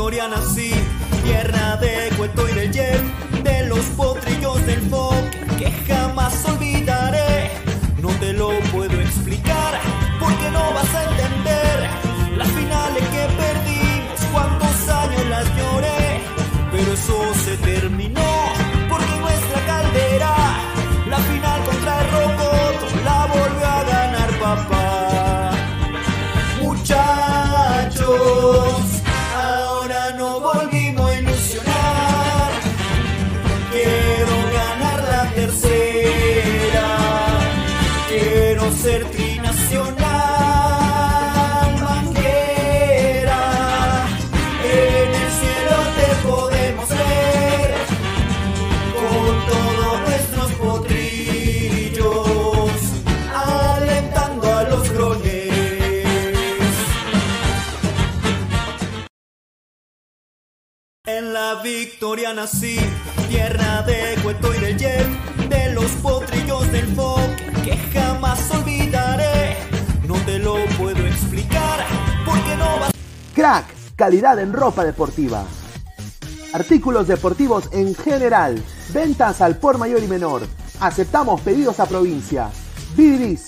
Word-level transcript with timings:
La 0.00 0.06
victoria 0.06 0.28
nací, 0.28 0.72
tierra 1.24 1.76
de 1.76 2.08
Cueto 2.16 2.48
y 2.48 2.52
del 2.54 2.72
Jeff, 2.72 3.02
de 3.42 3.66
los 3.66 3.84
potrillos 3.98 4.64
del 4.64 4.80
Foc, 4.88 5.30
que 5.58 5.70
jamás 5.86 6.42
olvidaré. 6.46 7.50
No 8.00 8.08
te 8.18 8.32
lo 8.32 8.48
puedo 8.72 8.98
explicar, 8.98 9.78
porque 10.18 10.50
no 10.52 10.72
vas 10.72 10.94
a 10.94 11.04
entender 11.04 11.90
las 12.34 12.48
finales 12.48 13.04
que 13.08 13.26
perdimos, 13.42 14.20
cuántos 14.32 14.88
años 14.88 15.26
las 15.28 15.46
lloré, 15.58 16.22
pero 16.72 16.92
eso 16.94 17.34
se 17.44 17.56
terminó, 17.58 18.09
tierra 63.28 63.82
de 63.82 64.14
y 64.14 65.46
de 65.46 65.72
los 65.72 65.90
potrillos 66.02 66.70
del 66.72 66.86
que 67.64 67.76
jamás 67.92 68.50
olvidaré. 68.50 69.56
No 70.06 70.14
te 70.26 70.38
lo 70.38 70.56
puedo 70.76 71.06
explicar, 71.06 71.86
porque 72.26 72.56
no 72.56 72.80
vas 72.80 72.90
Crack, 73.34 73.66
calidad 73.94 74.38
en 74.40 74.52
ropa 74.52 74.84
deportiva. 74.84 75.44
Artículos 76.52 77.06
deportivos 77.06 77.68
en 77.72 77.94
general. 77.94 78.62
Ventas 78.92 79.40
al 79.40 79.56
por 79.56 79.78
mayor 79.78 80.02
y 80.02 80.08
menor. 80.08 80.42
Aceptamos 80.80 81.40
pedidos 81.42 81.78
a 81.78 81.86
provincia. 81.86 82.50
Bidris, 82.96 83.46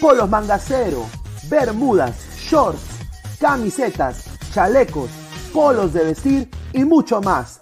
polos 0.00 0.28
mangacero, 0.28 1.06
bermudas, 1.48 2.14
shorts, 2.38 2.82
camisetas, 3.40 4.24
chalecos, 4.52 5.10
polos 5.52 5.94
de 5.94 6.04
vestir 6.04 6.50
y 6.74 6.84
mucho 6.84 7.22
más. 7.22 7.61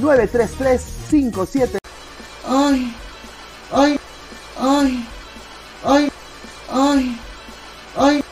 933-57. 0.00 1.78
Ay, 2.48 2.92
ay, 3.72 3.98
ay, 4.58 5.06
ay, 5.84 6.10
ay, 6.70 7.18
ay. 7.96 8.31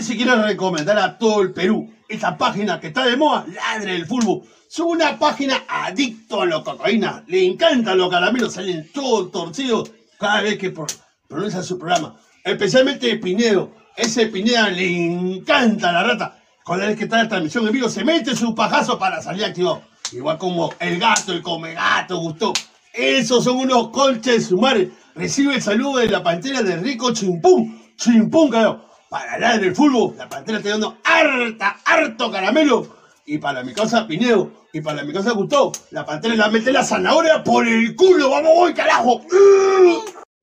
Si 0.00 0.16
quiero 0.16 0.42
recomendar 0.42 0.98
a 0.98 1.16
todo 1.18 1.42
el 1.42 1.52
Perú 1.52 1.88
esta 2.08 2.36
página 2.36 2.80
que 2.80 2.88
está 2.88 3.04
de 3.06 3.16
moda, 3.16 3.46
Ladre 3.48 3.92
del 3.92 4.06
Fútbol. 4.06 4.42
Son 4.68 4.86
una 4.88 5.18
página 5.18 5.64
adicto 5.68 6.42
a 6.42 6.46
la 6.46 6.62
cocaína. 6.64 7.24
Le 7.28 7.44
encantan 7.44 7.98
los 7.98 8.10
caramelos, 8.10 8.54
salen 8.54 8.90
todos 8.92 9.30
torcidos 9.30 9.90
cada 10.18 10.40
vez 10.42 10.58
que 10.58 10.70
pro- 10.70 10.86
pronuncia 11.28 11.62
su 11.62 11.78
programa. 11.78 12.18
Especialmente 12.42 13.16
Pinedo. 13.16 13.70
Ese 13.96 14.26
Pineda 14.26 14.68
le 14.70 14.86
encanta 15.36 15.92
la 15.92 16.02
rata. 16.02 16.42
Cada 16.64 16.86
vez 16.86 16.96
que 16.96 17.04
está 17.04 17.22
la 17.22 17.28
transmisión 17.28 17.66
en 17.66 17.72
vivo, 17.72 17.88
se 17.88 18.02
mete 18.04 18.34
su 18.34 18.54
pajazo 18.54 18.98
para 18.98 19.20
salir 19.22 19.44
activado. 19.44 19.82
Igual 20.12 20.38
como 20.38 20.72
el 20.80 20.98
gato, 20.98 21.32
el 21.32 21.42
come 21.42 21.74
gato, 21.74 22.16
gustó. 22.18 22.52
Esos 22.92 23.44
son 23.44 23.58
unos 23.58 23.88
colches 23.90 24.46
sumares. 24.46 24.88
Recibe 25.14 25.54
el 25.54 25.62
saludo 25.62 25.98
de 25.98 26.08
la 26.08 26.22
pantera 26.22 26.62
de 26.62 26.76
Rico 26.76 27.12
Chimpún. 27.12 27.80
Chimpún, 27.96 28.50
carajo. 28.50 28.86
Para 29.10 29.34
hablar 29.34 29.60
del 29.60 29.76
fútbol, 29.76 30.14
la 30.16 30.28
pantera 30.28 30.58
está 30.58 30.70
dando 30.70 30.96
harta, 31.04 31.76
harto 31.84 32.30
caramelo. 32.30 32.96
Y 33.26 33.38
para 33.38 33.62
mi 33.62 33.74
casa 33.74 34.06
Pineo, 34.06 34.50
y 34.72 34.80
para 34.80 35.04
mi 35.04 35.12
casa 35.12 35.32
Gustavo, 35.32 35.72
la 35.90 36.04
pantera 36.06 36.34
la 36.34 36.48
mete 36.48 36.72
la 36.72 36.82
zanahoria 36.82 37.44
por 37.44 37.68
el 37.68 37.94
culo. 37.94 38.30
¡Vamos, 38.30 38.50
voy, 38.54 38.72
carajo! 38.72 39.20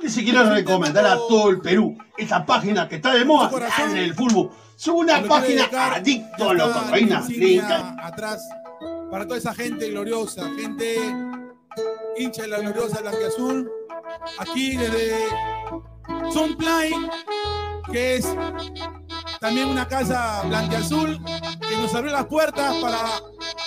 Y 0.01 0.07
si 0.07 0.23
quiero 0.23 0.47
recomendar 0.49 1.05
a 1.05 1.15
todo 1.15 1.49
el 1.49 1.59
Perú 1.61 1.97
esta 2.15 2.45
página 2.45 2.87
que 2.87 2.97
está 2.97 3.13
de 3.13 3.25
moda, 3.25 3.51
Ladre 3.51 4.01
del 4.01 4.13
Fútbol. 4.13 4.51
Son 4.75 4.95
una 4.97 5.21
página 5.23 5.67
adicto 5.93 6.51
a 6.51 6.53
la 6.53 6.71
cocaína. 6.71 7.23
Atrás 8.03 8.47
para 9.09 9.25
toda 9.25 9.39
esa 9.39 9.53
gente 9.53 9.89
gloriosa, 9.89 10.47
gente 10.55 10.97
hincha 12.17 12.43
de 12.43 12.47
la 12.49 12.59
gloriosa 12.59 13.01
Blanquiazul. 13.01 13.78
Aquí 14.37 14.77
desde 14.77 15.29
Sunplay, 16.31 16.91
que 17.91 18.15
es 18.15 18.27
también 19.39 19.67
una 19.67 19.87
casa 19.87 20.43
blanquiazul 20.43 21.23
que 21.23 21.77
nos 21.77 21.93
abrió 21.95 22.11
las 22.11 22.25
puertas 22.25 22.75
para 22.75 22.99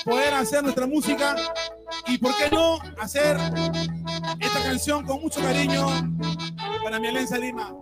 poder 0.04 0.34
hacer 0.34 0.62
nuestra 0.62 0.86
música 0.86 1.36
y 2.06 2.18
por 2.18 2.36
qué 2.36 2.50
no 2.50 2.78
hacer 3.00 3.36
esta 4.38 4.62
canción 4.62 5.04
con 5.04 5.20
mucho 5.20 5.40
cariño 5.40 5.86
para 6.82 6.98
mi 6.98 7.08
Alianza 7.08 7.38
Lima. 7.38 7.74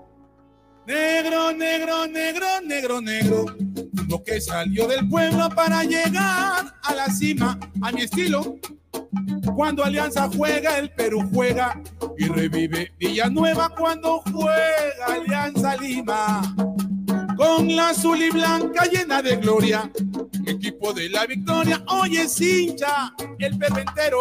Negro, 0.86 1.52
negro, 1.52 2.06
negro, 2.06 2.46
negro, 2.64 3.00
negro. 3.00 3.46
Lo 4.08 4.22
que 4.24 4.40
salió 4.40 4.88
del 4.88 5.08
pueblo 5.08 5.48
para 5.50 5.84
llegar 5.84 6.74
a 6.82 6.94
la 6.94 7.06
cima, 7.06 7.58
a 7.82 7.92
mi 7.92 8.02
estilo. 8.02 8.56
Cuando 9.54 9.85
Alianza 9.85 10.28
juega, 10.35 10.78
el 10.78 10.90
Perú 10.90 11.28
juega 11.32 11.80
y 12.16 12.26
revive 12.26 12.92
Villanueva 12.99 13.68
cuando 13.70 14.23
juega 14.32 15.06
Alianza 15.06 15.76
Lima. 15.76 16.42
Con 17.37 17.75
la 17.75 17.90
azul 17.90 18.23
y 18.23 18.30
blanca 18.30 18.85
llena 18.85 19.23
de 19.23 19.37
gloria, 19.37 19.90
equipo 20.47 20.92
de 20.92 21.09
la 21.09 21.26
victoria 21.26 21.82
hoy 21.88 22.18
es 22.18 22.40
hincha, 22.40 23.14
el 23.38 23.59
perventero. 23.59 24.18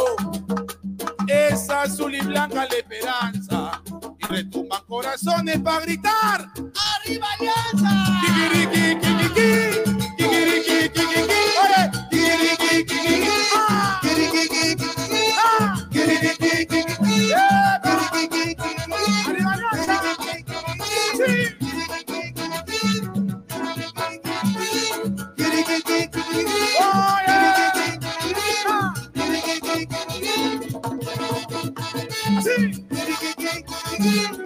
Es 1.28 1.70
azul 1.70 2.16
y 2.16 2.22
blanca 2.22 2.66
la 2.66 2.78
esperanza. 2.78 3.84
Y 4.20 4.26
retumban 4.26 4.82
corazones 4.88 5.60
para 5.60 5.82
gritar. 5.82 6.50
¡Arriba 6.96 7.28
Alianza! 7.38 8.06
Kikiriki, 8.26 9.00
kikiriki, 9.00 9.80
kikiriki, 10.18 10.90
kikiriki, 12.10 13.09
Yeah. 34.00 34.39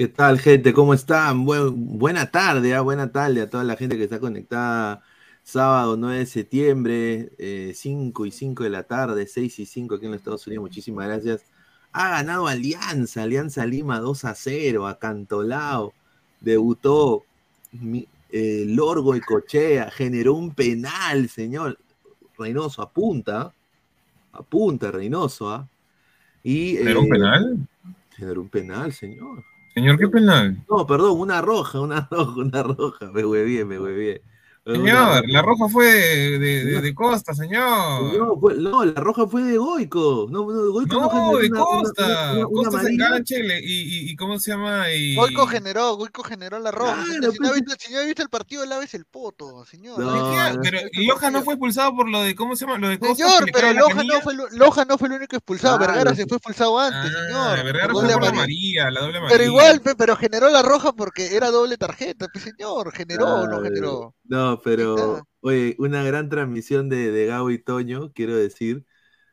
¿Qué 0.00 0.08
tal, 0.08 0.40
gente? 0.40 0.72
¿Cómo 0.72 0.94
están? 0.94 1.44
Buen- 1.44 1.98
buena 1.98 2.30
tarde, 2.30 2.74
ah, 2.74 2.80
buena 2.80 3.12
tarde 3.12 3.42
a 3.42 3.50
toda 3.50 3.64
la 3.64 3.76
gente 3.76 3.98
que 3.98 4.04
está 4.04 4.18
conectada. 4.18 5.02
Sábado 5.42 5.98
9 5.98 6.20
de 6.20 6.24
septiembre, 6.24 7.32
eh, 7.36 7.72
5 7.74 8.24
y 8.24 8.30
5 8.30 8.64
de 8.64 8.70
la 8.70 8.84
tarde, 8.84 9.26
6 9.26 9.58
y 9.58 9.66
5 9.66 9.96
aquí 9.96 10.06
en 10.06 10.12
los 10.12 10.20
Estados 10.20 10.46
Unidos. 10.46 10.62
Muchísimas 10.62 11.06
gracias. 11.06 11.44
Ha 11.92 12.08
ganado 12.12 12.46
Alianza, 12.46 13.24
Alianza 13.24 13.66
Lima 13.66 14.00
2 14.00 14.24
a 14.24 14.34
0, 14.34 14.86
acantolao. 14.86 15.92
Debutó 16.40 17.24
eh, 18.32 18.64
Lorgo 18.68 19.14
y 19.14 19.20
Cochea, 19.20 19.90
generó 19.90 20.32
un 20.32 20.54
penal, 20.54 21.28
señor. 21.28 21.78
Reynoso, 22.38 22.80
apunta. 22.80 23.52
Apunta, 24.32 24.90
Reynoso, 24.90 25.50
¿ah? 25.50 25.68
Y, 26.42 26.78
¿Era 26.78 27.00
un 27.00 27.04
eh, 27.04 27.10
penal? 27.10 27.68
Generó 28.16 28.40
un 28.40 28.48
penal, 28.48 28.94
señor. 28.94 29.44
Señor, 29.80 29.98
¿qué 29.98 30.08
penal? 30.08 30.62
No, 30.68 30.86
perdón, 30.86 31.18
una 31.18 31.40
roja, 31.40 31.80
una 31.80 32.06
roja, 32.10 32.40
una 32.40 32.62
roja. 32.62 33.10
Me 33.12 33.24
huevié, 33.24 33.64
me 33.64 33.80
huevié. 33.80 34.22
Señor, 34.72 35.28
la 35.28 35.42
roja 35.42 35.68
fue 35.68 35.86
de, 35.86 36.38
de- 36.38 36.64
de- 36.64 36.80
de 36.80 36.94
Costa, 36.94 37.34
señor. 37.34 38.16
No, 38.16 38.36
fue- 38.40 38.54
no, 38.54 38.84
la 38.84 39.00
roja 39.00 39.26
fue 39.26 39.42
de 39.42 39.58
Goico. 39.58 40.26
No, 40.30 40.40
no, 40.40 40.72
Goico 40.72 41.00
No, 41.00 41.10
generó 41.10 41.38
de 41.38 41.48
una- 41.48 41.60
Costa. 41.60 42.04
una- 42.06 42.32
una 42.32 42.44
Costa 42.48 42.70
se 42.70 42.76
amarilla. 42.78 43.06
engancha 43.06 43.34
y, 43.62 44.16
¿cómo 44.16 44.38
se 44.38 44.50
llama? 44.52 44.90
Y... 44.92 45.14
Goico 45.16 45.46
generó, 45.46 45.94
Goico 45.96 46.22
generó 46.22 46.58
la 46.58 46.70
roja. 46.70 46.94
Claro, 46.94 47.12
señor. 47.12 47.32
si, 47.32 47.38
no 47.40 47.46
ha 47.46 47.50
pues, 47.50 47.62
visto, 47.64 47.74
si 47.78 47.92
no 47.92 47.98
ha 47.98 48.02
visto 48.04 48.22
el 48.22 48.28
partido, 48.28 48.66
laves 48.66 48.94
el 48.94 49.04
poto, 49.04 49.64
señor. 49.64 49.96
Pero 50.62 50.78
Loja 51.06 51.30
no 51.30 51.42
fue 51.42 51.54
expulsado 51.54 51.94
por 51.96 52.08
lo 52.08 52.22
de, 52.22 52.34
¿cómo 52.34 52.56
se 52.56 52.66
llama? 52.66 52.78
Lo 52.78 52.88
de 52.88 52.98
Costa. 52.98 53.14
Señor, 53.14 53.50
pero 53.52 53.72
Loja 53.72 54.02
no, 54.04 54.20
fue, 54.20 54.32
el- 54.34 54.58
Loja 54.58 54.84
no 54.84 54.98
fue 54.98 55.08
el 55.08 55.14
único 55.14 55.36
expulsado. 55.36 55.78
Claro, 55.78 55.92
Vergara 55.92 56.14
se 56.16 56.26
fue 56.26 56.36
expulsado 56.38 56.78
antes, 56.78 57.12
Ah, 57.14 57.54
señor. 57.54 57.64
Vergara 57.64 57.92
fue 57.92 58.02
por 58.08 58.22
la 58.22 58.28
amarilla, 58.28 58.90
la 58.90 59.00
doble 59.00 59.18
amarilla. 59.18 59.38
Pero 59.38 59.44
igual, 59.50 59.80
pe, 59.80 59.94
pero 59.94 60.16
generó 60.16 60.48
la 60.50 60.62
roja 60.62 60.92
porque 60.92 61.34
era 61.36 61.50
doble 61.50 61.76
tarjeta, 61.76 62.26
señor. 62.34 62.92
¿Generó 62.92 63.26
o 63.26 63.46
no 63.46 63.60
generó? 63.62 64.14
No, 64.30 64.60
pero, 64.62 65.22
oye, 65.40 65.74
una 65.78 66.02
gran 66.04 66.28
transmisión 66.28 66.88
de, 66.88 67.10
de 67.10 67.26
Gabo 67.26 67.50
y 67.50 67.58
Toño, 67.58 68.12
quiero 68.14 68.36
decir. 68.36 68.86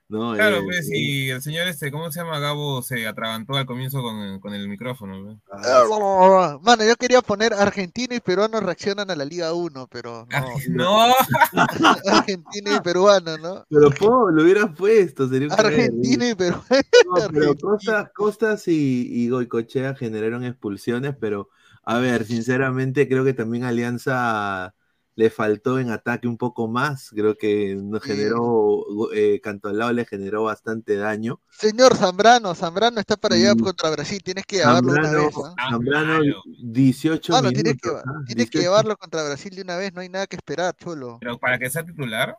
¿no? 0.10 0.34
Claro, 0.34 0.58
Eh, 0.58 0.62
pues, 0.66 0.90
y 0.92 1.30
el 1.30 1.42
señor 1.42 1.68
este, 1.68 1.92
¿cómo 1.92 2.12
se 2.12 2.22
llama? 2.22 2.40
Gabo 2.40 2.82
se 2.82 3.06
atragantó 3.06 3.56
al 3.56 3.66
comienzo 3.66 4.02
con, 4.02 4.40
con 4.40 4.54
el 4.54 4.68
micrófono. 4.70 5.22
¿no? 5.22 5.42
ah, 5.52 6.58
Mano, 6.62 6.84
yo 6.86 6.96
quería 6.96 7.22
poner 7.22 7.54
Argentina 7.54 8.16
y 8.16 8.20
peruano 8.20 8.60
reaccionan 8.60 9.12
a 9.12 9.16
la 9.16 9.26
Liga 9.26 9.54
1, 9.54 9.88
pero 9.88 10.26
no. 10.32 10.48
No, 10.70 11.16
Argentina 12.08 12.76
y 12.78 12.80
peruano, 12.80 13.38
¿no? 13.38 13.66
Pero 13.70 13.90
po, 13.92 14.32
lo 14.32 14.44
hubieras 14.44 14.76
puesto, 14.76 15.28
sería 15.28 15.48
un 15.50 15.54
Argentina 15.54 16.30
y 16.30 16.36
peruano. 16.36 16.64
No, 17.06 17.28
pero. 17.32 17.56
Costas, 17.56 18.10
Costas 18.16 18.68
y, 18.68 19.08
y 19.12 19.30
Goicochea 19.30 19.96
generaron 19.96 20.44
expulsiones, 20.44 21.16
pero 21.20 21.50
a 21.84 22.00
ver, 22.00 22.26
sinceramente 22.26 23.08
creo 23.08 23.24
que 23.24 23.34
también 23.34 23.64
Alianza 23.64 24.74
le 25.18 25.32
faltó 25.32 25.80
en 25.80 25.90
ataque 25.90 26.28
un 26.28 26.38
poco 26.38 26.68
más. 26.68 27.10
Creo 27.10 27.36
que 27.36 27.76
nos 27.76 28.04
generó, 28.04 28.86
eh, 29.14 29.42
Cantolao 29.42 29.92
le 29.92 30.06
generó 30.06 30.44
bastante 30.44 30.96
daño. 30.96 31.42
Señor 31.50 31.96
Zambrano, 31.96 32.54
Zambrano 32.54 33.00
está 33.00 33.18
para 33.18 33.34
allá 33.36 33.56
Mm. 33.56 33.60
contra 33.60 33.90
Brasil, 33.90 34.22
tienes 34.24 34.46
que 34.46 34.58
llevarlo 34.58 34.92
una 34.92 35.02
Zambrano, 35.04 35.26
vez. 35.26 35.36
¿ah? 35.44 35.56
Ah, 35.58 35.70
Zambrano, 35.72 36.20
claro. 36.20 36.42
18 36.64 37.34
Mano, 37.34 37.50
minutos. 37.50 37.64
tienes 37.64 37.82
que, 37.82 37.90
¿ah? 37.90 38.04
tienes 38.28 38.46
que 38.52 38.60
18. 38.60 38.60
llevarlo 38.60 38.96
contra 38.96 39.24
Brasil 39.26 39.56
de 39.56 39.62
una 39.64 39.76
vez, 39.78 39.92
no 39.92 40.02
hay 40.02 40.10
nada 40.10 40.28
que 40.28 40.36
esperar, 40.36 40.76
cholo. 40.78 41.18
pero 41.20 41.40
para 41.40 41.58
que 41.58 41.68
sea 41.70 41.84
titular. 41.84 42.38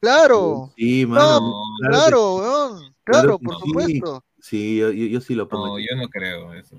Claro, 0.00 0.72
Sí, 0.76 1.04
mano. 1.06 1.40
No, 1.40 1.62
claro 1.80 1.90
que- 1.90 1.90
claro, 1.90 2.34
weón, 2.36 2.94
claro 3.04 3.38
por 3.38 3.54
sí. 3.54 3.60
supuesto. 3.66 4.24
Sí, 4.40 4.76
yo, 4.78 4.90
yo- 4.92 5.06
yo 5.06 5.20
sí 5.20 5.34
lo 5.34 5.48
pongo. 5.48 5.66
No, 5.66 5.74
aquí. 5.76 5.86
yo 5.90 5.96
no 5.96 6.08
creo 6.08 6.54
eso. 6.54 6.76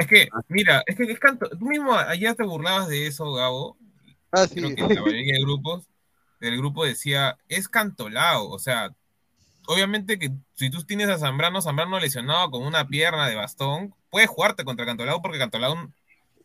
Es 0.00 0.06
que, 0.06 0.28
mira, 0.48 0.82
es 0.86 0.96
que 0.96 1.04
es 1.04 1.18
canto. 1.18 1.46
Tú 1.50 1.66
mismo 1.66 1.94
ayer 1.94 2.34
te 2.34 2.42
burlabas 2.42 2.88
de 2.88 3.06
eso, 3.06 3.32
Gabo. 3.34 3.76
Ah, 4.32 4.46
Creo 4.50 4.68
sí. 4.68 4.74
que 4.74 4.82
la 4.82 5.02
mayoría 5.02 5.34
de 5.34 5.42
grupos, 5.42 5.88
del 6.40 6.56
grupo 6.56 6.86
decía, 6.86 7.36
es 7.48 7.68
cantolao. 7.68 8.48
O 8.48 8.58
sea, 8.58 8.94
obviamente 9.66 10.18
que 10.18 10.30
si 10.54 10.70
tú 10.70 10.84
tienes 10.84 11.10
a 11.10 11.18
Zambrano, 11.18 11.60
Zambrano 11.60 12.00
lesionado 12.00 12.50
con 12.50 12.62
una 12.62 12.88
pierna 12.88 13.28
de 13.28 13.34
bastón, 13.34 13.94
puedes 14.08 14.30
jugarte 14.30 14.64
contra 14.64 14.86
Cantolao 14.86 15.20
porque 15.20 15.38
Cantolao 15.38 15.92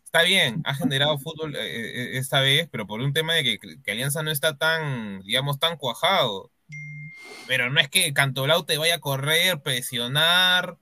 está 0.03 0.23
bien, 0.23 0.61
ha 0.65 0.75
generado 0.75 1.17
fútbol 1.17 1.55
eh, 1.55 1.59
eh, 1.61 2.17
esta 2.17 2.41
vez, 2.41 2.67
pero 2.69 2.85
por 2.85 2.99
un 2.99 3.13
tema 3.13 3.35
de 3.35 3.43
que, 3.43 3.59
que 3.81 3.91
Alianza 3.91 4.21
no 4.21 4.31
está 4.31 4.57
tan, 4.57 5.21
digamos, 5.21 5.59
tan 5.59 5.77
cuajado. 5.77 6.51
Pero 7.47 7.69
no 7.69 7.79
es 7.79 7.87
que 7.87 8.13
Cantolao 8.13 8.65
te 8.65 8.77
vaya 8.77 8.95
a 8.95 8.99
correr, 8.99 9.61
presionar, 9.61 10.77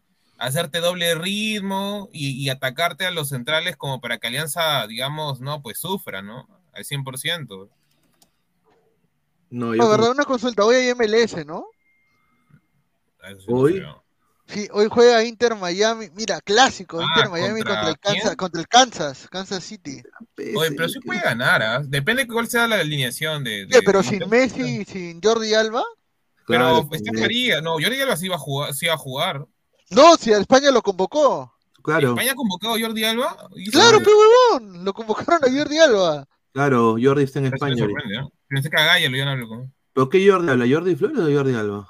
hacerte 0.46 0.80
doble 0.80 1.16
ritmo 1.16 2.10
y, 2.12 2.32
y 2.44 2.50
atacarte 2.50 3.06
a 3.06 3.12
los 3.12 3.30
centrales 3.30 3.76
como 3.78 4.02
para 4.02 4.18
que 4.18 4.28
Alianza, 4.28 4.86
digamos, 4.88 5.40
no, 5.42 5.62
pues 5.62 5.80
sufra, 5.80 6.22
¿no? 6.22 6.48
Al 6.74 6.84
100%. 6.86 7.70
No, 9.50 9.68
yo 9.76 9.78
No, 9.78 9.84
como- 9.84 9.90
verdad, 9.90 10.12
una 10.12 10.26
consulta, 10.26 10.66
hoy 10.66 10.76
hay 10.78 10.90
MLS, 10.90 11.46
¿no? 11.46 11.66
Eso 13.24 13.40
sí 13.40 13.46
Hoy. 13.48 13.84
Sí, 14.46 14.68
hoy 14.74 14.88
juega 14.92 15.24
Inter 15.24 15.56
Miami, 15.56 16.10
mira, 16.14 16.42
clásico, 16.42 17.00
Ah, 17.00 17.06
Inter 17.16 17.30
Miami 17.32 17.60
¿contra 17.62 17.76
contra 17.76 17.90
el 17.92 18.00
Kansas, 18.00 18.24
quién? 18.24 18.36
contra 18.36 18.62
el 18.62 18.68
Kansas, 18.68 19.28
Kansas 19.30 19.64
City. 19.64 20.04
Oye, 20.58 20.72
pero 20.76 20.90
sí 20.90 21.00
puede 21.00 21.22
ganar, 21.22 21.64
¿ah? 21.64 21.82
Depende 21.82 22.28
cuál 22.28 22.48
sea 22.50 22.68
la 22.68 22.76
alineación 22.76 23.44
de. 23.46 23.66
¿Qué, 23.70 23.78
de- 23.78 23.84
pero 23.84 24.02
de- 24.02 24.10
sin 24.10 24.30
Messi, 24.30 24.84
sin 24.84 25.22
Jordi 25.22 25.54
Alba? 25.54 25.84
Pero 26.46 26.60
Claro, 26.60 26.88
pues, 26.90 27.00
sí. 27.00 27.06
Steph 27.08 27.22
María, 27.22 27.62
no, 27.62 27.74
Jordi 27.76 28.02
Alba 28.02 28.18
sí 28.18 28.26
iba 28.26 28.36
a 28.36 28.40
jugar, 28.40 28.74
sí 28.74 28.86
iba 28.88 28.96
a 28.96 28.98
jugar. 28.98 29.46
No, 29.96 30.16
si 30.18 30.34
a 30.34 30.38
España 30.38 30.72
lo 30.72 30.82
convocó. 30.82 31.54
Claro, 31.84 32.10
¿España 32.10 32.32
ha 32.32 32.36
convocado 32.36 32.76
a 32.76 32.80
Jordi 32.80 33.04
Alba? 33.04 33.36
Claro, 33.72 33.98
se- 34.00 34.06
pe 34.06 34.12
huevón. 34.12 34.86
Lo 34.86 34.94
convocaron 34.94 35.42
a 35.44 35.52
Jordi 35.58 35.78
Alba. 35.80 36.28
claro, 36.54 36.96
Jordi 37.02 37.24
está 37.24 37.40
en 37.40 37.44
me 37.44 37.50
España. 37.50 37.78
sorprende, 37.78 38.18
¿no? 38.20 38.32
Pensé 38.48 38.70
que 38.70 38.78
a 38.78 38.86
Gaya 38.86 39.10
lo 39.10 39.16
iban 39.18 39.28
a 39.28 39.32
hablar 39.34 39.48
con. 39.48 39.74
¿Pero 39.94 40.10
qué 40.10 40.30
Jordi 40.30 40.50
habla? 40.50 40.66
¿Jordi 40.70 40.96
Flores 40.96 41.20
o 41.20 41.32
Jordi 41.38 41.54
Alba? 41.56 41.90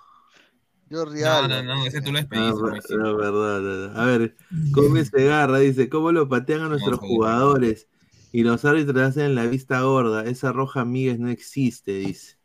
Jordi 0.91 1.21
No, 1.21 1.27
Alba. 1.31 1.47
no, 1.47 1.63
no, 1.75 1.85
ese 1.85 2.01
tú 2.01 2.11
lo 2.11 2.17
Ah, 2.19 2.21
despediste. 2.21 2.61
ver- 2.63 2.71
Moisés. 2.71 2.97
no, 2.97 3.15
verdad, 3.17 3.61
verdad. 3.61 3.99
A 4.01 4.05
ver, 4.05 4.35
Gómez 4.71 5.09
Segarra 5.13 5.59
dice, 5.59 5.89
¿cómo 5.89 6.11
lo 6.11 6.27
patean 6.27 6.61
a 6.61 6.69
nuestros 6.69 6.99
jugadores? 6.99 7.87
Y 8.31 8.41
los 8.43 8.65
árbitros 8.65 8.99
hacen 9.09 9.35
la 9.35 9.45
vista 9.45 9.81
gorda. 9.81 10.25
Esa 10.25 10.51
roja 10.51 10.85
Míguez 10.85 11.19
no 11.19 11.29
existe, 11.29 11.91
dice. 11.93 12.37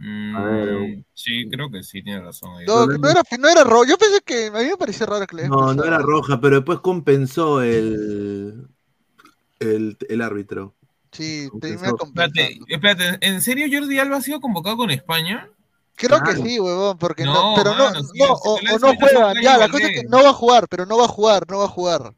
Mm, 0.00 0.36
A 0.36 0.42
ver. 0.44 1.04
sí, 1.14 1.48
creo 1.50 1.70
que 1.70 1.82
sí, 1.82 2.02
tiene 2.02 2.20
razón. 2.22 2.56
ahí. 2.56 2.66
No, 2.66 2.86
no 2.86 3.08
era, 3.10 3.22
no 3.38 3.48
era 3.48 3.64
rojo. 3.64 3.84
Yo 3.84 3.98
pensé 3.98 4.20
que 4.24 4.46
a 4.46 4.50
mí 4.50 4.64
me 4.64 4.76
pareció 4.76 5.06
raro 5.06 5.26
que 5.26 5.36
le 5.36 5.48
No, 5.48 5.74
no 5.74 5.84
era 5.84 5.98
roja, 5.98 6.40
pero 6.40 6.56
después 6.56 6.80
compensó 6.80 7.62
el, 7.62 8.66
el, 9.60 9.96
el 10.08 10.22
árbitro. 10.22 10.74
Sí, 11.12 11.48
Compensó. 11.50 11.96
Espérate, 12.04 12.58
espérate, 12.68 13.26
¿en 13.26 13.42
serio 13.42 13.66
Jordi 13.70 13.98
Alba 13.98 14.16
ha 14.18 14.20
sido 14.22 14.40
convocado 14.40 14.76
con 14.76 14.90
España? 14.90 15.48
Creo 15.96 16.18
Claro. 16.18 16.40
que 16.42 16.48
sí, 16.48 16.58
huevón, 16.60 16.96
porque 16.98 17.24
no, 17.24 17.32
No, 17.34 17.54
pero 17.56 17.74
mano, 17.74 17.94
no, 17.94 18.02
sí, 18.04 18.18
no, 18.18 18.32
o, 18.32 18.54
o 18.54 18.78
no 18.78 18.94
juegan, 18.94 19.36
ya, 19.42 19.58
la 19.58 19.68
cosa 19.68 19.86
es 19.88 20.00
que 20.00 20.08
no 20.08 20.22
va 20.22 20.30
a 20.30 20.32
jugar, 20.32 20.66
pero 20.68 20.86
no 20.86 20.96
va 20.96 21.04
a 21.04 21.08
jugar, 21.08 21.44
no 21.50 21.58
va 21.58 21.64
a 21.64 21.68
jugar. 21.68 22.14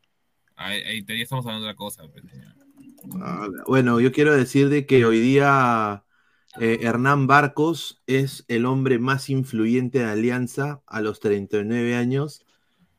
Ahí, 0.57 1.05
ahí 1.09 1.23
estamos 1.23 1.45
hablando 1.47 1.67
de 1.67 1.73
otra 1.73 1.77
cosa. 1.77 2.03
pues, 2.13 2.25
señor. 2.31 2.53
Ah, 3.21 3.49
Bueno, 3.67 4.01
yo 4.01 4.13
quiero 4.13 4.37
decir 4.37 4.69
de 4.69 4.87
que 4.87 5.05
hoy 5.05 5.21
día 5.21 6.05
eh, 6.61 6.81
Hernán 6.83 7.27
Barcos 7.27 8.03
es 8.07 8.45
el 8.49 8.67
hombre 8.67 8.99
más 8.99 9.31
influyente 9.31 10.01
de 10.01 10.05
Alianza 10.05 10.83
a 10.87 11.01
los 11.01 11.21
39 11.21 11.95
años. 11.97 12.45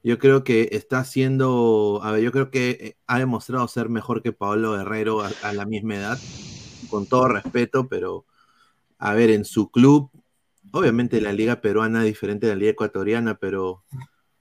Yo 0.03 0.19
creo 0.19 0.43
que 0.43 0.69
está 0.71 0.99
haciendo, 0.99 2.01
a 2.03 2.11
ver, 2.11 2.21
yo 2.23 2.31
creo 2.31 2.51
que 2.51 2.69
eh, 2.71 2.97
ha 3.07 3.19
demostrado 3.19 3.67
ser 3.67 3.89
mejor 3.89 4.21
que 4.21 4.33
Pablo 4.33 4.73
Guerrero 4.73 5.21
a, 5.21 5.31
a 5.43 5.53
la 5.53 5.65
misma 5.65 5.95
edad, 5.95 6.19
con 6.89 7.05
todo 7.05 7.27
respeto, 7.27 7.87
pero 7.87 8.25
a 8.97 9.13
ver, 9.13 9.29
en 9.29 9.45
su 9.45 9.69
club, 9.69 10.11
obviamente 10.71 11.21
la 11.21 11.33
liga 11.33 11.61
peruana 11.61 11.99
es 11.99 12.05
diferente 12.05 12.47
de 12.47 12.53
la 12.53 12.59
liga 12.59 12.71
ecuatoriana, 12.71 13.35
pero 13.35 13.83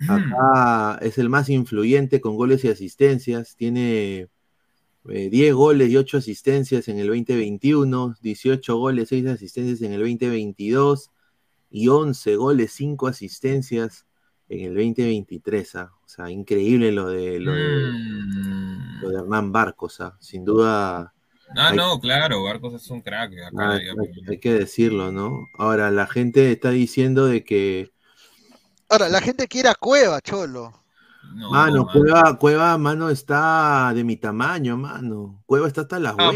acá 0.09 0.99
es 1.03 1.19
el 1.19 1.29
más 1.29 1.49
influyente 1.49 2.21
con 2.21 2.37
goles 2.37 2.65
y 2.65 2.69
asistencias, 2.69 3.57
tiene 3.57 4.29
eh, 5.09 5.29
10 5.31 5.55
goles 5.55 5.91
y 5.91 5.97
8 5.97 6.19
asistencias 6.19 6.89
en 6.89 6.99
el 6.99 7.09
2021, 7.09 8.15
18 8.21 8.77
goles, 8.77 9.09
6 9.09 9.27
asistencias 9.27 9.81
en 9.83 9.93
el 9.93 10.01
2022 10.01 11.11
y 11.71 11.89
11 11.89 12.37
goles, 12.37 12.73
5 12.73 13.07
asistencias 13.09 14.07
en 14.49 14.61
el 14.67 14.75
2023. 14.75 15.75
¿ah? 15.77 15.93
O 16.05 16.09
sea, 16.09 16.31
increíble 16.31 16.93
lo 16.93 17.09
de, 17.09 17.41
lo 17.41 17.53
de, 17.53 17.93
Mm. 17.93 19.01
lo 19.03 19.09
de 19.11 19.19
Hernán 19.19 19.51
Barcos, 19.53 20.01
¿ah? 20.01 20.17
sin 20.21 20.45
duda 20.45 21.13
Ah, 21.55 21.69
Hay- 21.69 21.77
no, 21.77 22.01
claro, 22.01 22.43
Barcos 22.45 22.73
es 22.75 22.89
un 22.91 23.03
crack. 23.03 23.33
acá, 23.33 23.51
ah, 23.59 23.73
hay, 23.75 23.83
hay 24.27 24.39
que 24.39 24.55
decirlo, 24.55 25.13
¿no? 25.13 25.49
Ahora, 25.59 25.91
la 25.91 26.07
gente 26.07 26.51
está 26.51 26.71
diciendo 26.71 27.27
de 27.27 27.45
que, 27.45 27.91
Ahora, 28.89 29.09
la 29.11 29.21
gente 29.21 29.47
quiere 29.49 29.69
a 29.69 29.75
Cueva, 29.75 30.21
cholo. 30.23 30.82
No, 31.35 31.51
mano, 31.51 31.85
mano. 31.85 31.89
Cueva, 31.93 32.39
Cueva, 32.39 32.79
mano, 32.79 33.09
está 33.09 33.93
de 33.95 34.05
mi 34.05 34.17
tamaño, 34.17 34.77
mano. 34.77 35.43
Cueva 35.47 35.67
está 35.69 35.83
hasta 35.83 35.99
las 35.99 36.15
huevas. 36.17 36.35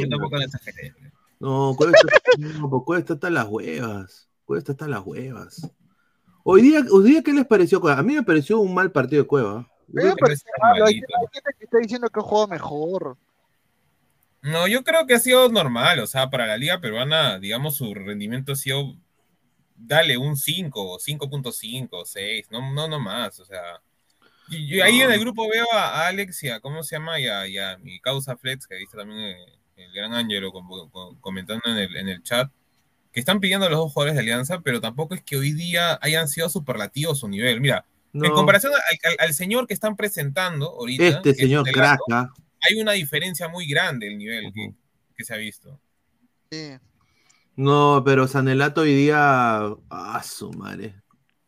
No, 1.39 1.75
Cueva 1.77 1.93
está, 1.95 2.19
no, 2.39 2.71
pues 2.71 2.83
Cueva 2.85 3.01
está 3.01 3.15
hasta 3.15 3.31
las 3.31 3.47
huevas. 3.47 4.29
Cueva 4.45 4.59
está 4.59 4.73
hasta 4.73 4.89
las 4.89 5.05
huevas. 5.05 5.71
Hoy 6.45 6.63
día, 6.63 6.81
hoy 6.91 7.11
día, 7.11 7.23
¿qué 7.23 7.33
les 7.33 7.47
pareció 7.47 7.81
Cueva? 7.81 7.99
A 7.99 8.03
mí 8.03 8.15
me 8.15 8.23
pareció 8.23 8.61
un 8.61 8.73
mal 8.73 8.93
partido 8.93 9.23
de 9.23 9.27
Cueva. 9.29 9.69
Me 9.89 10.03
creo 10.03 10.15
que- 10.15 10.21
parece 10.21 10.45
malo, 10.61 10.87
hay 10.87 10.95
gente 10.95 11.07
que 11.59 11.65
está 11.65 11.79
diciendo 11.79 12.09
que 12.09 12.21
juega 12.21 12.47
mejor. 12.47 13.17
No, 14.43 14.69
yo 14.69 14.85
creo 14.85 15.07
que 15.07 15.15
ha 15.15 15.19
sido 15.19 15.49
normal, 15.49 15.99
o 15.99 16.07
sea, 16.07 16.31
para 16.31 16.47
la 16.47 16.57
liga 16.57 16.81
peruana, 16.81 17.39
digamos, 17.41 17.77
su 17.77 17.93
rendimiento 17.95 18.53
ha 18.53 18.57
sido, 18.57 18.95
dale 19.75 20.17
un 20.19 20.37
5, 20.37 20.99
5.5, 21.01 22.05
6, 22.05 22.47
no, 22.51 22.73
no, 22.73 22.87
no 22.89 23.01
más, 23.01 23.41
o 23.41 23.45
sea. 23.45 23.81
Y- 24.49 24.67
yo 24.77 24.85
ahí 24.85 25.01
en 25.01 25.11
el 25.13 25.21
grupo 25.21 25.49
veo 25.49 25.67
a 25.73 26.07
Alex 26.07 26.43
y 26.45 26.49
a, 26.49 26.61
¿cómo 26.61 26.83
se 26.83 26.97
llama? 26.97 27.19
Y 27.21 27.27
a, 27.27 27.47
y 27.47 27.59
a 27.59 27.79
mi 27.79 28.01
causa 28.01 28.37
Flex, 28.37 28.67
que 28.67 28.77
dice 28.77 28.97
también 28.97 29.21
eh, 29.21 29.37
el 29.77 29.93
gran 29.93 30.13
Ángelo 30.15 30.53
com- 30.53 30.91
com- 30.91 31.19
comentando 31.21 31.63
en 31.67 31.77
el, 31.79 31.97
en 31.97 32.09
el 32.09 32.23
chat, 32.23 32.51
que 33.13 33.21
están 33.21 33.41
pidiendo 33.41 33.67
a 33.67 33.71
los 33.71 33.79
dos 33.79 33.93
jugadores 33.93 34.15
de 34.15 34.21
Alianza, 34.21 34.61
pero 34.61 34.81
tampoco 34.81 35.15
es 35.15 35.23
que 35.23 35.37
hoy 35.37 35.53
día 35.53 35.99
hayan 36.03 36.29
sido 36.29 36.49
superlativos 36.49 37.21
su 37.21 37.29
nivel. 37.29 37.61
Mira, 37.61 37.85
en 38.13 38.31
comparación 38.33 38.73
al, 38.75 39.11
al- 39.11 39.17
al 39.27 39.35
señor 39.35 39.67
que 39.67 39.75
están 39.75 39.97
presentando 39.97 40.71
ahorita, 40.71 41.07
este 41.09 41.31
es 41.31 41.37
señor 41.37 41.65
crack, 41.71 42.01
¿ah? 42.13 42.31
hay 42.63 42.81
una 42.81 42.93
diferencia 42.93 43.49
muy 43.49 43.67
grande 43.67 44.09
el 44.09 44.17
nivel 44.19 44.53
que 45.17 45.25
se 45.25 45.35
ha 45.35 45.37
visto. 45.39 45.79
Sí. 46.51 46.73
No, 47.57 48.03
pero 48.05 48.29
Sanelato 48.29 48.83
hoy 48.83 48.95
día. 48.95 49.61
Ah, 49.91 50.23
su 50.23 50.53
madre. 50.53 50.95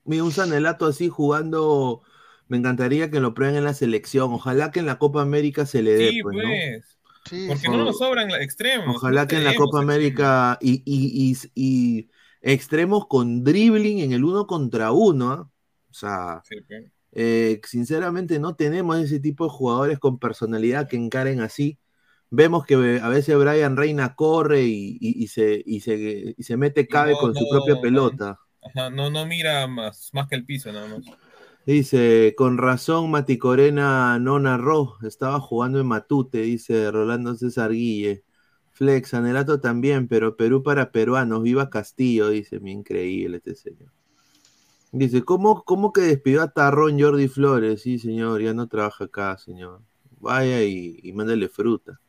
Mira, 0.05 0.25
un 0.25 0.33
Sanelato 0.33 0.87
así 0.87 1.09
jugando. 1.09 2.03
Me 2.49 2.57
encantaría 2.57 3.11
que 3.11 3.21
lo 3.21 3.35
prueben 3.35 3.57
en 3.57 3.65
la 3.65 3.75
selección. 3.75 4.33
Ojalá 4.33 4.71
que 4.71 4.81
en 4.81 4.87
la 4.87 4.99
Copa 4.99 5.23
América 5.23 5.67
se 5.67 5.83
le 5.83 5.93
dé, 5.93 6.11
Sí, 6.11 6.23
pues, 6.23 6.37
¿no? 6.37 6.43
pues. 6.43 6.99
Sí, 7.29 7.47
Porque 7.49 7.63
sí. 7.63 7.69
no 7.69 7.85
nos 7.85 7.99
sobran 7.99 8.31
extremos. 8.31 8.97
Ojalá 8.97 9.27
que 9.29 9.37
en 9.37 9.45
la 9.45 9.55
Copa. 9.55 9.81
América 9.81 10.59
y, 10.61 10.83
y, 10.87 11.33
y, 11.55 11.99
y 11.99 12.11
extremos 12.41 13.07
con 13.07 13.45
dribbling 13.45 13.99
en 14.01 14.13
el 14.13 14.25
uno 14.25 14.47
contra 14.47 14.93
uno. 14.93 15.31
¿ah? 15.33 15.51
O 15.91 15.95
sea, 15.95 16.43
Sí, 16.45 16.57
pues. 16.67 16.85
eh, 17.13 17.61
sinceramente 17.65 18.39
no 18.39 18.55
tenemos 18.55 18.99
ese 18.99 19.21
tipo 19.21 19.45
de 19.45 19.51
jugadores 19.51 19.99
con 19.99 20.19
personalidad 20.19 20.89
que 20.89 20.97
encaren 20.97 21.41
así. 21.41 21.79
Vemos 22.31 22.67
que 22.67 22.75
eh, 22.75 23.01
a 23.03 23.09
veces 23.09 23.37
Brian 23.39 23.77
Reina 23.77 24.15
corre 24.15 24.63
y, 24.65 24.99
y- 25.01 25.23
y 25.25 25.29
se, 25.29 25.63
y, 25.65 25.81
se, 25.81 26.35
y 26.37 26.43
se 26.43 26.57
mete 26.57 26.87
cabe 26.87 27.13
no, 27.13 27.19
con 27.19 27.35
su 27.35 27.49
propia 27.51 27.81
pelota. 27.81 28.39
Ajá, 28.63 28.91
no, 28.91 29.11
no 29.11 29.25
mira 29.27 29.67
más, 29.67 30.11
más 30.13 30.29
que 30.29 30.35
el 30.37 30.45
piso, 30.45 30.73
nada 30.73 30.87
más. 30.89 31.05
Dice, 31.69 32.35
con 32.35 32.57
razón 32.57 33.11
Mati 33.11 33.37
Corena 33.37 34.19
no 34.19 34.39
narró, 34.39 34.97
estaba 35.03 35.39
jugando 35.39 35.79
en 35.79 35.87
Matute, 35.87 36.39
dice 36.41 36.91
Rolando 36.91 37.35
César 37.35 37.73
Guille. 37.73 38.25
Flex, 38.73 39.13
Anelato 39.13 39.61
también, 39.61 40.09
pero 40.09 40.35
Perú 40.35 40.63
para 40.63 40.93
peruanos, 40.93 41.43
viva 41.43 41.69
Castillo, 41.69 42.31
dice, 42.31 42.59
mi 42.59 42.73
increíble 42.73 43.37
este 43.37 43.55
señor. 43.55 43.93
Dice, 44.93 45.23
¿cómo, 45.25 45.63
cómo 45.65 45.93
que 45.93 46.01
despidió 46.01 46.41
a 46.41 46.53
Tarrón 46.53 46.99
Jordi 46.99 47.29
Flores? 47.29 47.83
Sí, 47.83 47.99
señor, 47.99 48.41
ya 48.41 48.55
no 48.55 48.67
trabaja 48.67 49.05
acá, 49.05 49.37
señor. 49.37 49.83
Vaya 50.21 50.63
y, 50.63 50.99
y 51.03 51.13
mándale 51.13 51.51
fruta. 51.51 52.01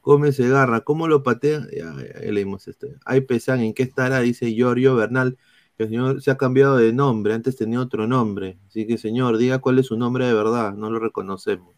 Come 0.00 0.30
Segarra, 0.30 0.82
¿cómo 0.82 1.08
lo 1.08 1.24
patea? 1.24 1.66
Ya, 1.76 1.92
ya, 1.96 2.20
ya 2.20 2.30
leímos 2.30 2.68
esto. 2.68 2.86
Hay 3.04 3.22
pesan, 3.22 3.62
¿en 3.62 3.74
qué 3.74 3.82
estará? 3.82 4.20
Dice 4.20 4.54
Giorgio 4.54 4.94
Bernal 4.94 5.38
el 5.82 5.88
señor 5.90 6.22
se 6.22 6.30
ha 6.30 6.36
cambiado 6.36 6.76
de 6.76 6.92
nombre, 6.92 7.34
antes 7.34 7.56
tenía 7.56 7.80
otro 7.80 8.06
nombre. 8.06 8.58
Así 8.68 8.86
que, 8.86 8.98
señor, 8.98 9.38
diga 9.38 9.58
cuál 9.60 9.78
es 9.78 9.86
su 9.86 9.96
nombre 9.96 10.26
de 10.26 10.34
verdad, 10.34 10.74
no 10.74 10.90
lo 10.90 10.98
reconocemos. 10.98 11.74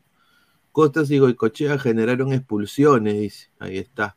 Costas 0.72 1.10
y 1.10 1.18
Goicochea 1.18 1.78
generaron 1.78 2.32
expulsiones, 2.32 3.14
dice. 3.20 3.50
Ahí 3.58 3.78
está. 3.78 4.16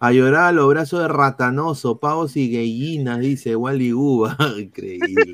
A 0.00 0.12
llorar 0.12 0.46
a 0.46 0.52
los 0.52 0.68
brazos 0.68 1.00
de 1.00 1.08
ratanoso, 1.08 2.00
pavos 2.00 2.36
y 2.36 2.50
gallinas, 2.50 3.20
dice 3.20 3.56
Wally 3.56 3.92
Guba. 3.92 4.36
increíble. 4.58 5.32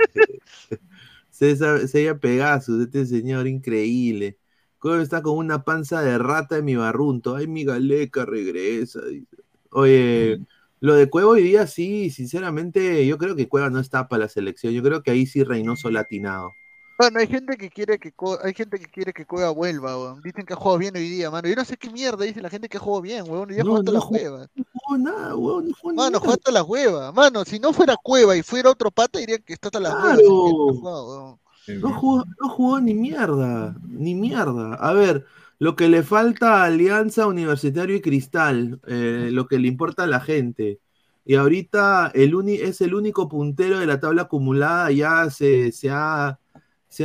César 1.30 1.86
Sella 1.88 2.18
Pegasus, 2.18 2.82
este 2.82 3.06
señor, 3.06 3.46
increíble. 3.46 4.38
¿Cómo 4.78 4.96
está 4.96 5.22
con 5.22 5.38
una 5.38 5.64
panza 5.64 6.02
de 6.02 6.18
rata 6.18 6.58
en 6.58 6.64
mi 6.64 6.76
barrunto? 6.76 7.36
Ay, 7.36 7.46
mi 7.46 7.64
galeca 7.64 8.24
regresa. 8.24 9.00
dice. 9.06 9.36
Oye, 9.70 10.40
lo 10.80 10.94
de 10.94 11.08
Cueva 11.10 11.30
hoy 11.30 11.42
día 11.42 11.66
sí, 11.66 12.10
sinceramente, 12.10 13.06
yo 13.06 13.18
creo 13.18 13.34
que 13.36 13.48
Cueva 13.48 13.70
no 13.70 13.80
está 13.80 14.08
para 14.08 14.24
la 14.24 14.28
selección. 14.28 14.72
Yo 14.72 14.82
creo 14.82 15.02
que 15.02 15.10
ahí 15.10 15.26
sí 15.26 15.42
Reynoso 15.44 15.90
latinado. 15.90 16.54
Bueno, 16.98 17.20
hay 17.20 17.28
gente 17.28 17.56
que 17.56 17.70
quiere 17.70 17.96
que 18.00 18.12
hay 18.42 18.54
gente 18.54 18.76
que 18.80 18.86
quiere 18.86 19.12
que 19.12 19.24
Cueva 19.24 19.50
vuelva, 19.50 19.96
weón. 19.96 20.20
Dicen 20.20 20.44
que 20.44 20.54
ha 20.54 20.56
jugado 20.56 20.78
bien 20.78 20.96
hoy 20.96 21.08
día, 21.08 21.30
mano. 21.30 21.48
Yo 21.48 21.54
no 21.54 21.64
sé 21.64 21.76
qué 21.76 21.90
mierda 21.90 22.24
dice 22.24 22.42
la 22.42 22.50
gente 22.50 22.68
que 22.68 22.78
jugó 22.78 23.00
bien, 23.00 23.24
weón. 23.28 23.48
Hoy 23.48 23.54
día 23.54 23.62
No, 23.62 23.70
jugó 23.70 23.78
hasta 23.80 23.92
no 23.92 23.98
las 23.98 24.04
jugó- 24.04 24.16
huevas. 24.18 24.48
No 24.56 24.64
jugó 24.72 24.98
nada, 24.98 25.36
weón, 25.36 25.68
no 25.68 25.74
jugó 25.80 25.94
Mano, 25.94 26.10
nada. 26.10 26.18
jugó 26.20 26.32
hasta 26.32 26.50
las 26.50 26.62
huevas. 26.64 27.14
Mano, 27.14 27.44
si 27.44 27.60
no 27.60 27.72
fuera 27.72 27.96
Cueva 28.02 28.36
y 28.36 28.42
fuera 28.42 28.70
otro 28.70 28.90
pata, 28.90 29.20
diría 29.20 29.38
que 29.38 29.52
está 29.52 29.68
hasta 29.68 29.78
las 29.78 29.94
huevas. 29.94 30.18
Claro. 30.18 30.68
ha 30.70 30.72
jugado. 30.72 31.38
Sí, 31.64 31.72
No 31.80 31.92
jugó, 32.00 32.24
no 32.40 32.48
jugó 32.48 32.80
ni 32.80 32.94
mierda, 32.94 33.76
ni 33.86 34.14
mierda. 34.16 34.74
A 34.74 34.92
ver, 34.92 35.24
lo 35.58 35.76
que 35.76 35.88
le 35.88 36.02
falta 36.02 36.62
a 36.62 36.66
Alianza 36.66 37.26
Universitario 37.26 37.96
y 37.96 38.00
Cristal, 38.00 38.80
eh, 38.86 39.30
lo 39.32 39.46
que 39.48 39.58
le 39.58 39.68
importa 39.68 40.04
a 40.04 40.06
la 40.06 40.20
gente. 40.20 40.80
Y 41.24 41.34
ahorita 41.34 42.12
es 42.14 42.80
el 42.80 42.94
único 42.94 43.28
puntero 43.28 43.78
de 43.78 43.86
la 43.86 44.00
tabla 44.00 44.22
acumulada, 44.22 44.90
ya 44.92 45.28
se, 45.30 45.72
ha, 45.90 46.38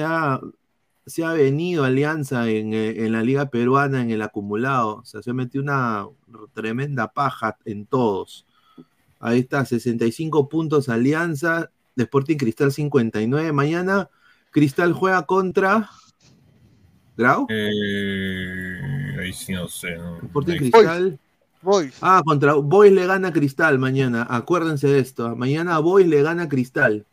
ha, 0.02 0.42
ha 0.42 1.34
venido 1.34 1.84
Alianza 1.84 2.50
en, 2.50 2.74
eh, 2.74 3.06
en 3.06 3.12
la 3.12 3.24
Liga 3.24 3.50
Peruana 3.50 4.02
en 4.02 4.12
el 4.12 4.22
acumulado. 4.22 4.98
O 4.98 5.06
sea, 5.06 5.22
se 5.22 5.34
metió 5.34 5.62
una 5.62 6.06
tremenda 6.54 7.12
paja 7.12 7.58
en 7.66 7.86
todos. 7.86 8.46
Ahí 9.20 9.40
está, 9.40 9.66
65 9.66 10.48
puntos 10.48 10.90
Alianza, 10.90 11.72
Sporting 11.96 12.38
Cristal 12.38 12.72
59. 12.72 13.52
Mañana 13.52 14.10
Cristal 14.52 14.94
juega 14.94 15.26
contra 15.26 15.90
¿Grau? 17.18 17.46
Eh, 17.50 19.18
ahí 19.20 19.34
sí 19.34 19.54
no 19.54 19.68
sé. 19.68 19.96
¿no? 19.98 20.18
Sporting 20.24 20.58
Cristal. 20.58 21.20
Boys. 21.62 21.98
Ah, 22.02 22.22
contra 22.26 22.56
Boys 22.56 22.92
le 22.92 23.06
gana 23.06 23.32
Cristal 23.32 23.80
mañana. 23.80 24.28
Acuérdense 24.30 24.88
de 24.88 25.00
esto. 25.00 25.36
Mañana 25.36 25.80
Boys 25.80 26.08
le 26.08 26.22
gana 26.22 26.50
Cristal. 26.50 27.06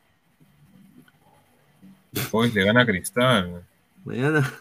Boys 2.33 2.55
le 2.55 2.65
gana 2.65 2.85
Cristal. 2.87 3.65
Mañana. 4.05 4.51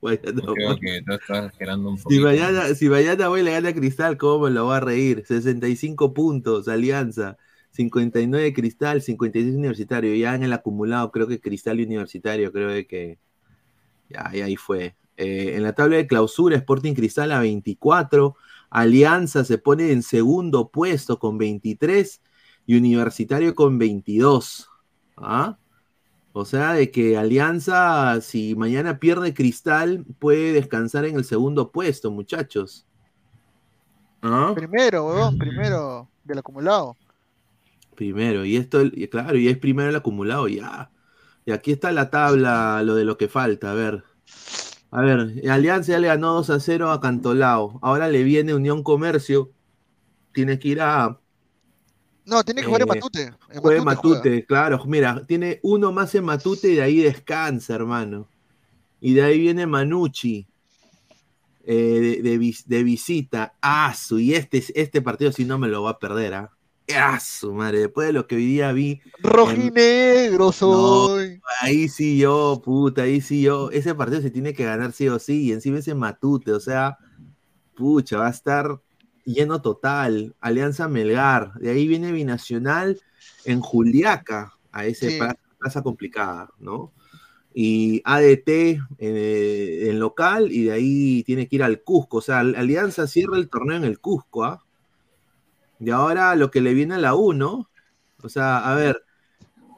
Creo 0.00 0.76
que 0.76 1.00
tú 1.06 1.12
estás 1.14 1.52
generando 1.56 1.88
un 1.88 1.96
Si 1.96 2.02
poquito. 2.04 2.24
mañana, 2.24 2.74
si 2.74 2.88
mañana 2.90 3.28
Boys 3.28 3.44
le 3.44 3.52
gana 3.52 3.72
Cristal, 3.72 4.18
¿cómo 4.18 4.44
me 4.46 4.50
lo 4.50 4.66
va 4.66 4.76
a 4.76 4.80
reír? 4.80 5.24
65 5.26 6.12
puntos, 6.12 6.68
Alianza. 6.68 7.38
59 7.70 8.52
Cristal, 8.52 9.00
56 9.00 9.54
Universitario. 9.54 10.14
Ya 10.14 10.34
en 10.34 10.42
el 10.42 10.52
acumulado, 10.52 11.10
creo 11.10 11.26
que 11.26 11.40
Cristal 11.40 11.80
y 11.80 11.84
Universitario, 11.84 12.52
creo 12.52 12.68
de 12.68 12.86
que. 12.86 13.18
Ya, 14.14 14.30
ya 14.32 14.44
ahí 14.44 14.56
fue. 14.56 14.96
Eh, 15.16 15.54
en 15.56 15.62
la 15.62 15.74
tabla 15.74 15.96
de 15.96 16.06
clausura, 16.06 16.56
Sporting 16.56 16.94
Cristal 16.94 17.32
a 17.32 17.40
24. 17.40 18.36
Alianza 18.70 19.44
se 19.44 19.58
pone 19.58 19.90
en 19.90 20.02
segundo 20.02 20.68
puesto 20.70 21.18
con 21.18 21.38
23 21.38 22.20
y 22.66 22.76
Universitario 22.76 23.54
con 23.54 23.78
22. 23.78 24.68
¿Ah? 25.16 25.58
O 26.32 26.44
sea, 26.44 26.72
de 26.72 26.90
que 26.90 27.16
Alianza, 27.16 28.20
si 28.20 28.56
mañana 28.56 28.98
pierde 28.98 29.34
Cristal, 29.34 30.04
puede 30.18 30.52
descansar 30.52 31.04
en 31.04 31.16
el 31.16 31.24
segundo 31.24 31.70
puesto, 31.70 32.10
muchachos. 32.10 32.86
¿Ah? 34.22 34.52
Primero, 34.54 35.06
huevón, 35.06 35.38
primero 35.38 36.08
del 36.24 36.38
acumulado. 36.38 36.96
Primero, 37.94 38.44
y 38.44 38.56
esto, 38.56 38.82
y 38.82 39.06
claro, 39.06 39.36
y 39.36 39.48
es 39.48 39.58
primero 39.58 39.90
el 39.90 39.96
acumulado, 39.96 40.48
ya. 40.48 40.90
Y 41.46 41.52
aquí 41.52 41.72
está 41.72 41.92
la 41.92 42.10
tabla, 42.10 42.82
lo 42.82 42.94
de 42.94 43.04
lo 43.04 43.16
que 43.18 43.28
falta, 43.28 43.70
a 43.70 43.74
ver. 43.74 44.02
A 44.90 45.00
ver, 45.02 45.42
Alianza 45.50 45.92
ya 45.92 45.98
le 45.98 46.06
ganó 46.06 46.34
2 46.34 46.50
a 46.50 46.60
0 46.60 46.90
a 46.90 47.00
Cantolao. 47.00 47.78
Ahora 47.82 48.08
le 48.08 48.22
viene 48.22 48.54
Unión 48.54 48.82
Comercio. 48.82 49.50
Tiene 50.32 50.58
que 50.58 50.68
ir 50.68 50.80
a 50.80 51.18
No, 52.24 52.42
tiene 52.42 52.62
que 52.62 52.66
jugar 52.68 52.82
en 52.82 52.88
Eh, 52.88 52.94
Matute. 52.94 53.22
En 53.50 53.60
Juegue 53.60 53.82
Matute 53.82 54.08
Matute, 54.14 54.46
claro. 54.46 54.82
Mira, 54.86 55.22
tiene 55.26 55.60
uno 55.62 55.92
más 55.92 56.14
en 56.14 56.24
Matute 56.24 56.68
y 56.70 56.74
de 56.76 56.82
ahí 56.82 56.96
descansa, 57.02 57.74
hermano. 57.74 58.26
Y 59.00 59.14
de 59.14 59.22
ahí 59.22 59.38
viene 59.38 59.66
Manucci. 59.66 60.46
eh, 61.66 62.20
de, 62.22 62.30
de 62.30 62.38
vis- 62.38 62.66
de 62.68 62.82
visita. 62.82 63.54
Ah, 63.62 63.94
su, 63.94 64.18
y 64.20 64.34
este, 64.34 64.62
este 64.74 65.00
partido 65.02 65.32
sí 65.32 65.44
no 65.46 65.58
me 65.58 65.68
lo 65.68 65.82
va 65.82 65.90
a 65.92 65.98
perder, 65.98 66.34
¿ah? 66.34 66.50
Ah, 66.94 67.18
su 67.18 67.52
madre. 67.54 67.78
Después 67.80 68.08
de 68.08 68.12
lo 68.12 68.26
que 68.26 68.36
hoy 68.36 68.44
día 68.46 68.72
vi, 68.72 69.00
Rojinegro 69.20 70.52
soy. 70.52 71.40
ahí 71.60 71.88
sí 71.88 72.18
yo, 72.18 72.60
puta, 72.62 73.02
ahí 73.02 73.20
sí 73.20 73.42
yo. 73.42 73.70
Ese 73.70 73.94
partido 73.94 74.20
se 74.20 74.30
tiene 74.30 74.52
que 74.52 74.64
ganar 74.64 74.92
sí 74.92 75.08
o 75.08 75.18
sí. 75.18 75.44
Y 75.44 75.52
encima 75.52 75.78
ese 75.78 75.94
Matute, 75.94 76.52
o 76.52 76.60
sea, 76.60 76.98
pucha, 77.74 78.18
va 78.18 78.26
a 78.26 78.30
estar 78.30 78.80
lleno 79.24 79.62
total. 79.62 80.34
Alianza 80.40 80.86
Melgar. 80.88 81.54
De 81.54 81.70
ahí 81.70 81.88
viene 81.88 82.12
Binacional 82.12 83.00
en 83.46 83.60
Juliaca, 83.60 84.52
a 84.70 84.84
ese 84.86 85.10
Sí. 85.10 85.18
plaza, 85.18 85.36
plaza 85.58 85.82
complicada, 85.82 86.50
¿no? 86.58 86.92
Y 87.54 88.02
ADT 88.04 88.80
eh, 88.98 89.86
en 89.88 90.00
local, 90.00 90.52
y 90.52 90.64
de 90.64 90.72
ahí 90.72 91.22
tiene 91.24 91.48
que 91.48 91.56
ir 91.56 91.62
al 91.62 91.82
Cusco. 91.82 92.18
O 92.18 92.20
sea, 92.20 92.40
Alianza 92.40 93.06
cierra 93.06 93.38
el 93.38 93.48
torneo 93.48 93.76
en 93.76 93.84
el 93.84 94.00
Cusco, 94.00 94.44
¿ah? 94.44 94.60
Y 95.80 95.90
ahora 95.90 96.34
lo 96.36 96.50
que 96.50 96.60
le 96.60 96.74
viene 96.74 96.94
a 96.94 96.98
la 96.98 97.14
U, 97.14 97.32
¿no? 97.32 97.68
O 98.22 98.28
sea, 98.28 98.58
a 98.70 98.74
ver, 98.74 99.02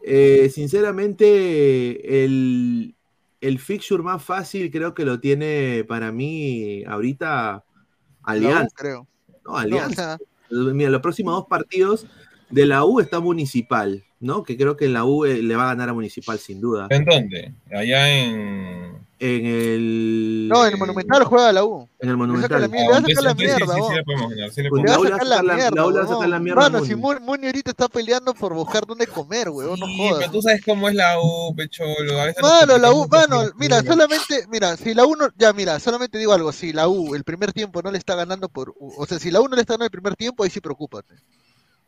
eh, 0.05 0.51
sinceramente, 0.53 2.25
el, 2.25 2.95
el 3.41 3.59
fixture 3.59 4.03
más 4.03 4.23
fácil 4.23 4.71
creo 4.71 4.95
que 4.95 5.05
lo 5.05 5.21
tiene 5.21 5.85
para 5.89 6.13
mí 6.13 6.85
ahorita 6.85 7.65
Alianza. 8.23 8.75
creo. 8.75 9.09
No, 9.45 9.53
No, 9.53 9.59
Alianza. 9.59 10.15
o 10.15 10.55
sea, 10.55 10.73
Mira, 10.73 10.91
los 10.91 11.01
próximos 11.01 11.35
dos 11.35 11.47
partidos 11.49 12.07
de 12.51 12.67
la 12.67 12.85
U 12.85 13.01
está 13.01 13.19
Municipal, 13.19 14.05
¿no? 14.21 14.45
Que 14.45 14.57
creo 14.57 14.77
que 14.77 14.85
en 14.85 14.93
la 14.93 15.05
U 15.05 15.25
eh, 15.25 15.43
le 15.43 15.57
va 15.57 15.65
a 15.65 15.75
ganar 15.75 15.89
a 15.89 15.93
Municipal 15.95 16.39
sin 16.39 16.61
duda. 16.61 16.87
¿En 16.91 17.05
dónde? 17.05 17.53
Allá 17.73 18.09
en. 18.09 18.96
En 19.19 19.47
el. 19.47 20.49
no, 20.49 20.67
en 20.67 20.73
el 20.73 20.79
Monumental 20.79 21.25
juega 21.25 21.51
la 21.51 21.65
U. 21.65 21.89
En 22.01 22.11
el 22.11 22.17
Monumental. 22.19 22.61
le 22.61 22.69
va 22.69 22.99
a 22.99 23.01
sacar 23.01 23.25
la 23.25 23.35
mierda, 23.35 23.75
sí, 23.75 23.81
vos. 23.81 23.89
sí, 24.55 24.63
le 24.63 24.71
va 24.71 24.95
a 24.95 24.99
sacar 25.09 25.27
la 25.27 25.43
mierda. 25.43 25.71
la 25.75 25.87
U 25.87 25.91
le 25.91 25.99
va 26.01 26.05
a 26.05 26.09
sacar 26.09 26.29
la 26.29 26.39
mierda 26.39 26.61
Mano, 26.61 26.79
Muni. 26.79 26.89
si 26.91 26.95
Mu- 26.97 27.21
Muni 27.21 27.47
ahorita 27.47 27.71
está 27.71 27.89
peleando 27.89 28.35
por 28.35 28.53
buscar 28.53 28.85
dónde 28.87 29.07
comer, 29.07 29.49
weón, 29.49 29.81
no 29.81 29.87
jodas. 29.87 30.19
pero 30.19 30.33
tú 30.33 30.43
sabes 30.43 30.63
cómo 30.63 30.89
es 30.91 30.95
la 30.95 31.19
U, 31.19 31.55
pecholo. 31.57 32.13
Mano, 32.43 32.77
la 32.77 32.93
U, 32.93 33.09
mano, 33.09 33.45
mira, 33.57 33.83
solamente, 33.83 34.47
mira, 34.51 34.77
si 34.77 34.93
la 34.93 35.07
U 35.07 35.17
no, 35.17 35.29
ya 35.39 35.53
mira, 35.55 35.81
solamente 35.81 36.19
digo 36.19 36.35
algo, 36.35 36.53
si 36.53 36.75
la 36.75 36.87
U 36.87 37.15
el 37.15 37.25
primer 37.25 37.55
tiempo 37.55 37.81
no 37.81 37.91
le 37.91 37.97
está 37.99 38.15
ganando 38.17 38.51
por, 38.51 38.75
o 38.79 39.07
sea, 39.07 39.19
si 39.19 39.31
la 39.31 39.41
U 39.41 39.49
no 39.49 39.55
le 39.57 39.63
está 39.63 39.75
ganando 39.75 39.87
el 39.87 39.91
primer 39.93 40.15
tiempo, 40.17 40.45
ahí 40.45 40.51
sí 40.51 40.61
preocúpate. 40.61 41.15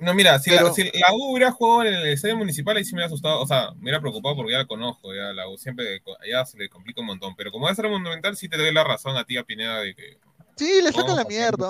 No, 0.00 0.14
mira, 0.14 0.38
si, 0.38 0.50
la, 0.50 0.58
Pero- 0.58 0.74
si 0.74 0.84
la 0.84 1.12
U 1.12 1.32
hubiera 1.32 1.50
jugado 1.50 1.82
en 1.82 1.94
el 1.94 2.06
estadio 2.08 2.36
municipal, 2.36 2.76
ahí 2.76 2.84
sí 2.84 2.92
me 2.92 2.98
hubiera 2.98 3.06
asustado, 3.08 3.40
o 3.40 3.46
sea, 3.46 3.72
me 3.72 3.82
hubiera 3.82 4.00
preocupado 4.00 4.36
porque 4.36 4.52
ya 4.52 4.58
la 4.58 4.66
conozco, 4.66 5.12
ya 5.12 5.32
la 5.32 5.48
U 5.48 5.58
siempre, 5.58 6.02
ya 6.30 6.44
se 6.46 6.56
le 6.56 6.68
complica 6.68 7.00
un 7.00 7.08
montón, 7.08 7.34
pero 7.34 7.50
como 7.50 7.64
va 7.66 7.72
a 7.72 7.74
ser 7.74 7.88
monumental, 7.88 8.36
sí 8.36 8.48
te 8.48 8.56
doy 8.56 8.72
la 8.72 8.84
razón 8.84 9.16
a 9.16 9.24
ti, 9.24 9.36
a 9.36 9.42
Pineda, 9.42 9.80
de 9.80 9.94
que... 9.96 10.18
Sí, 10.56 10.80
le 10.82 10.90
sacan 10.90 11.16
vamos 11.16 11.16
la 11.16 11.24
mierda. 11.24 11.66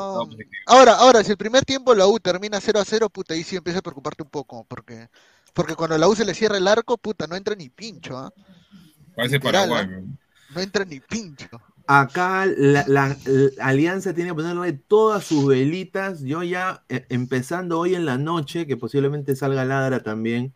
Ahora, 0.67 0.95
ahora, 0.95 1.23
si 1.25 1.31
el 1.31 1.37
primer 1.37 1.65
tiempo 1.65 1.95
la 1.95 2.07
U 2.07 2.19
termina 2.21 2.61
0 2.61 2.81
a 2.81 2.85
0, 2.85 3.09
puta, 3.11 3.35
ahí 3.35 3.43
sí 3.43 3.57
empieza 3.57 3.79
a 3.79 3.83
preocuparte 3.83 4.23
un 4.23 4.31
poco, 4.31 4.65
porque, 4.65 5.09
porque 5.55 5.75
cuando 5.75 5.97
la 5.97 6.09
U 6.09 6.15
se 6.15 6.25
le 6.25 6.35
cierra 6.35 6.57
el 6.59 6.69
arco, 6.69 6.97
puta, 6.99 7.27
no 7.27 7.37
entra 7.37 7.55
ni 7.55 7.71
pincho, 7.71 8.17
¿ah? 8.17 8.33
Parece 9.15 9.37
Literal, 9.37 9.69
Paraguay. 9.69 10.03
¿no? 10.03 10.19
No 10.55 10.61
entra 10.61 10.85
ni 10.85 11.01
pincho. 11.01 11.49
Acá 11.91 12.45
la, 12.45 12.85
la- 12.87 13.17
la 13.57 13.65
alianza 13.65 14.13
tiene 14.13 14.29
que 14.31 14.35
ponerle 14.35 14.75
todas 14.75 15.25
sus 15.25 15.47
velitas. 15.47 16.21
Yo 16.23 16.43
ya, 16.43 16.85
eh, 16.91 17.07
empezando 17.09 17.79
hoy 17.79 17.95
en 17.95 18.05
la 18.05 18.19
noche, 18.19 18.67
que 18.67 18.77
posiblemente 18.77 19.35
salga 19.35 19.65
ladra 19.65 20.03
también, 20.03 20.53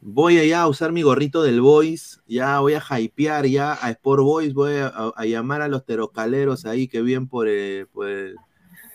voy 0.00 0.38
allá 0.38 0.62
a 0.62 0.68
usar 0.68 0.90
mi 0.90 1.02
gorrito 1.02 1.42
del 1.42 1.60
Boys, 1.60 2.20
ya 2.26 2.60
voy 2.60 2.72
a 2.74 2.98
hypear 2.98 3.44
ya 3.46 3.74
a 3.74 3.90
Sport 3.90 4.22
Boys, 4.22 4.54
voy 4.54 4.76
a, 4.76 4.86
a- 4.86 5.12
a 5.14 5.26
llamar 5.26 5.60
a 5.60 5.68
los 5.68 5.84
terocaleros 5.84 6.64
ahí 6.64 6.88
que 6.88 7.02
viven 7.02 7.28
por, 7.28 7.46
eh, 7.46 7.84
por 7.92 8.08
el- 8.08 8.36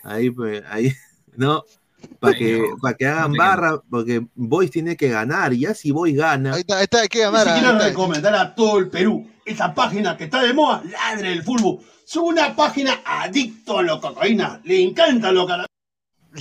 ahí, 0.02 0.28
pues, 0.30 0.64
ahí, 0.68 0.92
¿no? 1.36 1.62
Para 2.18 2.36
que, 2.36 2.64
para 2.82 2.96
que 2.96 3.06
hagan 3.06 3.32
barra, 3.34 3.80
porque 3.88 4.26
Boys 4.34 4.72
tiene 4.72 4.96
que 4.96 5.08
ganar, 5.08 5.52
y 5.52 5.60
ya 5.60 5.74
si 5.74 5.92
Boys 5.92 6.16
gana, 6.16 6.54
Ahí 6.54 6.60
está, 6.62 6.78
ahí 6.78 6.84
está, 6.84 7.02
hay 7.02 7.08
que 7.08 7.20
llamar 7.20 7.44
si 7.44 7.50
a- 7.50 7.54
quiero 7.60 7.78
recomendar 7.78 8.34
a 8.34 8.54
todo 8.56 8.78
el 8.78 8.88
Perú 8.88 9.24
esa 9.52 9.74
página 9.74 10.16
que 10.16 10.24
está 10.24 10.42
de 10.42 10.52
moda, 10.54 10.82
Ladre 10.84 11.32
el 11.32 11.42
Fútbol. 11.42 11.80
Es 12.06 12.16
una 12.16 12.54
página 12.56 13.00
adicto 13.04 13.78
a 13.78 13.82
la 13.82 14.00
cocaína. 14.00 14.60
Le 14.64 14.82
encanta 14.82 15.32
lo 15.32 15.46
que 15.46 15.52
a 15.52 15.56
la 15.58 15.66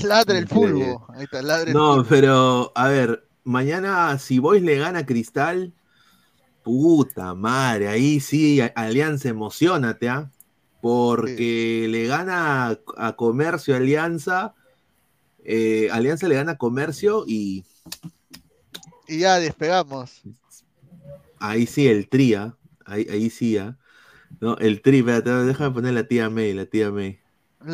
Ladre 0.04 0.38
el 0.40 0.48
fulbo. 0.48 1.06
Ahí 1.14 1.24
está, 1.24 1.42
ladre 1.42 1.74
el 1.74 1.78
No, 1.78 2.04
fulbo. 2.04 2.10
pero 2.10 2.72
a 2.76 2.88
ver, 2.90 3.28
mañana 3.44 4.18
si 4.20 4.40
Boys 4.40 4.62
le 4.64 4.78
gana 4.78 5.00
a 5.00 5.06
Cristal, 5.06 5.74
puta 6.64 7.34
madre, 7.36 7.88
ahí 7.88 8.20
sí, 8.20 8.60
Alianza, 8.76 9.30
emocionate, 9.30 10.10
¿ah? 10.10 10.32
Porque 10.82 11.88
le 11.90 12.08
gana 12.08 12.68
a, 12.70 12.80
a 12.98 13.16
Comercio 13.16 13.76
Alianza, 13.76 14.56
eh, 15.44 15.90
Alianza 15.92 16.28
le 16.28 16.36
gana 16.36 16.54
a 16.54 16.58
Comercio 16.58 17.26
y 17.28 17.66
Y 19.08 19.20
ya 19.20 19.40
despegamos. 19.40 20.22
ahí 21.40 21.66
sí 21.66 21.88
el 21.88 22.08
tría, 22.10 22.56
ahí, 22.90 23.08
ahí 23.10 23.30
sí, 23.30 23.58
¿ah? 23.58 23.78
No, 24.42 24.58
el 24.58 24.82
tri, 24.84 25.00
espérate, 25.00 25.32
déjame 25.32 25.74
poner 25.76 25.94
la 25.96 26.08
tía 26.08 26.30
May, 26.30 26.54
la 26.54 26.66
tía 26.68 26.92
May. 26.92 27.20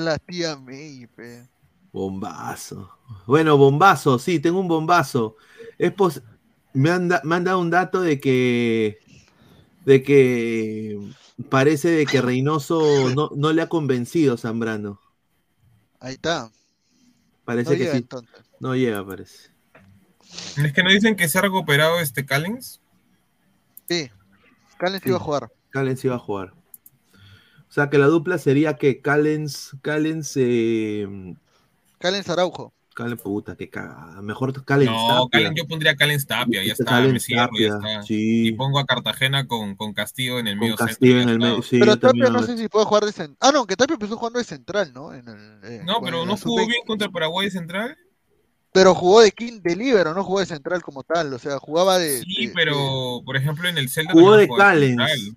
La 0.05 0.19
tía 0.19 0.55
May, 0.57 1.07
pe. 1.15 1.49
Bombazo. 1.91 2.89
Bueno, 3.25 3.57
bombazo, 3.57 4.19
sí, 4.19 4.39
tengo 4.39 4.59
un 4.59 4.67
bombazo. 4.67 5.37
Es 5.77 5.93
pos- 5.93 6.21
me, 6.73 6.89
han 6.89 7.07
me 7.23 7.35
han 7.35 7.43
dado 7.45 7.59
un 7.59 7.69
dato 7.69 8.01
de 8.01 8.19
que 8.19 8.99
de 9.85 10.03
que 10.03 10.99
parece 11.49 11.89
de 11.91 12.09
que 12.09 12.21
Reynoso 12.21 13.11
no, 13.11 13.31
no 13.35 13.53
le 13.53 13.61
ha 13.63 13.69
convencido 13.69 14.35
a 14.35 14.37
Zambrano. 14.37 15.01
Ahí 15.99 16.13
está. 16.13 16.49
Parece 17.45 17.75
No 17.75 17.77
que 17.77 17.85
llega, 17.85 17.87
sí. 17.87 18.07
entonces. 18.07 18.45
No 18.59 18.75
llega, 18.75 19.05
parece. 19.05 19.51
Es 20.57 20.73
que 20.73 20.83
no 20.83 20.89
dicen 20.89 21.15
que 21.15 21.29
se 21.29 21.37
ha 21.37 21.41
recuperado 21.41 21.99
este 21.99 22.25
Callens. 22.25 22.81
Sí. 23.87 24.09
Callens 24.77 25.03
Sí. 25.03 25.09
iba 25.09 25.17
a 25.17 25.21
jugar. 25.21 25.51
Callens 25.69 26.03
iba 26.05 26.15
a 26.15 26.19
jugar. 26.19 26.53
O 27.67 27.71
sea 27.75 27.89
que 27.89 27.97
la 27.97 28.07
dupla 28.07 28.37
sería 28.37 28.75
que 28.77 29.01
Callens, 29.01 29.75
Callens, 29.81 30.33
eh, 30.37 31.07
Callens 31.99 32.29
Araujo. 32.29 32.73
Callens, 32.93 33.21
puta, 33.21 33.57
que 33.57 33.69
cagada. 33.69 34.21
Mejor 34.21 34.63
Callens. 34.63 34.89
No, 34.91 35.07
Tapia. 35.25 35.29
Callens, 35.31 35.57
yo 35.57 35.67
pondría 35.67 35.95
Callens 35.97 36.25
Tapia, 36.25 36.63
ya 36.63 36.71
está, 36.71 36.85
Callens 36.85 37.13
me 37.13 37.19
cierro, 37.19 37.49
ya 37.59 37.71
Tapia, 37.73 37.89
está. 37.91 38.03
sí. 38.03 38.47
Y 38.47 38.51
pongo 38.53 38.79
a 38.79 38.85
Cartagena 38.85 39.47
con, 39.47 39.75
con 39.75 39.93
Castillo 39.93 40.39
en 40.39 40.47
el 40.47 40.53
Con 40.53 40.59
medio 40.61 40.75
Castillo 40.77 41.19
en 41.19 41.27
centro, 41.27 41.33
el 41.35 41.39
ya 41.41 41.47
medio. 41.49 41.61
Sí, 41.63 41.79
Pero 41.79 41.97
Tapia 41.99 42.29
no 42.29 42.41
sé 42.43 42.57
si 42.57 42.69
puede 42.69 42.85
jugar 42.85 43.03
de 43.03 43.11
central. 43.11 43.37
Ah, 43.41 43.51
no, 43.51 43.65
que 43.65 43.75
Tapia 43.75 43.95
empezó 43.95 44.15
jugando 44.15 44.39
de 44.39 44.45
central, 44.45 44.93
¿no? 44.93 45.13
En 45.13 45.27
el, 45.27 45.59
eh, 45.65 45.81
No, 45.85 45.99
pero 46.01 46.25
no 46.25 46.37
jugó 46.37 46.55
sub-20. 46.61 46.67
bien 46.67 46.81
contra 46.87 47.09
Paraguay 47.09 47.51
Central. 47.51 47.97
Pero 48.75 48.93
jugó 48.93 49.21
de 49.21 49.31
quin 49.31 49.63
de 49.63 49.75
libero, 49.75 50.13
no 50.13 50.23
jugó 50.23 50.41
de 50.41 50.45
central 50.45 50.83
como 50.83 51.01
tal. 51.03 51.33
O 51.33 51.39
sea, 51.39 51.57
jugaba 51.57 51.97
de. 51.97 52.19
Sí, 52.19 52.47
de- 52.47 52.53
pero 52.53 53.21
por 53.25 53.37
ejemplo 53.37 53.67
en 53.67 53.77
el 53.79 53.89
Celta 53.89 54.11
Jugó 54.13 54.35
de 54.35 54.47
Callens. 54.47 55.31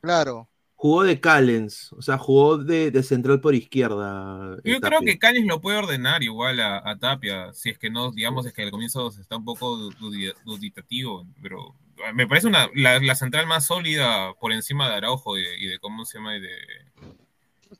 Claro. 0.00 0.48
Jugó 0.78 1.04
de 1.04 1.18
Callens, 1.18 1.90
o 1.94 2.02
sea, 2.02 2.18
jugó 2.18 2.58
de, 2.58 2.90
de 2.90 3.02
central 3.02 3.40
por 3.40 3.54
izquierda. 3.54 4.56
Yo 4.62 4.78
creo 4.78 5.00
que 5.00 5.18
Cañas 5.18 5.46
lo 5.46 5.58
puede 5.62 5.78
ordenar 5.78 6.22
igual 6.22 6.60
a, 6.60 6.82
a 6.88 6.98
Tapia, 6.98 7.50
si 7.54 7.70
es 7.70 7.78
que 7.78 7.88
no, 7.88 8.12
digamos, 8.12 8.44
es 8.44 8.52
que 8.52 8.62
al 8.62 8.70
comienzo 8.70 9.08
está 9.08 9.38
un 9.38 9.44
poco 9.46 9.78
dudi- 9.92 10.34
duditativo, 10.44 11.26
pero 11.40 11.74
me 12.12 12.26
parece 12.26 12.46
una, 12.48 12.68
la, 12.74 13.00
la 13.00 13.14
central 13.14 13.46
más 13.46 13.64
sólida 13.66 14.34
por 14.34 14.52
encima 14.52 14.86
de 14.90 14.96
Araujo 14.96 15.38
y 15.38 15.44
de, 15.44 15.58
y 15.58 15.66
de 15.66 15.78
cómo 15.78 16.04
se 16.04 16.18
llama, 16.18 16.36
y 16.36 16.40
de 16.42 16.50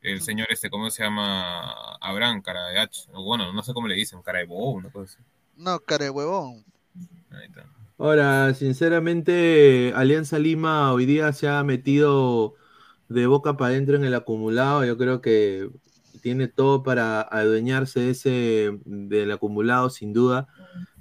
el 0.01 0.21
señor 0.21 0.47
este, 0.49 0.69
¿cómo 0.69 0.89
se 0.89 1.03
llama? 1.03 1.95
Abraham, 2.01 2.41
cara 2.41 2.67
de 2.67 2.79
H, 2.79 3.09
o 3.13 3.23
bueno, 3.23 3.51
no 3.53 3.63
sé 3.63 3.73
cómo 3.73 3.87
le 3.87 3.95
dicen, 3.95 4.21
cara 4.21 4.39
de 4.39 4.45
bobo, 4.45 4.71
una 4.71 4.89
cosa 4.89 5.13
así. 5.13 5.23
No, 5.55 5.79
cara 5.79 6.05
de 6.05 6.11
huevón. 6.11 6.63
Ahí 7.31 7.47
está. 7.47 7.65
Ahora, 7.97 8.53
sinceramente, 8.53 9.91
Alianza 9.95 10.37
Lima 10.37 10.93
hoy 10.93 11.07
día 11.07 11.33
se 11.33 11.47
ha 11.47 11.63
metido 11.63 12.53
de 13.09 13.25
boca 13.25 13.57
para 13.57 13.71
adentro 13.71 13.95
en 13.95 14.03
el 14.03 14.13
acumulado. 14.13 14.85
Yo 14.85 14.97
creo 14.97 15.19
que 15.19 15.69
tiene 16.21 16.47
todo 16.47 16.83
para 16.83 17.21
adueñarse 17.21 17.99
de 18.01 18.09
ese 18.11 18.79
del 18.85 19.31
acumulado, 19.31 19.89
sin 19.89 20.13
duda. 20.13 20.47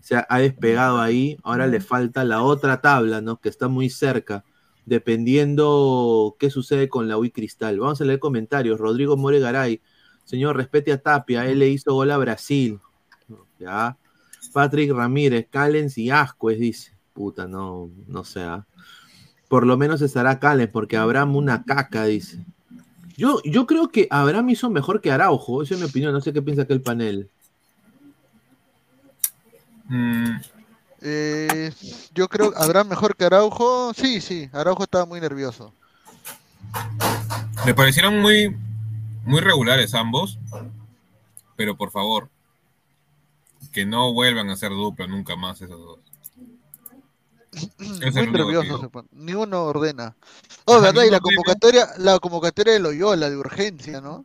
Se 0.01 0.17
ha, 0.17 0.27
ha 0.31 0.39
despegado 0.39 1.01
ahí. 1.01 1.37
Ahora 1.43 1.67
le 1.67 1.81
falta 1.81 2.25
la 2.25 2.43
otra 2.43 2.81
tabla, 2.81 3.21
¿no? 3.21 3.41
Que 3.41 3.51
está 3.51 3.69
muy 3.69 3.91
cerca, 3.91 4.45
dependiendo 4.87 6.37
qué 6.39 6.49
sucede 6.49 6.89
con 6.89 7.09
la 7.09 7.19
UI 7.19 7.31
Cristal. 7.31 7.79
Vamos 7.79 8.01
a 8.01 8.05
leer 8.05 8.21
comentarios. 8.21 8.81
Rodrigo 8.81 9.17
More 9.17 9.41
Garay. 9.41 9.83
Señor, 10.25 10.57
respete 10.57 10.93
a 10.93 11.03
Tapia. 11.03 11.47
Él 11.47 11.59
le 11.59 11.69
hizo 11.69 11.93
gol 11.93 12.11
a 12.11 12.17
Brasil. 12.17 12.81
Ya. 13.59 13.99
Patrick 14.53 14.93
Ramírez, 14.93 15.49
Callens 15.51 15.99
y 15.99 16.11
Ascuez, 16.11 16.59
dice. 16.59 16.97
Puta, 17.13 17.47
no, 17.47 17.91
no 18.07 18.25
sé. 18.25 18.41
¿ah? 18.43 18.67
Por 19.49 19.67
lo 19.67 19.77
menos 19.77 20.01
estará 20.01 20.39
Callens, 20.39 20.71
porque 20.71 20.97
Abraham 20.97 21.37
una 21.37 21.65
caca, 21.65 22.05
dice. 22.05 22.45
Yo, 23.17 23.41
yo 23.45 23.67
creo 23.67 23.89
que 23.89 24.07
Abraham 24.11 24.51
hizo 24.51 24.71
mejor 24.71 25.01
que 25.01 25.11
Araujo, 25.11 25.63
esa 25.63 25.75
es 25.75 25.81
mi 25.81 25.87
opinión, 25.87 26.13
no 26.13 26.21
sé 26.21 26.33
qué 26.33 26.43
piensa 26.43 26.63
aquel 26.63 26.83
panel. 26.83 27.31
Mm, 29.89 30.37
Eh, 31.03 31.73
yo 32.15 32.29
creo 32.29 32.53
que 32.53 32.59
habrá 32.59 32.85
mejor 32.85 33.17
que 33.17 33.25
Araujo. 33.25 33.93
Sí, 33.95 34.21
sí, 34.21 34.49
Araujo 34.53 34.85
estaba 34.85 35.05
muy 35.07 35.21
nervioso. 35.21 35.73
me 37.65 37.75
parecieron 37.75 38.21
muy, 38.21 38.57
muy 39.25 39.41
regulares 39.41 39.95
ambos, 39.95 40.39
pero 41.57 41.77
por 41.77 41.91
favor, 41.91 42.29
que 43.73 43.85
no 43.85 44.13
vuelvan 44.13 44.49
a 44.51 44.57
ser 44.57 44.71
dupla 44.71 45.07
nunca 45.07 45.37
más 45.37 45.61
esos 45.61 45.79
dos. 45.79 45.99
Es 48.03 48.15
muy 48.15 48.27
nervioso. 48.27 48.91
Ni 49.13 49.35
uno 49.35 49.65
ordena. 49.65 50.17
Oh, 50.65 50.81
verdad, 50.81 51.05
y 51.05 51.11
la 51.11 51.21
convocatoria, 51.21 51.89
la 51.99 52.19
convocatoria 52.19 52.75
de 52.75 52.81
Loyola 52.81 53.31
de 53.31 53.37
urgencia, 53.37 54.01
¿no? 54.01 54.25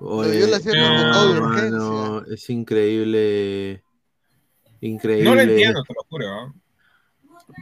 Oye, 0.00 0.40
yo 0.40 0.46
la 0.48 0.56
hacía 0.58 0.72
No, 0.74 1.32
mano, 1.32 1.46
urgencia. 1.46 2.34
es 2.34 2.50
increíble. 2.50 3.83
Increíble. 4.88 5.24
No 5.24 5.34
lo 5.34 5.40
entiendo, 5.40 5.82
te 5.82 5.94
lo 5.94 6.04
juro. 6.08 6.52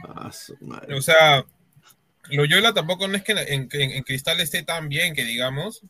¿ah? 0.03 0.31
Su 0.31 0.57
madre. 0.61 0.93
O 0.95 1.01
sea, 1.01 1.45
Loyola 2.29 2.73
tampoco 2.73 3.07
no 3.07 3.15
es 3.15 3.23
que 3.23 3.31
en, 3.31 3.69
en- 3.71 3.91
en 3.91 4.03
Cristal 4.03 4.39
esté 4.41 4.63
tan 4.63 4.89
bien 4.89 5.13
que 5.15 5.23
digamos, 5.23 5.81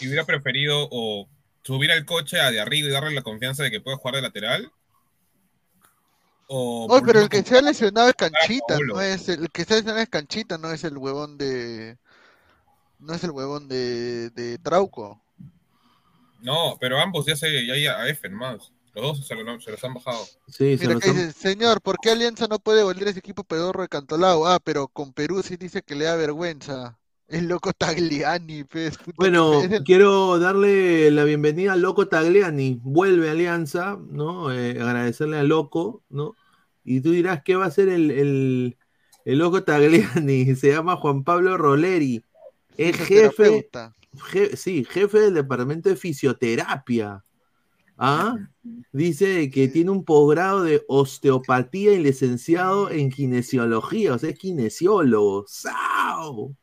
y 0.00 0.06
hubiera 0.06 0.24
preferido 0.24 0.86
o 0.90 1.28
subir 1.62 1.90
al 1.92 2.04
coche 2.04 2.40
a 2.40 2.50
de 2.50 2.60
arriba 2.60 2.88
y 2.88 2.92
darle 2.92 3.12
la 3.12 3.22
confianza 3.22 3.62
de 3.62 3.70
que 3.70 3.80
puede 3.80 3.96
jugar 3.96 4.16
de 4.16 4.22
lateral. 4.22 4.70
O 6.46 6.86
Oh, 6.90 7.02
pero 7.06 7.20
el 7.20 7.28
que 7.28 7.42
se 7.42 7.56
ha 7.56 7.62
lesionado 7.62 8.08
es 8.08 8.14
Canchita, 8.14 8.78
no 8.86 9.00
es 9.00 9.28
el, 9.28 9.44
el 9.44 9.50
que 9.50 9.64
se 9.64 9.74
ha 9.74 9.76
lesionado 9.76 10.02
es 10.02 10.08
Canchita, 10.08 10.58
no 10.58 10.70
es 10.72 10.84
el 10.84 10.98
huevón 10.98 11.38
de 11.38 11.96
no 12.98 13.14
es 13.14 13.24
el 13.24 13.30
huevón 13.30 13.66
de, 13.68 14.28
de 14.30 14.58
Trauco. 14.58 15.22
No, 16.42 16.76
pero 16.80 16.98
ambos 16.98 17.24
ya 17.26 17.36
se 17.36 17.66
ya 17.66 17.74
hay 17.74 17.86
a 17.86 18.08
F 18.08 18.28
más. 18.30 18.72
Los 18.94 19.18
dos 19.18 19.26
se, 19.26 19.34
lo- 19.36 19.60
se 19.60 19.70
los 19.70 19.84
han 19.84 19.94
bajado. 19.94 20.24
Sí, 20.48 20.76
Mira 20.80 20.94
han- 21.02 21.32
señor, 21.32 21.80
¿por 21.80 21.96
qué 22.02 22.10
Alianza 22.10 22.46
no 22.48 22.58
puede 22.58 22.82
volver 22.82 23.06
a 23.06 23.10
ese 23.10 23.20
equipo 23.20 23.44
pedorro 23.44 23.82
de 23.82 23.88
Cantolao? 23.88 24.46
Ah, 24.46 24.58
pero 24.62 24.88
con 24.88 25.12
Perú 25.12 25.42
sí 25.42 25.56
dice 25.56 25.82
que 25.82 25.94
le 25.94 26.06
da 26.06 26.16
vergüenza. 26.16 26.98
El 27.28 27.46
loco 27.46 27.72
Tagliani, 27.72 28.64
pues, 28.64 28.98
Bueno, 29.16 29.62
el- 29.62 29.84
quiero 29.84 30.40
darle 30.40 31.12
la 31.12 31.22
bienvenida 31.22 31.74
al 31.74 31.80
Loco 31.82 32.08
Tagliani. 32.08 32.80
Vuelve 32.82 33.28
a 33.28 33.32
Alianza, 33.32 33.96
¿no? 34.10 34.52
Eh, 34.52 34.72
agradecerle 34.82 35.38
al 35.38 35.46
Loco, 35.46 36.02
¿no? 36.08 36.34
Y 36.82 37.00
tú 37.02 37.12
dirás, 37.12 37.42
¿qué 37.44 37.54
va 37.54 37.66
a 37.66 37.68
hacer 37.68 37.88
el, 37.88 38.10
el, 38.10 38.76
el 39.24 39.38
Loco 39.38 39.62
Tagliani? 39.62 40.56
Se 40.56 40.72
llama 40.72 40.96
Juan 40.96 41.22
Pablo 41.22 41.56
Roleri. 41.56 42.24
Es 42.76 42.96
jefe, 42.96 43.68
je- 44.32 44.56
sí, 44.56 44.84
jefe 44.90 45.20
del 45.20 45.34
departamento 45.34 45.88
de 45.88 45.94
fisioterapia. 45.96 47.22
¿Ah? 48.02 48.34
Dice 48.92 49.50
que 49.50 49.68
tiene 49.68 49.90
un 49.90 50.04
posgrado 50.06 50.62
de 50.62 50.82
osteopatía 50.88 51.92
y 51.92 52.02
licenciado 52.02 52.90
en 52.90 53.10
kinesiología, 53.10 54.14
o 54.14 54.18
sea, 54.18 54.30
es 54.30 54.38
kinesiólogo. 54.38 55.44
¡Sao! 55.46 56.56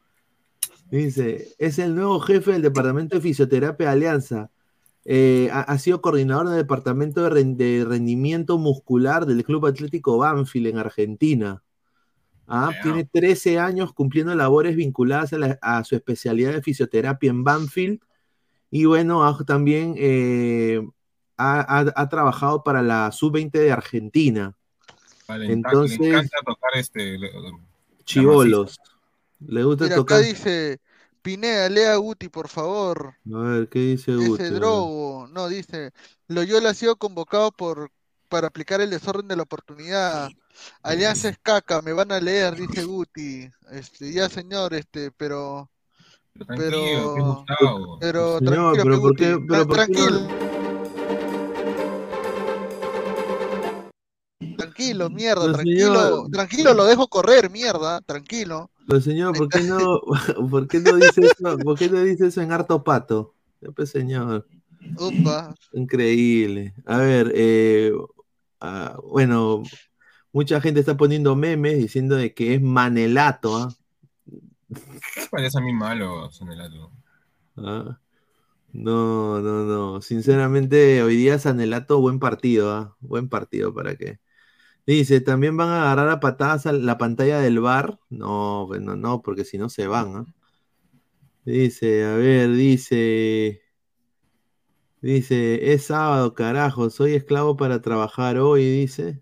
Dice, 0.89 1.49
es 1.59 1.77
el 1.79 1.93
nuevo 1.93 2.19
jefe 2.21 2.53
del 2.53 2.63
departamento 2.63 3.15
de 3.15 3.21
fisioterapia 3.21 3.87
de 3.87 3.91
Alianza. 3.93 4.49
Eh, 5.05 5.49
ha, 5.53 5.61
ha 5.61 5.77
sido 5.77 6.01
coordinador 6.01 6.47
del 6.49 6.57
departamento 6.57 7.21
de, 7.21 7.29
ren- 7.29 7.55
de 7.55 7.85
rendimiento 7.87 8.57
muscular 8.57 9.25
del 9.27 9.43
Club 9.43 9.67
Atlético 9.67 10.17
Banfield 10.17 10.67
en 10.67 10.77
Argentina. 10.79 11.63
Ah. 12.47 12.71
Tiene 12.81 13.03
13 13.05 13.59
años 13.59 13.93
cumpliendo 13.93 14.33
labores 14.33 14.75
vinculadas 14.75 15.33
a, 15.33 15.37
la- 15.37 15.59
a 15.61 15.83
su 15.83 15.95
especialidad 15.95 16.53
de 16.53 16.63
fisioterapia 16.63 17.29
en 17.29 17.43
Banfield. 17.43 17.99
Y 18.71 18.85
bueno, 18.85 19.37
también 19.45 19.93
eh, 19.97 20.81
ha, 21.37 21.59
ha- 21.61 21.93
ha 21.95 22.09
trabajado 22.09 22.63
para 22.63 22.81
la 22.81 23.11
Sub-20 23.11 23.51
de 23.51 23.71
Argentina. 23.71 24.55
Vale, 25.27 25.51
Entonces- 25.53 25.99
le 25.99 26.07
encanta 26.09 26.37
tocar 26.45 26.71
este. 26.75 27.17
Chivolos. 28.05 28.77
Le 29.39 29.63
gusta 29.63 29.83
Mira, 29.85 29.95
acá 29.95 30.01
tocar. 30.01 30.21
dice, 30.23 30.79
Pineda, 31.21 31.67
lea 31.69 31.93
a 31.93 31.97
Guti, 31.97 32.29
por 32.29 32.47
favor. 32.47 33.15
A 33.33 33.37
ver, 33.37 33.69
¿qué 33.69 33.79
dice 33.79 34.15
Guti? 34.15 34.41
Ese 34.43 34.51
drogo. 34.53 35.27
No, 35.31 35.47
dice, 35.47 35.91
Loyola 36.27 36.69
ha 36.69 36.73
sido 36.73 36.95
convocado 36.95 37.51
por 37.51 37.91
para 38.29 38.47
aplicar 38.47 38.81
el 38.81 38.89
desorden 38.89 39.27
de 39.29 39.37
la 39.37 39.43
oportunidad. 39.43 40.29
Alianza 40.83 41.29
es 41.29 41.37
caca, 41.41 41.81
me 41.81 41.93
van 41.93 42.11
a 42.11 42.19
leer, 42.19 42.55
dice 42.55 42.83
Guti. 42.83 43.49
Este, 43.71 44.11
ya 44.11 44.27
señor, 44.27 44.73
este, 44.73 45.11
pero, 45.11 45.69
Pero 46.33 46.45
tranquilo, 46.45 47.13
Pero- 47.15 47.25
Gustavo. 47.35 47.99
pero 47.99 48.37
Señor, 48.39 48.73
tranquilo, 48.75 48.83
pero 48.83 48.95
pe, 48.95 49.01
¿por 49.01 49.15
qué- 49.15 49.33
Guti, 49.33 49.45
pero 49.47 49.63
tra- 49.63 49.67
por 49.67 49.85
qué 49.87 50.11
no- 50.11 50.56
tranquilo. 54.57 55.09
Mierda, 55.09 55.41
Pero, 55.41 55.53
tranquilo, 55.53 55.93
señor. 56.03 56.31
tranquilo, 56.31 56.73
lo 56.73 56.85
dejo 56.85 57.07
correr, 57.07 57.49
mierda, 57.49 58.01
tranquilo. 58.01 58.69
Pero 58.87 59.01
señor, 59.01 59.35
¿por 59.35 59.49
qué 59.49 59.61
no, 59.63 59.99
por 60.49 60.67
qué 60.67 60.79
no 60.79 60.95
dice 60.95 61.21
eso? 61.25 61.57
¿Por 61.59 61.77
qué 61.77 61.89
no 61.89 62.01
dice 62.01 62.27
eso 62.27 62.41
en 62.41 62.51
harto 62.51 62.83
pato? 62.83 63.33
Pues, 63.75 63.89
señor, 63.89 64.47
Upa. 64.99 65.53
increíble. 65.73 66.73
A 66.85 66.97
ver, 66.97 67.31
eh, 67.35 67.91
ah, 68.61 68.97
bueno, 69.03 69.63
mucha 70.31 70.61
gente 70.61 70.79
está 70.79 70.95
poniendo 70.95 71.35
memes 71.35 71.77
diciendo 71.77 72.15
de 72.15 72.33
que 72.33 72.53
es 72.55 72.61
Manelato, 72.61 73.57
¿ah? 73.57 73.73
Me 74.69 75.25
parece 75.31 75.57
a 75.57 75.61
mí 75.61 75.73
malo, 75.73 76.29
Sanelato. 76.31 76.91
Ah, 77.57 77.99
No, 78.73 79.39
no, 79.41 79.63
no. 79.65 80.01
Sinceramente, 80.01 81.01
hoy 81.03 81.15
día 81.17 81.39
Sanelato, 81.39 81.99
buen 81.99 82.19
partido, 82.19 82.71
¿ah? 82.73 82.95
Buen 82.99 83.29
partido 83.29 83.73
para 83.73 83.95
qué. 83.95 84.19
Dice, 84.87 85.19
¿también 85.21 85.57
van 85.57 85.67
a 85.69 85.81
agarrar 85.83 86.09
a 86.09 86.19
patadas 86.21 86.65
a 86.65 86.71
la 86.71 86.97
pantalla 86.97 87.39
del 87.39 87.59
bar? 87.59 87.99
No, 88.09 88.65
bueno, 88.67 88.95
no, 88.95 89.21
porque 89.21 89.43
si 89.43 89.57
no 89.57 89.69
se 89.69 89.85
van, 89.85 90.15
¿ah? 90.15 90.25
Dice, 91.43 92.05
a 92.05 92.15
ver, 92.15 92.51
dice. 92.51 93.61
Dice, 95.01 95.73
es 95.73 95.85
sábado, 95.85 96.33
carajo, 96.33 96.89
soy 96.89 97.13
esclavo 97.15 97.55
para 97.55 97.81
trabajar 97.81 98.37
hoy, 98.39 98.63
dice. 98.63 99.21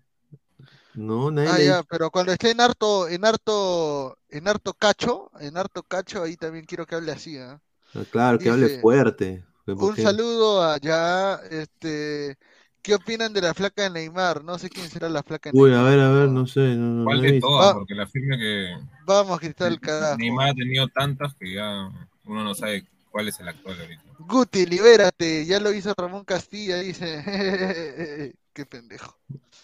No, 0.94 1.30
nadie 1.30 1.50
Ah, 1.50 1.58
le 1.58 1.64
ya, 1.66 1.82
pero 1.82 2.10
cuando 2.10 2.32
esté 2.32 2.52
en 2.52 2.60
harto, 2.60 3.08
en 3.08 3.24
harto, 3.24 4.16
en 4.30 4.48
harto 4.48 4.72
cacho, 4.72 5.30
en 5.40 5.56
harto 5.56 5.82
cacho, 5.82 6.22
ahí 6.22 6.36
también 6.36 6.64
quiero 6.64 6.86
que 6.86 6.94
hable 6.94 7.12
así, 7.12 7.36
¿ah? 7.38 7.60
dice- 7.92 8.10
Claro, 8.10 8.38
que 8.38 8.48
hable 8.50 8.80
fuerte. 8.80 9.44
Un 9.66 9.76
porque- 9.76 10.02
saludo 10.02 10.62
allá, 10.62 11.40
este, 11.50 12.38
¿qué 12.86 12.94
opinan 12.94 13.32
de 13.32 13.40
la 13.42 13.52
flaca 13.52 13.82
de 13.82 13.90
Neymar? 13.90 14.44
No 14.44 14.58
sé 14.58 14.70
quién 14.70 14.88
será 14.88 15.08
la 15.08 15.22
flaca 15.22 15.50
de 15.50 15.58
Uy, 15.58 15.70
a 15.72 15.82
Neymar. 15.82 15.90
ver, 15.90 16.00
a 16.00 16.10
ver, 16.10 16.28
no 16.28 16.46
sé, 16.46 16.60
no, 16.60 16.86
no, 16.92 17.04
¿Cuál 17.04 17.16
no 17.18 17.22
de 17.24 17.40
todas? 17.40 17.68
Va- 17.70 17.74
Porque 17.74 17.94
la 17.94 18.06
firma 18.06 18.36
que 18.38 18.76
Vamos, 19.04 19.40
Cristal, 19.40 19.80
carajo. 19.80 20.16
Neymar 20.18 20.50
ha 20.50 20.54
tenido 20.54 20.88
tantas 20.88 21.34
que 21.34 21.52
ya 21.54 21.90
uno 22.24 22.44
no 22.44 22.54
sabe 22.54 22.86
cuál 23.10 23.28
es 23.28 23.38
el 23.40 23.48
actual 23.48 23.80
ahorita. 23.80 24.02
Guti, 24.20 24.66
libérate, 24.66 25.44
ya 25.44 25.60
lo 25.60 25.72
hizo 25.72 25.92
Ramón 25.96 26.24
Castilla, 26.24 26.78
dice. 26.78 28.32
Qué 28.52 28.64
pendejo. 28.66 29.16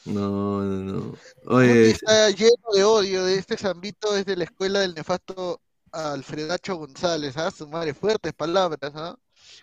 No, 0.04 0.60
no, 0.62 0.92
no. 0.92 1.00
Guti 1.10 1.18
Oye, 1.46 1.90
está 1.90 2.28
lleno 2.30 2.72
de 2.74 2.84
odio 2.84 3.24
de 3.24 3.36
este 3.36 3.56
Zambito 3.56 4.12
desde 4.12 4.36
la 4.36 4.44
escuela 4.44 4.80
del 4.80 4.94
nefasto 4.94 5.60
Alfredacho 5.92 6.76
González, 6.76 7.36
¿ah? 7.36 7.50
Su 7.50 7.68
madre, 7.68 7.94
fuertes 7.94 8.32
palabras, 8.34 8.92
¿ah? 8.94 9.16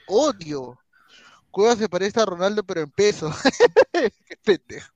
Odio. 0.08 0.78
Cueva 1.52 1.76
se 1.76 1.90
parece 1.90 2.20
a 2.20 2.26
Ronaldo, 2.26 2.64
pero 2.64 2.82
en 2.82 2.92
peso. 2.92 3.32
Qué 3.94 4.38
pendejo. 4.44 4.92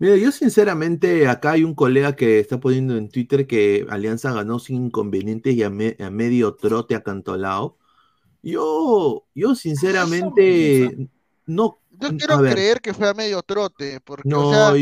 Mira, 0.00 0.16
yo 0.16 0.30
sinceramente, 0.30 1.26
acá 1.26 1.52
hay 1.52 1.64
un 1.64 1.74
colega 1.74 2.14
que 2.14 2.38
está 2.38 2.60
poniendo 2.60 2.96
en 2.96 3.08
Twitter 3.08 3.46
que 3.48 3.84
Alianza 3.90 4.32
ganó 4.32 4.60
sin 4.60 4.86
inconvenientes 4.86 5.54
y 5.54 5.62
a, 5.64 5.70
me- 5.70 5.96
a 5.98 6.08
medio 6.10 6.54
trote 6.54 6.94
acantolado. 6.94 7.76
Yo, 8.42 9.24
yo 9.34 9.56
sinceramente, 9.56 11.08
no, 11.46 11.80
Yo 11.98 12.16
quiero 12.16 12.38
ver, 12.38 12.52
creer 12.54 12.80
que 12.80 12.94
fue 12.94 13.08
a 13.08 13.14
medio 13.14 13.42
trote, 13.42 14.00
porque, 14.00 14.28
no, 14.28 14.48
o 14.48 14.52
sea, 14.72 14.76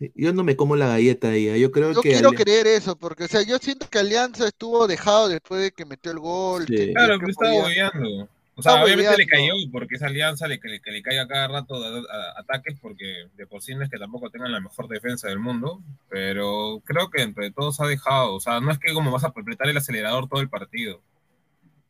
yo, 0.00 0.08
yo 0.16 0.32
no 0.32 0.42
me 0.42 0.56
como 0.56 0.74
la 0.74 0.88
galleta 0.88 1.28
ahí. 1.28 1.60
Yo 1.60 1.70
creo 1.70 1.92
yo 1.92 2.02
que 2.02 2.10
quiero 2.10 2.30
Ali- 2.30 2.38
creer 2.38 2.66
eso, 2.66 2.96
porque, 2.96 3.24
o 3.24 3.28
sea, 3.28 3.42
yo 3.42 3.58
siento 3.58 3.88
que 3.88 4.00
Alianza 4.00 4.48
estuvo 4.48 4.88
dejado 4.88 5.28
después 5.28 5.62
de 5.62 5.70
que 5.70 5.84
metió 5.84 6.10
el 6.10 6.18
gol. 6.18 6.66
Sí. 6.66 6.74
que- 6.74 6.92
Claro, 6.92 7.18
que 7.20 7.30
estaba 7.30 7.52
bobeando. 7.52 8.28
O 8.54 8.62
sea, 8.62 8.72
Está 8.72 8.84
obviamente 8.84 9.16
le 9.16 9.26
cayó, 9.26 9.54
porque 9.72 9.94
esa 9.94 10.06
alianza 10.06 10.46
le, 10.46 10.60
que, 10.60 10.68
le, 10.68 10.80
que 10.82 10.90
le 10.90 11.02
cae 11.02 11.18
a 11.18 11.26
cada 11.26 11.48
rato 11.48 11.74
a, 11.82 11.88
a- 11.88 12.40
ataques, 12.40 12.78
porque 12.80 13.28
de 13.34 13.46
por 13.46 13.62
sí 13.62 13.74
no 13.74 13.82
es 13.82 13.88
que 13.88 13.98
tampoco 13.98 14.28
tengan 14.30 14.52
la 14.52 14.60
mejor 14.60 14.88
defensa 14.88 15.28
del 15.28 15.38
mundo, 15.38 15.82
pero 16.10 16.82
creo 16.84 17.08
que 17.08 17.22
entre 17.22 17.50
todos 17.50 17.80
ha 17.80 17.86
dejado. 17.86 18.34
O 18.34 18.40
sea, 18.40 18.60
no 18.60 18.70
es 18.70 18.78
que 18.78 18.92
como 18.92 19.10
vas 19.10 19.24
a 19.24 19.28
apretar 19.28 19.68
el 19.68 19.76
acelerador 19.78 20.28
todo 20.28 20.40
el 20.42 20.50
partido. 20.50 21.00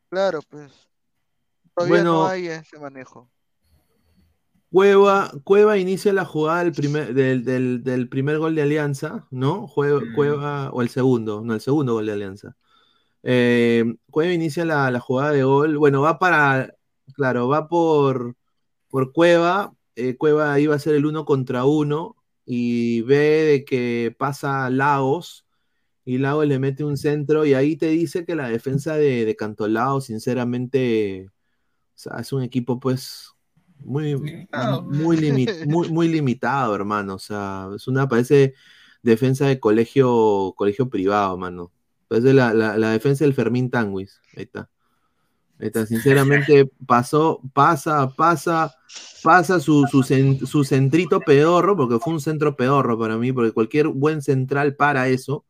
Claro, 0.09 0.41
pues. 0.49 0.71
Todavía 1.75 1.97
Bueno. 1.97 2.13
no 2.13 2.27
hay 2.29 2.47
ese 2.47 2.79
manejo. 2.79 3.29
Cueva, 4.71 5.31
Cueva 5.45 5.77
inicia 5.79 6.13
la 6.13 6.25
jugada 6.25 6.65
del 6.65 6.73
primer, 6.73 7.13
del, 7.13 7.45
del- 7.45 7.83
del 7.83 8.09
primer 8.09 8.39
gol 8.39 8.55
de 8.55 8.63
Alianza, 8.63 9.27
¿no? 9.31 9.67
Jue- 9.69 10.11
Mm. 10.11 10.15
Cueva, 10.15 10.71
o 10.71 10.81
el 10.81 10.89
segundo, 10.89 11.43
no, 11.45 11.55
el 11.55 11.61
segundo 11.61 11.95
gol 11.95 12.07
de 12.07 12.13
Alianza. 12.13 12.57
Eh, 13.23 13.85
Cueva 14.11 14.33
inicia 14.33 14.65
la, 14.65 14.91
la 14.91 15.01
jugada 15.01 15.33
de 15.33 15.45
gol. 15.45 15.79
Bueno, 15.79 16.03
va 16.03 16.19
para, 16.19 16.75
claro, 17.15 17.49
va 17.49 17.69
por, 17.69 18.37
por 18.89 19.13
Cueva. 19.13 19.75
eh, 19.97 20.17
Cueva 20.17 20.59
iba 20.61 20.75
a 20.75 20.79
ser 20.79 20.95
el 20.95 21.07
uno 21.07 21.25
contra 21.25 21.65
uno 21.65 22.17
y 22.45 23.03
ve 23.03 23.45
de 23.45 23.65
que 23.65 24.15
pasa 24.19 24.69
Lagos 24.71 25.47
y 26.05 26.19
Lagos 26.19 26.47
le 26.47 26.59
mete 26.59 26.83
un 26.85 26.97
centro 26.97 27.47
y 27.47 27.55
ahí 27.55 27.77
te 27.77 27.87
dice 27.89 28.25
que 28.25 28.35
la 28.35 28.49
defensa 28.49 28.97
de, 28.97 29.25
de 29.25 29.37
Cantolao, 29.37 30.01
sinceramente, 30.01 31.29
o 31.29 31.33
sea, 31.95 32.19
es 32.21 32.33
un 32.33 32.43
equipo 32.43 32.81
pues 32.81 33.31
muy, 33.79 34.15
Limitado. 34.15 34.83
muy, 34.83 35.17
limi- 35.17 35.67
muy, 35.67 35.89
muy 35.91 36.09
limitado, 36.09 36.75
hermano. 36.75 37.15
O 37.15 37.19
sea, 37.19 37.69
es 37.77 37.87
una, 37.87 38.09
parece 38.09 38.55
defensa 39.03 39.47
de 39.47 39.61
colegio, 39.61 40.55
colegio 40.57 40.89
privado, 40.89 41.37
mano. 41.39 41.71
Parece 42.13 42.35
la, 42.35 42.53
la, 42.53 42.77
la 42.77 42.91
defensa 42.91 43.25
del 43.25 43.33
Fermín 43.33 43.71
Tanguis. 43.71 44.21
Ahí 44.37 44.43
está. 44.43 44.69
Ahí 45.59 45.69
está. 45.69 45.87
Sinceramente, 45.87 46.71
pasó, 46.87 47.41
pasa, 47.55 48.11
pasa, 48.11 48.75
pasa 49.23 49.59
su, 49.61 49.87
su, 49.87 50.03
su 50.03 50.65
centrito 50.65 51.21
pedorro, 51.21 51.75
porque 51.75 51.99
fue 51.99 52.13
un 52.13 52.21
centro 52.21 52.55
pedorro 52.55 52.99
para 52.99 53.17
mí, 53.17 53.33
porque 53.33 53.53
cualquier 53.53 53.89
buen 53.89 54.21
central 54.21 54.77
para 54.77 55.09
eso. 55.09 55.47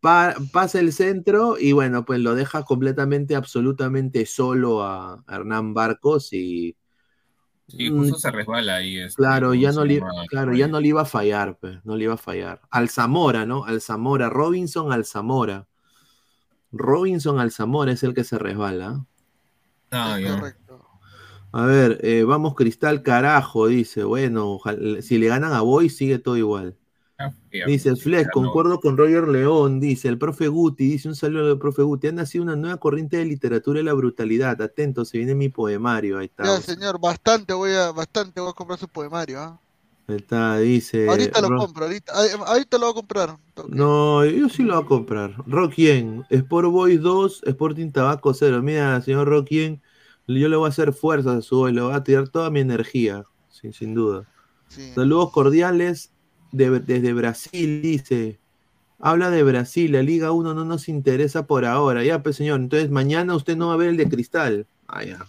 Pa- 0.00 0.34
pasa 0.52 0.80
el 0.80 0.92
centro 0.92 1.56
y 1.58 1.72
bueno, 1.72 2.04
pues 2.04 2.20
lo 2.20 2.34
deja 2.34 2.62
completamente, 2.64 3.34
absolutamente 3.34 4.26
solo 4.26 4.82
a 4.82 5.24
Hernán 5.26 5.72
Barcos 5.72 6.30
y 6.34 6.76
Sí, 7.68 7.88
justo 7.88 8.18
se 8.18 8.30
resbala 8.30 8.76
ahí. 8.76 8.98
este, 8.98 9.16
Claro, 9.16 9.48
¿cómo 9.48 9.60
ya 9.62 9.72
no, 9.72 9.84
le, 9.86 10.00
claro, 10.28 10.54
ya 10.54 10.68
no 10.68 10.78
le 10.78 10.88
iba 10.88 11.00
a 11.00 11.06
fallar, 11.06 11.56
pues, 11.58 11.82
no 11.86 11.96
le 11.96 12.04
iba 12.04 12.14
a 12.14 12.18
fallar. 12.18 12.60
Al 12.70 12.90
Zamora, 12.90 13.46
¿no? 13.46 13.64
Al 13.64 13.80
Zamora, 13.80 14.28
Robinson 14.28 14.92
al 14.92 15.06
Zamora. 15.06 15.66
Robinson 16.78 17.38
al 17.38 17.50
Zamora 17.52 17.92
es 17.92 18.02
el 18.02 18.14
que 18.14 18.24
se 18.24 18.38
resbala. 18.38 19.04
Ah, 19.90 20.18
ya. 20.20 20.34
correcto. 20.34 20.84
A 21.52 21.64
ver, 21.64 22.00
eh, 22.02 22.24
vamos 22.24 22.54
Cristal 22.54 23.02
carajo, 23.02 23.66
dice. 23.66 24.04
Bueno, 24.04 24.52
ojalá- 24.54 25.00
si 25.00 25.16
le 25.18 25.28
ganan 25.28 25.52
a 25.52 25.62
Boy 25.62 25.88
sigue 25.88 26.18
todo 26.18 26.36
igual. 26.36 26.76
Ah, 27.18 27.32
ya, 27.50 27.64
Dice 27.64 27.96
Flex, 27.96 28.26
no. 28.26 28.32
concuerdo 28.42 28.78
con 28.78 28.98
Roger 28.98 29.26
León, 29.26 29.80
dice 29.80 30.08
el 30.08 30.18
profe 30.18 30.48
Guti, 30.48 30.86
dice 30.86 31.08
un 31.08 31.14
saludo 31.14 31.52
al 31.52 31.58
profe 31.58 31.82
Guti. 31.82 32.08
Ha 32.08 32.12
nacido 32.12 32.44
una 32.44 32.56
nueva 32.56 32.76
corriente 32.76 33.16
de 33.16 33.24
literatura 33.24 33.78
de 33.78 33.84
la 33.84 33.94
brutalidad. 33.94 34.60
Atento, 34.60 35.04
se 35.06 35.16
viene 35.16 35.34
mi 35.34 35.48
poemario. 35.48 36.18
Ahí 36.18 36.26
está. 36.26 36.44
Ya, 36.44 36.60
señor, 36.60 37.00
bastante 37.00 37.54
voy 37.54 37.72
a, 37.72 37.90
bastante 37.92 38.38
voy 38.40 38.50
a 38.50 38.52
comprar 38.52 38.78
su 38.78 38.88
poemario, 38.88 39.40
¿ah? 39.40 39.60
Está, 40.08 40.58
dice. 40.58 41.08
Ahorita 41.08 41.40
lo 41.40 41.48
Ro- 41.48 41.58
compro, 41.58 41.84
ahorita, 41.86 42.12
ah, 42.14 42.24
ahorita 42.46 42.78
lo 42.78 42.86
voy 42.86 42.92
a 42.92 42.94
comprar. 42.94 43.36
No, 43.68 44.24
yo 44.24 44.48
sí 44.48 44.62
lo 44.62 44.74
voy 44.76 44.84
a 44.84 44.86
comprar. 44.86 45.34
Rockien, 45.46 46.24
Sport 46.30 46.68
Boys 46.68 47.00
2, 47.00 47.42
Sporting 47.44 47.90
Tabaco 47.90 48.32
0. 48.32 48.62
Mira, 48.62 49.00
señor 49.02 49.28
Rockien, 49.28 49.82
yo 50.28 50.48
le 50.48 50.56
voy 50.56 50.66
a 50.66 50.68
hacer 50.68 50.92
fuerza 50.92 51.36
a 51.36 51.42
su 51.42 51.56
voz, 51.58 51.72
le 51.72 51.80
voy 51.80 51.92
a 51.94 52.04
tirar 52.04 52.28
toda 52.28 52.50
mi 52.50 52.60
energía, 52.60 53.24
sin, 53.50 53.72
sin 53.72 53.94
duda. 53.94 54.24
Sí. 54.68 54.92
Saludos 54.94 55.32
cordiales 55.32 56.12
de- 56.52 56.78
desde 56.80 57.12
Brasil, 57.12 57.82
dice. 57.82 58.38
Habla 59.00 59.30
de 59.30 59.42
Brasil, 59.42 59.92
la 59.92 60.02
Liga 60.02 60.30
1 60.32 60.54
no 60.54 60.64
nos 60.64 60.88
interesa 60.88 61.46
por 61.46 61.64
ahora. 61.64 62.04
Ya, 62.04 62.22
pues 62.22 62.36
señor, 62.36 62.60
entonces 62.60 62.90
mañana 62.90 63.34
usted 63.34 63.56
no 63.56 63.68
va 63.68 63.74
a 63.74 63.76
ver 63.76 63.88
el 63.88 63.96
de 63.96 64.08
cristal. 64.08 64.66
Ah, 64.86 65.04
ya. 65.04 65.26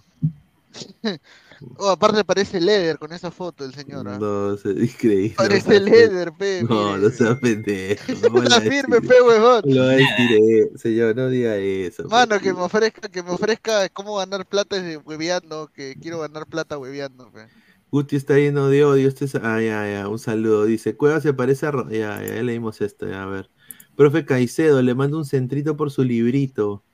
Oh, 1.78 1.89
aparte 1.89 2.24
parece 2.24 2.60
Leder 2.60 2.98
con 2.98 3.13
esa 3.13 3.32
foto 3.32 3.63
el 3.65 3.74
señor, 3.74 4.08
¿ah? 4.08 4.20
No, 4.20 4.54
es 4.54 4.65
increíble. 4.65 5.36
Parece 5.36 5.80
Leder, 5.80 6.34
pe. 6.34 6.63
No, 6.70 6.98
mire. 6.98 7.02
no 7.02 7.10
sea 7.10 7.39
pendejo. 7.39 8.04
no 8.34 8.41
le 8.43 8.62
firme, 8.62 9.02
pe, 9.02 9.22
huevón. 9.22 9.63
No 9.63 9.84
a 9.84 9.89
decir 9.96 10.70
señor, 10.76 11.15
no 11.15 11.30
diga 11.30 11.56
eso. 11.58 12.10
Mano, 12.10 12.39
que 12.39 12.54
me 12.54 12.62
ofrezca, 12.62 13.10
que 13.10 13.22
me 13.24 13.32
ofrezca 13.32 13.89
cómo 13.89 14.17
ganar 14.17 14.46
plata 14.48 14.78
hueveando, 15.06 15.67
que 15.74 15.98
quiero 16.00 16.20
ganar 16.20 16.48
plata 16.48 16.78
hueveando, 16.78 17.32
pe. 17.32 17.50
Guti 17.91 18.15
está 18.17 18.36
lleno 18.36 18.67
de 18.70 18.84
odio. 18.86 19.08
Este 19.08 19.26
es... 19.26 19.36
ah, 19.36 19.62
ya, 19.62 19.89
ya, 19.91 20.08
un 20.10 20.20
saludo. 20.20 20.65
Dice, 20.65 20.96
Cueva 20.98 21.22
se 21.22 21.34
parece 21.34 21.65
a... 21.67 21.72
Ro- 21.72 21.89
Ya, 21.89 22.22
ya, 22.24 22.36
ya 22.36 22.43
leímos 22.43 22.82
esto, 22.82 23.08
ya, 23.08 23.24
a 23.24 23.26
ver. 23.28 23.50
Profe 23.96 24.26
Caicedo, 24.26 24.82
le 24.82 24.93
mando 24.96 25.17
un 25.17 25.26
centrito 25.26 25.76
por 25.78 25.91
su 25.91 26.04
librito. 26.04 26.86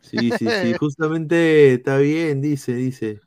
Sí, 0.00 0.32
sí, 0.32 0.50
sí, 0.50 0.74
justamente 0.74 1.74
está 1.74 1.98
bien, 1.98 2.42
dice, 2.42 2.74
dice. 2.74 3.22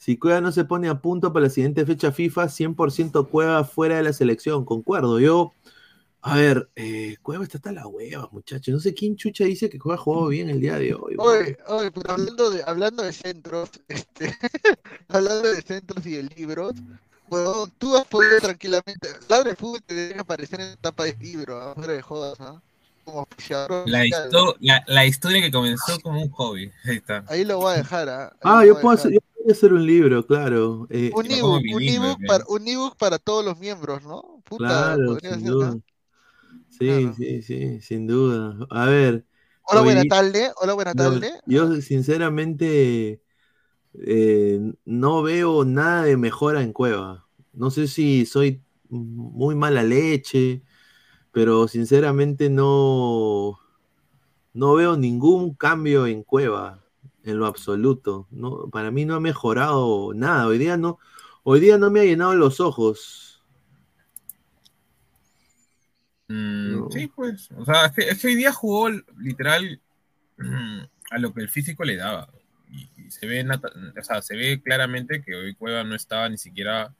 Si 0.00 0.16
Cueva 0.16 0.40
no 0.40 0.50
se 0.50 0.64
pone 0.64 0.88
a 0.88 0.98
punto 0.98 1.30
para 1.30 1.44
la 1.44 1.50
siguiente 1.50 1.84
fecha 1.84 2.10
FIFA, 2.10 2.48
100% 2.48 3.28
Cueva 3.28 3.64
fuera 3.64 3.96
de 3.96 4.02
la 4.02 4.14
selección, 4.14 4.64
concuerdo. 4.64 5.20
Yo, 5.20 5.52
a 6.22 6.36
ver, 6.36 6.70
eh, 6.74 7.16
Cueva 7.20 7.44
está 7.44 7.58
hasta 7.58 7.70
la 7.72 7.86
hueva, 7.86 8.26
muchachos. 8.32 8.72
No 8.72 8.80
sé 8.80 8.94
quién 8.94 9.16
chucha 9.16 9.44
dice 9.44 9.68
que 9.68 9.78
Cueva 9.78 9.98
jugó 9.98 10.28
bien 10.28 10.48
el 10.48 10.58
día 10.58 10.78
de 10.78 10.94
hoy. 10.94 11.16
Oye, 11.18 11.58
oye, 11.68 11.90
pero 11.90 12.12
hablando 12.12 12.50
de, 12.50 12.62
hablando 12.66 13.02
de 13.02 13.12
centros, 13.12 13.68
este, 13.88 14.34
hablando 15.08 15.52
de 15.52 15.60
centros 15.60 16.06
y 16.06 16.12
de 16.12 16.22
libros, 16.34 16.72
huevón, 17.28 17.70
tú 17.76 17.94
has 17.94 18.06
podido 18.06 18.38
tranquilamente, 18.40 19.06
Ladre 19.28 19.54
Fútbol 19.54 19.82
te 19.84 19.94
debe 19.94 20.18
aparecer 20.20 20.62
en 20.62 20.76
tapa 20.80 21.04
de 21.04 21.14
libro, 21.20 21.60
¿ah? 21.60 21.74
fuera 21.74 21.92
de 21.92 22.00
jodas, 22.00 22.40
¿ah? 22.40 22.58
Como 23.04 23.20
auspiciador 23.20 23.86
La, 23.88 24.04
histo- 24.06 24.56
la, 24.60 24.82
la 24.86 25.04
historia 25.06 25.40
que 25.42 25.50
comenzó 25.50 25.98
como 26.00 26.22
un 26.22 26.30
hobby. 26.30 26.70
Ahí 26.86 26.96
está. 26.96 27.24
Ahí 27.28 27.44
lo 27.44 27.58
voy 27.58 27.74
a 27.74 27.76
dejar, 27.78 28.08
¿ah? 28.08 28.24
Ahí 28.26 28.38
Ah, 28.42 28.60
lo 28.60 28.66
yo 28.66 28.80
puedo 28.80 28.90
dejar. 28.96 28.98
hacer, 28.98 29.12
yo 29.12 29.20
podría 29.40 29.52
hacer 29.52 29.72
un 29.72 29.86
libro, 29.86 30.26
claro. 30.26 30.86
Eh, 30.90 31.16
Un 31.18 31.30
ebook, 31.30 31.64
un 31.78 31.86
ebook 31.88 32.18
pe. 32.18 32.28
para, 32.28 32.44
un 32.48 32.66
para 32.98 33.18
todos 33.18 33.44
los 33.44 33.56
miembros, 33.58 34.02
¿no? 34.02 34.40
Puta, 34.44 34.98
Claro, 34.98 35.04
podría 35.04 35.38
sin 35.38 35.44
ser, 35.44 35.46
duda. 35.46 35.80
Sí, 36.68 37.12
Claro. 37.12 37.14
sí, 37.14 37.42
sí, 37.42 37.80
sin 37.82 38.06
duda. 38.06 38.66
A 38.70 38.86
ver, 38.86 39.26
Hola, 39.62 39.80
hoy 39.80 40.04
buena 40.04 40.04
tarde, 40.04 40.52
hola, 40.56 40.74
buena 40.74 40.92
no, 40.92 41.18
tarde. 41.18 41.40
yo 41.46 41.76
sinceramente 41.82 43.22
eh, 43.94 44.60
no 44.86 45.22
veo 45.22 45.64
nada 45.64 46.04
de 46.04 46.16
mejora 46.18 46.62
en 46.62 46.72
Cueva. 46.72 47.28
No 47.52 47.70
sé 47.70 47.88
si 47.88 48.26
soy 48.26 48.62
muy 48.90 49.54
mala 49.56 49.82
leche, 49.84 50.62
pero 51.32 51.68
sinceramente 51.68 52.50
no, 52.50 53.60
no 54.54 54.74
veo 54.74 54.96
ningún 54.96 55.54
cambio 55.54 56.06
en 56.06 56.22
Cueva 56.24 56.84
en 57.24 57.38
lo 57.38 57.46
absoluto. 57.46 58.26
No, 58.30 58.68
para 58.70 58.90
mí 58.90 59.04
no 59.04 59.14
ha 59.14 59.20
mejorado 59.20 60.12
nada. 60.14 60.46
Hoy 60.46 60.58
día 60.58 60.76
no, 60.76 60.98
hoy 61.42 61.60
día 61.60 61.78
no 61.78 61.90
me 61.90 62.00
ha 62.00 62.04
llenado 62.04 62.34
los 62.34 62.60
ojos. 62.60 63.42
Mm, 66.28 66.70
No. 66.72 66.90
Sí, 66.90 67.08
pues. 67.08 67.48
O 67.56 67.64
sea, 67.64 67.86
es 67.86 67.92
que, 67.92 68.02
es 68.02 68.20
que 68.20 68.28
hoy 68.28 68.34
día 68.36 68.52
jugó 68.52 68.88
literal 69.18 69.80
mm, 70.38 70.80
a 71.10 71.18
lo 71.18 71.34
que 71.34 71.42
el 71.42 71.48
físico 71.48 71.84
le 71.84 71.96
daba. 71.96 72.28
Y, 72.70 72.88
y 73.06 73.10
se 73.10 73.26
ve 73.26 73.44
o 73.48 74.02
sea, 74.04 74.22
se 74.22 74.36
ve 74.36 74.62
claramente 74.62 75.22
que 75.22 75.34
hoy 75.34 75.54
Cueva 75.54 75.82
no 75.84 75.96
estaba 75.96 76.28
ni 76.28 76.38
siquiera 76.38 76.94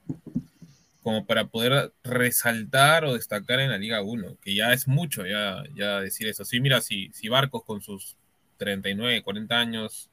como 1.03 1.27
para 1.27 1.47
poder 1.47 1.93
resaltar 2.05 3.05
o 3.05 3.15
destacar 3.15 3.61
en 3.61 3.71
la 3.71 3.79
Liga 3.79 4.03
1, 4.03 4.37
que 4.43 4.55
ya 4.55 4.73
es 4.73 4.87
mucho 4.87 5.27
ya, 5.27 5.63
ya 5.75 6.01
decir 6.01 6.29
eso. 6.29 6.45
Sí, 6.45 6.61
mira, 6.61 6.81
si, 6.81 7.11
si 7.15 7.29
Barcos 7.29 7.65
con 7.65 7.81
sus 7.81 8.17
39, 8.59 9.23
40 9.23 9.59
años 9.59 10.10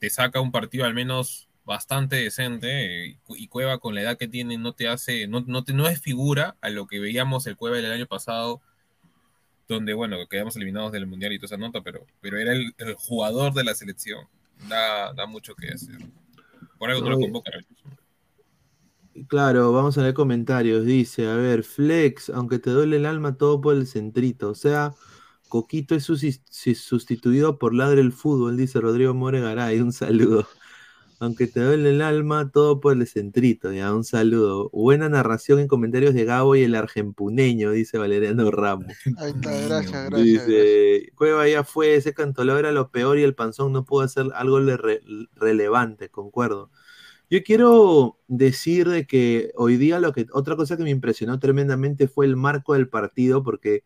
te 0.00 0.10
saca 0.10 0.40
un 0.40 0.50
partido 0.50 0.84
al 0.84 0.94
menos 0.94 1.48
bastante 1.64 2.16
decente 2.16 3.10
eh, 3.10 3.18
y 3.28 3.46
Cueva 3.46 3.78
con 3.78 3.94
la 3.94 4.02
edad 4.02 4.18
que 4.18 4.26
tiene 4.26 4.58
no 4.58 4.72
te 4.72 4.88
hace, 4.88 5.28
no, 5.28 5.44
no, 5.46 5.62
te, 5.62 5.72
no 5.72 5.86
es 5.86 6.00
figura 6.00 6.56
a 6.60 6.70
lo 6.70 6.88
que 6.88 6.98
veíamos 6.98 7.46
el 7.46 7.56
Cueva 7.56 7.76
del 7.76 7.92
año 7.92 8.06
pasado, 8.06 8.60
donde, 9.68 9.94
bueno, 9.94 10.16
quedamos 10.28 10.56
eliminados 10.56 10.90
del 10.90 11.06
Mundial 11.06 11.32
y 11.32 11.38
toda 11.38 11.54
esa 11.54 11.56
nota, 11.56 11.82
pero, 11.82 12.04
pero 12.20 12.38
era 12.38 12.52
el, 12.52 12.74
el 12.78 12.94
jugador 12.94 13.52
de 13.52 13.62
la 13.62 13.74
selección. 13.74 14.26
Da, 14.68 15.12
da 15.12 15.26
mucho 15.26 15.54
que 15.54 15.68
hacer. 15.68 15.96
Por 16.78 16.90
algo 16.90 17.02
no 17.04 17.10
lo 17.10 17.16
Oye. 17.16 17.26
convoca. 17.26 17.52
Claro, 19.28 19.72
vamos 19.72 19.96
a 19.98 20.02
ver 20.02 20.14
comentarios. 20.14 20.84
Dice, 20.84 21.28
a 21.28 21.34
ver, 21.34 21.62
Flex, 21.62 22.30
aunque 22.30 22.58
te 22.58 22.70
duele 22.70 22.96
el 22.96 23.06
alma, 23.06 23.36
todo 23.36 23.60
por 23.60 23.76
el 23.76 23.86
centrito. 23.86 24.50
O 24.50 24.54
sea, 24.54 24.94
Coquito 25.50 25.94
es 25.94 26.04
sustituido 26.04 27.58
por 27.58 27.74
Ladre 27.74 28.00
el 28.00 28.12
Fútbol, 28.12 28.56
dice 28.56 28.80
Rodrigo 28.80 29.12
More 29.12 29.40
Garay. 29.40 29.80
Un 29.80 29.92
saludo. 29.92 30.46
Aunque 31.22 31.46
te 31.46 31.60
duele 31.60 31.90
el 31.90 32.00
alma, 32.00 32.50
todo 32.50 32.80
por 32.80 32.96
el 32.96 33.06
centrito. 33.06 33.70
Ya, 33.74 33.94
un 33.94 34.04
saludo. 34.04 34.70
Buena 34.72 35.10
narración 35.10 35.58
en 35.58 35.68
comentarios 35.68 36.14
de 36.14 36.24
Gabo 36.24 36.56
y 36.56 36.62
el 36.62 36.74
argempuneño, 36.74 37.72
dice 37.72 37.98
Valeriano 37.98 38.50
Ramos. 38.50 38.86
Ahí 39.18 39.32
está, 39.32 39.50
gracias, 39.50 39.68
gracias. 39.68 40.10
gracias. 40.10 40.46
Dice, 40.46 41.12
Cueva 41.16 41.46
ya 41.46 41.62
fue, 41.62 41.94
ese 41.96 42.14
cantolao 42.14 42.56
era 42.56 42.72
lo 42.72 42.90
peor 42.90 43.18
y 43.18 43.22
el 43.22 43.34
panzón 43.34 43.72
no 43.74 43.84
pudo 43.84 44.00
hacer 44.00 44.28
algo 44.34 44.60
le- 44.60 44.78
re- 44.78 45.02
relevante, 45.34 46.08
concuerdo. 46.08 46.70
Yo 47.28 47.42
quiero 47.42 48.18
decir 48.26 48.88
de 48.88 49.06
que 49.06 49.52
hoy 49.56 49.76
día 49.76 50.00
lo 50.00 50.14
que 50.14 50.26
otra 50.32 50.56
cosa 50.56 50.78
que 50.78 50.84
me 50.84 50.90
impresionó 50.90 51.38
tremendamente 51.38 52.08
fue 52.08 52.24
el 52.24 52.36
marco 52.36 52.72
del 52.72 52.88
partido, 52.88 53.42
porque 53.42 53.84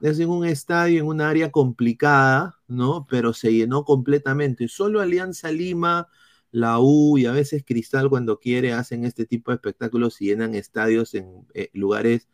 es 0.00 0.18
en 0.18 0.30
un 0.30 0.46
estadio, 0.46 1.00
en 1.00 1.06
un 1.06 1.20
área 1.20 1.50
complicada, 1.50 2.58
¿no? 2.68 3.06
Pero 3.08 3.32
se 3.32 3.52
llenó 3.52 3.84
completamente. 3.84 4.68
Solo 4.68 5.00
Alianza 5.00 5.50
Lima, 5.52 6.08
la 6.52 6.80
U 6.80 7.18
y 7.18 7.26
a 7.26 7.32
veces 7.32 7.64
Cristal 7.66 8.08
cuando 8.10 8.38
quiere 8.40 8.72
hacen 8.72 9.04
este 9.04 9.26
tipo 9.26 9.50
de 9.50 9.56
espectáculos 9.56 10.20
y 10.20 10.26
llenan 10.26 10.54
estadios 10.54 11.14
en 11.14 11.46
eh, 11.54 11.70
lugares 11.74 12.28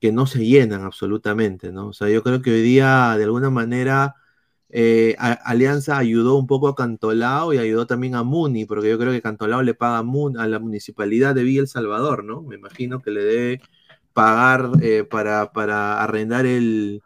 que 0.00 0.12
no 0.12 0.26
se 0.26 0.44
llenan 0.44 0.82
absolutamente, 0.82 1.72
¿no? 1.72 1.88
O 1.88 1.92
sea, 1.92 2.08
yo 2.10 2.22
creo 2.22 2.42
que 2.42 2.50
hoy 2.50 2.62
día, 2.62 3.16
de 3.16 3.24
alguna 3.24 3.50
manera, 3.50 4.16
eh, 4.68 5.16
Alianza 5.18 5.96
ayudó 5.98 6.36
un 6.36 6.46
poco 6.46 6.68
a 6.68 6.74
Cantolao 6.74 7.54
y 7.54 7.58
ayudó 7.58 7.86
también 7.86 8.14
a 8.14 8.22
Muni, 8.22 8.66
porque 8.66 8.90
yo 8.90 8.98
creo 8.98 9.12
que 9.12 9.22
Cantolao 9.22 9.62
le 9.62 9.74
paga 9.74 9.98
a, 9.98 10.42
a 10.42 10.48
la 10.48 10.58
municipalidad 10.58 11.34
de 11.34 11.44
Villa 11.44 11.60
El 11.62 11.68
Salvador, 11.68 12.24
¿no? 12.24 12.42
Me 12.42 12.56
imagino 12.56 13.00
que 13.00 13.10
le 13.12 13.24
debe 13.24 13.62
pagar 14.14 14.70
eh, 14.80 15.04
para, 15.04 15.52
para 15.52 16.02
arrendar 16.02 16.46
el, 16.46 17.02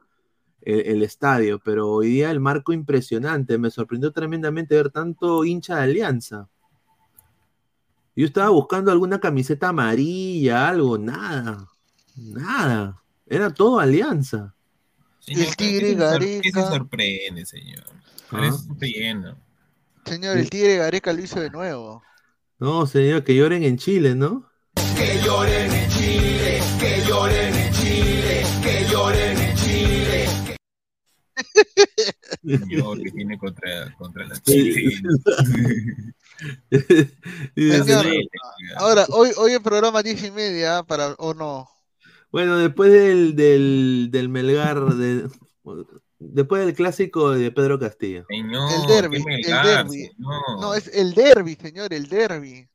el, 0.63 0.81
el 0.87 1.03
estadio, 1.03 1.59
pero 1.59 1.89
hoy 1.91 2.09
día 2.09 2.31
el 2.31 2.39
marco 2.39 2.73
impresionante, 2.73 3.59
me 3.59 3.71
sorprendió 3.71 4.13
tremendamente 4.13 4.77
ver 4.77 4.91
tanto 4.91 5.45
hincha 5.45 5.77
de 5.79 5.83
Alianza. 5.83 6.49
Yo 8.15 8.27
estaba 8.27 8.51
buscando 8.51 8.91
alguna 8.93 9.19
camiseta 9.21 9.69
amarilla, 9.69 10.69
algo, 10.69 10.99
nada, 10.99 11.67
nada, 12.17 13.03
era 13.27 13.53
todo 13.53 13.81
Alianza. 13.81 14.55
Señor, 15.21 15.47
El 15.47 15.57
Tigre 15.57 15.81
¿qué 15.81 15.97
se 15.97 15.99
sor- 15.99 16.19
¿Qué 16.21 16.41
se 16.43 16.51
Gareca. 16.51 16.69
sorprende, 16.69 17.47
señor? 17.47 17.85
Ah. 18.31 18.51
Señor, 20.05 20.39
el 20.39 20.51
Tigre 20.51 20.77
Gareca 20.77 21.13
lo 21.13 21.23
hizo 21.23 21.41
de 21.41 21.51
nuevo. 21.51 22.03
No, 22.59 22.87
señor, 22.87 23.25
que 23.25 23.35
lloren 23.37 23.63
en 23.63 23.77
Chile, 23.79 24.15
¿no? 24.15 24.51
Que 24.97 25.21
lloren 25.25 25.71
en 25.73 25.78
que 32.43 33.11
tiene 33.11 33.39
contra, 33.39 33.95
contra 33.97 34.27
la 34.27 34.35
Señor, 37.55 38.07
Ahora, 38.77 39.07
hoy, 39.11 39.31
hoy 39.37 39.53
el 39.53 39.63
programa 39.63 40.03
10 40.03 40.25
y 40.25 40.31
media, 40.31 40.83
para, 40.83 41.15
o 41.15 41.35
no. 41.35 41.69
Bueno, 42.31 42.59
después 42.59 42.93
del, 42.93 43.35
del, 43.37 44.09
del 44.11 44.29
Melgar, 44.29 44.95
de- 44.95 45.29
después 46.19 46.65
del 46.65 46.75
clásico 46.75 47.31
de 47.31 47.51
Pedro 47.51 47.79
Castillo. 47.79 48.25
Señor, 48.29 48.71
El 48.73 48.87
derbi, 48.87 49.25
qué 49.25 49.35
el 49.37 49.45
señor. 49.45 50.07
No, 50.61 50.75
es 50.75 50.89
el 50.89 51.15
derby, 51.15 51.57
señor, 51.61 51.93
el 51.93 52.09
derby. 52.09 52.69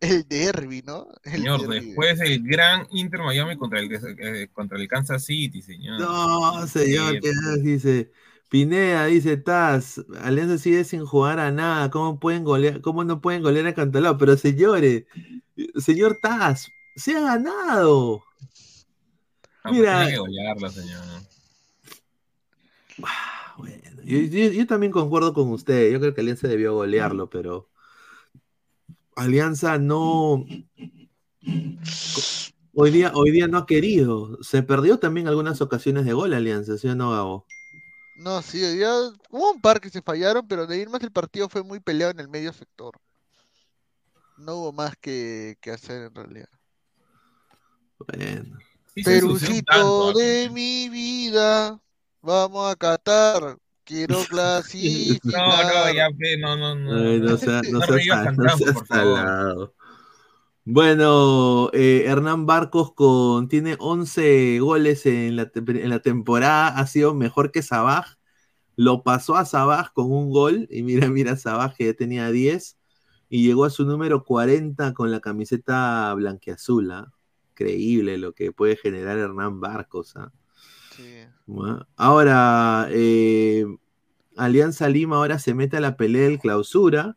El 0.00 0.28
derby, 0.28 0.82
¿no? 0.86 1.08
El 1.24 1.32
Señor, 1.32 1.68
después 1.68 2.20
el 2.20 2.42
gran 2.44 2.86
Inter 2.92 3.20
Miami 3.20 3.56
contra 3.56 3.80
el, 3.80 3.90
eh, 3.92 4.48
contra 4.52 4.78
el 4.78 4.86
Kansas 4.86 5.24
City, 5.24 5.60
señor. 5.60 5.98
No, 6.00 6.66
señor, 6.66 7.20
que 7.20 7.32
dice. 7.62 8.10
Pineda 8.50 9.04
dice 9.04 9.36
Taz, 9.36 10.00
Alianza 10.22 10.56
sigue 10.56 10.82
sin 10.84 11.04
jugar 11.04 11.38
a 11.38 11.50
nada, 11.50 11.90
¿cómo 11.90 12.18
pueden 12.18 12.44
golear, 12.44 12.80
cómo 12.80 13.04
no 13.04 13.20
pueden 13.20 13.42
golear 13.42 13.66
a 13.66 13.74
Cantolao? 13.74 14.16
Pero 14.16 14.38
señores, 14.38 15.04
señor 15.76 16.18
Taz, 16.22 16.68
se 16.96 17.14
ha 17.14 17.20
ganado. 17.20 18.22
Ah, 19.62 19.70
mira. 19.70 19.92
pues 19.92 20.06
tiene 20.06 20.10
que 20.12 20.16
golearlo, 20.18 20.70
señor. 20.70 21.02
Bueno, 23.58 23.76
yo, 24.04 24.18
yo- 24.18 24.52
yo 24.52 24.66
también 24.66 24.92
concuerdo 24.92 25.34
con 25.34 25.50
usted, 25.50 25.90
yo 25.92 26.00
creo 26.00 26.14
que 26.14 26.20
Alianza 26.20 26.48
debió 26.48 26.74
golearlo, 26.74 27.28
pero 27.28 27.68
Alianza 29.18 29.78
no, 29.78 30.46
hoy 32.72 32.90
día, 32.92 33.10
hoy 33.14 33.32
día 33.32 33.48
no 33.48 33.58
ha 33.58 33.66
querido, 33.66 34.40
se 34.44 34.62
perdió 34.62 35.00
también 35.00 35.26
algunas 35.26 35.60
ocasiones 35.60 36.04
de 36.04 36.12
gol 36.12 36.34
Alianza, 36.34 36.78
¿sí 36.78 36.86
o 36.86 36.94
no, 36.94 37.10
Gabo? 37.10 37.44
No, 38.18 38.42
sí, 38.42 38.60
ya 38.78 38.94
hubo 39.30 39.52
un 39.52 39.60
par 39.60 39.80
que 39.80 39.90
se 39.90 40.02
fallaron, 40.02 40.46
pero 40.46 40.68
de 40.68 40.82
en 40.82 40.90
más 40.90 41.02
el 41.02 41.10
partido 41.10 41.48
fue 41.48 41.64
muy 41.64 41.80
peleado 41.80 42.12
en 42.12 42.20
el 42.20 42.28
medio 42.28 42.52
sector. 42.52 42.94
No 44.36 44.54
hubo 44.54 44.72
más 44.72 44.96
que, 44.96 45.56
que 45.60 45.72
hacer 45.72 46.02
en 46.02 46.14
realidad. 46.14 46.48
Bueno. 47.98 48.56
Perucito 49.04 50.12
de 50.12 50.48
mi 50.50 50.88
vida, 50.88 51.80
vamos 52.22 52.70
a 52.70 52.76
Qatar, 52.76 53.58
quiero 53.88 54.18
clasificar. 54.30 55.32
No, 55.32 55.62
no, 55.64 55.94
ya, 55.94 56.08
fe, 56.10 56.38
no, 56.38 56.56
no, 56.56 56.74
no. 56.74 56.92
Ay, 56.94 57.20
no 57.20 57.36
sea- 57.36 57.62
no 57.62 57.80
salado. 58.86 59.74
Bueno, 60.64 61.70
eh, 61.72 62.04
Hernán 62.06 62.44
Barcos 62.44 62.92
con, 62.92 63.48
tiene 63.48 63.76
11 63.80 64.58
goles 64.60 65.06
en 65.06 65.34
la, 65.36 65.48
te- 65.48 65.60
en 65.60 65.88
la 65.88 66.00
temporada, 66.00 66.68
ha 66.68 66.86
sido 66.86 67.14
mejor 67.14 67.50
que 67.52 67.62
Sabaj, 67.62 68.16
lo 68.76 69.02
pasó 69.02 69.36
a 69.36 69.46
Sabaj 69.46 69.92
con 69.94 70.12
un 70.12 70.30
gol, 70.30 70.68
y 70.70 70.82
mira, 70.82 71.08
mira 71.08 71.36
Sabaj 71.36 71.74
que 71.74 71.86
ya 71.86 71.94
tenía 71.94 72.30
10, 72.30 72.78
y 73.30 73.46
llegó 73.46 73.64
a 73.64 73.70
su 73.70 73.86
número 73.86 74.24
40 74.24 74.92
con 74.92 75.10
la 75.10 75.20
camiseta 75.20 76.12
blanqueazul, 76.14 76.90
¿ah? 76.92 77.12
Increíble 77.52 78.18
lo 78.18 78.34
que 78.34 78.52
puede 78.52 78.76
generar 78.76 79.18
Hernán 79.18 79.60
Barcos, 79.60 80.16
¿ah? 80.16 80.30
Sí. 80.98 81.14
Bueno, 81.46 81.86
Ahora, 81.96 82.88
eh, 82.90 83.64
Alianza 84.36 84.88
Lima 84.88 85.16
ahora 85.16 85.38
se 85.38 85.54
mete 85.54 85.76
a 85.78 85.80
la 85.80 85.96
pelea 85.96 86.24
del 86.28 86.38
clausura 86.38 87.16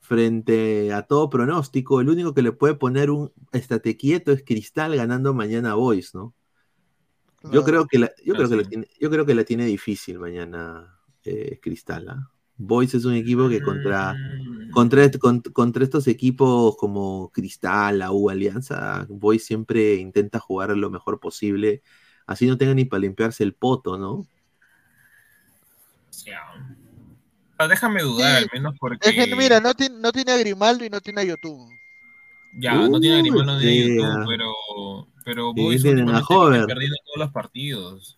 frente 0.00 0.92
a 0.92 1.02
todo 1.02 1.28
pronóstico. 1.28 2.00
El 2.00 2.08
único 2.08 2.32
que 2.32 2.42
le 2.42 2.52
puede 2.52 2.74
poner 2.74 3.10
un 3.10 3.32
estate 3.52 3.96
quieto 3.96 4.32
es 4.32 4.42
Cristal 4.44 4.96
ganando 4.96 5.34
mañana 5.34 5.72
a 5.72 5.74
Boys, 5.74 6.14
¿no? 6.14 6.32
Yo 7.52 7.62
creo 7.64 7.86
que 7.86 7.98
la, 8.00 8.10
yo 8.24 8.34
creo 8.34 8.48
que 8.48 8.56
la 8.56 8.64
tiene, 8.64 8.88
yo 8.98 9.10
creo 9.10 9.24
que 9.26 9.34
la 9.34 9.44
tiene 9.44 9.66
difícil 9.66 10.18
mañana 10.18 10.98
eh, 11.24 11.58
Cristal. 11.62 12.08
¿ah? 12.08 12.30
Boys 12.56 12.94
es 12.94 13.04
un 13.04 13.14
equipo 13.14 13.48
que 13.48 13.60
contra, 13.60 14.14
Mm. 14.14 14.70
contra, 14.70 15.04
est- 15.04 15.18
con- 15.18 15.40
contra 15.42 15.84
estos 15.84 16.06
equipos 16.08 16.76
como 16.76 17.30
Cristal, 17.32 17.98
la 18.00 18.10
U, 18.12 18.30
Alianza, 18.30 19.06
Boys 19.08 19.44
siempre 19.44 19.96
intenta 19.96 20.38
jugar 20.40 20.76
lo 20.76 20.90
mejor 20.90 21.20
posible. 21.20 21.82
Así 22.26 22.46
no 22.46 22.58
tenga 22.58 22.74
ni 22.74 22.84
para 22.84 23.00
limpiarse 23.00 23.44
el 23.44 23.54
poto, 23.54 23.96
¿no? 23.96 24.26
Ya. 26.24 26.40
Ah, 27.58 27.68
Déjame 27.68 28.02
dudar, 28.02 28.38
Sí, 28.38 28.44
al 28.44 28.50
menos 28.52 28.74
porque. 28.78 29.08
Es 29.08 29.14
que 29.14 29.36
mira, 29.36 29.60
no 29.60 29.74
tiene, 29.74 29.96
no 29.98 30.12
tiene 30.12 30.32
a 30.32 30.36
Grimaldo 30.36 30.84
y 30.84 30.90
no 30.90 31.00
tiene 31.00 31.20
a 31.22 31.24
Yotun. 31.24 31.68
Ya, 32.58 32.74
no 32.74 33.00
tiene 33.00 33.16
a 33.16 33.20
Grimaldo 33.20 33.58
ni 33.58 33.58
a 33.58 33.60
sí, 33.60 33.96
YouTube, 33.96 34.24
pero. 34.26 34.52
Pero 35.24 35.52
Sí, 35.54 35.60
Boys 35.62 35.82
tienen 35.82 36.08
a 36.10 36.20
Hover. 36.20 36.66
perdiendo 36.66 36.96
todos 37.04 37.18
los 37.18 37.32
partidos. 37.32 38.16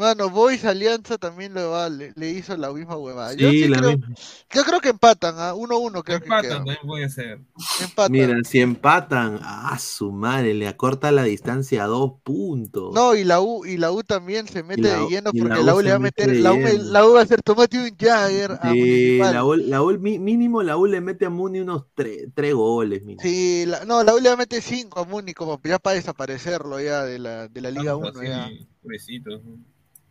Bueno, 0.00 0.30
Boys 0.30 0.64
Alianza 0.64 1.18
también 1.18 1.52
lo 1.52 1.72
va- 1.72 1.90
le, 1.90 2.14
le 2.16 2.30
hizo 2.30 2.56
la 2.56 2.72
misma 2.72 2.96
huevada. 2.96 3.34
Yo, 3.34 3.50
Sí, 3.50 3.64
sí 3.64 3.68
la 3.68 3.76
creo, 3.78 3.90
misma. 3.98 4.14
yo 4.50 4.64
creo 4.64 4.80
que 4.80 4.88
empatan, 4.88 5.38
a 5.38 5.52
1-1 5.54 6.02
creo 6.02 6.18
que 6.20 6.24
Empatan, 6.24 6.50
también 6.50 6.78
puede 6.86 7.10
ser. 7.10 7.40
Empatan. 7.82 8.10
Mira, 8.12 8.34
si 8.44 8.60
empatan, 8.60 9.38
a 9.42 9.78
su 9.78 10.10
madre, 10.10 10.54
le 10.54 10.68
acorta 10.68 11.12
la 11.12 11.24
distancia 11.24 11.84
a 11.84 11.86
dos 11.86 12.12
puntos. 12.22 12.94
No, 12.94 13.14
y 13.14 13.24
la 13.24 13.42
U, 13.42 13.66
y 13.66 13.76
la 13.76 13.92
U 13.92 14.02
también 14.02 14.48
se 14.48 14.62
mete 14.62 14.80
la 14.80 15.00
de 15.00 15.08
lleno 15.10 15.30
la 15.34 15.42
porque 15.44 15.60
U 15.60 15.64
la 15.66 15.74
U 15.74 15.80
le 15.82 15.90
va 15.90 15.96
a 15.96 15.98
mete 15.98 16.26
meter, 16.26 16.42
la 16.42 16.52
U, 16.54 16.58
la 16.92 17.06
U 17.06 17.12
va 17.12 17.20
a 17.20 17.22
hacer 17.24 17.42
tomate 17.42 17.78
un 17.78 17.94
Jagger 17.94 18.52
a 18.52 18.72
Sí, 18.72 18.78
Municipal. 18.78 19.34
la 19.34 19.44
U, 19.44 19.54
la 19.56 19.82
U, 19.82 19.98
mínimo 19.98 20.62
la 20.62 20.78
U 20.78 20.86
le 20.86 21.02
mete 21.02 21.26
a 21.26 21.30
Muni 21.30 21.60
unos 21.60 21.84
tre- 21.94 22.32
tres 22.34 22.54
goles. 22.54 23.02
mínimo. 23.02 23.20
Sí, 23.22 23.64
la- 23.66 23.84
no, 23.84 24.02
la 24.02 24.14
U 24.14 24.18
le 24.18 24.30
va 24.30 24.34
a 24.34 24.38
meter 24.38 24.62
5 24.62 25.00
a 25.00 25.04
Muni 25.04 25.34
como 25.34 25.60
ya 25.62 25.78
para 25.78 25.96
desaparecerlo 25.96 26.80
ya 26.80 27.04
de 27.04 27.18
la, 27.18 27.48
de 27.48 27.60
la 27.60 27.70
Liga 27.70 27.96
1 27.96 28.06
Tanto 28.12 28.22
ya. 28.22 28.46
así, 28.46 28.66
pobrecitos. 28.82 29.42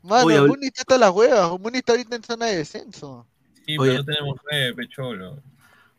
Mano, 0.01 0.27
Oye, 0.27 0.41
Muni 0.41 0.67
está 0.67 0.81
hasta 0.81 0.97
las 0.97 1.11
huevas, 1.11 1.59
Muni 1.59 1.79
está 1.79 1.93
ahorita 1.93 2.15
en 2.15 2.23
zona 2.23 2.45
de 2.47 2.57
descenso. 2.57 3.25
Sí, 3.65 3.77
Oye. 3.77 3.91
pero 3.91 3.97
no 3.97 4.05
tenemos 4.05 4.37
nueve, 4.49 4.73
pecholo. 4.75 5.31
Ah, 5.35 5.41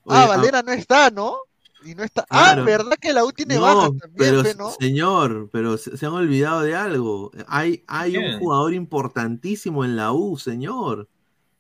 Oye, 0.05 0.19
ah, 0.19 0.27
Valera 0.27 0.63
no 0.63 0.73
está, 0.73 1.11
¿no? 1.11 1.39
Y 1.85 1.95
no 1.95 2.03
está. 2.03 2.25
Claro. 2.25 2.63
Ah, 2.63 2.65
¿verdad 2.65 2.97
que 3.01 3.13
la 3.13 3.25
U 3.25 3.33
tiene 3.33 3.57
no, 3.57 3.63
bajas 3.63 3.91
también, 3.99 4.13
pero 4.17 4.43
pe, 4.43 4.55
no? 4.55 4.71
señor, 4.71 5.49
pero 5.53 5.79
se, 5.79 5.97
se 5.97 6.07
han 6.07 6.13
olvidado 6.13 6.63
de 6.63 6.75
algo. 6.75 7.31
Hay, 7.47 7.85
hay 7.87 8.17
un 8.17 8.39
jugador 8.39 8.75
importantísimo 8.75 9.85
en 9.85 9.97
la 9.97 10.13
U, 10.13 10.39
señor. 10.39 11.09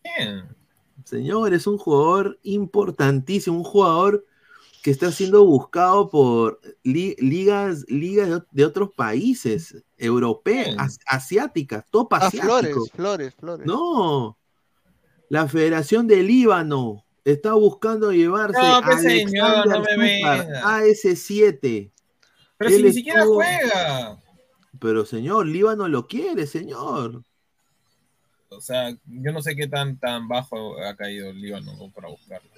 Bien. 0.02 0.44
Señor, 1.04 1.54
es 1.54 1.66
un 1.66 1.78
jugador 1.78 2.38
importantísimo, 2.42 3.56
un 3.56 3.64
jugador 3.64 4.24
que 4.82 4.90
está 4.90 5.12
siendo 5.12 5.44
buscado 5.44 6.08
por 6.08 6.60
li- 6.82 7.14
ligas, 7.18 7.84
ligas 7.88 8.28
de, 8.30 8.42
de 8.50 8.64
otros 8.64 8.90
países, 8.94 9.82
europeas, 9.98 10.98
asiáticas, 11.06 11.84
top 11.90 12.14
Ah, 12.14 12.26
asiático. 12.28 12.86
Flores, 12.86 12.90
Flores, 12.94 13.34
Flores. 13.34 13.66
No, 13.66 14.38
la 15.28 15.46
Federación 15.48 16.06
del 16.06 16.26
Líbano 16.26 17.04
está 17.24 17.52
buscando 17.54 18.10
llevarse 18.12 18.58
No, 18.58 18.76
a 18.76 18.82
pues, 18.82 19.02
señor, 19.02 19.44
Alexander 19.46 19.78
no 19.96 20.02
me 20.02 20.18
Zúcar, 20.18 20.46
venga. 20.46 20.62
AS7. 20.78 21.92
Pero 22.56 22.70
Él 22.70 22.76
si 22.76 22.82
ni 22.82 22.92
siquiera 22.92 23.20
estuvo- 23.20 23.34
juega. 23.36 24.18
Pero 24.80 25.04
señor, 25.04 25.46
Líbano 25.46 25.88
lo 25.88 26.06
quiere, 26.06 26.46
señor. 26.46 27.22
O 28.48 28.60
sea, 28.60 28.90
yo 29.06 29.32
no 29.32 29.42
sé 29.42 29.54
qué 29.54 29.68
tan, 29.68 29.98
tan 29.98 30.26
bajo 30.26 30.82
ha 30.82 30.96
caído 30.96 31.28
el 31.30 31.40
Líbano 31.40 31.72
para 31.94 32.08
buscarlo. 32.08 32.50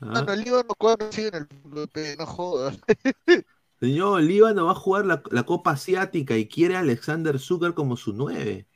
Ah, 0.00 0.22
No, 0.22 0.22
no, 0.22 0.32
el 0.32 0.42
Líbano 0.44 0.74
cuando 0.78 1.10
sigue 1.12 1.28
en 1.28 1.34
el 1.34 2.16
no 2.18 2.26
jodas. 2.26 2.78
Señor, 3.80 4.22
Líbano 4.22 4.66
va 4.66 4.72
a 4.72 4.74
jugar 4.74 5.06
la, 5.06 5.22
la 5.30 5.44
Copa 5.44 5.72
Asiática 5.72 6.36
y 6.36 6.48
quiere 6.48 6.76
a 6.76 6.80
Alexander 6.80 7.38
Zucker 7.38 7.74
como 7.74 7.96
su 7.96 8.12
9. 8.12 8.66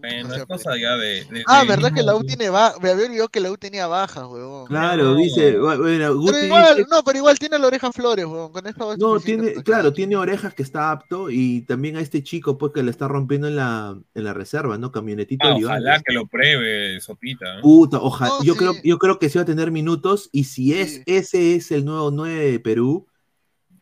Bueno, 0.00 0.34
es 0.34 0.44
cosa 0.46 0.76
ya 0.76 0.96
de. 0.96 1.24
de- 1.24 1.42
Ah, 1.46 1.62
de 1.62 1.68
¿verdad 1.68 1.92
que 1.92 2.02
la 2.02 2.14
U 2.14 2.22
tiene 2.24 2.48
bajas? 2.48 2.80
Me 2.80 2.90
había 2.90 3.06
olvidado 3.06 3.28
que 3.28 3.40
la 3.40 3.50
U 3.50 3.56
tenía 3.56 3.86
bajas, 3.86 4.24
huevón. 4.28 4.66
Claro, 4.66 5.04
No. 5.04 5.14
dice, 5.16 5.58
bueno, 5.58 5.82
Pero 5.84 6.14
igual, 6.44 6.76
dice- 6.76 6.88
no, 6.90 7.02
pero 7.04 7.18
igual 7.18 7.38
tiene 7.38 7.58
la 7.58 7.66
oreja 7.66 7.92
Flores, 7.92 8.24
huevón. 8.24 8.52
Con 8.52 8.66
esta 8.66 8.84
no, 8.96 9.20
tiene, 9.20 9.54
claro, 9.64 9.92
tiene 9.92 10.16
orejas 10.16 10.54
que 10.54 10.62
está 10.62 10.90
apto 10.92 11.30
y 11.30 11.62
también 11.62 11.96
a 11.96 12.00
este 12.00 12.22
chico 12.22 12.56
pues 12.58 12.72
que 12.72 12.82
le 12.82 12.90
está 12.90 13.08
rompiendo 13.08 13.48
en 13.48 13.56
la, 13.56 13.98
en 14.14 14.24
la 14.24 14.32
reserva, 14.32 14.78
¿no? 14.78 14.92
Camionetito 14.92 15.46
Ah, 15.48 15.56
ojalá 15.56 16.00
que 16.04 16.12
lo 16.12 16.26
pruebe, 16.26 17.00
Sopita. 17.00 17.58
¿eh? 17.58 17.62
Puta, 17.62 17.98
ojalá. 17.98 18.30
No, 18.38 18.44
yo, 18.44 18.52
sí. 18.52 18.58
creo, 18.58 18.74
yo 18.84 18.98
creo 18.98 19.18
que 19.18 19.28
sí 19.28 19.38
va 19.38 19.42
a 19.42 19.46
tener 19.46 19.70
minutos 19.70 20.28
y 20.32 20.44
si 20.44 20.72
es 20.74 20.94
Sí. 20.96 21.02
ese 21.06 21.54
es 21.56 21.70
el 21.72 21.84
nuevo 21.84 22.10
9 22.10 22.50
de 22.52 22.60
Perú, 22.60 23.06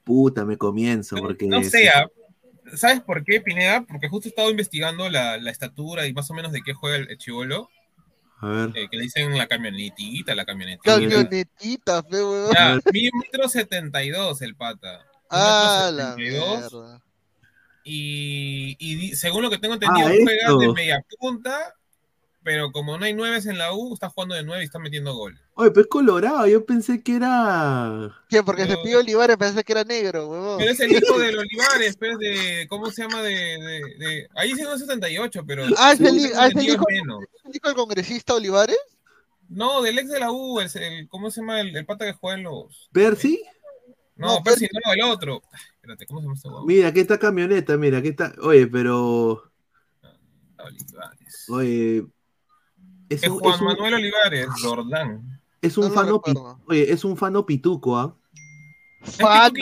puta, 0.05 0.45
me 0.45 0.57
comienzo 0.57 1.17
porque 1.17 1.47
No 1.47 1.63
sí. 1.63 1.71
sea. 1.71 2.09
¿Sabes 2.77 3.01
por 3.01 3.25
qué, 3.25 3.41
Pineda? 3.41 3.83
Porque 3.83 4.09
justo 4.09 4.29
he 4.29 4.31
estado 4.31 4.51
investigando 4.51 5.09
la, 5.09 5.37
la 5.39 5.51
estatura 5.51 6.07
y 6.07 6.13
más 6.13 6.31
o 6.31 6.35
menos 6.35 6.53
de 6.53 6.63
qué 6.63 6.73
juega 6.75 6.97
el, 6.97 7.11
el 7.11 7.19
chivolo. 7.19 7.69
A 8.41 8.49
ver. 8.49 8.71
eh, 8.75 8.89
que 8.91 8.97
le 8.97 9.05
dicen 9.05 9.37
la 9.39 9.47
camionetita, 9.47 10.35
la 10.35 10.45
camionetita. 10.45 10.93
Camionetita, 10.95 12.03
fe, 12.03 12.17
huevón. 12.23 12.53
Ya, 12.55 12.79
metro 13.23 13.49
setenta 13.49 14.03
y 14.05 14.11
dos 14.11 14.43
el 14.43 14.55
pata. 14.55 15.07
Ah, 15.31 15.91
la 15.93 16.15
72, 16.15 16.73
mierda. 16.73 17.03
y, 17.85 18.77
y 18.79 19.17
según 19.17 19.43
lo 19.43 19.51
que 19.51 19.59
tengo 19.59 19.75
entendido, 19.75 20.07
Ah, 20.09 20.13
juega 20.23 20.59
de 20.59 20.73
media 20.73 21.05
punta, 21.19 21.75
pero 22.45 22.71
como 22.71 22.97
no 22.99 23.05
hay 23.07 23.15
nueves 23.15 23.47
en 23.47 23.59
la 23.59 23.73
U, 23.73 23.95
está 23.95 24.11
jugando 24.11 24.35
de 24.35 24.45
nueve 24.45 24.63
y 24.63 24.67
está 24.67 24.79
metiendo 24.79 25.15
goles. 25.15 25.41
Oye, 25.55 25.71
pero 25.71 25.81
es 25.81 25.87
colorado, 25.89 26.47
yo 26.47 26.65
pensé 26.65 27.03
que 27.03 27.17
era. 27.17 28.15
¿Qué? 28.29 28.43
Porque 28.43 28.63
se 28.63 28.69
Pero- 28.69 28.83
pidió 28.83 28.99
Olivares, 29.01 29.37
pensé 29.37 29.65
que 29.65 29.73
era 29.73 29.83
negro, 29.85 30.29
huevón. 30.29 30.59
Pero 30.59 30.71
es 30.71 30.79
el 30.81 30.93
hijo 30.93 31.19
del 31.19 31.39
Olivares, 31.39 31.97
pues, 31.97 32.19
de, 32.19 32.67
¿cómo 32.69 32.91
se 32.91 33.03
llama? 33.03 33.23
De, 33.23 33.31
de, 33.35 33.81
de- 33.99 34.29
ahí 34.37 34.53
sí 34.55 34.63
no 34.63 34.75
es 34.75 34.81
78, 34.81 35.43
pero 35.47 35.65
Ah, 35.77 35.93
es 35.93 36.01
el 36.01 36.33
ah, 36.37 36.47
es 36.49 36.55
el 36.57 36.69
hijo- 36.69 36.85
menos. 36.89 37.25
¿Dijo 37.51 37.69
el 37.69 37.75
congresista 37.75 38.35
Olivares? 38.35 38.77
No, 39.49 39.83
del 39.83 39.99
ex 39.99 40.09
de 40.11 40.21
la 40.21 40.31
U, 40.31 40.61
el, 40.61 40.71
el- 40.75 41.09
¿cómo 41.09 41.31
se 41.31 41.41
llama? 41.41 41.61
El, 41.61 41.75
el 41.77 41.85
pata 41.87 42.05
que 42.05 42.13
juega 42.13 42.37
en 42.39 42.45
los... 42.45 42.89
¿Percy? 42.93 43.43
No, 44.17 44.37
No, 44.37 44.43
Percy, 44.45 44.69
no, 44.85 44.93
el 44.93 45.03
otro. 45.03 45.43
Ay, 45.53 45.61
Espérate, 45.75 46.07
¿cómo 46.07 46.21
se 46.21 46.25
llama 46.25 46.35
este 46.37 46.49
huevón? 46.49 46.67
Mira, 46.67 46.89
aquí 46.89 47.01
está 47.01 47.19
camioneta, 47.19 47.77
mira, 47.77 47.99
aquí 47.99 48.09
está. 48.09 48.33
Oye, 48.43 48.67
pero. 48.69 49.51
Olivares. 50.59 51.47
Oye. 51.51 52.05
Es 53.09 53.23
Es 53.23 53.31
un, 53.31 53.39
Juan 53.39 53.55
es 53.55 53.61
un- 53.61 53.67
Manuel 53.67 53.95
Olivares, 53.95 54.49
Jordán. 54.63 55.41
es 55.61 55.77
un 55.79 55.89
No 55.89 55.91
fano 55.93 56.23
pi- 56.23 56.31
recuerdo. 56.31 56.61
Oye, 56.67 56.93
es 56.93 57.05
un 57.05 57.17
fano 57.17 57.45
pituco, 57.47 57.97
¿ah? 57.99 58.15
Es 59.07 59.17
Fano. 59.17 59.55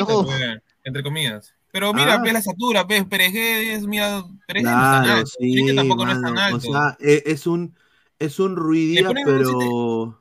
entre 0.85 1.03
comillas. 1.03 1.55
Pero 1.73 1.93
mira, 1.95 2.15
Ah. 2.15 2.23
ves 2.23 2.33
la 2.35 2.39
estatura, 2.41 2.85
ves, 2.85 3.05
Perejé 3.07 3.75
es, 3.75 3.87
mira, 3.87 4.23
Perejé 4.47 4.65
no 4.67 4.71
es 4.71 4.77
tan 4.77 5.03
Claro, 5.05 5.19
alto, 5.19 5.31
sí, 5.39 5.53
Enrique 5.53 5.75
tampoco 5.75 6.05
no 6.07 6.13
es 6.13 6.21
tan 6.21 6.39
alto. 6.39 6.57
O 6.69 6.73
sea, 6.73 6.97
e- 7.01 7.23
es 7.27 7.47
un 7.47 7.75
es 8.19 8.39
un 8.39 8.53
un 8.59 9.15
pero 9.25 10.19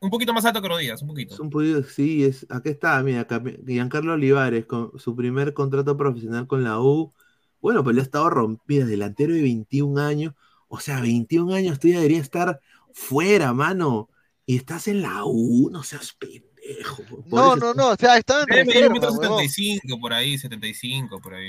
un 0.00 0.10
poquito 0.10 0.32
más 0.32 0.44
alto 0.46 0.62
que 0.62 0.68
Rodríguez, 0.68 1.02
un 1.02 1.08
poquito. 1.08 1.34
es 1.34 1.40
un 1.40 1.50
poquito, 1.50 1.82
sí, 1.82 2.24
es, 2.24 2.46
acá 2.48 2.70
está, 2.70 3.02
mira, 3.02 3.26
Giancarlo 3.66 4.14
Olivares 4.14 4.64
con 4.66 4.92
su 4.98 5.14
primer 5.16 5.52
contrato 5.52 5.96
profesional 5.96 6.46
con 6.46 6.62
la 6.64 6.80
U. 6.80 7.12
Bueno, 7.60 7.82
pues 7.84 7.96
le 7.96 8.02
ha 8.02 8.04
estado 8.04 8.30
rompiendo, 8.30 8.86
delantero 8.86 9.34
de 9.34 9.42
21 9.42 9.98
años. 9.98 10.32
O 10.74 10.80
sea, 10.80 11.00
21 11.00 11.54
años 11.54 11.78
tú 11.78 11.86
ya 11.86 11.98
deberías 11.98 12.22
estar 12.22 12.60
fuera, 12.92 13.52
mano. 13.52 14.08
Y 14.44 14.56
estás 14.56 14.88
en 14.88 15.02
la 15.02 15.24
U, 15.24 15.70
no 15.70 15.84
seas 15.84 16.14
pendejo. 16.18 17.04
No, 17.26 17.54
no, 17.54 17.74
no, 17.74 17.90
o 17.90 17.96
sea, 17.96 18.18
estaba 18.18 18.44
en 18.48 18.68
huevón. 18.90 19.00
75 19.00 20.00
por 20.00 20.12
ahí, 20.12 20.36
75 20.36 21.20
por 21.20 21.34
ahí. 21.34 21.48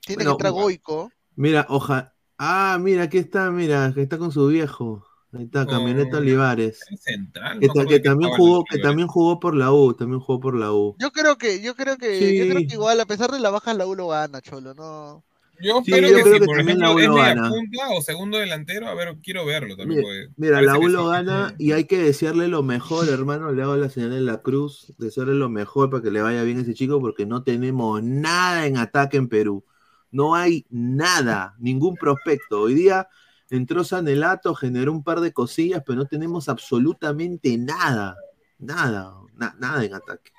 Tiene 0.00 0.24
Bueno, 0.24 0.38
que 0.38 0.46
entrar 0.46 0.52
Goico. 0.52 1.12
Mira, 1.36 1.66
oja. 1.68 2.14
Ah, 2.38 2.78
mira, 2.80 3.02
aquí 3.02 3.18
está, 3.18 3.50
mira, 3.50 3.92
que 3.94 4.00
está 4.00 4.16
con 4.16 4.32
su 4.32 4.46
viejo. 4.46 5.06
Ahí 5.34 5.44
está, 5.44 5.66
Camioneta 5.66 6.16
Olivares. 6.16 6.80
Es 6.90 7.02
central. 7.02 7.60
Que, 7.60 7.66
no 7.66 7.86
que 7.86 8.00
también 8.00 8.30
jugó, 8.30 8.60
el 8.60 8.64
que 8.64 8.74
Olivares. 8.76 8.82
también 8.82 9.08
jugó 9.08 9.38
por 9.38 9.54
la 9.54 9.70
U, 9.70 9.92
también 9.92 10.20
jugó 10.20 10.40
por 10.40 10.56
la 10.56 10.72
U. 10.72 10.96
Yo 10.98 11.12
creo 11.12 11.36
que, 11.36 11.60
yo 11.60 11.74
creo 11.74 11.98
que, 11.98 12.38
yo 12.38 12.46
creo 12.46 12.66
que 12.66 12.74
igual, 12.74 12.98
a 13.00 13.04
pesar 13.04 13.30
de 13.30 13.38
la 13.38 13.50
baja, 13.50 13.74
la 13.74 13.86
U 13.86 13.94
lo 13.94 14.08
gana, 14.08 14.40
cholo, 14.40 14.72
no. 14.72 15.22
Yo 15.60 15.82
Sí, 15.84 15.92
espero 15.92 16.08
yo 16.08 16.16
que 16.16 16.22
creo 16.22 16.34
si, 16.34 16.40
que 16.40 16.46
por 16.46 16.60
ejemplo, 16.60 16.98
es 16.98 17.08
media 17.08 17.34
punta 17.48 17.88
o 17.90 18.02
segundo 18.02 18.38
delantero, 18.38 18.88
a 18.88 18.94
ver, 18.94 19.16
quiero 19.22 19.46
verlo 19.46 19.76
también. 19.76 20.02
Mira, 20.36 20.60
la 20.60 20.78
U 20.78 20.88
lo 20.88 21.04
sí. 21.06 21.10
gana 21.12 21.54
y 21.58 21.72
hay 21.72 21.84
que 21.84 21.98
desearle 21.98 22.48
lo 22.48 22.62
mejor, 22.62 23.08
hermano. 23.08 23.52
Le 23.52 23.62
hago 23.62 23.76
la 23.76 23.88
señal 23.88 24.12
en 24.14 24.26
la 24.26 24.42
cruz, 24.42 24.92
desearle 24.98 25.34
lo 25.34 25.48
mejor 25.48 25.90
para 25.90 26.02
que 26.02 26.10
le 26.10 26.20
vaya 26.20 26.42
bien 26.42 26.58
a 26.58 26.62
ese 26.62 26.74
chico, 26.74 27.00
porque 27.00 27.26
no 27.26 27.42
tenemos 27.44 28.02
nada 28.02 28.66
en 28.66 28.76
ataque 28.76 29.18
en 29.18 29.28
Perú. 29.28 29.64
No 30.10 30.34
hay 30.34 30.66
nada, 30.70 31.54
ningún 31.58 31.94
prospecto. 31.96 32.62
Hoy 32.62 32.74
día 32.74 33.08
entró 33.48 33.84
Sanelato, 33.84 34.54
generó 34.54 34.90
un 34.92 35.04
par 35.04 35.20
de 35.20 35.32
cosillas, 35.32 35.82
pero 35.86 35.96
no 35.96 36.06
tenemos 36.06 36.48
absolutamente 36.48 37.56
nada. 37.56 38.16
Nada, 38.58 39.14
na- 39.34 39.54
nada 39.58 39.84
en 39.84 39.94
ataque. 39.94 40.31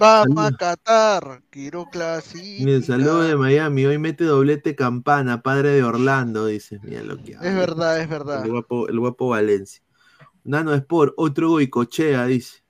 Vamos 0.00 0.46
a. 0.46 0.50
Qatar, 0.56 1.42
quiero 1.50 1.84
clasificar. 1.90 2.64
Miren, 2.66 2.82
saludos 2.82 3.28
de 3.28 3.36
Miami. 3.36 3.86
Hoy 3.86 3.98
mete 3.98 4.24
doblete 4.24 4.74
campana, 4.74 5.42
padre 5.42 5.70
de 5.70 5.82
Orlando, 5.84 6.46
dice. 6.46 6.78
Mira 6.82 7.02
lo 7.02 7.22
que 7.22 7.32
Es 7.32 7.38
habla. 7.38 7.50
verdad, 7.52 8.00
es 8.00 8.08
verdad. 8.08 8.44
El 8.44 8.50
guapo, 8.52 8.88
el 8.88 8.98
guapo 8.98 9.28
Valencia. 9.28 9.82
Nano 10.44 10.74
Sport, 10.74 11.14
otro 11.16 11.50
goicochea, 11.50 12.26
dice. 12.26 12.64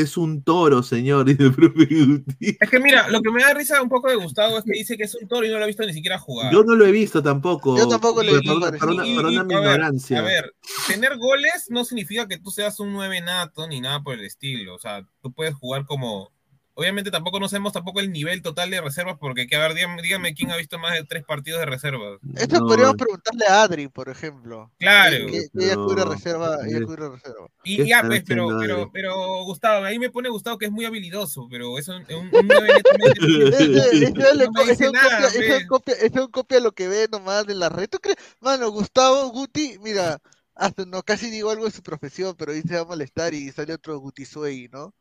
Es 0.00 0.16
un 0.16 0.42
toro, 0.42 0.82
señor, 0.82 1.24
dice 1.26 1.44
el 1.44 1.54
profe 1.54 1.86
Guti. 1.86 2.56
Es 2.60 2.70
que 2.70 2.80
mira, 2.80 3.08
lo 3.08 3.20
que 3.20 3.30
me 3.30 3.42
da 3.42 3.54
risa 3.54 3.82
un 3.82 3.88
poco 3.88 4.08
de 4.08 4.16
Gustavo 4.16 4.58
es 4.58 4.64
que 4.64 4.72
dice 4.72 4.96
que 4.96 5.04
es 5.04 5.14
un 5.14 5.28
toro 5.28 5.46
y 5.46 5.50
no 5.50 5.58
lo 5.58 5.64
ha 5.64 5.66
visto 5.66 5.84
ni 5.84 5.92
siquiera 5.92 6.18
jugar. 6.18 6.52
Yo 6.52 6.62
no 6.64 6.74
lo 6.74 6.86
he 6.86 6.92
visto 6.92 7.22
tampoco. 7.22 7.76
Yo 7.76 7.88
tampoco 7.88 8.22
lo 8.22 8.30
he 8.30 8.40
visto, 8.40 8.60
Perdona, 8.60 9.02
mi 9.02 9.12
ignorancia. 9.12 10.18
A 10.18 10.22
ver, 10.22 10.54
tener 10.86 11.16
goles 11.18 11.66
no 11.68 11.84
significa 11.84 12.26
que 12.26 12.38
tú 12.38 12.50
seas 12.50 12.80
un 12.80 12.92
9 12.92 13.20
nato 13.20 13.66
ni 13.66 13.80
nada 13.80 14.02
por 14.02 14.14
el 14.14 14.24
estilo. 14.24 14.74
O 14.74 14.78
sea, 14.78 15.06
tú 15.22 15.32
puedes 15.32 15.54
jugar 15.54 15.84
como. 15.86 16.32
Obviamente 16.80 17.10
tampoco 17.10 17.38
no 17.38 17.46
sabemos 17.46 17.74
tampoco 17.74 18.00
el 18.00 18.10
nivel 18.10 18.40
total 18.40 18.70
de 18.70 18.80
reservas, 18.80 19.16
porque 19.20 19.46
que, 19.46 19.54
a 19.56 19.58
ver, 19.60 19.74
dígame, 19.74 20.00
dígame 20.00 20.32
quién 20.34 20.50
ha 20.50 20.56
visto 20.56 20.78
más 20.78 20.94
de 20.94 21.04
tres 21.04 21.24
partidos 21.24 21.60
de 21.60 21.66
reservas. 21.66 22.18
Esto 22.36 22.60
No, 22.60 22.66
podríamos 22.66 22.96
preguntarle 22.96 23.44
a 23.46 23.62
Adri, 23.64 23.88
por 23.88 24.08
ejemplo. 24.08 24.70
Claro. 24.78 25.26
Que, 25.26 25.32
que- 25.32 25.48
que 25.58 25.64
ella 25.66 25.74
cubre 25.74 26.04
reserva, 26.06 26.56
ella 26.66 26.78
¿Qué- 26.78 26.84
cubre 26.86 27.08
reserva. 27.10 27.48
Y 27.64 27.76
¿Qué 27.76 27.86
ya, 27.86 28.02
pues, 28.02 28.22
pero, 28.26 28.48
pero, 28.58 28.90
pero, 28.92 29.44
Gustavo, 29.44 29.84
ahí 29.84 29.98
me 29.98 30.08
pone 30.10 30.30
Gustavo 30.30 30.56
que 30.56 30.64
es 30.66 30.72
muy 30.72 30.86
habilidoso, 30.86 31.46
pero 31.50 31.76
eso 31.78 31.92
un, 31.94 32.02
un, 32.14 32.30
un 32.34 32.48
9 32.48 32.68
netamente- 32.74 33.20
Ese- 33.90 34.04
ese 34.06 34.34
le 34.36 34.46
No 34.46 34.52
co- 34.52 34.64
me 34.64 34.70
dice 34.70 34.84
ese 34.84 34.90
nada, 34.92 35.28
copia- 35.68 35.96
pues. 36.00 36.28
copia 36.30 36.60
lo 36.60 36.72
que 36.72 36.88
ve 36.88 37.08
nomás 37.12 37.46
de 37.46 37.54
la 37.54 37.68
red. 37.68 37.88
¿Tú 37.90 37.98
crees? 37.98 38.16
Mano, 38.40 38.70
Gustavo 38.70 39.28
Guti, 39.30 39.76
mira, 39.82 40.18
hasta 40.54 40.84
no 40.86 41.02
casi 41.02 41.30
digo 41.30 41.50
algo 41.50 41.66
de 41.66 41.70
su 41.72 41.82
profesión, 41.82 42.34
pero 42.38 42.52
ahí 42.52 42.62
se 42.62 42.74
va 42.76 42.80
a 42.82 42.84
molestar 42.86 43.34
y 43.34 43.50
sale 43.52 43.74
otro 43.74 43.98
Guti 43.98 44.24
Suey, 44.24 44.68
¿no? 44.72 44.94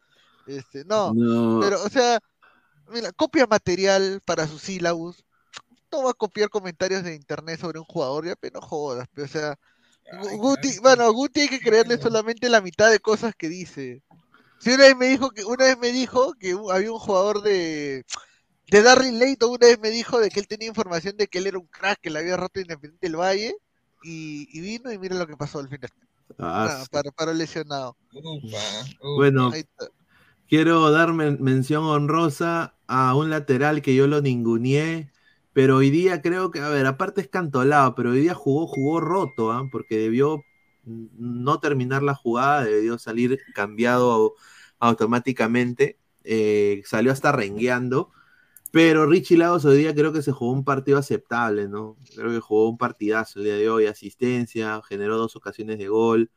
Este, 0.49 0.83
no, 0.85 1.13
No, 1.13 1.59
pero, 1.61 1.83
o 1.83 1.89
sea, 1.89 2.19
mira, 2.91 3.11
copia 3.11 3.45
material 3.47 4.21
para 4.25 4.47
sus 4.47 4.61
sílabus. 4.61 5.23
No 5.91 6.03
va 6.03 6.11
a 6.11 6.13
copiar 6.13 6.49
comentarios 6.49 7.03
de 7.03 7.15
internet 7.15 7.59
sobre 7.59 7.79
un 7.79 7.85
jugador, 7.85 8.25
ya, 8.25 8.35
pero 8.35 8.59
no 8.59 8.67
jodas, 8.67 9.07
pero, 9.13 9.25
o 9.25 9.29
sea, 9.29 9.55
Ay, 10.11 10.37
Guti, 10.37 10.69
claro. 10.69 10.81
bueno, 10.81 11.03
a 11.03 11.09
Guti 11.09 11.41
hay 11.41 11.49
que 11.49 11.59
creerle 11.59 11.97
solamente 11.99 12.49
la 12.49 12.61
mitad 12.61 12.89
de 12.89 12.99
cosas 12.99 13.33
que 13.35 13.47
dice. 13.49 14.01
Si 14.59 14.71
una 14.71 14.85
vez 14.85 14.95
me 14.97 15.07
dijo 15.07 15.29
que, 15.31 15.45
una 15.45 15.65
vez 15.65 15.77
me 15.77 15.91
dijo 15.91 16.33
que 16.33 16.57
había 16.71 16.91
un 16.91 16.99
jugador 16.99 17.41
de, 17.43 18.05
de 18.67 18.81
Darryl 18.81 19.19
Layton, 19.19 19.51
una 19.51 19.67
vez 19.67 19.79
me 19.79 19.89
dijo 19.91 20.19
de 20.19 20.29
que 20.29 20.39
él 20.39 20.47
tenía 20.47 20.67
información 20.67 21.15
de 21.17 21.27
que 21.27 21.39
él 21.39 21.47
era 21.47 21.59
un 21.59 21.67
crack, 21.67 21.99
que 22.01 22.09
le 22.09 22.19
había 22.19 22.37
roto 22.37 22.59
Independiente 22.59 23.07
del 23.07 23.17
Valle, 23.17 23.55
y, 24.03 24.47
y 24.51 24.61
vino 24.61 24.91
y 24.91 24.97
mira 24.97 25.15
lo 25.15 25.27
que 25.27 25.37
pasó 25.37 25.59
al 25.59 25.69
final. 25.69 25.89
Ah, 26.37 26.81
Ah, 26.81 26.85
para, 26.91 27.11
para 27.11 27.33
lesionado. 27.33 27.95
Upa, 28.13 28.29
upa. 28.47 28.59
Bueno, 29.15 29.51
Ahí 29.51 29.61
está. 29.61 29.87
Quiero 30.49 30.91
dar 30.91 31.13
men- 31.13 31.39
mención 31.41 31.85
honrosa 31.85 32.75
a 32.87 33.15
un 33.15 33.31
lateral 33.31 33.83
que 33.83 33.95
yo 33.95 34.07
lo 34.07 34.21
ninguneé, 34.21 35.11
pero 35.53 35.77
hoy 35.77 35.91
día 35.91 36.21
creo 36.23 36.51
que, 36.51 36.61
a 36.61 36.69
ver, 36.69 36.87
aparte 36.87 37.21
es 37.21 37.29
cantolado, 37.29 37.95
pero 37.95 38.11
hoy 38.11 38.21
día 38.21 38.35
jugó, 38.35 38.67
jugó 38.67 39.01
roto, 39.01 39.51
¿ah? 39.53 39.69
porque 39.71 39.97
debió 39.97 40.43
no 40.85 41.59
terminar 41.61 42.03
la 42.03 42.15
jugada, 42.15 42.63
debió 42.65 42.97
salir 42.99 43.39
cambiado 43.53 44.35
automáticamente, 44.79 45.99
eh, 46.23 46.81
salió 46.85 47.11
hasta 47.11 47.31
rengueando. 47.31 48.11
Pero 48.71 49.07
Richie 49.07 49.37
Lagos 49.37 49.65
hoy 49.65 49.79
día 49.79 49.95
creo 49.95 50.13
que 50.13 50.21
se 50.21 50.31
jugó 50.31 50.51
un 50.53 50.63
partido 50.63 50.99
aceptable, 50.99 51.67
¿no? 51.67 51.97
Creo 52.15 52.31
que 52.31 52.39
jugó 52.39 52.69
un 52.69 52.77
partidazo 52.77 53.39
el 53.39 53.45
día 53.45 53.55
de 53.55 53.69
hoy, 53.69 53.87
asistencia, 53.87 54.81
generó 54.87 55.17
dos 55.17 55.35
ocasiones 55.35 55.79
de 55.79 55.87
gol, 55.87 56.31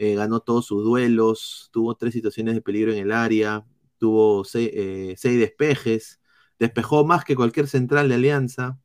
eh, 0.00 0.14
ganó 0.14 0.40
todos 0.40 0.64
sus 0.64 0.82
duelos, 0.82 1.68
tuvo 1.72 1.94
tres 1.94 2.14
situaciones 2.14 2.54
de 2.54 2.62
peligro 2.62 2.90
en 2.90 2.98
el 3.00 3.12
área, 3.12 3.66
tuvo 3.98 4.44
seis, 4.44 4.70
eh, 4.72 5.14
seis 5.18 5.38
despejes, 5.38 6.20
despejó 6.58 7.04
más 7.04 7.22
que 7.22 7.36
cualquier 7.36 7.68
central 7.68 8.08
de 8.08 8.14
Alianza 8.14 8.80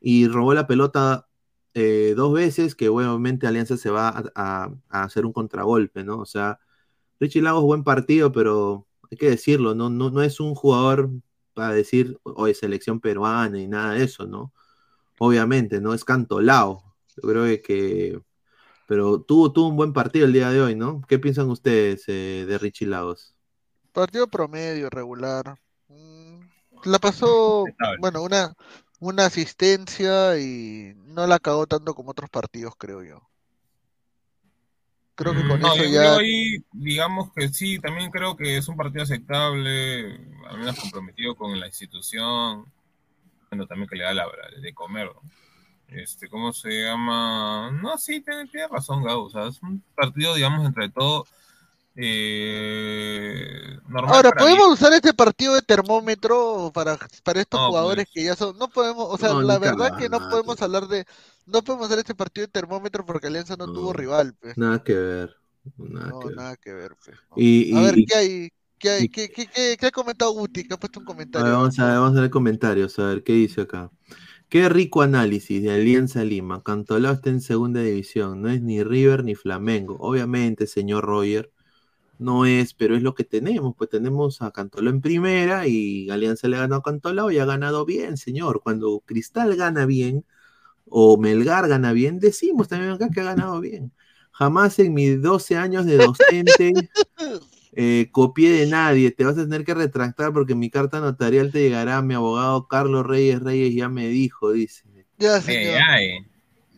y 0.00 0.28
robó 0.28 0.54
la 0.54 0.68
pelota 0.68 1.28
eh, 1.74 2.14
dos 2.16 2.32
veces, 2.32 2.76
que 2.76 2.88
obviamente 2.88 3.48
Alianza 3.48 3.76
se 3.76 3.90
va 3.90 4.24
a, 4.36 4.70
hacer 4.90 5.26
un 5.26 5.32
contragolpe, 5.32 6.04
¿no? 6.04 6.18
O 6.20 6.26
sea, 6.26 6.60
Richie 7.20 7.42
Lagos 7.42 7.64
buen 7.64 7.84
partido, 7.84 8.32
pero 8.32 8.86
hay 9.10 9.18
que 9.18 9.30
decirlo, 9.30 9.74
no, 9.74 9.90
no, 9.90 10.10
no 10.10 10.22
es 10.22 10.40
un 10.40 10.54
jugador 10.54 11.10
para 11.54 11.74
decir, 11.74 12.18
hoy 12.24 12.54
selección 12.54 13.00
peruana 13.00 13.60
y 13.60 13.68
nada 13.68 13.94
de 13.94 14.04
eso, 14.04 14.26
¿no? 14.26 14.52
Obviamente, 15.18 15.80
no 15.80 15.94
es 15.94 16.04
cantolao. 16.04 16.94
Yo 17.16 17.22
creo 17.28 17.44
que- 17.62 18.20
pero 18.86 19.20
tuvo, 19.22 19.52
tuvo 19.52 19.68
un 19.68 19.76
buen 19.76 19.92
partido 19.92 20.26
el 20.26 20.32
día 20.32 20.50
de 20.50 20.60
hoy, 20.60 20.74
¿no? 20.76 21.02
¿Qué 21.08 21.18
piensan 21.18 21.50
ustedes 21.50 22.04
eh, 22.08 22.44
de 22.48 22.58
Richie 22.58 22.86
Lagos? 22.86 23.34
Partido 23.92 24.26
promedio, 24.28 24.90
regular. 24.90 25.58
Mm, 25.88 26.40
La 26.84 26.98
pasó, 26.98 27.76
bueno, 27.96 28.22
una, 28.22 28.54
una 29.00 29.24
asistencia 29.26 30.38
y 30.38 30.92
no 30.96 31.26
la 31.26 31.38
cagó 31.38 31.66
tanto 31.66 31.94
como 31.94 32.10
otros 32.10 32.28
partidos, 32.30 32.74
creo 32.76 33.02
yo. 33.02 33.26
Creo 35.16 35.34
que 35.34 35.44
con 35.44 35.60
No, 35.60 35.68
eso 35.68 35.84
yo 35.84 35.84
ya. 35.84 36.00
creo 36.00 36.18
ahí, 36.18 36.56
digamos 36.72 37.32
que 37.32 37.48
sí, 37.48 37.78
también 37.78 38.10
creo 38.10 38.36
que 38.36 38.56
es 38.56 38.66
un 38.68 38.76
partido 38.76 39.04
aceptable, 39.04 40.06
al 40.48 40.58
menos 40.58 40.76
comprometido 40.76 41.36
con 41.36 41.58
la 41.58 41.66
institución, 41.68 42.66
bueno, 43.50 43.66
también 43.66 43.88
que 43.88 43.96
le 43.96 44.04
da 44.04 44.14
la 44.14 44.26
de 44.60 44.74
comer, 44.74 45.08
¿no? 45.14 45.22
Este, 45.94 46.28
¿cómo 46.28 46.52
se 46.52 46.70
llama? 46.82 47.70
No, 47.82 47.96
sí, 47.98 48.20
tiene, 48.20 48.46
tiene 48.48 48.68
razón, 48.68 49.02
Gabo, 49.04 49.24
o 49.24 49.30
sea, 49.30 49.46
es 49.46 49.62
un 49.62 49.82
partido, 49.94 50.34
digamos, 50.34 50.66
entre 50.66 50.88
todo, 50.90 51.24
eh, 51.96 53.78
normal 53.88 54.16
Ahora, 54.16 54.32
¿podemos 54.32 54.66
mí. 54.66 54.72
usar 54.74 54.92
este 54.92 55.14
partido 55.14 55.54
de 55.54 55.62
termómetro 55.62 56.70
para, 56.74 56.98
para 57.22 57.40
estos 57.40 57.60
No, 57.60 57.68
jugadores 57.68 58.06
pues. 58.06 58.14
que 58.14 58.24
ya 58.24 58.34
son, 58.34 58.58
no 58.58 58.68
podemos, 58.68 59.06
o 59.08 59.16
sea, 59.16 59.30
No, 59.30 59.42
la 59.42 59.58
verdad 59.58 59.96
que 59.96 60.08
no 60.08 60.18
podemos 60.28 60.60
hablar 60.62 60.88
de, 60.88 61.04
no 61.46 61.62
podemos 61.62 61.86
usar 61.86 61.98
este 62.00 62.14
partido 62.14 62.46
de 62.46 62.52
termómetro 62.52 63.06
porque 63.06 63.28
Alianza 63.28 63.56
no, 63.56 63.66
No. 63.66 63.72
tuvo 63.72 63.92
rival, 63.92 64.34
pues. 64.40 64.58
Nada 64.58 64.82
que 64.82 64.94
ver. 64.94 65.36
Nada 65.78 66.08
No, 66.10 66.18
que 66.20 66.26
ver. 66.28 66.36
nada 66.36 66.56
que 66.56 66.72
ver, 66.72 66.96
pues. 67.04 67.16
no. 67.30 67.36
Y, 67.36 67.76
A 67.76 67.80
y- 67.80 67.84
ver, 67.84 67.94
¿qué 68.06 68.14
hay? 68.16 68.50
¿Qué 68.78 68.90
hay? 68.90 69.04
y- 69.04 69.08
¿Qué, 69.08 69.28
qué, 69.30 69.46
qué, 69.46 69.76
qué 69.78 69.86
ha 69.86 69.90
comentado 69.92 70.32
Guti? 70.32 70.66
Que 70.66 70.74
ha 70.74 70.76
puesto 70.76 70.98
un 71.00 71.06
a 71.06 71.08
ver, 71.08 71.16
comentario. 71.16 71.52
vamos, 71.52 71.78
a 71.78 71.86
ver, 71.86 71.94
vamos 72.00 72.18
a 72.18 72.20
ver 72.20 72.30
comentarios, 72.30 72.98
a 72.98 73.04
ver 73.06 73.22
qué 73.22 73.32
dice 73.32 73.62
acá. 73.62 73.90
Qué 74.48 74.68
rico 74.68 75.02
análisis 75.02 75.62
de 75.62 75.72
Alianza 75.72 76.24
Lima. 76.24 76.62
Cantolao 76.62 77.14
está 77.14 77.30
en 77.30 77.40
segunda 77.40 77.80
división. 77.80 78.40
No 78.42 78.48
es 78.50 78.62
ni 78.62 78.82
River 78.84 79.24
ni 79.24 79.34
Flamengo. 79.34 79.96
Obviamente, 79.98 80.66
señor 80.66 81.04
Roger, 81.04 81.50
no 82.18 82.46
es, 82.46 82.74
pero 82.74 82.96
es 82.96 83.02
lo 83.02 83.14
que 83.14 83.24
tenemos. 83.24 83.74
Pues 83.76 83.90
tenemos 83.90 84.42
a 84.42 84.52
Cantolao 84.52 84.92
en 84.92 85.00
primera 85.00 85.66
y 85.66 86.10
Alianza 86.10 86.48
le 86.48 86.56
ha 86.56 86.60
ganado 86.60 86.80
a 86.80 86.84
Cantolao 86.84 87.30
y 87.32 87.38
ha 87.38 87.44
ganado 87.46 87.84
bien, 87.84 88.16
señor. 88.16 88.62
Cuando 88.62 89.00
Cristal 89.06 89.56
gana 89.56 89.86
bien 89.86 90.24
o 90.88 91.18
Melgar 91.18 91.68
gana 91.68 91.92
bien, 91.92 92.18
decimos 92.20 92.68
también 92.68 92.92
acá 92.92 93.10
que 93.10 93.20
ha 93.20 93.24
ganado 93.24 93.60
bien. 93.60 93.92
Jamás 94.32 94.78
en 94.78 94.94
mis 94.94 95.20
12 95.22 95.56
años 95.56 95.86
de 95.86 95.98
docente 95.98 96.72
eh, 97.76 98.08
copié 98.12 98.50
de 98.50 98.66
nadie. 98.66 99.10
Te 99.10 99.24
vas 99.24 99.36
a 99.38 99.42
tener 99.42 99.64
que 99.64 99.74
retractar 99.74 100.32
porque 100.32 100.54
mi 100.54 100.70
carta 100.70 101.00
notarial 101.00 101.50
te 101.52 101.60
llegará. 101.60 102.02
Mi 102.02 102.14
abogado 102.14 102.66
Carlos 102.68 103.06
Reyes 103.06 103.40
Reyes 103.42 103.74
ya 103.74 103.88
me 103.88 104.08
dijo, 104.08 104.52
dice. 104.52 104.84
Ya, 105.18 105.40
señor. 105.40 105.80
ay. 105.88 106.26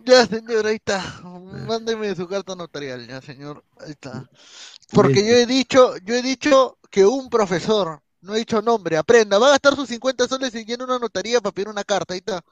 Ya, 0.05 0.25
señor, 0.25 0.67
ahí 0.67 0.77
está. 0.77 1.03
Mándeme 1.67 2.15
su 2.15 2.29
carta 2.29 2.55
notarial, 2.55 3.07
ya, 3.09 3.21
señor. 3.21 3.65
Ahí 3.81 3.91
está. 3.91 4.29
Porque 4.93 5.27
yo 5.27 5.35
he 5.35 5.47
dicho, 5.47 5.97
yo 6.05 6.15
he 6.15 6.23
dicho 6.23 6.79
que 6.91 7.05
un 7.05 7.29
profesor, 7.29 8.01
no 8.21 8.35
he 8.35 8.39
dicho 8.39 8.63
nombre, 8.63 8.97
aprenda, 8.97 9.39
va 9.39 9.49
a 9.49 9.51
gastar 9.51 9.75
sus 9.75 9.89
50 9.89 10.29
soles 10.29 10.55
y 10.55 10.65
llena 10.65 10.85
una 10.85 11.01
notaría 11.01 11.41
para 11.41 11.53
pedir 11.53 11.69
una 11.69 11.83
carta, 11.83 12.15
ahí 12.15 12.19
está. 12.19 12.45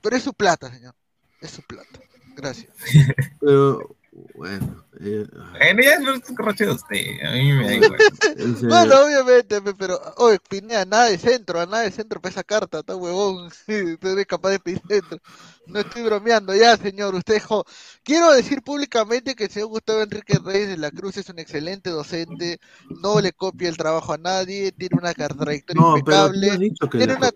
Pero 0.00 0.16
es 0.16 0.22
su 0.22 0.32
plata, 0.32 0.72
señor. 0.72 0.94
Es 1.40 1.50
su 1.50 1.62
plata. 1.62 2.00
Gracias. 2.34 2.72
Pero, 3.40 3.95
bueno. 4.34 4.84
eh, 5.00 5.26
En 5.60 5.76
realidad 5.76 5.98
no 6.00 6.12
es 6.14 6.28
un 6.28 6.36
corroche 6.36 6.64
de 6.66 6.72
usted, 6.72 7.24
a 7.26 7.30
mí 7.32 7.52
me 7.52 7.64
da 7.66 7.74
igual. 7.74 7.98
Bueno, 8.68 9.04
obviamente, 9.04 9.60
pe- 9.62 9.74
pero, 9.74 10.00
oye, 10.16 10.38
Pineda, 10.48 10.84
nada 10.84 11.06
de 11.06 11.18
centro, 11.18 11.60
a 11.60 11.66
nada 11.66 11.82
de 11.82 11.90
centro 11.90 12.20
para 12.20 12.30
esa 12.32 12.44
carta, 12.44 12.80
está 12.80 12.96
huevón. 12.96 13.46
Usted 13.68 13.98
no 14.02 14.18
es 14.18 14.26
capaz 14.26 14.50
de 14.50 14.60
pedir 14.60 14.80
centro. 14.88 15.18
No 15.66 15.80
estoy 15.80 16.02
bromeando, 16.02 16.54
ya, 16.54 16.76
señor. 16.76 17.14
Usted 17.14 17.34
dejó. 17.34 17.64
Quiero 18.04 18.32
decir 18.32 18.62
públicamente 18.62 19.34
que 19.34 19.44
el 19.44 19.50
señor 19.50 19.68
Gustavo 19.68 20.00
Enrique 20.02 20.38
Reyes 20.42 20.68
de 20.68 20.76
la 20.76 20.90
Cruz 20.90 21.16
es 21.16 21.28
un 21.28 21.38
excelente 21.38 21.90
docente, 21.90 22.58
no 23.02 23.20
le 23.20 23.32
copia 23.32 23.68
el 23.68 23.76
trabajo 23.76 24.12
a 24.12 24.18
nadie, 24.18 24.72
tiene 24.72 24.96
una 24.98 25.12
trayectoria 25.12 25.82
no, 25.82 25.94
pero 26.04 26.30
tú 26.32 26.32
impecable. 26.32 26.50
has 26.52 26.58
dicho 26.58 26.88
que 26.88 26.98
tiene 26.98 27.14
una-. 27.16 27.30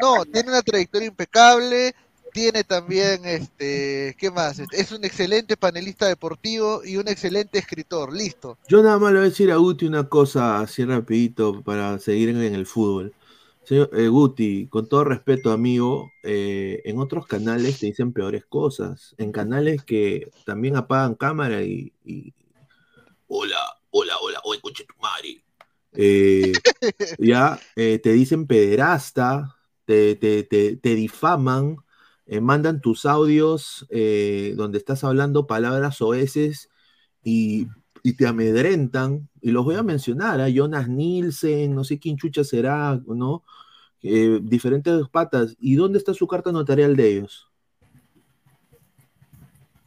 No, 0.00 0.24
tiene 0.26 0.48
una 0.50 0.62
trayectoria 0.62 1.08
impecable, 1.08 1.94
tiene 2.32 2.64
también, 2.64 3.24
este, 3.24 4.14
¿qué 4.18 4.30
más? 4.30 4.58
Es 4.72 4.92
un 4.92 5.04
excelente 5.04 5.56
panelista 5.56 6.06
deportivo 6.06 6.82
y 6.84 6.96
un 6.96 7.08
excelente 7.08 7.58
escritor, 7.58 8.12
listo. 8.12 8.56
Yo 8.68 8.82
nada 8.82 8.98
más 8.98 9.12
le 9.12 9.18
voy 9.18 9.26
a 9.26 9.30
decir 9.30 9.50
a 9.50 9.56
Guti 9.56 9.86
una 9.86 10.08
cosa 10.08 10.60
así 10.60 10.84
rapidito 10.84 11.60
para 11.62 11.98
seguir 11.98 12.28
en, 12.28 12.38
el 12.40 12.66
fútbol. 12.66 13.12
Señor 13.64 13.90
eh, 13.92 14.08
Guti, 14.08 14.68
con 14.68 14.88
todo 14.88 15.04
respeto, 15.04 15.50
amigo, 15.50 16.10
eh, 16.22 16.80
en 16.84 16.98
otros 16.98 17.26
canales 17.26 17.78
te 17.78 17.86
dicen 17.86 18.12
peores 18.12 18.44
cosas. 18.46 19.14
En 19.18 19.32
canales 19.32 19.84
que 19.84 20.30
también 20.44 20.76
apagan 20.76 21.14
cámara 21.14 21.62
y, 21.62 21.92
y- 22.04 22.32
hola, 23.26 23.58
hola, 23.90 24.14
hola, 24.20 24.40
oye, 24.44 24.60
coche 24.60 24.84
tu 24.84 24.94
madre. 25.00 25.42
Eh, 25.92 26.52
ya 27.18 27.58
te 27.74 28.12
dicen 28.12 28.46
pederasta, 28.46 29.56
te, 29.84 30.14
te, 30.14 30.44
te, 30.44 30.76
te 30.76 30.94
difaman, 30.94 31.76
eh, 32.30 32.40
mandan 32.40 32.80
tus 32.80 33.06
audios 33.06 33.86
eh, 33.90 34.54
donde 34.56 34.78
estás 34.78 35.02
hablando 35.02 35.48
palabras 35.48 36.00
oeces 36.00 36.70
y, 37.24 37.66
y 38.04 38.12
te 38.12 38.28
amedrentan. 38.28 39.28
Y 39.40 39.50
los 39.50 39.64
voy 39.64 39.74
a 39.74 39.82
mencionar, 39.82 40.40
a 40.40 40.48
Jonas 40.48 40.88
Nielsen, 40.88 41.74
no 41.74 41.82
sé 41.82 41.98
quién 41.98 42.16
chucha 42.16 42.44
será, 42.44 43.02
¿no? 43.04 43.42
Eh, 44.02 44.38
diferentes 44.44 45.08
patas. 45.08 45.56
¿Y 45.58 45.74
dónde 45.74 45.98
está 45.98 46.14
su 46.14 46.28
carta 46.28 46.52
notarial 46.52 46.94
de 46.94 47.16
ellos? 47.16 47.50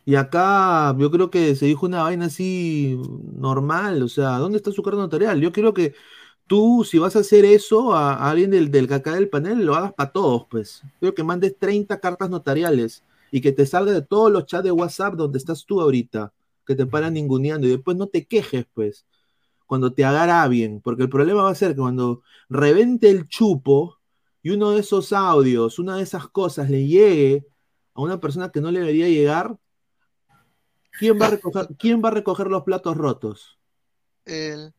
Y 0.04 0.16
acá 0.16 0.94
yo 1.00 1.10
creo 1.12 1.30
que 1.30 1.56
se 1.56 1.68
dijo 1.68 1.86
una 1.86 2.04
vaina 2.04 2.26
así 2.26 3.00
normal, 3.38 4.04
o 4.04 4.10
sea, 4.10 4.38
¿dónde 4.38 4.58
está 4.58 4.70
su 4.72 4.84
carta 4.84 5.00
notarial? 5.00 5.40
Yo 5.40 5.54
creo 5.54 5.74
que 5.74 5.94
tú, 6.48 6.86
si 6.90 6.98
vas 6.98 7.16
a 7.16 7.20
hacer 7.20 7.46
eso 7.46 7.94
a, 7.94 8.14
a 8.14 8.32
alguien 8.32 8.52
del, 8.52 8.72
del 8.72 8.88
cacá 8.88 9.14
del 9.14 9.30
panel, 9.30 9.66
lo 9.66 9.76
hagas 9.76 9.94
para 9.94 10.12
todos, 10.12 10.46
pues. 10.50 10.82
Creo 11.00 11.14
que 11.14 11.24
mandes 11.24 11.58
30 11.58 12.00
cartas 12.00 12.30
notariales 12.30 13.04
y 13.32 13.42
que 13.42 13.52
te 13.52 13.66
salga 13.66 13.92
de 13.92 14.02
todos 14.02 14.32
los 14.32 14.46
chats 14.46 14.64
de 14.64 14.72
WhatsApp 14.72 15.16
donde 15.16 15.40
estás 15.40 15.66
tú 15.66 15.82
ahorita, 15.82 16.32
que 16.66 16.76
te 16.76 16.86
paran 16.86 17.14
ninguneando 17.14 17.68
y 17.68 17.72
después 17.72 17.98
no 17.98 18.08
te 18.08 18.26
quejes, 18.26 18.66
pues, 18.74 19.06
cuando 19.66 19.92
te 19.94 20.06
agarra 20.06 20.48
bien, 20.48 20.82
porque 20.82 21.04
el 21.04 21.10
problema 21.10 21.44
va 21.44 21.50
a 21.50 21.56
ser 21.56 21.72
que 21.72 21.82
cuando 21.82 22.22
revente 22.50 23.10
el 23.10 23.28
chupo 23.28 23.98
y 24.44 24.52
uno 24.52 24.72
de 24.72 24.82
esos 24.82 25.14
audios, 25.14 25.80
una 25.80 25.98
de 25.98 26.04
esas 26.04 26.28
cosas 26.28 26.70
le 26.70 26.86
llegue 26.86 27.48
a 27.96 28.02
una 28.02 28.20
persona 28.20 28.52
que 28.52 28.62
no 28.62 28.70
le 28.70 28.82
debería 28.82 29.08
llegar, 29.08 29.58
¿quién 31.00 31.20
va 31.20 31.28
a 31.28 31.32
recoger, 31.32 31.68
quién 31.80 32.04
va 32.04 32.10
a 32.10 32.14
recoger 32.14 32.48
los 32.48 32.64
platos 32.64 32.96
rotos? 32.96 33.58
El... 34.26 34.74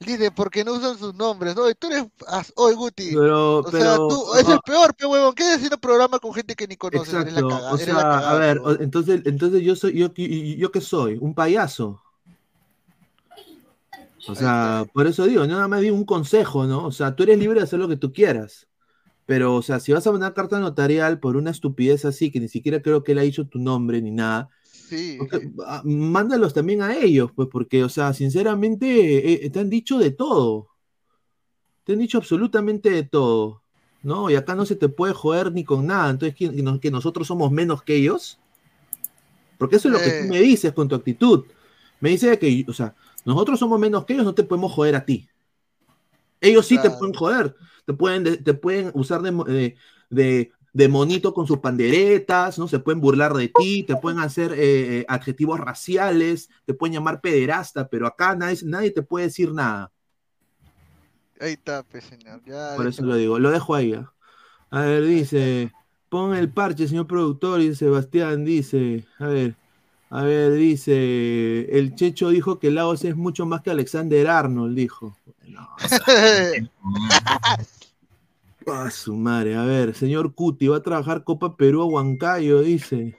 Dice, 0.00 0.30
porque 0.30 0.64
no 0.64 0.74
usan 0.74 0.96
sus 0.96 1.14
nombres. 1.14 1.56
Oye, 1.56 1.74
tú 1.74 1.88
eres. 1.88 2.06
Oye, 2.54 2.74
Guti. 2.76 3.10
Pero, 3.10 3.58
O 3.58 3.70
sea, 3.70 3.96
tú, 3.96 4.34
es 4.34 4.48
el 4.48 4.60
peor, 4.64 4.94
pe 4.94 5.06
huevón. 5.06 5.34
¿Qué 5.34 5.44
decir 5.44 5.70
un 5.72 5.80
programa 5.80 6.20
con 6.20 6.32
gente 6.32 6.54
que 6.54 6.68
ni 6.68 6.76
conoces? 6.76 7.12
Eres 7.12 7.32
la 7.32 7.40
Exacto, 7.40 7.48
cagada, 7.48 7.72
o 7.72 7.78
sea, 7.78 7.94
la 7.94 8.30
a 8.30 8.38
ver, 8.38 8.60
entonces, 8.80 9.22
entonces 9.24 9.62
yo 9.62 9.74
soy, 9.74 9.98
yo, 9.98 10.14
yo, 10.14 10.26
yo 10.26 10.70
qué 10.70 10.80
soy, 10.80 11.18
un 11.20 11.34
payaso. 11.34 12.00
O 14.28 14.34
sea, 14.34 14.84
por 14.92 15.06
eso 15.06 15.26
digo, 15.26 15.46
nada 15.46 15.66
más 15.68 15.80
digo 15.80 15.96
un 15.96 16.04
consejo, 16.04 16.66
¿no? 16.66 16.84
O 16.84 16.92
sea, 16.92 17.16
tú 17.16 17.22
eres 17.22 17.38
libre 17.38 17.60
de 17.60 17.64
hacer 17.64 17.78
lo 17.78 17.88
que 17.88 17.96
tú 17.96 18.12
quieras. 18.12 18.68
Pero, 19.26 19.56
o 19.56 19.62
sea, 19.62 19.80
si 19.80 19.92
vas 19.92 20.06
a 20.06 20.12
mandar 20.12 20.32
carta 20.32 20.58
notarial 20.58 21.18
por 21.18 21.36
una 21.36 21.50
estupidez 21.50 22.04
así, 22.04 22.30
que 22.30 22.40
ni 22.40 22.48
siquiera 22.48 22.82
creo 22.82 23.04
que 23.04 23.12
él 23.12 23.18
ha 23.18 23.22
dicho 23.22 23.46
tu 23.46 23.58
nombre 23.58 24.00
ni 24.00 24.10
nada, 24.10 24.48
Sí. 24.88 25.18
Ah, 25.66 25.82
mándalos 25.84 26.54
también 26.54 26.82
a 26.82 26.96
ellos, 26.96 27.30
pues, 27.34 27.48
porque, 27.50 27.84
o 27.84 27.88
sea, 27.88 28.12
sinceramente, 28.14 29.44
eh, 29.46 29.50
te 29.50 29.60
han 29.60 29.68
dicho 29.70 29.98
de 29.98 30.10
todo. 30.10 30.68
Te 31.84 31.92
han 31.92 31.98
dicho 31.98 32.18
absolutamente 32.18 32.90
de 32.90 33.02
todo. 33.02 33.62
¿No? 34.02 34.30
Y 34.30 34.36
acá 34.36 34.54
no 34.54 34.64
se 34.64 34.76
te 34.76 34.88
puede 34.88 35.12
joder 35.12 35.50
ni 35.52 35.64
con 35.64 35.86
nada. 35.86 36.10
Entonces, 36.10 36.36
¿que, 36.36 36.54
que 36.54 36.62
nos- 36.62 36.78
que 36.78 36.90
nosotros 36.90 37.26
somos 37.26 37.50
menos 37.50 37.82
que 37.82 37.96
ellos? 37.96 38.38
Porque 39.58 39.74
eso 39.76 39.88
es 39.88 39.92
lo 39.94 39.98
que 40.00 40.06
Eh. 40.20 40.22
tú 40.22 40.28
me 40.32 40.40
dices 40.40 40.72
con 40.72 40.86
tu 40.88 40.94
actitud. 40.94 41.44
Me 42.00 42.10
dices 42.10 42.38
que, 42.38 42.64
o 42.68 42.72
sea, 42.72 42.94
nosotros 43.24 43.58
somos 43.58 43.78
menos 43.80 44.04
que 44.04 44.12
ellos, 44.12 44.24
no 44.24 44.34
te 44.36 44.44
podemos 44.44 44.72
joder 44.72 44.94
a 44.94 45.04
ti. 45.04 45.28
Ellos 46.40 46.64
sí 46.64 46.80
te 46.80 46.90
pueden 46.90 47.12
joder. 47.12 47.56
Te 47.86 47.92
pueden, 47.92 48.22
de- 48.22 48.36
te 48.36 48.54
pueden 48.54 48.92
usar 48.94 49.20
de, 49.20 49.32
mo- 49.32 49.44
de, 49.44 49.74
de- 50.10 50.52
de 50.78 50.88
monito 50.88 51.34
con 51.34 51.44
sus 51.44 51.58
panderetas, 51.58 52.56
¿no? 52.56 52.68
Se 52.68 52.78
pueden 52.78 53.00
burlar 53.00 53.34
de 53.34 53.48
ti, 53.48 53.82
te 53.82 53.96
pueden 53.96 54.20
hacer 54.20 54.52
eh, 54.52 54.98
eh, 54.98 55.06
adjetivos 55.08 55.58
raciales, 55.58 56.50
te 56.66 56.72
pueden 56.72 56.94
llamar 56.94 57.20
pederasta, 57.20 57.88
pero 57.88 58.06
acá 58.06 58.36
nadie, 58.36 58.60
nadie 58.62 58.92
te 58.92 59.02
puede 59.02 59.26
decir 59.26 59.52
nada. 59.52 59.90
Ahí 61.40 61.54
está, 61.54 61.82
pues, 61.82 62.04
señor. 62.04 62.42
Ya, 62.46 62.76
Por 62.76 62.86
eso 62.86 63.02
lo 63.02 63.16
digo, 63.16 63.40
lo 63.40 63.50
dejo 63.50 63.74
ahí. 63.74 63.92
¿ah? 63.92 64.12
A 64.70 64.82
ver, 64.82 65.04
dice, 65.04 65.72
pon 66.08 66.36
el 66.36 66.48
parche, 66.48 66.86
señor 66.86 67.08
productor, 67.08 67.60
y 67.60 67.74
Sebastián 67.74 68.44
dice, 68.44 69.04
a 69.18 69.26
ver, 69.26 69.56
a 70.10 70.22
ver, 70.22 70.52
dice, 70.52 71.76
el 71.76 71.96
Checho 71.96 72.28
dijo 72.28 72.60
que 72.60 72.70
Lagos 72.70 73.04
es 73.04 73.16
mucho 73.16 73.46
más 73.46 73.62
que 73.62 73.72
Alexander 73.72 74.28
Arnold, 74.28 74.76
dijo. 74.76 75.16
No, 75.48 75.68
a 78.72 78.90
su 78.90 79.14
madre, 79.14 79.56
a 79.56 79.64
ver, 79.64 79.94
señor 79.94 80.34
Cuti, 80.34 80.68
va 80.68 80.78
a 80.78 80.82
trabajar 80.82 81.24
Copa 81.24 81.56
Perú 81.56 81.82
a 81.82 81.86
Huancayo, 81.86 82.60
dice. 82.60 83.18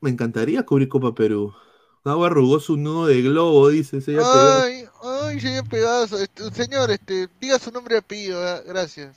Me 0.00 0.10
encantaría 0.10 0.64
cubrir 0.64 0.88
Copa 0.88 1.14
Perú. 1.14 1.52
Agua 2.04 2.28
arrugó 2.28 2.60
su 2.60 2.76
nudo 2.76 3.06
de 3.06 3.20
globo, 3.20 3.68
dice. 3.68 4.00
se 4.00 4.12
haya 4.12 4.20
pegado. 4.20 4.62
Ay, 4.62 4.84
ay, 5.02 5.40
señor 5.40 5.68
Pegaso. 5.68 6.18
Este, 6.18 6.50
señor, 6.52 6.90
este, 6.90 7.28
diga 7.40 7.58
su 7.58 7.70
nombre 7.70 7.98
apellido, 7.98 8.42
ah, 8.42 8.62
gracias. 8.66 9.16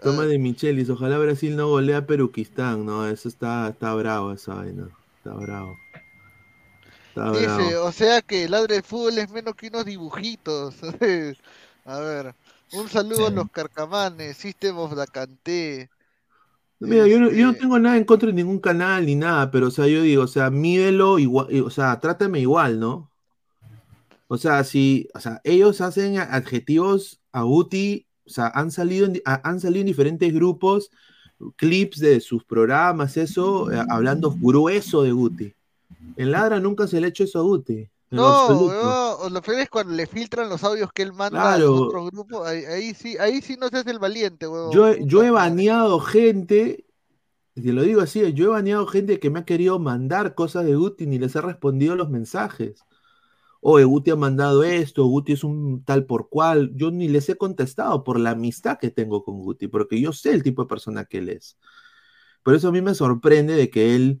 Toma 0.00 0.26
de 0.26 0.38
Michelis, 0.38 0.88
ojalá 0.90 1.18
Brasil 1.18 1.56
no 1.56 1.68
golea 1.68 1.98
a 1.98 2.06
Peruquistán, 2.06 2.86
no, 2.86 3.08
eso 3.08 3.28
está, 3.28 3.68
está 3.70 3.92
bravo 3.94 4.32
esa 4.32 4.54
vaina, 4.54 4.88
está 5.16 5.32
bravo. 5.34 5.76
Está 7.08 7.32
Dice, 7.32 7.44
bravo. 7.46 7.84
o 7.86 7.92
sea 7.92 8.22
que 8.22 8.44
el 8.44 8.52
ladre 8.52 8.76
de 8.76 8.82
fútbol 8.82 9.18
es 9.18 9.28
menos 9.30 9.56
que 9.56 9.66
unos 9.66 9.84
dibujitos. 9.84 10.76
a 11.84 11.98
ver, 11.98 12.34
un 12.72 12.88
saludo 12.88 13.26
a 13.26 13.30
los 13.30 13.50
carcamanes, 13.50 14.36
System 14.36 14.78
of 14.78 14.94
the 14.94 15.06
Canté. 15.10 15.90
Mira, 16.80 17.06
yo 17.08 17.18
no, 17.18 17.30
yo 17.30 17.46
no 17.46 17.50
este- 17.50 17.62
tengo 17.62 17.78
nada 17.78 17.96
en 17.96 18.04
contra 18.04 18.28
de 18.28 18.34
ningún 18.34 18.60
canal 18.60 19.04
ni 19.04 19.16
nada, 19.16 19.50
pero 19.50 19.66
o 19.68 19.70
sea, 19.70 19.86
yo 19.88 20.02
digo, 20.02 20.22
o 20.22 20.28
sea, 20.28 20.50
mídelo 20.50 21.18
igual, 21.18 21.48
o 21.62 21.70
sea, 21.70 21.98
trátame 21.98 22.40
igual, 22.40 22.78
¿no? 22.78 23.10
O 24.28 24.36
sea, 24.36 24.62
si, 24.62 25.08
o 25.14 25.20
sea, 25.20 25.40
ellos 25.42 25.80
hacen 25.80 26.18
adjetivos 26.18 27.20
a 27.32 27.42
Guti, 27.42 28.06
o 28.26 28.30
sea, 28.30 28.48
han 28.54 28.70
salido 28.70 29.06
en, 29.06 29.20
han 29.24 29.58
salido 29.58 29.80
en 29.80 29.86
diferentes 29.86 30.32
grupos, 30.32 30.90
clips 31.56 31.98
de 31.98 32.20
sus 32.20 32.44
programas, 32.44 33.16
eso, 33.16 33.72
eh, 33.72 33.82
hablando 33.88 34.30
grueso 34.30 35.02
de 35.02 35.12
Guti. 35.12 35.54
En 36.16 36.30
Ladra 36.30 36.60
nunca 36.60 36.86
se 36.86 37.00
le 37.00 37.06
ha 37.06 37.10
hecho 37.10 37.24
eso 37.24 37.38
a 37.38 37.42
Guti. 37.42 37.88
No, 38.10 38.66
weón, 38.66 39.32
lo 39.34 39.42
peor 39.42 39.60
es 39.60 39.68
cuando 39.70 39.92
le 39.94 40.06
filtran 40.06 40.48
los 40.48 40.64
audios 40.64 40.92
que 40.92 41.02
él 41.02 41.12
manda 41.12 41.54
a 41.54 41.58
Claro. 41.58 41.66
los 41.70 41.82
otros 41.82 42.10
grupos, 42.10 42.46
ahí, 42.46 42.64
ahí 42.64 42.94
sí, 42.94 43.16
ahí 43.18 43.42
sí 43.42 43.56
no 43.58 43.68
se 43.68 43.78
hace 43.78 43.90
el 43.90 43.98
valiente, 43.98 44.48
weón. 44.48 44.70
Yo, 44.70 44.88
he- 44.88 45.04
yo 45.06 45.22
he 45.22 45.30
baneado 45.30 46.00
gente, 46.00 46.84
y 47.56 47.72
lo 47.72 47.82
digo 47.82 48.00
así, 48.02 48.32
yo 48.34 48.46
he 48.46 48.48
baneado 48.48 48.86
gente 48.86 49.20
que 49.20 49.30
me 49.30 49.40
ha 49.40 49.44
querido 49.44 49.78
mandar 49.78 50.34
cosas 50.34 50.64
de 50.66 50.76
Guti 50.76 51.06
ni 51.06 51.18
les 51.18 51.36
he 51.36 51.40
respondido 51.42 51.96
los 51.96 52.10
mensajes. 52.10 52.82
Oye, 53.60 53.84
Guti 53.84 54.10
ha 54.12 54.16
mandado 54.16 54.64
esto, 54.64 55.06
Guti 55.06 55.32
es 55.34 55.44
un 55.44 55.84
tal 55.84 56.06
por 56.06 56.28
cual. 56.30 56.72
Yo 56.76 56.90
ni 56.92 57.08
les 57.08 57.28
he 57.30 57.36
contestado 57.36 58.04
por 58.04 58.20
la 58.20 58.30
amistad 58.32 58.78
que 58.78 58.90
tengo 58.90 59.24
con 59.24 59.38
Guti, 59.40 59.68
porque 59.68 60.00
yo 60.00 60.12
sé 60.12 60.32
el 60.34 60.42
tipo 60.44 60.62
de 60.62 60.68
persona 60.68 61.04
que 61.06 61.18
él 61.18 61.30
es. 61.30 61.58
Por 62.42 62.54
eso 62.54 62.68
a 62.68 62.72
mí 62.72 62.82
me 62.82 62.94
sorprende 62.94 63.54
de 63.54 63.70
que 63.70 63.94
él 63.96 64.20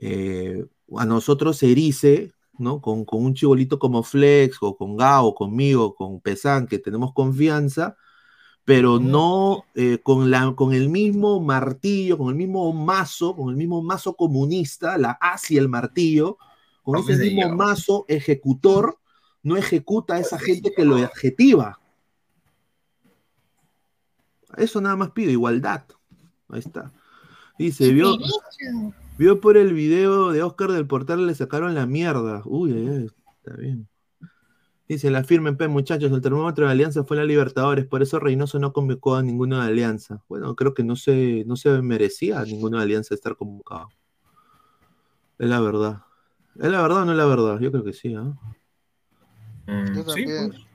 eh, 0.00 0.66
a 0.96 1.06
nosotros 1.06 1.58
se 1.58 1.70
erice, 1.72 2.32
¿no? 2.58 2.80
Con, 2.80 3.04
con 3.04 3.24
un 3.24 3.34
chibolito 3.34 3.78
como 3.78 4.02
Flex, 4.02 4.58
o 4.60 4.76
con 4.76 4.96
Gao, 4.96 5.34
conmigo, 5.34 5.94
con 5.94 6.20
Pesan, 6.20 6.66
que 6.66 6.78
tenemos 6.78 7.12
confianza, 7.12 7.96
pero 8.64 8.98
no 8.98 9.64
eh, 9.74 9.98
con, 10.02 10.30
la, 10.30 10.54
con 10.54 10.74
el 10.74 10.88
mismo 10.90 11.40
martillo, 11.40 12.18
con 12.18 12.28
el 12.28 12.34
mismo 12.34 12.72
mazo, 12.72 13.34
con 13.34 13.50
el 13.50 13.56
mismo 13.56 13.82
mazo 13.82 14.14
comunista, 14.14 14.98
la 14.98 15.12
as 15.20 15.50
y 15.50 15.56
el 15.56 15.68
martillo, 15.68 16.36
con 16.82 16.98
ese 16.98 17.16
mismo 17.16 17.54
mazo 17.54 18.04
ejecutor, 18.08 18.98
no 19.42 19.56
ejecuta 19.56 20.14
a 20.14 20.18
esa 20.18 20.38
gente 20.38 20.72
que 20.74 20.84
lo 20.84 20.96
adjetiva. 20.96 21.80
Eso 24.56 24.80
nada 24.80 24.96
más 24.96 25.10
pido, 25.12 25.30
igualdad. 25.30 25.84
Ahí 26.48 26.60
está. 26.60 26.92
Dice, 27.58 27.92
vio, 27.92 28.16
vio 29.18 29.40
por 29.40 29.56
el 29.56 29.74
video 29.74 30.30
de 30.32 30.42
Oscar 30.42 30.72
del 30.72 30.86
Portal, 30.86 31.26
le 31.26 31.34
sacaron 31.34 31.74
la 31.74 31.86
mierda. 31.86 32.42
Uy, 32.44 32.72
ay, 32.72 32.88
ay, 32.88 33.10
está 33.42 33.60
bien. 33.60 33.88
Dice, 34.88 35.10
la 35.10 35.22
firma 35.22 35.54
P, 35.54 35.68
muchachos, 35.68 36.10
el 36.10 36.22
termómetro 36.22 36.64
de 36.64 36.72
Alianza 36.72 37.04
fue 37.04 37.18
la 37.18 37.24
Libertadores, 37.24 37.84
por 37.84 38.02
eso 38.02 38.18
Reynoso 38.18 38.58
no 38.58 38.72
convocó 38.72 39.16
a 39.16 39.22
ninguno 39.22 39.60
de 39.60 39.66
Alianza. 39.66 40.22
Bueno, 40.28 40.56
creo 40.56 40.72
que 40.72 40.82
no 40.82 40.96
se, 40.96 41.44
no 41.46 41.56
se 41.56 41.82
merecía 41.82 42.40
a 42.40 42.44
ninguno 42.44 42.78
de 42.78 42.84
Alianza 42.84 43.14
estar 43.14 43.36
convocado. 43.36 43.90
Es 45.38 45.48
la 45.48 45.60
verdad. 45.60 46.02
¿Es 46.56 46.70
la 46.70 46.80
verdad 46.80 47.02
o 47.02 47.04
no 47.04 47.12
es 47.12 47.18
la 47.18 47.26
verdad? 47.26 47.60
Yo 47.60 47.70
creo 47.70 47.84
que 47.84 47.92
sí, 47.92 48.14
¿ah? 48.14 48.32
Mm, 49.66 49.94
Yo 49.94 50.04
sí, 50.08 50.24
pues. 50.24 50.68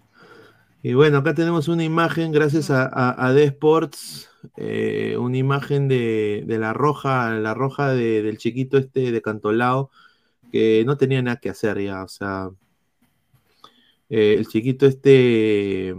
Y 0.84 0.94
bueno, 0.94 1.18
acá 1.18 1.34
tenemos 1.34 1.68
una 1.70 1.84
imagen, 1.84 2.32
gracias 2.32 2.70
a, 2.70 2.86
a, 2.86 3.26
a 3.26 3.34
D 3.34 3.46
Sports, 3.46 4.30
eh, 4.58 5.16
una 5.20 5.38
imagen 5.38 5.88
de, 5.88 6.44
de 6.46 6.58
la 6.60 6.74
roja, 6.74 7.32
la 7.40 7.54
roja 7.54 7.94
de- 7.94 8.22
del 8.22 8.38
chiquito 8.38 8.78
este 8.78 9.12
de 9.12 9.22
Cantolao, 9.22 9.90
que 10.52 10.84
no 10.86 10.98
tenía 10.98 11.22
nada 11.22 11.38
que 11.38 11.50
hacer 11.50 11.80
ya, 11.82 12.04
o 12.04 12.08
sea, 12.08 12.50
eh, 14.10 14.36
el 14.38 14.48
chiquito 14.48 14.86
este, 14.86 15.96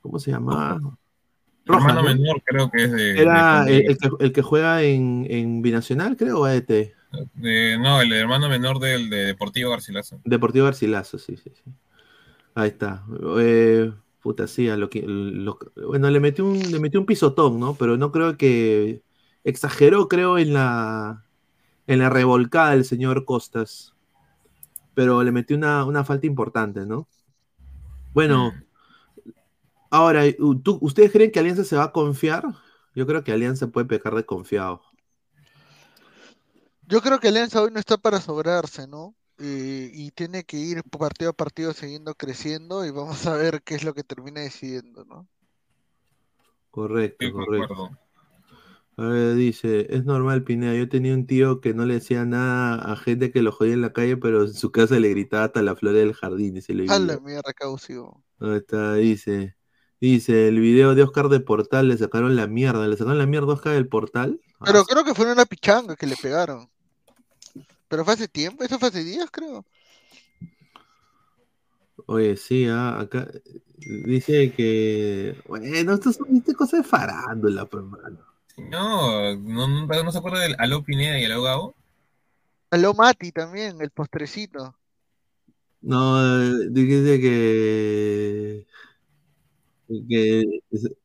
¿cómo 0.00 0.18
se 0.18 0.30
llama? 0.30 0.80
Hermano 1.66 2.02
¿no? 2.02 2.02
menor 2.02 2.42
creo 2.44 2.70
que 2.70 2.82
es 2.84 2.92
de... 2.92 3.20
Era 3.20 3.64
de- 3.64 3.76
el, 3.78 3.90
el 3.90 3.98
que, 3.98 4.08
el 4.20 4.32
que 4.32 4.42
juega 4.42 4.82
en, 4.82 5.26
en 5.30 5.62
Binacional, 5.62 6.16
creo, 6.16 6.40
o 6.40 6.44
AET. 6.44 6.94
de- 7.34 7.78
no, 7.78 8.00
el 8.02 8.12
hermano 8.12 8.48
menor 8.48 8.78
del 8.80 9.08
de 9.08 9.24
Deportivo 9.26 9.70
Garcilaso. 9.70 10.20
Deportivo 10.24 10.64
Garcilaso, 10.66 11.18
sí, 11.18 11.36
sí, 11.36 11.50
sí. 11.54 11.70
Ahí 12.54 12.68
está. 12.70 13.04
Eh, 13.38 13.92
puta, 14.20 14.46
sí, 14.46 14.68
a 14.68 14.76
lo 14.76 14.90
que, 14.90 15.02
lo- 15.06 15.58
bueno, 15.88 16.10
le 16.10 16.20
metió 16.20 16.44
un, 16.46 16.70
le 16.72 16.80
metió 16.80 17.00
un 17.00 17.06
pisotón, 17.06 17.60
¿no? 17.60 17.76
Pero 17.76 17.96
no 17.96 18.12
creo 18.12 18.36
que 18.36 19.02
exageró, 19.44 20.08
creo, 20.08 20.38
en 20.38 20.52
la 20.54 21.26
en 21.86 22.00
la 22.00 22.10
revolcada 22.10 22.72
del 22.72 22.84
señor 22.86 23.24
Costas. 23.26 23.94
Pero 24.94 25.22
le 25.24 25.32
metió 25.32 25.56
una, 25.56 25.84
una 25.84 26.04
falta 26.04 26.26
importante, 26.28 26.86
¿no? 26.86 27.08
Bueno, 28.14 28.60
ahora, 29.90 30.22
¿tú- 30.62 30.78
¿ustedes 30.82 31.12
creen 31.12 31.30
que 31.32 31.38
Alianza 31.40 31.64
se 31.64 31.76
va 31.76 31.84
a 31.84 31.92
confiar? 31.92 32.44
Yo 32.94 33.06
creo 33.06 33.22
que 33.24 33.32
Alianza 33.32 33.68
puede 33.68 33.86
pecar 33.86 34.14
de 34.14 34.26
confiado. 34.26 34.82
Yo 36.82 37.00
creo 37.00 37.18
que 37.20 37.28
Alianza 37.28 37.62
hoy 37.62 37.70
no 37.70 37.80
está 37.80 37.96
para 37.96 38.20
sobrarse, 38.20 38.86
¿no? 38.86 39.14
Eh, 39.42 39.90
y 39.94 40.10
tiene 40.10 40.44
que 40.44 40.58
ir 40.58 40.82
partido 40.84 41.30
a 41.30 41.32
partido 41.32 41.72
siguiendo 41.72 42.14
creciendo 42.14 42.84
y 42.84 42.90
vamos 42.90 43.26
a 43.26 43.34
ver 43.36 43.62
qué 43.62 43.74
es 43.74 43.84
lo 43.84 43.94
que 43.94 44.04
termina 44.04 44.42
decidiendo, 44.42 45.04
¿no? 45.06 45.26
Correcto, 46.70 47.26
Sí, 47.26 47.32
correcto. 47.32 47.90
A 48.96 49.06
ver, 49.06 49.34
dice, 49.34 49.86
es 49.94 50.04
normal, 50.04 50.44
Pineda. 50.44 50.74
Yo 50.74 50.88
tenía 50.88 51.14
un 51.14 51.26
tío 51.26 51.60
que 51.60 51.72
no 51.72 51.86
le 51.86 51.94
decía 51.94 52.26
nada 52.26 52.92
a 52.92 52.96
gente 52.96 53.30
que 53.32 53.40
lo 53.40 53.50
jodía 53.50 53.72
en 53.72 53.80
la 53.80 53.94
calle, 53.94 54.18
pero 54.18 54.42
en 54.42 54.52
su 54.52 54.70
casa 54.72 54.98
le 54.98 55.08
gritaba 55.08 55.44
hasta 55.44 55.62
la 55.62 55.74
flor 55.74 55.94
del 55.94 56.12
jardín. 56.12 56.54
Dice 56.54 56.72
el 56.72 56.90
A 56.90 56.98
la 56.98 57.18
mierda, 57.18 57.52
caucio. 57.54 58.22
Ahí 58.40 58.56
está, 58.56 58.94
dice. 58.94 59.56
Dice, 60.00 60.48
el 60.48 60.60
video 60.60 60.94
de 60.94 61.02
Oscar 61.02 61.28
de 61.28 61.40
Portal 61.40 61.88
le 61.88 61.96
sacaron 61.96 62.36
la 62.36 62.46
mierda. 62.46 62.86
¿Le 62.88 62.96
sacaron 62.96 63.18
la 63.18 63.26
mierda 63.26 63.52
a 63.52 63.54
Oscar 63.54 63.72
del 63.72 63.88
Portal? 63.88 64.38
Pero 64.64 64.80
Ah, 64.80 64.84
creo 64.86 65.04
que 65.04 65.14
fue 65.14 65.30
una 65.30 65.46
pichanga 65.46 65.96
que 65.96 66.06
le 66.06 66.16
pegaron. 66.16 66.68
Pero 67.90 68.04
fue 68.04 68.14
hace 68.14 68.28
tiempo, 68.28 68.62
eso 68.62 68.78
fue 68.78 68.88
hace 68.88 69.02
días, 69.02 69.28
creo. 69.32 69.66
Oye, 72.06 72.36
sí, 72.36 72.66
ah, 72.68 73.00
acá 73.00 73.28
dice 73.78 74.52
que. 74.52 75.36
Bueno, 75.48 75.66
esto 75.94 76.12
son 76.12 76.28
viste, 76.30 76.54
cosas 76.54 76.82
de 76.82 76.88
farándula, 76.88 77.66
pues, 77.66 77.82
hermano. 77.82 78.20
No, 78.56 79.34
no, 79.36 79.86
no, 79.86 80.02
no 80.04 80.12
se 80.12 80.18
acuerda 80.18 80.38
del 80.38 80.54
Aló 80.58 80.84
Pineda 80.84 81.18
y 81.18 81.24
Aló 81.24 81.42
Gabo. 81.42 81.74
Aló 82.70 82.94
Mati 82.94 83.32
también, 83.32 83.80
el 83.80 83.90
postrecito. 83.90 84.76
No, 85.80 86.48
dice 86.70 87.20
que. 87.20 88.66
que 90.08 90.60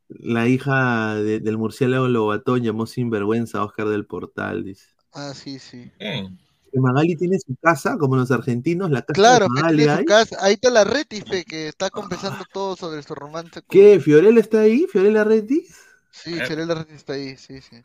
la 0.10 0.48
hija 0.48 1.16
de- 1.16 1.40
del 1.40 1.58
murciélago 1.58 2.08
Lobatón 2.08 2.62
llamó 2.62 2.86
sinvergüenza 2.86 3.58
a 3.58 3.66
Oscar 3.66 3.88
del 3.88 4.06
Portal, 4.06 4.64
dice. 4.64 4.86
Ah, 5.14 5.34
sí, 5.34 5.58
sí. 5.58 5.92
¿Qué? 5.98 6.30
Que 6.76 6.82
Magali 6.82 7.16
tiene 7.16 7.40
su 7.40 7.56
casa, 7.56 7.98
como 7.98 8.18
los 8.18 8.32
argentinos, 8.32 8.92
la 8.92 9.02
casa 9.02 9.14
Claro, 9.14 9.46
de 9.46 9.50
Magali 9.62 9.78
tiene 9.78 9.98
su 10.00 10.04
casa. 10.04 10.38
Ahí 10.42 10.56
está 10.56 10.70
la 10.70 10.84
Retife 10.84 11.46
que 11.46 11.70
está 11.70 11.90
confesando 11.90 12.44
todo 12.52 12.76
sobre 12.76 13.02
su 13.02 13.16
romance. 13.16 13.62
con- 13.62 13.64
¿Qué? 13.70 13.98
¿Fiorella 14.02 14.42
está 14.42 14.60
ahí? 14.60 14.86
¿Fiorella 14.92 15.24
Retis? 15.24 15.74
Sí, 16.12 16.34
Eh. 16.38 16.46
Fiorella 16.46 16.74
Retife 16.76 16.96
está 16.98 17.14
ahí, 17.14 17.38
sí, 17.38 17.62
sí. 17.62 17.78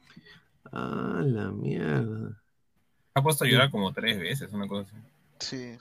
Ah, 0.72 1.22
la 1.24 1.53
mierda. 1.53 2.43
Ha 3.14 3.22
puesto 3.22 3.45
a 3.45 3.47
llorar 3.47 3.70
como 3.70 3.93
tres 3.93 4.18
veces, 4.18 4.53
una 4.53 4.66
cosa 4.66 4.91
así. 4.91 4.97
Sí. 5.38 5.78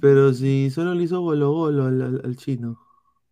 Pero 0.00 0.34
si 0.34 0.70
solo 0.70 0.92
le 0.94 1.04
hizo 1.04 1.20
golo 1.20 1.52
golo 1.52 1.84
al, 1.86 2.02
al- 2.02 2.22
al 2.24 2.36
chino. 2.36 2.80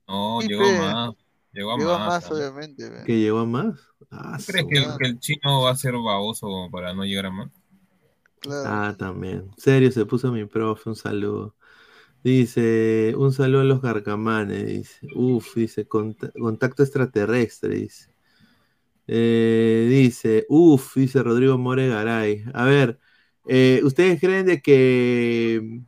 No, 0.06 0.38
Sí, 0.42 0.46
llegó 0.48 0.62
pe. 0.62 0.78
más. 0.78 1.10
Llegó 1.52 1.72
a 1.72 1.76
Llegó 1.78 1.90
a 1.94 1.98
más. 1.98 2.08
más, 2.22 2.30
obviamente. 2.30 2.88
¿Que 3.04 3.18
llegó 3.18 3.40
a 3.40 3.46
más? 3.46 3.80
Ah, 4.12 4.36
¿Tú 4.38 4.44
crees 4.52 4.66
que 4.68 4.78
el, 4.78 4.96
que 4.96 5.06
el 5.08 5.18
chino 5.18 5.62
va 5.62 5.72
a 5.72 5.76
ser 5.76 5.94
baboso 5.94 6.46
como 6.46 6.70
para 6.70 6.94
no 6.94 7.04
llegar 7.04 7.26
a 7.26 7.30
más? 7.32 7.48
Ah, 8.46 8.94
también. 8.98 9.50
Serio, 9.56 9.90
se 9.90 10.06
puso 10.06 10.32
mi 10.32 10.44
profe, 10.44 10.88
un 10.90 10.96
saludo. 10.96 11.56
Dice, 12.24 13.14
un 13.16 13.32
saludo 13.32 13.62
a 13.62 13.64
los 13.64 13.82
garcamanes, 13.82 14.66
dice. 14.66 15.08
Uf, 15.16 15.54
dice, 15.56 15.88
"Cont- 15.88 16.32
contacto 16.38 16.82
extraterrestre, 16.82 17.76
dice. 17.76 18.10
Eh, 19.06 19.86
dice, 19.90 20.46
uf, 20.48 20.96
dice 20.96 21.22
Rodrigo 21.22 21.58
More 21.58 21.88
Garay. 21.88 22.44
A 22.54 22.64
ver, 22.64 22.98
eh, 23.48 23.80
¿ustedes 23.84 24.20
creen 24.20 24.46
de 24.46 24.60
que, 24.62 25.82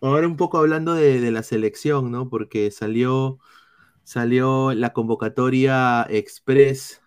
ahora 0.00 0.26
un 0.26 0.36
poco 0.36 0.58
hablando 0.58 0.94
de, 0.94 1.20
de 1.20 1.30
la 1.30 1.42
selección, 1.42 2.10
¿no? 2.10 2.28
Porque 2.28 2.70
salió, 2.70 3.38
salió 4.04 4.74
la 4.74 4.92
convocatoria 4.92 6.06
express 6.10 7.02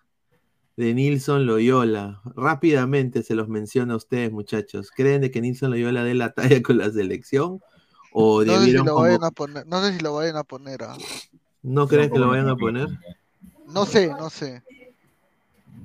de 0.76 0.94
Nilson 0.94 1.46
Loyola. 1.46 2.20
Rápidamente 2.36 3.22
se 3.22 3.34
los 3.34 3.48
menciono 3.48 3.94
a 3.94 3.96
ustedes, 3.96 4.32
muchachos. 4.32 4.90
¿Creen 4.90 5.20
de 5.20 5.30
que 5.30 5.40
Nilson 5.40 5.70
Loyola 5.70 6.04
dé 6.04 6.14
la 6.14 6.32
talla 6.32 6.62
con 6.62 6.78
la 6.78 6.90
selección? 6.90 7.60
¿O 8.12 8.44
No 8.44 8.60
sé, 8.60 8.64
si 8.66 8.72
lo 8.72 8.94
vayan 8.94 9.24
a 9.24 9.30
poner, 9.30 9.66
no 9.66 9.82
sé 9.82 9.94
si 9.94 10.00
lo 10.00 10.14
vayan 10.14 10.36
a 10.36 10.44
poner. 10.44 10.82
ah. 10.82 10.96
¿No 11.62 11.86
creen 11.88 12.10
que 12.10 12.18
lo 12.18 12.28
vayan 12.28 12.48
a 12.48 12.56
poner? 12.56 12.88
No 13.68 13.86
sé, 13.86 14.08
no 14.08 14.28
sé. 14.28 14.62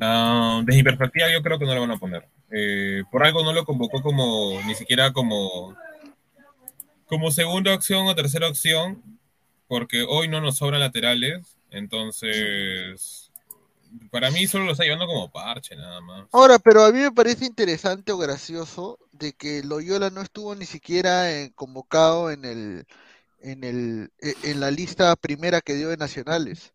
Ah, 0.01 0.61
desde 0.65 0.79
mi 0.79 0.83
perspectiva, 0.83 1.27
yo 1.31 1.41
creo 1.41 1.57
que 1.57 1.65
no 1.65 1.73
lo 1.73 1.81
van 1.81 1.91
a 1.91 1.97
poner. 1.97 2.27
Eh, 2.51 3.03
por 3.11 3.23
algo 3.23 3.43
no 3.43 3.53
lo 3.53 3.65
convocó 3.65 4.01
como, 4.01 4.59
ni 4.65 4.75
siquiera 4.75 5.13
como, 5.13 5.75
como 7.05 7.31
segunda 7.31 7.73
opción 7.73 8.07
o 8.07 8.15
tercera 8.15 8.47
opción, 8.47 9.01
porque 9.67 10.03
hoy 10.07 10.27
no 10.27 10.41
nos 10.41 10.57
sobran 10.57 10.81
laterales. 10.81 11.57
Entonces, 11.69 13.26
para 14.11 14.31
mí 14.31 14.47
solo 14.47 14.65
lo 14.65 14.71
está 14.71 14.83
llevando 14.83 15.07
como 15.07 15.31
parche, 15.31 15.75
nada 15.75 16.01
más. 16.01 16.27
Ahora, 16.31 16.59
pero 16.59 16.83
a 16.83 16.91
mí 16.91 16.99
me 16.99 17.11
parece 17.11 17.45
interesante 17.45 18.11
o 18.11 18.17
gracioso 18.17 18.99
de 19.11 19.33
que 19.33 19.63
Loyola 19.63 20.09
no 20.09 20.21
estuvo 20.21 20.55
ni 20.55 20.65
siquiera 20.65 21.31
eh, 21.31 21.51
convocado 21.55 22.31
en 22.31 22.45
el, 22.45 22.85
en 23.39 23.63
el, 23.63 24.11
e- 24.19 24.35
en 24.43 24.59
la 24.59 24.71
lista 24.71 25.15
primera 25.15 25.61
que 25.61 25.75
dio 25.75 25.89
de 25.89 25.97
nacionales. 25.97 26.71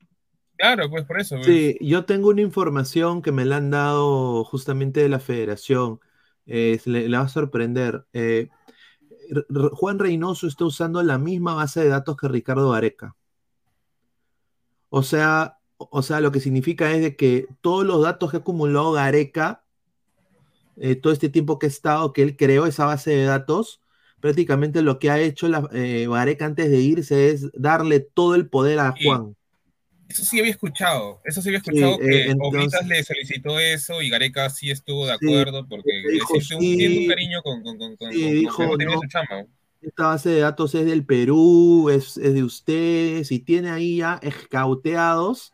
Claro, 0.56 0.88
pues 0.90 1.04
por 1.04 1.20
eso. 1.20 1.36
pues. 1.36 1.46
Sí, 1.46 1.76
yo 1.80 2.04
tengo 2.04 2.28
una 2.28 2.40
información 2.42 3.20
que 3.22 3.32
me 3.32 3.44
la 3.44 3.56
han 3.56 3.70
dado 3.70 4.44
justamente 4.44 5.00
de 5.00 5.08
la 5.08 5.18
federación. 5.20 6.00
Eh, 6.46 6.80
le, 6.84 7.08
le 7.08 7.16
va 7.16 7.24
a 7.24 7.28
sorprender. 7.28 8.06
Eh, 8.12 8.48
Juan 9.72 9.98
Reynoso 9.98 10.46
está 10.46 10.64
usando 10.64 11.02
la 11.02 11.18
misma 11.18 11.54
base 11.54 11.80
de 11.80 11.88
datos 11.88 12.16
que 12.16 12.28
Ricardo 12.28 12.70
Gareca. 12.70 13.16
O 14.90 15.02
sea, 15.02 15.58
o 15.90 16.02
sea, 16.02 16.20
lo 16.20 16.32
que 16.32 16.40
significa 16.40 16.92
es 16.92 17.00
de 17.02 17.16
que 17.16 17.46
todos 17.60 17.84
los 17.84 18.02
datos 18.02 18.30
que 18.30 18.36
ha 18.38 18.40
acumulado 18.40 18.92
Gareca, 18.92 19.62
eh, 20.76 20.94
todo 20.96 21.12
este 21.12 21.28
tiempo 21.28 21.58
que 21.58 21.66
ha 21.66 21.68
estado, 21.68 22.12
que 22.12 22.22
él 22.22 22.36
creó 22.36 22.66
esa 22.66 22.86
base 22.86 23.10
de 23.10 23.24
datos, 23.24 23.80
prácticamente 24.20 24.82
lo 24.82 24.98
que 24.98 25.10
ha 25.10 25.20
hecho 25.20 25.48
la, 25.48 25.68
eh, 25.72 26.06
Gareca 26.08 26.46
antes 26.46 26.70
de 26.70 26.78
irse 26.80 27.30
es 27.30 27.50
darle 27.52 28.00
todo 28.00 28.34
el 28.34 28.48
poder 28.48 28.78
a. 28.78 28.94
Juan. 29.02 29.36
Eso 30.08 30.24
sí 30.26 30.38
había 30.40 30.50
escuchado. 30.50 31.20
Eso 31.24 31.40
sí 31.40 31.48
había 31.48 31.58
escuchado 31.58 31.94
Sí, 31.94 32.00
que 32.02 32.16
eh, 32.16 32.30
entonces- 32.30 32.58
Oblitas 32.60 32.86
le 32.86 33.02
solicitó 33.02 33.58
eso 33.58 34.02
y 34.02 34.10
Gareca 34.10 34.50
sí 34.50 34.70
estuvo 34.70 35.06
de 35.06 35.16
Sí, 35.18 35.26
acuerdo 35.26 35.66
porque 35.66 35.90
le 36.04 36.12
dijo, 36.12 36.34
un, 36.34 36.40
sí. 36.42 37.02
un 37.04 37.08
cariño 37.08 37.42
con, 37.42 37.62
con, 37.62 37.78
con, 37.78 37.96
con, 37.96 38.10
dijo, 38.10 38.76
no. 38.76 39.00
su 39.00 39.08
chamba. 39.08 39.46
Esta 39.80 40.06
base 40.08 40.28
de 40.30 40.40
datos 40.40 40.74
es 40.74 40.84
del 40.86 41.04
Perú, 41.04 41.88
es, 41.90 42.16
es 42.18 42.34
de 42.34 42.44
ustedes, 42.44 43.32
y 43.32 43.40
tiene 43.40 43.70
ahí 43.70 43.96
ya 43.96 44.20
escauteados 44.22 45.51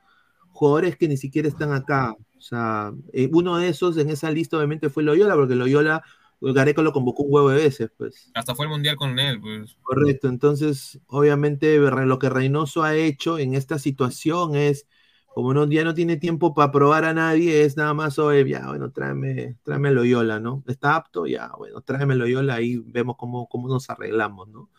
jugadores 0.58 0.96
que 0.96 1.08
ni 1.08 1.16
siquiera 1.16 1.48
están 1.48 1.72
acá. 1.72 2.14
O 2.36 2.40
sea, 2.40 2.92
eh, 3.12 3.30
uno 3.32 3.56
de 3.58 3.68
esos 3.68 3.96
en 3.96 4.10
esa 4.10 4.30
lista 4.30 4.56
obviamente 4.56 4.90
fue 4.90 5.02
Loyola, 5.02 5.34
porque 5.34 5.54
Loyola, 5.54 6.02
Gareca 6.40 6.82
lo 6.82 6.92
convocó 6.92 7.22
un 7.22 7.32
huevo 7.32 7.50
de 7.50 7.56
veces, 7.56 7.90
pues. 7.96 8.30
Hasta 8.34 8.54
fue 8.54 8.66
el 8.66 8.70
mundial 8.70 8.96
con 8.96 9.18
él, 9.18 9.40
pues. 9.40 9.76
Correcto, 9.82 10.28
entonces 10.28 11.00
obviamente 11.06 11.78
lo 11.78 12.18
que 12.18 12.28
Reynoso 12.28 12.82
ha 12.82 12.96
hecho 12.96 13.38
en 13.38 13.54
esta 13.54 13.78
situación 13.78 14.56
es, 14.56 14.86
como 15.28 15.54
no, 15.54 15.68
ya 15.70 15.84
no 15.84 15.94
tiene 15.94 16.16
tiempo 16.16 16.54
para 16.54 16.72
probar 16.72 17.04
a 17.04 17.14
nadie, 17.14 17.62
es 17.62 17.76
nada 17.76 17.94
más, 17.94 18.18
oye, 18.18 18.48
ya, 18.48 18.66
bueno, 18.66 18.90
tráeme, 18.90 19.56
tráeme 19.62 19.92
Loyola, 19.92 20.40
¿no? 20.40 20.64
¿Está 20.66 20.96
apto? 20.96 21.26
Ya, 21.26 21.52
bueno, 21.56 21.80
tráeme 21.82 22.16
Loyola 22.16 22.60
y 22.60 22.78
vemos 22.78 23.16
cómo, 23.16 23.48
cómo 23.48 23.68
nos 23.68 23.90
arreglamos, 23.90 24.48
¿no? 24.48 24.70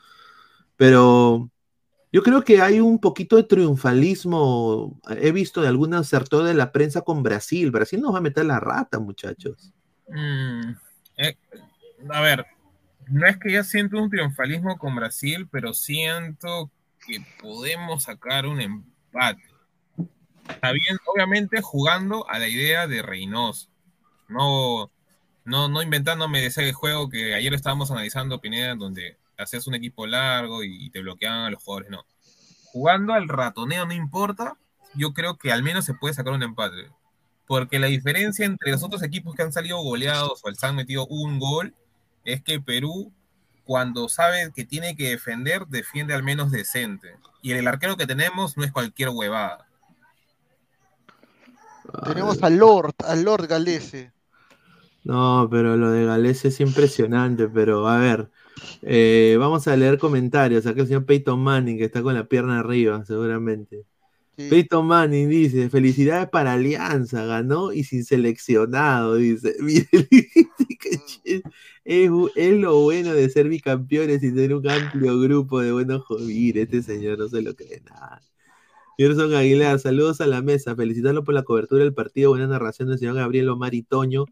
Pero 0.75 1.49
yo 2.11 2.23
creo 2.23 2.43
que 2.43 2.61
hay 2.61 2.79
un 2.79 2.99
poquito 2.99 3.35
de 3.35 3.43
triunfalismo, 3.43 4.99
he 5.09 5.31
visto 5.31 5.61
de 5.61 5.67
algunos 5.67 6.07
sectores 6.07 6.47
de 6.47 6.55
la 6.55 6.71
prensa 6.71 7.01
con 7.01 7.21
Brasil, 7.21 7.71
Brasil 7.71 8.01
nos 8.01 8.13
va 8.13 8.17
a 8.17 8.21
meter 8.21 8.45
la 8.45 8.59
rata, 8.59 8.99
muchachos. 8.99 9.71
Mm, 10.07 10.71
eh, 11.17 11.37
a 12.09 12.21
ver, 12.21 12.45
no 13.07 13.27
es 13.27 13.37
que 13.37 13.51
ya 13.51 13.63
siento 13.63 14.01
un 14.01 14.09
triunfalismo 14.09 14.77
con 14.77 14.95
Brasil, 14.95 15.47
pero 15.51 15.73
siento 15.73 16.71
que 17.05 17.23
podemos 17.41 18.03
sacar 18.03 18.47
un 18.47 18.59
empate. 18.59 19.43
Está 20.47 20.71
bien, 20.71 20.97
obviamente 21.05 21.61
jugando 21.61 22.27
a 22.27 22.39
la 22.39 22.47
idea 22.47 22.87
de 22.87 23.03
Reynoso. 23.03 23.69
No, 24.27 24.91
no, 25.45 25.69
no 25.69 25.81
inventándome 25.81 26.45
ese 26.45 26.73
juego 26.73 27.09
que 27.09 27.35
ayer 27.35 27.53
estábamos 27.53 27.91
analizando, 27.91 28.41
Pineda, 28.41 28.75
donde 28.75 29.17
hacías 29.39 29.67
un 29.67 29.75
equipo 29.75 30.05
largo 30.05 30.63
y, 30.63 30.85
y 30.85 30.89
te 30.89 31.01
bloqueaban 31.01 31.45
a 31.45 31.49
los 31.49 31.63
jugadores. 31.63 31.89
No. 31.89 32.05
Jugando 32.71 33.13
al 33.13 33.27
ratoneo 33.27 33.85
no 33.85 33.93
importa, 33.93 34.57
yo 34.93 35.13
creo 35.13 35.37
que 35.37 35.51
al 35.51 35.63
menos 35.63 35.85
se 35.85 35.93
puede 35.93 36.13
sacar 36.13 36.33
un 36.33 36.43
empate. 36.43 36.91
Porque 37.47 37.79
la 37.79 37.87
diferencia 37.87 38.45
entre 38.45 38.71
los 38.71 38.83
otros 38.83 39.01
equipos 39.01 39.35
que 39.35 39.41
han 39.41 39.51
salido 39.51 39.81
goleados 39.81 40.41
o 40.43 40.53
se 40.53 40.65
han 40.65 40.75
metido 40.75 41.07
un 41.07 41.39
gol 41.39 41.73
es 42.23 42.43
que 42.43 42.59
Perú, 42.59 43.11
cuando 43.63 44.07
sabe 44.07 44.51
que 44.53 44.65
tiene 44.65 44.95
que 44.95 45.09
defender, 45.09 45.65
defiende 45.67 46.13
al 46.13 46.23
menos 46.23 46.51
decente. 46.51 47.15
Y 47.41 47.53
el 47.53 47.67
arquero 47.67 47.97
que 47.97 48.05
tenemos 48.05 48.57
no 48.57 48.63
es 48.63 48.71
cualquier 48.71 49.09
huevada. 49.09 49.67
Tenemos 52.05 52.41
al 52.43 52.57
Lord, 52.57 52.93
al 52.99 53.23
Lord 53.23 53.47
Galese. 53.47 54.13
No, 55.03 55.47
pero 55.49 55.75
lo 55.75 55.89
de 55.91 56.05
Gales 56.05 56.45
es 56.45 56.59
impresionante, 56.59 57.47
pero 57.47 57.87
a 57.87 57.97
ver, 57.97 58.29
eh, 58.81 59.35
vamos 59.39 59.67
a 59.67 59.75
leer 59.75 59.97
comentarios. 59.97 60.65
Acá 60.65 60.81
el 60.81 60.87
señor 60.87 61.05
Peyton 61.05 61.39
Manning, 61.39 61.77
que 61.77 61.85
está 61.85 62.01
con 62.01 62.13
la 62.13 62.25
pierna 62.25 62.59
arriba, 62.59 63.03
seguramente. 63.05 63.85
Sí. 64.37 64.47
Peyton 64.49 64.85
Manning 64.85 65.29
dice, 65.29 65.69
felicidades 65.69 66.29
para 66.29 66.53
Alianza, 66.53 67.25
ganó 67.25 67.73
y 67.73 67.83
sin 67.83 68.05
seleccionado, 68.05 69.15
dice. 69.15 69.55
Mire, 69.61 69.87
es, 71.85 72.11
es 72.35 72.53
lo 72.57 72.81
bueno 72.81 73.13
de 73.13 73.29
ser 73.29 73.49
bicampeones 73.49 74.23
y 74.23 74.29
tener 74.29 74.53
un 74.55 74.69
amplio 74.69 75.19
grupo 75.19 75.59
de 75.59 75.71
buenos 75.71 76.05
jóvenes. 76.05 76.55
Este 76.55 76.83
señor 76.83 77.17
no 77.17 77.27
se 77.27 77.41
lo 77.41 77.55
cree 77.55 77.81
nada. 77.81 78.21
Gerson 78.99 79.33
Aguilar, 79.33 79.79
saludos 79.79 80.19
a 80.19 80.27
la 80.27 80.41
mesa, 80.41 80.75
felicitarlo 80.75 81.23
por 81.23 81.33
la 81.33 81.43
cobertura 81.43 81.85
del 81.85 81.93
partido, 81.93 82.31
buena 82.31 82.47
narración 82.47 82.89
del 82.89 82.99
señor 82.99 83.15
Gabriel 83.15 83.47
Omar 83.47 83.73
y 83.73 83.81
Toño. 83.81 84.25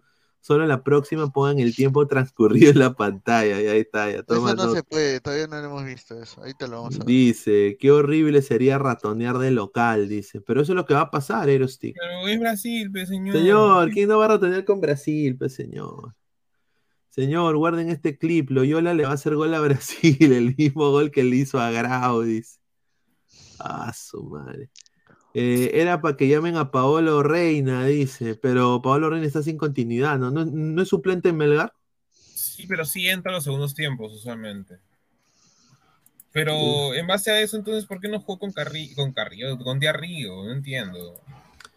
Solo 0.48 0.66
la 0.66 0.82
próxima 0.82 1.30
pongan 1.30 1.60
el 1.60 1.76
tiempo 1.76 2.08
transcurrido 2.08 2.72
en 2.72 2.80
la 2.80 2.94
pantalla. 2.94 3.62
Y 3.62 3.68
ahí 3.68 3.80
está, 3.82 4.10
ya 4.10 4.24
toma 4.24 4.52
Eso 4.52 4.56
no 4.56 4.64
nota. 4.68 4.78
se 4.78 4.84
puede, 4.84 5.20
todavía 5.20 5.46
no 5.48 5.60
lo 5.60 5.66
hemos 5.66 5.84
visto 5.84 6.18
eso. 6.24 6.42
Ahí 6.42 6.54
te 6.54 6.70
lo 6.70 6.84
vamos 6.84 6.96
a 6.96 7.00
ver. 7.00 7.06
Dice, 7.06 7.76
qué 7.78 7.92
horrible 7.92 8.42
sería 8.42 8.78
ratonear 8.78 9.40
de 9.40 9.52
local, 9.52 10.08
dice. 10.08 10.40
Pero 10.40 10.62
eso 10.62 10.72
es 10.72 10.78
lo 10.78 10.86
que 10.86 10.94
va 10.94 11.02
a 11.02 11.12
pasar, 11.12 11.50
Aerostick. 11.50 11.98
Pero 12.00 12.28
es 12.30 12.40
Brasil, 12.40 12.90
pues, 12.90 13.10
señor. 13.10 13.36
Señor, 13.36 13.92
¿quién 13.92 14.08
no 14.08 14.20
va 14.20 14.24
a 14.24 14.28
ratonear 14.30 14.64
con 14.64 14.80
Brasil, 14.80 15.36
pues, 15.38 15.54
señor? 15.54 16.14
Señor, 17.10 17.58
guarden 17.58 17.90
este 17.90 18.18
clip. 18.18 18.50
Loyola 18.50 18.94
le 18.94 19.04
va 19.04 19.10
a 19.10 19.16
hacer 19.16 19.36
gol 19.36 19.54
a 19.54 19.60
Brasil, 19.60 20.16
el 20.32 20.56
mismo 20.56 20.92
gol 20.92 21.12
que 21.12 21.26
le 21.26 21.36
hizo 21.36 21.60
a 21.60 21.72
Grau, 21.72 22.22
dice. 22.22 22.58
Ah, 23.60 23.92
su 23.94 24.24
madre. 24.24 24.70
Eh, 25.40 25.80
era 25.80 26.02
para 26.02 26.18
que 26.18 26.28
llamen 26.28 26.56
a 26.56 26.72
Paolo 26.72 27.22
Reina, 27.22 27.86
dice, 27.86 28.34
pero 28.34 28.82
Paolo 28.82 29.12
Reina 29.12 29.28
está 29.28 29.44
sin 29.44 29.56
continuidad, 29.56 30.18
¿no? 30.18 30.32
¿No, 30.32 30.44
no 30.46 30.82
es 30.82 30.88
suplente 30.88 31.30
en 31.30 31.38
Melgar? 31.38 31.74
Sí, 32.10 32.66
pero 32.66 32.84
sí 32.86 33.08
entra 33.08 33.32
a 33.32 33.36
los 33.36 33.44
segundos 33.44 33.76
tiempos, 33.76 34.12
usualmente. 34.14 34.80
Pero 36.32 36.96
en 36.96 37.06
base 37.06 37.30
a 37.30 37.40
eso, 37.40 37.56
entonces, 37.56 37.86
¿por 37.86 38.00
qué 38.00 38.10
no 38.10 38.20
jugó 38.20 38.40
con 38.40 38.52
Carri 38.52 38.96
con 38.96 39.14
Carrillo, 39.14 39.60
con 39.60 39.78
Diarrigo? 39.78 40.44
No 40.44 40.52
entiendo. 40.52 41.22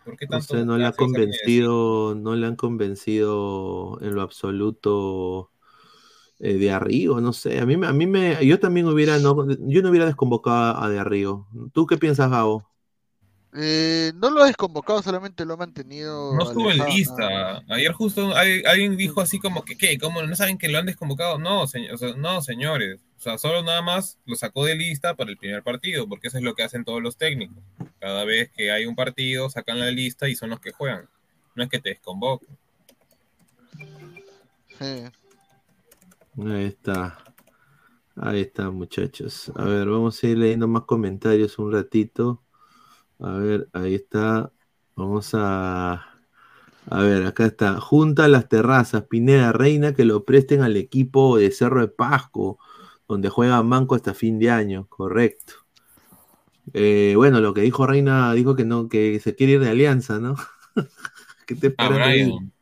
¿Por 0.06 0.16
qué 0.16 0.26
No 0.64 0.78
le 0.78 0.86
ha 0.86 0.92
convencido, 0.92 2.14
no 2.14 2.36
le 2.36 2.46
han 2.46 2.56
convencido 2.56 3.98
en 4.00 4.14
lo 4.14 4.22
absoluto 4.22 5.50
eh, 6.38 6.54
de 6.54 6.72
no 7.20 7.34
sé. 7.34 7.60
A 7.60 7.66
mí, 7.66 7.74
a 7.74 7.92
mí 7.92 8.06
me, 8.06 8.42
yo 8.46 8.58
también 8.58 8.86
hubiera, 8.86 9.18
no, 9.18 9.46
yo 9.50 9.82
no 9.82 9.90
hubiera 9.90 10.06
desconvocado 10.06 10.78
a 10.78 10.88
de. 10.88 11.46
¿Tú 11.74 11.84
qué 11.84 11.98
piensas, 11.98 12.30
Gabo? 12.30 12.69
Eh, 13.52 14.12
no 14.14 14.30
lo 14.30 14.42
ha 14.42 14.46
desconvocado, 14.46 15.02
solamente 15.02 15.44
lo 15.44 15.54
ha 15.54 15.56
mantenido. 15.56 16.34
No 16.36 16.44
estuvo 16.44 16.70
en 16.70 16.84
lista. 16.86 17.62
Ayer 17.68 17.92
justo 17.92 18.36
hay- 18.36 18.62
alguien 18.64 18.96
dijo 18.96 19.20
así 19.20 19.40
como 19.40 19.64
que, 19.64 19.76
¿qué? 19.76 19.98
¿Cómo 19.98 20.22
no 20.22 20.36
saben 20.36 20.56
que 20.56 20.68
lo 20.68 20.78
han 20.78 20.86
desconvocado? 20.86 21.36
No, 21.38 21.66
señor, 21.66 21.94
o 21.94 21.98
sea, 21.98 22.14
no, 22.14 22.40
señores. 22.42 23.00
O 23.18 23.20
sea, 23.20 23.38
solo 23.38 23.62
nada 23.64 23.82
más 23.82 24.18
lo 24.24 24.36
sacó 24.36 24.64
de 24.64 24.76
lista 24.76 25.14
para 25.14 25.30
el 25.30 25.36
primer 25.36 25.62
partido, 25.64 26.08
porque 26.08 26.28
eso 26.28 26.38
es 26.38 26.44
lo 26.44 26.54
que 26.54 26.62
hacen 26.62 26.84
todos 26.84 27.02
los 27.02 27.16
técnicos. 27.16 27.58
Cada 27.98 28.24
vez 28.24 28.50
que 28.52 28.70
hay 28.70 28.86
un 28.86 28.94
partido, 28.94 29.50
sacan 29.50 29.80
la 29.80 29.90
lista 29.90 30.28
y 30.28 30.36
son 30.36 30.50
los 30.50 30.60
que 30.60 30.70
juegan. 30.70 31.08
No 31.56 31.64
es 31.64 31.68
que 31.68 31.80
te 31.80 31.88
desconvoquen. 31.90 32.48
Sí. 34.78 35.04
Ahí 36.46 36.64
está. 36.66 37.18
Ahí 38.16 38.40
está, 38.42 38.70
muchachos. 38.70 39.50
A 39.56 39.64
ver, 39.64 39.88
vamos 39.88 40.22
a 40.22 40.26
ir 40.26 40.38
leyendo 40.38 40.68
más 40.68 40.84
comentarios 40.84 41.58
un 41.58 41.72
ratito. 41.72 42.42
A 43.20 43.32
ver, 43.38 43.68
ahí 43.72 43.94
está. 43.94 44.52
Vamos 44.96 45.30
a. 45.34 46.06
A 46.86 47.00
ver, 47.02 47.26
acá 47.26 47.46
está. 47.46 47.80
Junta 47.80 48.28
las 48.28 48.48
terrazas, 48.48 49.04
Pineda 49.08 49.52
Reina, 49.52 49.94
que 49.94 50.04
lo 50.04 50.24
presten 50.24 50.62
al 50.62 50.76
equipo 50.76 51.38
de 51.38 51.50
Cerro 51.52 51.80
de 51.82 51.88
Pasco, 51.88 52.58
donde 53.08 53.28
juega 53.30 53.62
Manco 53.62 53.94
hasta 53.96 54.14
fin 54.14 54.38
de 54.38 54.50
año. 54.50 54.86
Correcto. 54.88 55.54
Eh, 56.72 57.14
bueno, 57.16 57.40
lo 57.40 57.52
que 57.54 57.62
dijo 57.62 57.86
Reina, 57.86 58.32
dijo 58.34 58.54
que 58.56 58.64
no, 58.64 58.88
que 58.88 59.18
se 59.20 59.34
quiere 59.34 59.54
ir 59.54 59.60
de 59.60 59.70
alianza, 59.70 60.18
¿no? 60.20 60.36
que 61.46 61.54
está 61.54 61.68
Ah, 61.78 61.88
esperando. 61.90 61.90
Brian. 61.90 62.52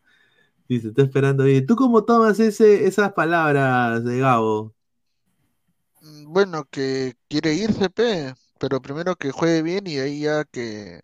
Dice, 0.68 0.88
está 0.88 1.02
esperando 1.02 1.44
ahí. 1.44 1.64
¿Tú 1.66 1.76
cómo 1.76 2.04
tomas 2.04 2.40
ese, 2.40 2.86
esas 2.86 3.12
palabras 3.14 4.04
de 4.04 4.18
Gabo? 4.20 4.74
Mm, 6.00 6.32
Bueno, 6.32 6.64
que 6.70 7.14
quiere 7.28 7.54
irse, 7.54 7.90
pe, 7.90 8.34
pero 8.58 8.82
primero 8.82 9.16
que 9.16 9.30
juegue 9.30 9.62
bien 9.62 9.86
y 9.86 9.98
ahí 9.98 10.20
ya 10.22 10.44
que, 10.44 11.00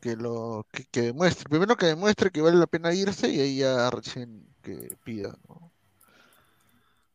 que 0.00 0.16
lo 0.16 0.66
que, 0.72 1.02
demuestre. 1.02 1.48
Primero 1.48 1.76
que 1.76 1.86
demuestre 1.86 2.30
que 2.30 2.40
vale 2.40 2.56
la 2.56 2.66
pena 2.66 2.94
irse 2.94 3.28
y 3.28 3.40
ahí 3.40 3.58
ya 3.58 3.90
recién 3.90 4.46
que 4.62 4.96
pida, 5.04 5.36
¿no? 5.48 5.72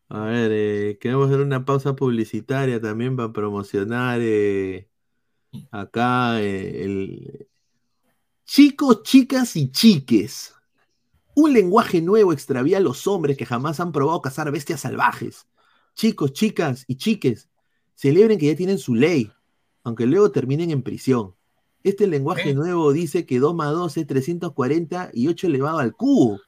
A 0.09 0.25
ver, 0.25 0.51
eh, 0.53 0.97
queremos 0.99 1.27
hacer 1.27 1.39
una 1.39 1.65
pausa 1.65 1.95
publicitaria 1.95 2.79
también 2.79 3.15
para 3.15 3.33
promocionar 3.33 4.19
eh, 4.21 4.87
acá 5.71 6.39
eh, 6.39 6.83
el 6.83 7.47
chicos, 8.45 9.03
chicas 9.03 9.55
y 9.55 9.71
chiques. 9.71 10.53
Un 11.35 11.53
lenguaje 11.53 12.01
nuevo 12.01 12.31
extravía 12.31 12.77
a 12.77 12.81
los 12.81 13.07
hombres 13.07 13.37
que 13.37 13.45
jamás 13.45 13.79
han 13.79 13.91
probado 13.91 14.21
cazar 14.21 14.51
bestias 14.51 14.81
salvajes. 14.81 15.47
Chicos, 15.95 16.33
chicas 16.33 16.85
y 16.87 16.97
chiques, 16.97 17.49
celebren 17.95 18.37
que 18.37 18.47
ya 18.47 18.55
tienen 18.55 18.77
su 18.77 18.93
ley, 18.93 19.31
aunque 19.83 20.05
luego 20.05 20.31
terminen 20.31 20.71
en 20.71 20.81
prisión. 20.83 21.35
Este 21.83 22.07
lenguaje 22.07 22.51
¿Eh? 22.51 22.53
nuevo 22.55 22.93
dice 22.93 23.25
que 23.25 23.39
2 23.39 23.53
más 23.55 23.71
2 23.71 23.97
es 23.97 24.07
340 24.07 25.09
y 25.13 25.27
8 25.27 25.47
elevado 25.47 25.79
al 25.79 25.93
cubo, 25.93 26.39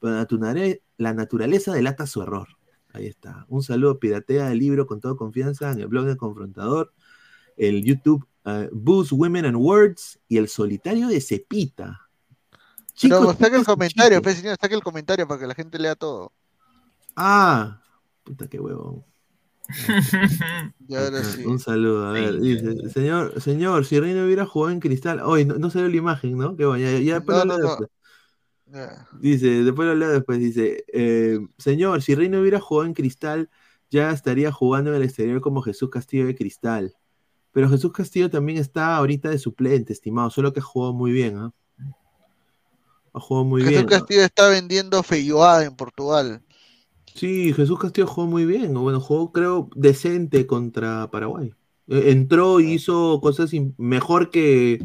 pero 0.00 0.14
la 0.14 0.20
naturale- 0.26 0.82
la 0.98 1.14
naturaleza 1.14 1.72
delata 1.72 2.06
su 2.06 2.22
error. 2.22 2.48
Ahí 2.92 3.06
está. 3.06 3.46
Un 3.48 3.62
saludo, 3.62 3.98
piratea 3.98 4.52
el 4.52 4.58
libro 4.58 4.86
con 4.86 5.00
toda 5.00 5.16
confianza 5.16 5.72
en 5.72 5.80
el 5.80 5.86
blog 5.86 6.04
del 6.04 6.18
Confrontador, 6.18 6.92
el 7.56 7.82
YouTube 7.82 8.26
uh, 8.44 8.68
Booze, 8.70 9.14
Women 9.14 9.46
and 9.46 9.56
Words 9.56 10.18
y 10.28 10.36
el 10.36 10.48
solitario 10.48 11.08
de 11.08 11.20
Cepita. 11.20 12.08
Pero 13.00 13.16
Chicos, 13.20 13.36
saque 13.38 13.44
el 13.46 13.50
chicas 13.50 13.62
y 13.62 13.64
comentario, 13.64 14.22
pe, 14.22 14.34
señor, 14.34 14.58
saque 14.60 14.74
el 14.74 14.82
comentario 14.82 15.26
para 15.26 15.40
que 15.40 15.46
la 15.46 15.54
gente 15.54 15.78
lea 15.78 15.94
todo. 15.94 16.32
Ah, 17.16 17.80
puta 18.22 18.46
que 18.46 18.60
huevón. 18.60 19.04
Y 20.88 20.94
ahora 20.94 21.18
Acá, 21.18 21.24
sí. 21.24 21.44
Un 21.46 21.58
saludo, 21.58 22.06
a 22.06 22.12
ver, 22.12 22.34
Sí, 22.34 22.40
dice, 22.40 22.88
señor, 22.90 23.40
señor, 23.40 23.84
si 23.84 23.98
Reino 24.00 24.24
hubiera 24.24 24.46
jugado 24.46 24.72
en 24.72 24.80
cristal, 24.80 25.20
hoy 25.20 25.44
no, 25.44 25.54
no 25.56 25.70
salió 25.70 25.88
la 25.88 25.96
imagen, 25.96 26.36
¿no? 26.36 26.56
Qué 26.56 26.64
bueno, 26.66 26.84
ya, 26.84 26.98
ya 26.98 27.14
después 27.14 27.38
No, 27.38 27.44
lo 27.44 27.44
no, 27.44 27.58
leo 27.58 27.62
no. 27.64 27.70
después. 27.70 27.90
Dice, 29.20 29.64
después 29.64 29.88
lo 29.88 29.94
leo 29.94 30.10
después, 30.10 30.38
dice, 30.38 30.84
eh, 30.92 31.38
señor, 31.58 32.02
si 32.02 32.14
Reino 32.14 32.40
hubiera 32.40 32.60
jugado 32.60 32.86
en 32.86 32.94
cristal, 32.94 33.50
ya 33.90 34.10
estaría 34.10 34.50
jugando 34.50 34.90
en 34.90 34.96
el 34.96 35.02
exterior 35.02 35.40
como 35.40 35.62
Jesús 35.62 35.90
Castillo 35.90 36.26
de 36.26 36.34
cristal. 36.34 36.94
Pero 37.52 37.68
Jesús 37.68 37.92
Castillo 37.92 38.30
también 38.30 38.58
está 38.58 38.96
ahorita 38.96 39.28
de 39.28 39.38
suplente, 39.38 39.92
estimado, 39.92 40.30
solo 40.30 40.52
que 40.52 40.60
ha 40.60 40.62
jugado 40.62 40.94
muy 40.94 41.12
bien, 41.12 41.36
¿ah? 41.36 41.52
Ha 43.12 43.20
jugado 43.20 43.44
muy 43.44 43.60
Jesús 43.60 43.74
bien. 43.76 43.86
Castillo 43.86 44.22
está 44.22 44.48
vendiendo 44.48 45.02
feijoada 45.02 45.64
en 45.64 45.76
Portugal. 45.76 46.42
Sí, 47.14 47.52
Jesús 47.52 47.78
Castillo 47.78 48.06
jugó 48.06 48.26
muy 48.26 48.44
bien. 48.46 48.74
Bueno, 48.74 49.00
jugó, 49.00 49.32
creo, 49.32 49.68
decente 49.74 50.46
contra 50.46 51.10
Paraguay. 51.10 51.54
Eh, 51.88 52.10
Entró 52.10 52.60
y 52.60 52.72
hizo 52.72 53.20
cosas 53.20 53.50
mejor 53.78 54.30
que. 54.30 54.84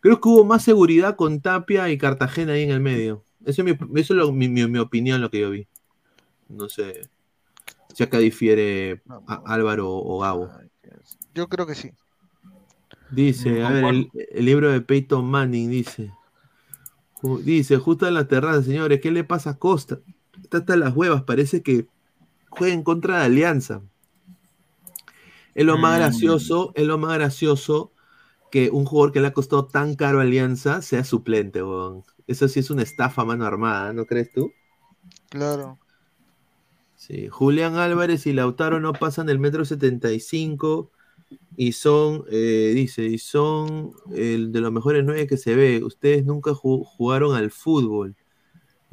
Creo 0.00 0.20
que 0.20 0.28
hubo 0.28 0.44
más 0.44 0.62
seguridad 0.62 1.16
con 1.16 1.40
Tapia 1.40 1.90
y 1.90 1.98
Cartagena 1.98 2.52
ahí 2.52 2.62
en 2.62 2.70
el 2.70 2.80
medio. 2.80 3.24
Eso 3.44 3.62
es, 3.62 3.64
mi, 3.80 4.00
eso 4.00 4.14
es 4.14 4.18
lo- 4.18 4.32
mi, 4.32 4.48
mi- 4.48 4.66
mi 4.68 4.78
opinión, 4.78 5.20
lo 5.20 5.30
que 5.30 5.40
yo 5.40 5.50
vi. 5.50 5.66
No 6.48 6.68
sé 6.68 7.08
si 7.94 8.02
acá 8.02 8.18
difiere 8.18 9.02
a- 9.26 9.42
Álvaro 9.46 9.90
o 9.90 10.20
Gabo. 10.20 10.50
Yo 11.34 11.48
creo 11.48 11.66
que 11.66 11.74
sí. 11.74 11.90
Dice, 13.10 13.50
Mm, 13.62 13.64
a 13.64 13.70
ver, 13.70 13.84
el, 13.94 14.10
el 14.30 14.44
libro 14.44 14.70
de 14.70 14.80
Peyton 14.80 15.24
Manning 15.24 15.70
dice. 15.70 16.10
Dice, 17.42 17.78
justo 17.78 18.06
en 18.06 18.14
la 18.14 18.28
terraza, 18.28 18.62
señores, 18.62 19.00
¿qué 19.00 19.10
le 19.10 19.24
pasa 19.24 19.50
a 19.50 19.58
Costa? 19.58 19.98
Está 20.42 20.58
hasta 20.58 20.76
las 20.76 20.94
huevas, 20.94 21.22
parece 21.22 21.62
que 21.62 21.86
juega 22.50 22.74
en 22.74 22.82
contra 22.82 23.18
de 23.20 23.24
Alianza. 23.26 23.82
Es 25.54 25.64
lo 25.64 25.78
más 25.78 25.94
Mm. 25.94 25.98
gracioso, 25.98 26.72
es 26.74 26.86
lo 26.86 26.98
más 26.98 27.14
gracioso 27.16 27.92
que 28.50 28.70
un 28.70 28.84
jugador 28.84 29.12
que 29.12 29.20
le 29.20 29.28
ha 29.28 29.32
costado 29.32 29.66
tan 29.66 29.94
caro 29.96 30.20
a 30.20 30.22
Alianza 30.22 30.82
sea 30.82 31.04
suplente, 31.04 31.62
weón. 31.62 32.04
Eso 32.26 32.48
sí 32.48 32.60
es 32.60 32.70
una 32.70 32.82
estafa 32.82 33.22
a 33.22 33.24
mano 33.24 33.44
armada, 33.46 33.92
¿no 33.92 34.06
crees 34.06 34.32
tú? 34.32 34.52
Claro. 35.28 35.78
Sí, 36.96 37.28
Julián 37.28 37.76
Álvarez 37.76 38.26
y 38.26 38.32
Lautaro 38.32 38.80
no 38.80 38.92
pasan 38.94 39.26
del 39.26 39.38
metro 39.38 39.64
75 39.64 40.90
y 41.56 41.72
son, 41.72 42.24
eh, 42.30 42.72
dice, 42.74 43.04
y 43.06 43.18
son 43.18 43.92
el 44.14 44.52
de 44.52 44.60
los 44.60 44.72
mejores 44.72 45.04
nueve 45.04 45.26
que 45.26 45.36
se 45.36 45.54
ve. 45.56 45.82
Ustedes 45.84 46.24
nunca 46.24 46.52
ju- 46.52 46.84
jugaron 46.84 47.36
al 47.36 47.50
fútbol. 47.50 48.16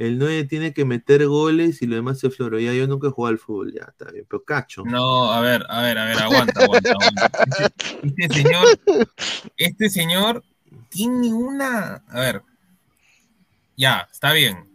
El 0.02 0.18
9 0.18 0.46
tiene 0.46 0.74
que 0.74 0.84
meter 0.84 1.28
goles 1.28 1.84
y 1.84 1.86
lo 1.86 1.96
demás 1.96 2.20
se 2.20 2.32
floro. 2.32 2.60
Ya 2.60 2.74
yo 2.74 2.88
nunca 2.88 3.08
he 3.08 3.12
jugado 3.12 3.34
al 3.34 3.38
fútbol, 3.38 3.72
ya 3.72 3.86
está 3.88 4.10
bien, 4.12 4.26
pero 4.28 4.44
cacho. 4.44 4.84
No, 4.84 5.32
a 5.32 5.42
ver, 5.42 5.64
a 5.70 5.84
ver, 5.84 6.00
a 6.00 6.06
ver, 6.06 6.18
aguanta, 6.18 6.64
aguanta, 6.64 6.90
aguanta. 6.90 7.32
Este, 8.02 8.26
este 8.26 8.34
señor, 8.34 8.80
este 9.58 9.90
señor 9.92 10.44
tiene 10.90 11.32
una, 11.32 12.04
a 12.08 12.20
ver, 12.20 12.42
ya, 13.78 14.08
está 14.12 14.34
bien. 14.34 14.68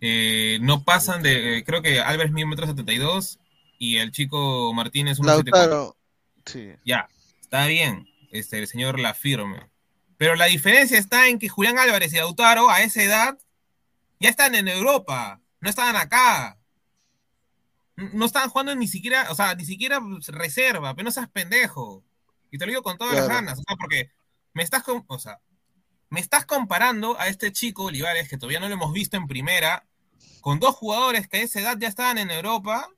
Eh, 0.00 0.56
no 0.62 0.84
pasan 0.84 1.22
de, 1.22 1.58
eh, 1.58 1.64
creo 1.64 1.82
que 1.82 2.00
Álvarez 2.00 2.32
mide 2.32 2.44
un 2.44 2.50
metro 2.50 2.66
setenta 2.66 2.94
y 2.94 2.98
dos 2.98 3.38
y 3.78 3.98
el 3.98 4.10
chico 4.10 4.72
Martínez 4.72 5.18
un 5.18 5.26
Lautaro. 5.26 5.98
Sí. 6.46 6.70
Ya, 6.82 7.10
está 7.42 7.66
bien, 7.66 8.08
este, 8.32 8.58
el 8.58 8.68
señor 8.68 9.00
la 9.00 9.12
firme. 9.12 9.68
Pero 10.16 10.34
la 10.34 10.46
diferencia 10.46 10.98
está 10.98 11.28
en 11.28 11.38
que 11.38 11.50
Julián 11.50 11.78
Álvarez 11.78 12.14
y 12.14 12.16
Lautaro 12.16 12.70
a 12.70 12.80
esa 12.80 13.02
edad 13.02 13.38
ya 14.20 14.30
están 14.30 14.54
en 14.54 14.68
Europa, 14.68 15.40
no 15.60 15.70
estaban 15.70 15.96
acá. 15.96 16.58
No 17.96 18.26
estaban 18.26 18.50
jugando 18.50 18.74
ni 18.74 18.88
siquiera, 18.88 19.30
o 19.30 19.34
sea, 19.34 19.54
ni 19.54 19.64
siquiera 19.64 20.00
reserva, 20.28 20.94
pero 20.94 21.04
no 21.04 21.10
seas 21.10 21.30
pendejo. 21.30 22.04
Y 22.50 22.58
te 22.58 22.66
lo 22.66 22.70
digo 22.70 22.82
con 22.82 22.98
todas 22.98 23.14
las 23.14 23.28
ganas, 23.28 23.58
o 23.58 23.62
sea, 23.66 23.76
porque 23.76 24.10
me 24.52 24.62
estás, 24.62 24.84
o 24.86 25.18
sea, 25.18 25.40
me 26.10 26.20
estás 26.20 26.46
comparando 26.46 27.18
a 27.18 27.28
este 27.28 27.52
chico 27.52 27.84
Olivares, 27.84 28.28
que 28.28 28.36
todavía 28.36 28.60
no 28.60 28.68
lo 28.68 28.74
hemos 28.74 28.92
visto 28.92 29.16
en 29.16 29.26
primera, 29.26 29.86
con 30.40 30.60
dos 30.60 30.74
jugadores 30.74 31.26
que 31.26 31.38
a 31.38 31.42
esa 31.42 31.60
edad 31.60 31.76
ya 31.78 31.88
estaban 31.88 32.18
en 32.18 32.30
Europa 32.30 32.88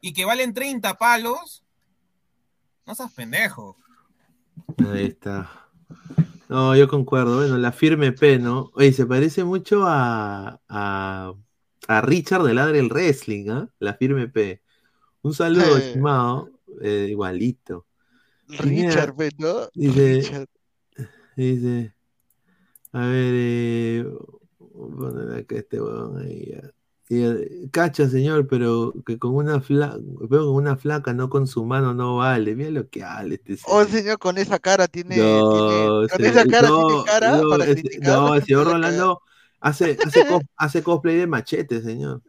y 0.00 0.12
que 0.12 0.24
valen 0.24 0.54
30 0.54 0.96
palos. 0.96 1.64
No 2.86 2.94
seas 2.94 3.12
pendejo. 3.12 3.76
Ahí 4.92 5.06
está. 5.06 5.68
No, 6.50 6.74
yo 6.76 6.88
concuerdo. 6.88 7.36
Bueno, 7.38 7.56
la 7.58 7.72
firme 7.72 8.12
P, 8.12 8.38
¿no? 8.38 8.70
Oye, 8.74 8.92
se 8.92 9.06
parece 9.06 9.44
mucho 9.44 9.84
a, 9.86 10.60
a, 10.68 11.32
a 11.88 12.00
Richard 12.02 12.42
de 12.44 12.54
Ladre 12.54 12.80
el 12.80 12.88
Wrestling, 12.90 13.48
¿ah? 13.50 13.68
La 13.78 13.94
firme 13.94 14.28
P. 14.28 14.62
Un 15.22 15.34
saludo, 15.34 15.78
Eh. 15.78 15.86
estimado. 15.86 16.50
Eh, 16.82 17.08
igualito. 17.10 17.86
Richard, 18.48 19.14
pe, 19.16 19.30
¿no? 19.38 19.68
Dice, 19.74 20.16
Richard. 20.16 20.48
dice, 21.36 21.94
a 22.92 23.00
ver, 23.06 23.32
eh, 23.36 24.04
voy 24.58 24.92
a 24.92 24.96
poner 25.12 25.38
acá 25.40 25.56
este 25.56 25.80
huevón 25.80 26.18
ahí 26.26 26.46
ya. 26.52 26.70
Y, 27.12 27.24
eh, 27.24 27.68
cacha, 27.72 28.08
señor, 28.08 28.46
pero 28.46 28.94
que 29.04 29.18
con 29.18 29.34
una 29.34 29.60
flaca, 29.60 29.98
pero 30.30 30.46
con 30.46 30.54
una 30.54 30.76
flaca, 30.76 31.12
no 31.12 31.28
con 31.28 31.48
su 31.48 31.64
mano, 31.64 31.92
no 31.92 32.18
vale. 32.18 32.54
Mira 32.54 32.70
lo 32.70 32.88
que 32.88 33.02
habla 33.02 33.34
este 33.34 33.54
Oh, 33.66 33.82
señor. 33.84 33.88
señor, 34.00 34.18
con 34.20 34.38
esa 34.38 34.60
cara 34.60 34.86
tiene. 34.86 35.16
No, 35.16 35.50
tiene- 35.50 36.08
con 36.08 36.24
esa 36.24 36.46
cara 36.46 36.68
no, 36.68 36.86
tiene 36.86 37.04
cara 37.04 37.36
no, 37.38 37.50
para 37.50 37.64
criticar. 37.66 38.16
no, 38.16 38.34
el 38.36 38.42
señor 38.46 38.66
Rolando 38.68 39.22
hace, 39.58 39.98
hace, 40.06 40.24
cos- 40.24 40.46
hace 40.56 40.82
cosplay 40.84 41.16
de 41.16 41.26
machete, 41.26 41.82
señor. 41.82 42.22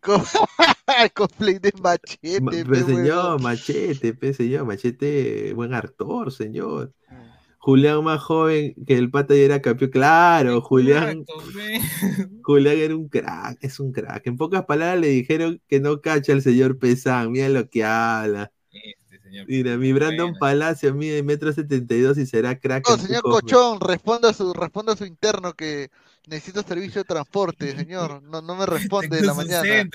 Co- 0.00 0.20
Cosplay 1.14 1.58
de 1.60 1.72
machete, 1.80 2.40
Ma- 2.40 2.50
pe, 2.50 2.82
señor, 2.84 3.40
machete, 3.40 4.12
pe, 4.12 4.34
señor, 4.34 4.64
machete, 4.66 5.52
buen 5.54 5.72
actor, 5.72 6.32
señor. 6.32 6.92
Mm. 7.08 7.35
Julián 7.66 8.04
más 8.04 8.20
joven 8.22 8.74
que 8.86 8.96
el 8.96 9.10
pata 9.10 9.34
ya 9.34 9.40
era 9.40 9.60
campeón. 9.60 9.90
Claro, 9.90 10.60
Julián, 10.60 11.24
Exacto. 11.28 11.34
Julián 12.44 12.76
era 12.78 12.94
un 12.94 13.08
crack, 13.08 13.58
es 13.60 13.80
un 13.80 13.90
crack. 13.90 14.24
En 14.28 14.36
pocas 14.36 14.64
palabras 14.66 15.00
le 15.00 15.08
dijeron 15.08 15.60
que 15.66 15.80
no 15.80 16.00
cacha 16.00 16.32
al 16.32 16.42
señor 16.42 16.78
Pesán, 16.78 17.32
mira 17.32 17.48
lo 17.48 17.68
que 17.68 17.82
habla. 17.82 18.52
Este 18.70 19.18
señor. 19.20 19.46
Mira, 19.48 19.76
mi 19.78 19.92
Brandon 19.92 20.26
Buena. 20.30 20.38
Palacio 20.38 20.94
mide 20.94 21.24
metro 21.24 21.52
setenta 21.52 21.92
y 21.96 22.02
dos 22.02 22.16
y 22.18 22.26
será 22.26 22.56
crack. 22.56 22.88
No, 22.88 22.98
señor 22.98 23.22
Cochón, 23.22 23.80
responda 23.80 24.30
a 24.30 24.32
su, 24.32 24.52
responda 24.54 24.92
a 24.92 24.96
su 24.96 25.04
interno 25.04 25.52
que 25.54 25.90
necesito 26.28 26.62
servicio 26.62 27.00
de 27.00 27.04
transporte, 27.04 27.74
señor. 27.76 28.22
No, 28.22 28.42
no 28.42 28.54
me 28.54 28.66
responde 28.66 29.18
en 29.18 29.26
la 29.26 29.34
mañana. 29.34 29.88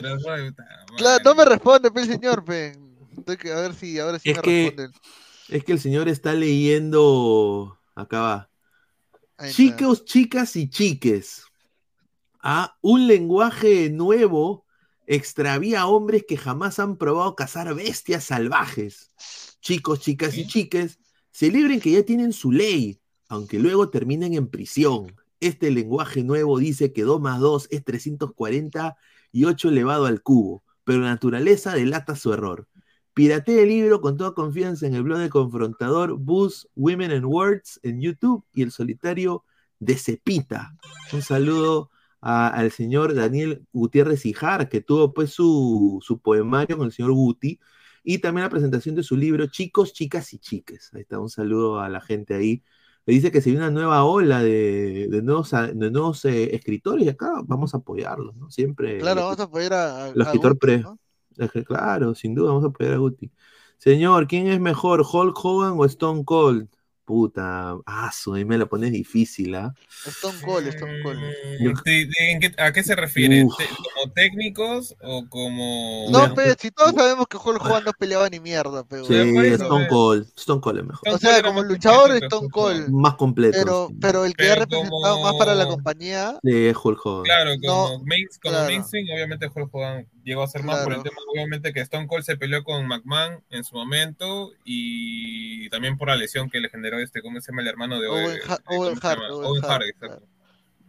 Claro, 0.98 1.24
no 1.24 1.36
me 1.36 1.46
responde, 1.46 1.90
pe, 1.90 2.06
señor, 2.06 2.44
pe. 2.44 2.74
Estoy 3.18 3.38
que- 3.38 3.54
a 3.54 3.62
ver 3.62 3.74
si, 3.76 3.98
ahora 3.98 4.20
sí 4.20 4.32
Es 4.32 4.36
me 4.36 4.42
que- 4.44 4.64
responde. 4.72 5.00
Es 5.52 5.66
que 5.66 5.74
el 5.74 5.80
señor 5.80 6.08
está 6.08 6.34
leyendo. 6.34 7.78
Acá 7.94 8.22
va. 8.22 8.50
Chicos, 9.50 10.06
chicas 10.06 10.56
y 10.56 10.70
chiques. 10.70 11.44
Ah, 12.42 12.78
un 12.82 13.06
lenguaje 13.06 13.90
nuevo 13.90 14.66
extravía 15.08 15.82
a 15.82 15.88
hombres 15.88 16.24
que 16.26 16.38
jamás 16.38 16.80
han 16.80 16.96
probado 16.96 17.36
cazar 17.36 17.76
bestias 17.76 18.24
salvajes. 18.24 19.12
Chicos, 19.60 20.00
chicas 20.00 20.38
y 20.38 20.48
chiques, 20.48 21.00
celebren 21.32 21.82
que 21.82 21.92
ya 21.92 22.04
tienen 22.04 22.32
su 22.32 22.54
ley, 22.54 23.02
aunque 23.28 23.60
luego 23.60 23.90
terminen 23.90 24.34
en 24.36 24.48
prisión. 24.48 25.18
Este 25.42 25.70
lenguaje 25.70 26.24
nuevo 26.24 26.60
dice 26.60 26.94
que 26.94 27.02
2 27.02 27.20
más 27.20 27.42
2 27.42 27.68
es 27.72 27.84
340 27.84 28.96
y 29.34 29.44
8 29.44 29.68
elevado 29.68 30.06
al 30.06 30.22
cubo, 30.22 30.64
pero 30.86 31.00
la 31.00 31.10
naturaleza 31.10 31.74
delata 31.74 32.16
su 32.16 32.32
error. 32.32 32.70
Piratee 33.14 33.64
el 33.64 33.70
libro 33.70 34.00
con 34.02 34.16
toda 34.18 34.34
confianza 34.34 34.88
en 34.88 34.96
el 34.96 35.04
blog 35.04 35.20
de 35.20 35.30
Confrontador, 35.30 36.18
Bus, 36.18 36.68
Women 36.76 37.12
and 37.12 37.26
Words 37.26 37.80
en 37.84 38.00
YouTube 38.02 38.46
y 38.54 38.62
el 38.62 38.72
solitario 38.72 39.44
de 39.80 39.96
Cepita. 39.96 40.76
Un 41.12 41.22
saludo 41.22 41.90
a- 42.22 42.48
al 42.48 42.72
señor 42.72 43.14
Daniel 43.14 43.66
Gutiérrez 43.74 44.26
Ijar, 44.26 44.70
que 44.70 44.82
tuvo 44.82 45.14
pues 45.14 45.32
su, 45.32 46.00
su 46.02 46.20
poemario 46.20 46.78
con 46.78 46.86
el 46.86 46.92
señor 46.94 47.12
Guti, 47.14 47.60
y 48.04 48.20
también 48.20 48.44
la 48.46 48.50
presentación 48.50 48.96
de 48.96 49.04
su 49.04 49.16
libro 49.18 49.46
Chicos, 49.48 49.94
Chicas 49.94 50.34
y 50.34 50.40
Chiques. 50.40 50.92
Ahí 50.94 51.02
está, 51.02 51.20
un 51.20 51.30
saludo 51.30 51.80
a 51.80 51.90
la 51.90 52.00
gente 52.02 52.34
ahí. 52.34 52.64
Le 53.06 53.14
dice 53.16 53.32
que 53.32 53.42
se 53.42 53.50
viene 53.50 53.66
una 53.66 53.74
nueva 53.74 54.04
ola 54.06 54.42
de, 54.42 55.08
de 55.10 55.22
nuevos, 55.22 55.52
de 55.52 55.92
nuevos 55.92 56.24
eh, 56.26 56.56
escritores 56.56 57.06
y 57.06 57.10
acá 57.10 57.42
vamos 57.44 57.74
a 57.74 57.78
apoyarlos, 57.78 58.36
¿no? 58.38 58.50
Siempre. 58.52 59.00
Claro, 59.00 59.22
vamos 59.24 59.40
a 59.40 59.44
apoyar 59.44 59.74
a, 59.74 60.10
el 60.10 60.22
a 60.22 60.24
escritor 60.24 60.54
Guti, 60.54 60.60
pre- 60.60 60.80
¿no? 60.80 61.00
Es 61.38 61.52
que, 61.52 61.64
Claro, 61.64 62.14
sin 62.16 62.36
duda, 62.36 62.50
vamos 62.50 62.64
a 62.64 62.68
apoyar 62.68 62.94
a 62.94 62.98
Guti. 62.98 63.32
Señor, 63.78 64.28
¿quién 64.28 64.48
es 64.48 64.60
mejor, 64.60 65.02
Hulk 65.12 65.36
Hogan 65.44 65.74
o 65.78 65.86
Stone 65.86 66.24
Cold? 66.26 66.68
Puta, 67.04 67.76
su, 68.14 68.36
ahí 68.36 68.46
me 68.46 68.58
la 68.58 68.68
pones 68.68 68.92
difícil, 68.94 69.54
¿ah? 69.56 69.74
Stone 70.06 70.38
Cold, 70.46 70.68
Stone 70.68 71.02
Cold. 71.04 71.20
Yo- 71.60 71.72
¿de- 71.84 72.06
de- 72.06 72.32
en 72.32 72.40
qué- 72.40 72.54
¿A 72.58 72.72
qué 72.72 72.84
se 72.84 72.96
refiere? 72.96 73.44
Uf. 73.44 73.58
¿Te- 73.58 73.66
¿Como 73.66 74.14
técnicos 74.14 74.96
o 75.02 75.26
como.? 75.28 76.06
No, 76.10 76.20
Bueno. 76.20 76.36
pe, 76.36 76.56
si 76.58 76.72
todos 76.72 76.94
sabemos 76.94 77.28
que 77.28 77.36
Hulk 77.36 77.66
Hogan 77.66 77.84
no 77.84 77.92
peleaba 78.00 78.30
ni 78.30 78.40
mierda, 78.40 78.86
pe, 78.86 79.04
Sí, 79.04 79.14
Stone. 79.56 79.88
Cold. 79.90 80.28
Stone 80.38 80.62
Cold 80.62 80.78
es 80.80 80.86
mejor. 80.86 81.02
Stone 81.10 81.16
O 81.16 81.20
sea, 81.20 81.44
como 81.44 81.64
luchador 81.64 82.12
Stone. 82.24 82.50
Cold. 82.50 82.90
Más 82.92 83.16
completo. 83.16 83.58
Pero, 83.60 83.90
pero 84.00 84.24
el 84.24 84.34
que 84.36 84.46
ha 84.46 84.54
Pero 84.54 84.62
representado 84.62 85.16
como- 85.16 85.24
más 85.24 85.36
para 85.36 85.56
la 85.56 85.68
compañía, 85.68 86.40
Sí, 86.44 86.68
es 86.68 86.78
Hulk 86.82 87.06
Hogan. 87.06 87.24
Claro, 87.24 87.52
como, 87.62 87.90
No, 87.90 88.04
main- 88.06 88.28
como 88.42 88.54
claro. 88.54 88.68
mainstream, 88.68 89.08
obviamente 89.14 89.48
Hulk 89.54 89.70
Hogan 89.74 90.08
llegó 90.24 90.44
a 90.44 90.48
ser 90.48 90.64
más 90.64 90.84
por 90.84 90.94
el 90.94 91.02
Claro. 91.02 91.10
tema, 91.10 91.22
obviamente, 91.34 91.74
que 91.74 91.82
Stone 91.82 92.08
Cold 92.08 92.24
se 92.24 92.38
peleó 92.38 92.64
con 92.64 92.88
McMahon 92.88 93.44
en 93.50 93.64
su 93.64 93.76
momento 93.76 94.52
y 94.64 95.70
también 95.70 95.98
por 95.98 96.08
la 96.10 96.16
lesión 96.16 96.50
que 96.50 96.60
le 96.60 96.70
generó 96.70 97.00
este, 97.00 97.22
¿cómo 97.22 97.40
se 97.42 97.52
llama 97.52 97.62
el 97.62 97.68
hermano 97.68 98.00
de 98.00 98.08
Owen 98.08 98.26
de- 98.36 98.42
Ha- 98.48 98.58
¿cómo 98.64 98.82
Owen 98.82 99.00
se 99.00 99.08
Hart, 99.08 99.22
llama? 99.22 99.34
Owen 99.36 99.46
Owen 99.48 99.64
Hart, 99.64 99.72
Hart, 99.72 99.84
exacto. 99.90 100.28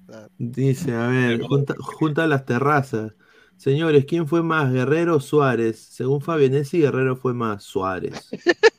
claro. 0.06 0.28
Dice, 0.38 0.92
a 0.94 1.06
ver, 1.08 1.40
junta, 1.42 1.74
junta 1.78 2.26
las 2.26 2.44
terrazas. 2.44 3.12
Señores, 3.56 4.04
¿quién 4.06 4.26
fue 4.26 4.42
más, 4.42 4.72
Guerrero 4.72 5.16
o 5.16 5.20
Suárez? 5.20 5.78
Según 5.78 6.20
Fabianesi, 6.20 6.80
Guerrero 6.80 7.16
fue 7.16 7.32
más 7.32 7.62
Suárez. 7.62 8.28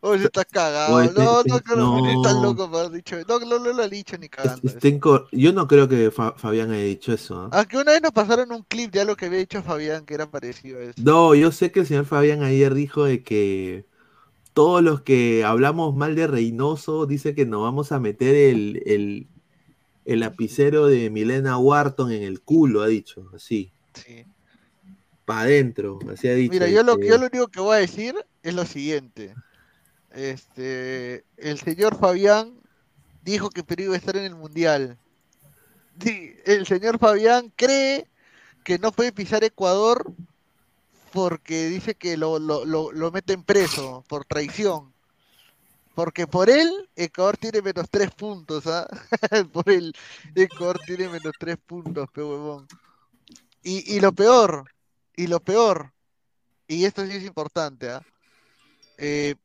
Oye, 0.00 0.24
está 0.24 0.44
cagado. 0.44 0.94
Oye, 0.96 1.10
no, 1.16 1.42
no, 1.44 1.60
que 1.60 1.76
no. 1.76 2.22
está 2.22 2.32
loco 2.40 2.70
para 2.70 2.84
haber 2.86 2.96
dicho. 2.96 3.16
No, 3.28 3.38
no, 3.40 3.58
no 3.58 3.72
lo 3.72 3.82
ha 3.82 3.88
dicho 3.88 4.16
ni 4.18 4.28
cagando. 4.28 4.62
Yo 5.32 5.52
no 5.52 5.66
creo 5.68 5.88
que 5.88 6.10
Fa- 6.10 6.34
Fabián 6.36 6.70
haya 6.70 6.84
dicho 6.84 7.12
eso. 7.12 7.48
¿ah? 7.52 7.58
Aunque 7.58 7.76
una 7.76 7.92
vez 7.92 8.02
nos 8.02 8.12
pasaron 8.12 8.50
un 8.52 8.62
clip 8.62 8.92
de 8.92 9.00
algo 9.00 9.16
que 9.16 9.26
había 9.26 9.38
dicho 9.40 9.62
Fabián 9.62 10.04
que 10.04 10.14
era 10.14 10.30
parecido 10.30 10.78
a 10.78 10.82
eso. 10.84 10.94
No, 11.02 11.34
yo 11.34 11.52
sé 11.52 11.70
que 11.72 11.80
el 11.80 11.86
señor 11.86 12.06
Fabián 12.06 12.42
ayer 12.42 12.74
dijo 12.74 13.04
de 13.04 13.22
que 13.22 13.84
todos 14.52 14.82
los 14.82 15.02
que 15.02 15.44
hablamos 15.44 15.96
mal 15.96 16.14
de 16.14 16.26
Reynoso 16.26 17.06
dice 17.06 17.34
que 17.34 17.44
nos 17.44 17.62
vamos 17.62 17.90
a 17.92 17.98
meter 18.00 18.34
el, 18.34 18.82
el, 18.86 19.26
el 20.04 20.20
lapicero 20.20 20.86
de 20.86 21.10
Milena 21.10 21.58
Wharton 21.58 22.12
en 22.12 22.22
el 22.22 22.40
culo, 22.40 22.82
ha 22.82 22.86
dicho, 22.86 23.28
así, 23.34 23.72
Sí. 23.94 24.24
para 25.24 25.40
adentro, 25.40 25.98
así 26.12 26.28
ha 26.28 26.34
dicho. 26.34 26.52
Mira, 26.52 26.68
yo 26.68 26.82
lo, 26.84 26.92
este, 26.92 27.08
yo 27.08 27.18
lo 27.18 27.26
único 27.26 27.48
que 27.48 27.60
voy 27.60 27.76
a 27.76 27.80
decir 27.80 28.14
es 28.42 28.54
lo 28.54 28.64
siguiente. 28.64 29.34
Este, 30.14 31.24
el 31.36 31.58
señor 31.58 31.98
Fabián 31.98 32.54
dijo 33.22 33.50
que 33.50 33.64
Perú 33.64 33.84
iba 33.84 33.94
a 33.94 33.98
estar 33.98 34.16
en 34.16 34.24
el 34.24 34.34
Mundial. 34.34 34.96
Di- 35.96 36.34
El 36.44 36.66
señor 36.66 36.98
Fabián 36.98 37.52
cree 37.56 38.08
que 38.64 38.78
no 38.78 38.92
puede 38.92 39.12
pisar 39.12 39.44
Ecuador 39.44 40.12
porque 41.12 41.66
dice 41.68 41.94
que 41.94 42.16
lo, 42.16 42.38
lo, 42.38 42.64
lo, 42.64 43.12
meten 43.12 43.42
preso 43.44 44.04
por 44.08 44.24
traición. 44.24 44.92
Porque 45.94 46.26
por 46.26 46.50
él, 46.50 46.88
Ecuador 46.96 47.36
tiene 47.36 47.62
menos 47.62 47.88
tres 47.88 48.10
puntos, 48.10 48.66
¿ah? 48.66 48.88
por 49.52 49.70
él, 49.70 49.94
Ecuador 50.34 50.80
tiene 50.84 51.08
menos 51.08 51.32
tres 51.38 51.56
puntos, 51.56 52.08
pe 52.10 52.20
huevón. 52.22 52.66
Y, 53.62 53.94
y 53.96 54.00
lo 54.00 54.12
peor, 54.12 54.64
y 55.16 55.28
lo 55.28 55.40
peor, 55.40 55.92
y 56.66 56.84
esto 56.84 57.06
sí 57.06 57.12
es 57.12 57.24
importante, 57.24 57.90
¿ah? 57.90 58.02
Eh, 58.98 59.36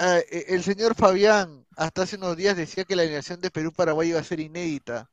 eh, 0.00 0.44
el 0.48 0.62
señor 0.62 0.94
Fabián 0.94 1.64
hasta 1.76 2.02
hace 2.02 2.16
unos 2.16 2.36
días 2.36 2.56
decía 2.56 2.84
que 2.84 2.96
la 2.96 3.02
alineación 3.02 3.40
de 3.40 3.50
Perú-Paraguay 3.50 4.10
iba 4.10 4.20
a 4.20 4.24
ser 4.24 4.40
inédita, 4.40 5.10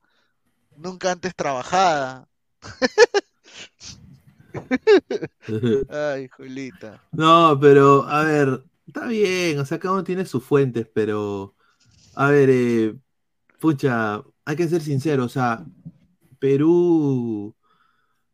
nunca 0.77 1.11
antes 1.11 1.35
trabajada. 1.35 2.27
Ay, 5.89 6.27
Julita. 6.27 7.01
No, 7.11 7.57
pero, 7.59 8.07
a 8.07 8.23
ver, 8.23 8.63
está 8.85 9.07
bien, 9.07 9.59
o 9.59 9.65
sea, 9.65 9.79
cada 9.79 9.95
uno 9.95 10.03
tiene 10.03 10.25
sus 10.25 10.43
fuentes, 10.43 10.87
pero, 10.93 11.55
a 12.15 12.29
ver, 12.29 12.49
eh, 12.51 12.95
pucha, 13.59 14.21
hay 14.45 14.55
que 14.55 14.67
ser 14.67 14.81
sincero, 14.81 15.25
o 15.25 15.29
sea, 15.29 15.65
Perú 16.39 17.55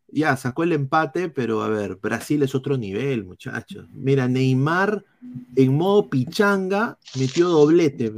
ya 0.10 0.38
sacó 0.38 0.64
el 0.64 0.72
empate, 0.74 1.30
pero 1.30 1.62
a 1.62 1.70
ver, 1.70 1.96
Brasil 1.96 2.42
es 2.44 2.56
otro 2.56 2.78
nivel, 2.78 3.26
muchachos. 3.26 3.88
Mira, 3.92 4.28
Neymar 4.28 5.04
en 5.56 5.76
modo 5.76 6.10
pichanga 6.10 6.98
metió 7.16 7.50
doblete. 7.50 8.14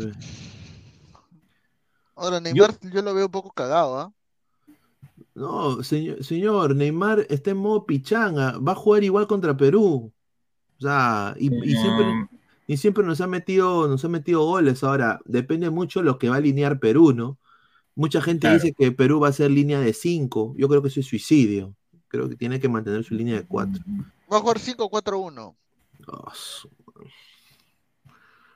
Ahora, 2.16 2.40
Neymar 2.40 2.80
yo, 2.82 3.02
lo 3.02 3.14
veo 3.14 3.26
un 3.26 3.32
poco 3.32 3.52
cagado, 3.52 3.98
¿ah? 4.00 4.14
No, 5.36 5.84
señor, 5.84 6.24
señor, 6.24 6.76
Neymar 6.76 7.26
está 7.30 7.52
en 7.52 7.58
modo 7.58 7.86
pichanga, 7.86 8.58
va 8.60 8.74
a 8.74 8.76
jugar 8.76 9.04
igual 9.04 9.28
contra 9.28 9.56
Perú. 9.56 10.12
O 10.78 10.82
sea, 10.82 11.36
y, 11.40 11.48
y 11.48 11.76
siempre, 11.76 12.06
y 12.68 12.78
siempre 12.78 13.06
nos 13.06 13.22
ha 13.22 13.28
metido, 13.28 13.88
nos 13.88 14.04
ha 14.06 14.10
metido 14.10 14.44
goles. 14.46 14.84
Ahora, 14.84 15.20
depende 15.26 15.70
mucho 15.70 16.02
lo 16.04 16.18
que 16.20 16.30
va 16.30 16.36
a 16.36 16.38
alinear 16.40 16.80
Perú, 16.80 17.14
¿no? 17.14 17.38
Mucha 17.96 18.22
gente 18.22 18.42
Claro. 18.48 18.56
dice 18.56 18.74
que 18.78 18.92
Perú 18.92 19.20
va 19.20 19.30
a 19.30 19.34
ser 19.34 19.52
línea 19.52 19.80
de 19.80 19.94
5. 19.94 20.56
Yo 20.58 20.68
creo 20.70 20.82
que 20.82 20.90
eso 20.90 21.00
es 21.00 21.08
suicidio. 21.08 21.76
Creo 22.10 22.28
que 22.28 22.36
tiene 22.36 22.60
que 22.60 22.68
mantener 22.68 23.04
su 23.04 23.14
línea 23.14 23.36
de 23.36 23.46
4. 23.46 23.82
Va 24.32 24.38
a 24.38 24.40
jugar 24.42 24.60
5-4-1. 24.60 25.56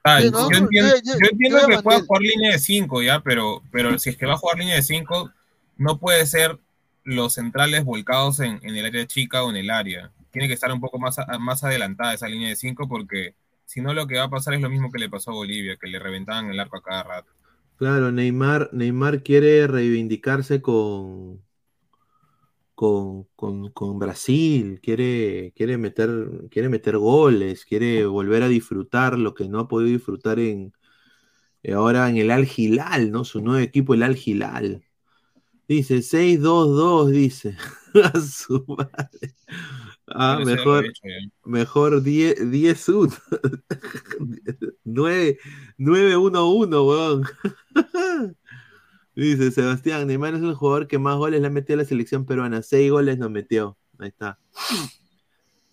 Ah, 0.03 0.19
Sí, 0.19 0.25
yo, 0.25 0.31
no, 0.31 0.39
entiendo, 0.39 0.69
yo- 0.71 0.81
yo- 0.97 1.19
yo 1.19 1.27
entiendo 1.31 1.59
yo 1.61 1.67
que 1.67 1.77
pueda 1.83 1.99
jugar 2.01 2.21
línea 2.21 2.51
de 2.51 2.59
5 2.59 3.01
ya, 3.01 3.21
pero, 3.21 3.61
pero 3.71 3.97
si 3.99 4.09
es 4.09 4.17
que 4.17 4.25
va 4.25 4.33
a 4.33 4.37
jugar 4.37 4.57
línea 4.57 4.75
de 4.75 4.81
5, 4.83 5.31
no 5.77 5.97
puede 5.99 6.25
ser 6.25 6.59
los 7.05 7.33
centrales 7.33 7.85
volcados 7.85 8.39
en, 8.39 8.59
en 8.63 8.75
el 8.75 8.85
área 8.85 9.05
chica 9.07 9.43
o 9.43 9.49
en 9.49 9.57
el 9.57 9.69
área. 9.69 10.11
Tiene 10.31 10.47
que 10.47 10.53
estar 10.55 10.71
un 10.71 10.81
poco 10.81 10.99
más, 10.99 11.19
a- 11.19 11.37
más 11.39 11.63
adelantada 11.63 12.13
esa 12.13 12.27
línea 12.27 12.49
de 12.49 12.55
5 12.55 12.87
porque 12.89 13.35
si 13.65 13.81
no 13.81 13.93
lo 13.93 14.07
que 14.07 14.17
va 14.17 14.23
a 14.25 14.29
pasar 14.29 14.55
es 14.55 14.61
lo 14.61 14.69
mismo 14.69 14.91
que 14.91 14.99
le 14.99 15.09
pasó 15.09 15.31
a 15.31 15.35
Bolivia, 15.35 15.77
que 15.79 15.87
le 15.87 15.99
reventaban 15.99 16.49
el 16.49 16.59
arco 16.59 16.77
a 16.77 16.83
cada 16.83 17.03
rato. 17.03 17.31
Claro, 17.77 18.11
Neymar, 18.11 18.69
Neymar 18.73 19.23
quiere 19.23 19.67
reivindicarse 19.67 20.61
con, 20.61 21.41
con, 22.75 23.25
con- 23.35 23.71
con 23.71 23.99
Brasil, 23.99 24.79
quiere, 24.81 25.53
quiere 25.55 25.77
meter, 25.77 26.47
quiere 26.51 26.69
meter 26.69 26.97
goles, 26.97 27.65
quiere 27.65 28.05
volver 28.05 28.43
a 28.43 28.47
disfrutar 28.49 29.17
lo 29.19 29.33
que 29.33 29.47
no 29.49 29.59
ha 29.59 29.67
podido 29.67 29.91
disfrutar 29.97 30.39
en 30.39 30.73
eh, 31.63 31.73
ahora 31.73 32.09
en 32.09 32.17
el 32.17 32.31
Al 32.31 32.47
Hilal, 32.55 33.11
¿no? 33.11 33.23
Su 33.25 33.41
nuevo 33.41 33.59
equipo, 33.63 33.93
el 33.93 34.03
Al 34.03 34.17
Hilal. 34.23 34.83
Dice 35.67 36.01
6-2-2, 36.03 37.11
dice. 37.11 37.57
A 37.95 38.19
su 38.21 38.65
madre. 38.67 39.35
Ah, 40.07 40.39
Parece 40.39 40.51
mejor, 40.51 40.85
hecho, 40.85 41.01
mejor 41.45 42.03
10 42.03 42.51
10 42.51 42.89
1 42.89 43.11
9 44.83 45.37
9-1-1, 45.77 46.83
weón. 46.87 47.23
Dice 49.15 49.51
Sebastián, 49.51 50.07
Neymar 50.07 50.33
es 50.33 50.41
el 50.41 50.55
jugador 50.55 50.87
que 50.87 50.97
más 50.97 51.17
goles 51.17 51.39
le 51.39 51.47
ha 51.47 51.51
metido 51.51 51.79
a 51.79 51.83
la 51.83 51.87
selección 51.87 52.25
peruana. 52.25 52.63
Seis 52.63 52.89
goles 52.89 53.17
nos 53.19 53.29
metió. 53.29 53.77
Ahí 53.99 54.07
está. 54.07 54.39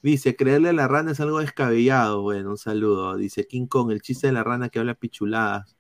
Dice, 0.03 0.37
creerle 0.37 0.71
a 0.71 0.73
la 0.73 0.89
rana 0.89 1.13
es 1.13 1.21
algo 1.21 1.41
descabellado. 1.41 2.23
Bueno, 2.23 2.51
un 2.51 2.59
saludo. 2.59 3.17
Dice 3.17 3.47
King 3.47 3.67
Kong, 3.67 3.91
el 3.93 4.03
chiste 4.03 4.27
de 4.27 4.35
la 4.35 4.45
rana 4.45 4.69
que 4.69 4.79
habla 4.79 4.95
pichuladas. 4.95 5.77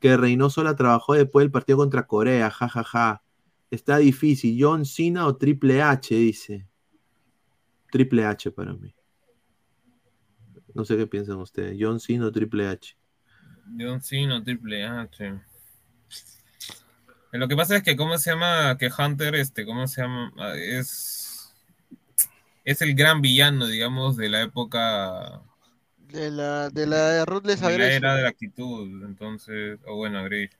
Que 0.00 0.16
Reynoso 0.16 0.62
la 0.62 0.76
trabajó 0.76 1.14
después 1.14 1.44
del 1.44 1.50
partido 1.50 1.78
contra 1.78 2.06
Corea. 2.06 2.50
Ja, 2.50 2.68
ja, 2.68 2.84
ja. 2.84 3.22
Está 3.70 3.98
difícil. 3.98 4.56
John 4.58 4.84
Cena 4.84 5.26
o 5.26 5.36
Triple 5.36 5.82
H, 5.82 6.14
dice. 6.14 6.66
Triple 7.90 8.24
H 8.24 8.50
para 8.50 8.72
mí. 8.74 8.94
No 10.74 10.84
sé 10.84 10.96
qué 10.96 11.06
piensan 11.06 11.36
ustedes. 11.36 11.76
John 11.78 12.00
Cena 12.00 12.26
o 12.26 12.32
Triple 12.32 12.66
H. 12.66 12.96
John 13.78 14.00
Cena, 14.00 14.42
Triple 14.42 14.84
H. 14.84 15.40
Lo 17.38 17.48
que 17.48 17.56
pasa 17.56 17.76
es 17.76 17.82
que, 17.82 17.96
¿cómo 17.96 18.16
se 18.18 18.30
llama? 18.30 18.76
Que 18.78 18.90
Hunter, 18.96 19.34
este, 19.34 19.66
¿cómo 19.66 19.86
se 19.88 20.02
llama? 20.02 20.32
Ah, 20.38 20.54
Es. 20.56 21.52
Es 22.64 22.80
el 22.80 22.94
gran 22.94 23.20
villano, 23.20 23.66
digamos, 23.66 24.16
de 24.16 24.28
la 24.30 24.40
época. 24.42 25.42
De 25.98 26.30
la, 26.30 26.70
de 26.70 26.86
la 26.86 27.24
Ruthless 27.26 27.60
De 27.60 27.76
la 27.76 27.92
era 27.92 28.14
de 28.14 28.22
la 28.22 28.28
actitud. 28.28 29.04
Entonces. 29.04 29.78
O 29.86 29.96
bueno, 29.96 30.20
Aggression. 30.20 30.58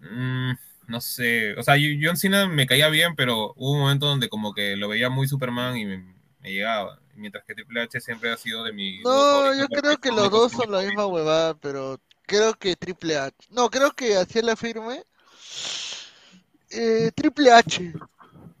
Mm, 0.00 0.52
no 0.88 1.00
sé. 1.00 1.54
O 1.58 1.62
sea, 1.62 1.76
yo- 1.76 1.88
John 2.00 2.16
Cena 2.16 2.46
me 2.46 2.66
caía 2.66 2.88
bien, 2.88 3.16
pero 3.16 3.52
hubo 3.56 3.72
un 3.72 3.80
momento 3.80 4.06
donde 4.06 4.28
como 4.28 4.52
que 4.54 4.76
lo 4.76 4.88
veía 4.88 5.10
muy 5.10 5.26
Superman 5.26 5.76
y 5.76 5.86
me, 5.86 5.98
me 6.40 6.52
llegaba. 6.52 7.00
Mientras 7.14 7.44
que 7.44 7.54
Triple 7.54 7.80
H 7.80 7.98
siempre 8.00 8.30
ha 8.30 8.36
sido 8.36 8.62
de 8.62 8.72
mi. 8.72 9.00
No, 9.00 9.54
yo 9.54 9.66
creo 9.68 9.96
que 9.96 10.10
los 10.12 10.30
dos 10.30 10.52
son 10.52 10.70
la 10.70 10.82
misma 10.82 11.06
huevada, 11.06 11.54
pero 11.54 11.98
creo 12.26 12.54
que 12.54 12.76
Triple 12.76 13.16
H. 13.16 13.34
No, 13.50 13.70
creo 13.70 13.90
que 13.92 14.16
así 14.16 14.42
la 14.42 14.54
firme. 14.54 15.02
Eh, 16.70 17.10
Triple 17.14 17.52
H. 17.52 17.92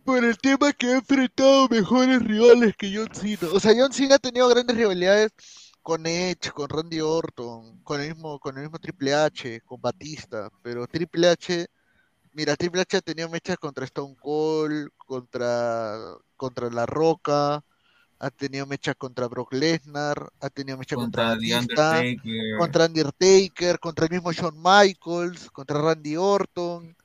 Por 0.04 0.24
el 0.24 0.38
tema 0.38 0.72
que 0.72 0.86
ha 0.86 0.96
enfrentado 0.96 1.68
mejores 1.68 2.22
rivales 2.22 2.76
que 2.76 2.94
John 2.94 3.12
Cena. 3.12 3.52
O 3.52 3.60
sea, 3.60 3.72
John 3.76 3.92
Cena 3.92 4.14
ha 4.16 4.18
tenido 4.18 4.48
grandes 4.48 4.76
rivalidades 4.76 5.32
con 5.82 6.06
Edge, 6.06 6.50
con 6.52 6.68
Randy 6.68 7.00
Orton, 7.00 7.80
con 7.82 8.00
el 8.00 8.08
mismo, 8.08 8.38
con 8.38 8.56
el 8.56 8.64
mismo 8.64 8.78
Triple 8.78 9.14
H, 9.14 9.60
con 9.62 9.80
Batista. 9.80 10.50
Pero 10.62 10.86
Triple 10.86 11.28
H, 11.28 11.66
mira, 12.32 12.56
Triple 12.56 12.82
H 12.82 12.96
ha 12.96 13.00
tenido 13.00 13.28
mechas 13.28 13.56
contra 13.56 13.84
Stone 13.84 14.16
Cold, 14.20 14.88
contra, 14.96 15.96
contra 16.36 16.70
La 16.70 16.86
Roca, 16.86 17.62
ha 18.18 18.30
tenido 18.30 18.66
mechas 18.66 18.94
contra 18.96 19.28
Brock 19.28 19.52
Lesnar, 19.52 20.30
ha 20.40 20.50
tenido 20.50 20.78
mechas 20.78 20.96
contra, 20.96 21.30
Contra 21.30 21.38
The 21.38 21.54
Batista, 21.54 22.00
Undertaker. 22.00 22.56
contra 22.58 22.86
Undertaker, 22.86 23.78
contra 23.80 24.06
el 24.06 24.12
mismo 24.12 24.32
Shawn 24.32 24.56
Michaels, 24.62 25.50
contra 25.50 25.80
Randy 25.80 26.16
Orton. 26.16 26.96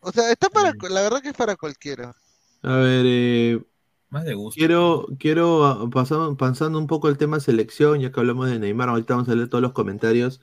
O 0.00 0.12
sea, 0.12 0.30
está 0.30 0.48
para, 0.48 0.72
la 0.90 1.02
verdad 1.02 1.20
que 1.22 1.28
es 1.30 1.34
para 1.36 1.56
cualquiera. 1.56 2.14
A 2.62 2.76
ver, 2.76 3.04
eh, 3.06 3.62
Más 4.10 4.24
de 4.24 4.34
gusto. 4.34 4.58
quiero, 4.58 5.06
quiero 5.18 5.66
ah, 5.66 5.90
pasando, 5.90 6.36
pasando 6.36 6.78
un 6.78 6.86
poco 6.86 7.08
el 7.08 7.18
tema 7.18 7.40
selección, 7.40 8.00
ya 8.00 8.10
que 8.12 8.20
hablamos 8.20 8.48
de 8.50 8.58
Neymar, 8.58 8.88
ahorita 8.88 9.14
vamos 9.14 9.28
a 9.28 9.34
leer 9.34 9.48
todos 9.48 9.62
los 9.62 9.72
comentarios. 9.72 10.40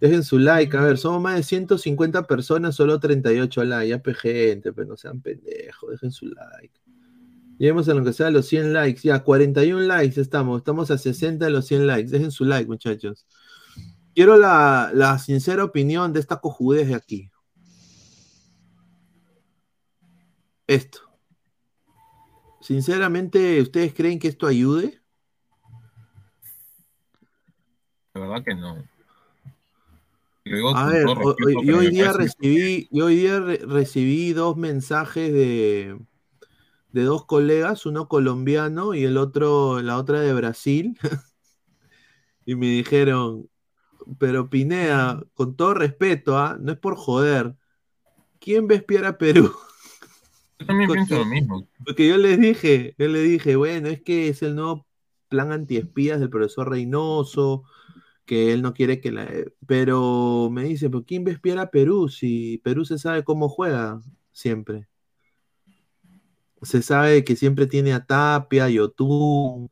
Dejen 0.00 0.22
su 0.24 0.38
like, 0.38 0.74
a 0.76 0.80
ver, 0.82 0.96
somos 0.98 1.20
más 1.20 1.36
de 1.36 1.42
150 1.42 2.26
personas, 2.26 2.74
solo 2.76 3.00
38 3.00 3.64
likes, 3.64 3.88
ya 3.88 3.98
pe 4.02 4.14
gente, 4.14 4.72
pero 4.72 4.88
no 4.88 4.96
sean 4.96 5.20
pendejos, 5.20 5.90
dejen 5.90 6.10
su 6.12 6.26
like. 6.26 6.80
Lleguemos 7.60 7.86
a 7.90 7.94
lo 7.94 8.02
que 8.02 8.14
sea 8.14 8.30
los 8.30 8.46
100 8.46 8.72
likes, 8.72 9.02
ya 9.02 9.22
41 9.22 9.82
likes 9.82 10.18
estamos, 10.18 10.60
estamos 10.62 10.90
a 10.90 10.96
60 10.96 11.44
de 11.44 11.50
los 11.50 11.66
100 11.66 11.86
likes, 11.86 12.10
dejen 12.10 12.30
su 12.30 12.46
like 12.46 12.66
muchachos. 12.66 13.26
Quiero 14.14 14.38
la, 14.38 14.90
la 14.94 15.18
sincera 15.18 15.62
opinión 15.62 16.14
de 16.14 16.20
esta 16.20 16.40
cojudez 16.40 16.88
de 16.88 16.94
aquí. 16.94 17.30
Esto. 20.66 21.00
Sinceramente, 22.62 23.60
¿ustedes 23.60 23.92
creen 23.92 24.18
que 24.18 24.28
esto 24.28 24.46
ayude? 24.46 25.02
La 28.14 28.22
verdad 28.22 28.42
que 28.42 28.54
no. 28.54 28.82
A 30.74 30.86
ver, 30.86 31.04
yo 31.62 31.76
hoy 31.78 31.90
día 31.90 32.14
recibí, 32.14 32.88
yo 32.90 33.04
hoy 33.04 33.16
día 33.16 33.38
re- 33.38 33.60
recibí 33.66 34.32
dos 34.32 34.56
mensajes 34.56 35.30
de, 35.30 35.98
de 36.92 37.02
dos 37.02 37.24
colegas, 37.26 37.86
uno 37.86 38.08
colombiano 38.08 38.94
y 38.94 39.04
el 39.04 39.16
otro, 39.16 39.80
la 39.82 39.96
otra 39.96 40.20
de 40.20 40.32
Brasil, 40.32 40.98
y 42.46 42.54
me 42.54 42.66
dijeron, 42.66 43.48
pero 44.18 44.50
Pineda, 44.50 45.22
con 45.34 45.56
todo 45.56 45.74
respeto, 45.74 46.38
¿ah? 46.38 46.58
no 46.60 46.72
es 46.72 46.78
por 46.78 46.96
joder, 46.96 47.54
¿quién 48.38 48.66
va 48.68 48.72
a 48.72 48.78
espiar 48.78 49.04
a 49.04 49.18
Perú? 49.18 49.52
Yo 50.58 50.66
también 50.66 50.90
pienso 50.90 51.18
lo 51.18 51.24
mismo. 51.24 51.66
Porque 51.84 52.06
yo 52.06 52.18
les 52.18 52.38
dije, 52.38 52.94
yo 52.98 53.08
les 53.08 53.24
dije, 53.24 53.56
bueno, 53.56 53.88
es 53.88 54.02
que 54.02 54.28
es 54.28 54.42
el 54.42 54.56
nuevo 54.56 54.86
plan 55.28 55.52
antiespías 55.52 56.20
del 56.20 56.28
profesor 56.28 56.68
Reynoso, 56.68 57.64
que 58.26 58.52
él 58.52 58.60
no 58.62 58.74
quiere 58.74 59.00
que 59.00 59.10
la... 59.10 59.26
Pero 59.66 60.50
me 60.52 60.64
dice, 60.64 60.90
¿pero 60.90 61.04
quién 61.04 61.24
va 61.24 61.30
a 61.30 61.34
espiar 61.34 61.58
a 61.58 61.70
Perú 61.70 62.08
si 62.08 62.58
Perú 62.58 62.84
se 62.84 62.98
sabe 62.98 63.24
cómo 63.24 63.48
juega 63.48 64.02
siempre? 64.32 64.89
Se 66.62 66.82
sabe 66.82 67.24
que 67.24 67.36
siempre 67.36 67.66
tiene 67.66 67.92
a 67.92 68.04
Tapia, 68.04 68.64
a 68.66 68.68
Yotun, 68.70 69.70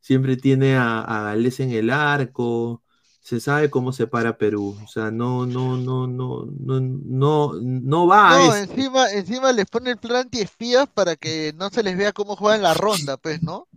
siempre 0.00 0.36
tiene 0.36 0.76
a, 0.76 1.00
a 1.02 1.22
Gales 1.24 1.60
en 1.60 1.70
el 1.72 1.90
arco, 1.90 2.82
se 3.20 3.40
sabe 3.40 3.70
cómo 3.70 3.92
se 3.92 4.06
para 4.06 4.38
Perú. 4.38 4.76
O 4.82 4.88
sea, 4.88 5.10
no, 5.10 5.46
no, 5.46 5.76
no, 5.76 6.06
no, 6.06 6.46
no, 6.46 6.80
no, 6.80 7.52
no 7.60 8.06
va 8.06 8.30
a 8.32 8.42
No, 8.42 8.54
eso. 8.54 8.72
encima, 8.72 9.10
encima 9.10 9.52
les 9.52 9.66
pone 9.66 9.90
el 9.90 9.98
plan 9.98 10.22
antiespías 10.22 10.88
para 10.88 11.16
que 11.16 11.52
no 11.56 11.70
se 11.70 11.82
les 11.82 11.96
vea 11.96 12.12
cómo 12.12 12.36
juegan 12.36 12.62
la 12.62 12.74
ronda, 12.74 13.16
pues, 13.16 13.42
¿no? 13.42 13.68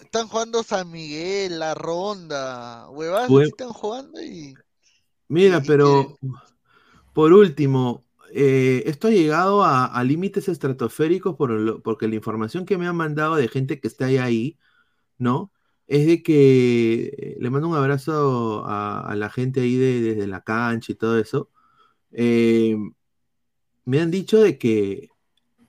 Están 0.00 0.28
jugando 0.28 0.62
San 0.62 0.90
Miguel, 0.90 1.58
la 1.58 1.74
ronda, 1.74 2.88
huevadas, 2.90 3.30
están 3.30 3.72
jugando 3.72 4.22
y 4.22 4.54
Mira, 5.28 5.62
pero 5.66 6.18
por 7.14 7.32
último, 7.32 8.02
eh, 8.34 8.82
esto 8.86 9.08
ha 9.08 9.10
llegado 9.10 9.64
a, 9.64 9.86
a 9.86 10.04
límites 10.04 10.48
estratosféricos 10.48 11.36
por 11.36 11.50
lo- 11.50 11.82
porque 11.82 12.08
la 12.08 12.14
información 12.16 12.64
que 12.66 12.78
me 12.78 12.86
han 12.86 12.96
mandado 12.96 13.36
de 13.36 13.48
gente 13.48 13.80
que 13.80 13.88
está 13.88 14.06
ahí, 14.06 14.18
ahí, 14.18 14.58
¿no? 15.18 15.52
Es 15.86 16.06
de 16.06 16.22
que 16.22 17.36
le 17.40 17.50
mando 17.50 17.68
un 17.68 17.76
abrazo 17.76 18.64
a, 18.66 19.00
a 19.00 19.16
la 19.16 19.30
gente 19.30 19.60
ahí 19.62 19.76
de- 19.76 20.00
desde 20.02 20.26
la 20.26 20.42
cancha 20.42 20.92
y 20.92 20.94
todo 20.96 21.18
eso. 21.18 21.50
Eh, 22.12 22.76
me 23.84 24.00
han 24.00 24.10
dicho 24.10 24.40
de 24.40 24.58
que 24.58 25.08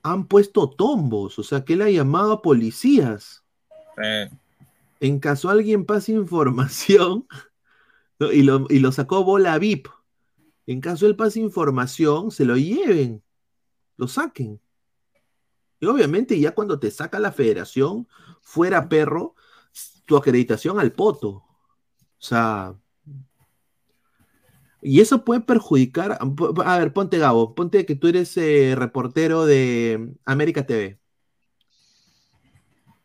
han 0.02 0.26
puesto 0.28 0.70
tombos, 0.70 1.38
o 1.38 1.42
sea, 1.42 1.64
que 1.64 1.74
él 1.74 1.82
ha 1.82 1.90
llamado 1.90 2.32
a 2.32 2.42
policías. 2.42 3.44
Eh, 4.02 4.30
En 5.00 5.18
caso 5.18 5.50
alguien 5.50 5.84
pase 5.84 6.12
información 6.24 7.26
¿no? 8.18 8.32
y, 8.32 8.42
lo, 8.42 8.66
y 8.70 8.78
lo 8.78 8.92
sacó 8.92 9.24
bola 9.24 9.58
VIP, 9.58 9.88
en 10.66 10.80
caso 10.80 11.06
él 11.06 11.16
pase 11.16 11.40
información, 11.40 12.30
se 12.30 12.44
lo 12.44 12.56
lleven, 12.56 13.22
lo 13.96 14.08
saquen. 14.08 14.60
Y 15.80 15.86
obviamente 15.86 16.38
ya 16.38 16.54
cuando 16.54 16.78
te 16.78 16.90
saca 16.90 17.18
la 17.18 17.32
federación, 17.32 18.08
fuera 18.40 18.88
perro, 18.88 19.34
tu 20.06 20.16
acreditación 20.16 20.78
al 20.78 20.92
poto. 20.92 21.28
O 21.28 21.46
sea... 22.18 22.74
Y 24.86 25.00
eso 25.00 25.24
puede 25.24 25.40
perjudicar. 25.40 26.18
A 26.20 26.78
ver, 26.78 26.92
ponte 26.92 27.16
Gabo, 27.18 27.54
ponte 27.54 27.86
que 27.86 27.96
tú 27.96 28.06
eres 28.06 28.36
eh, 28.36 28.74
reportero 28.76 29.46
de 29.46 30.14
América 30.26 30.66
TV. 30.66 31.00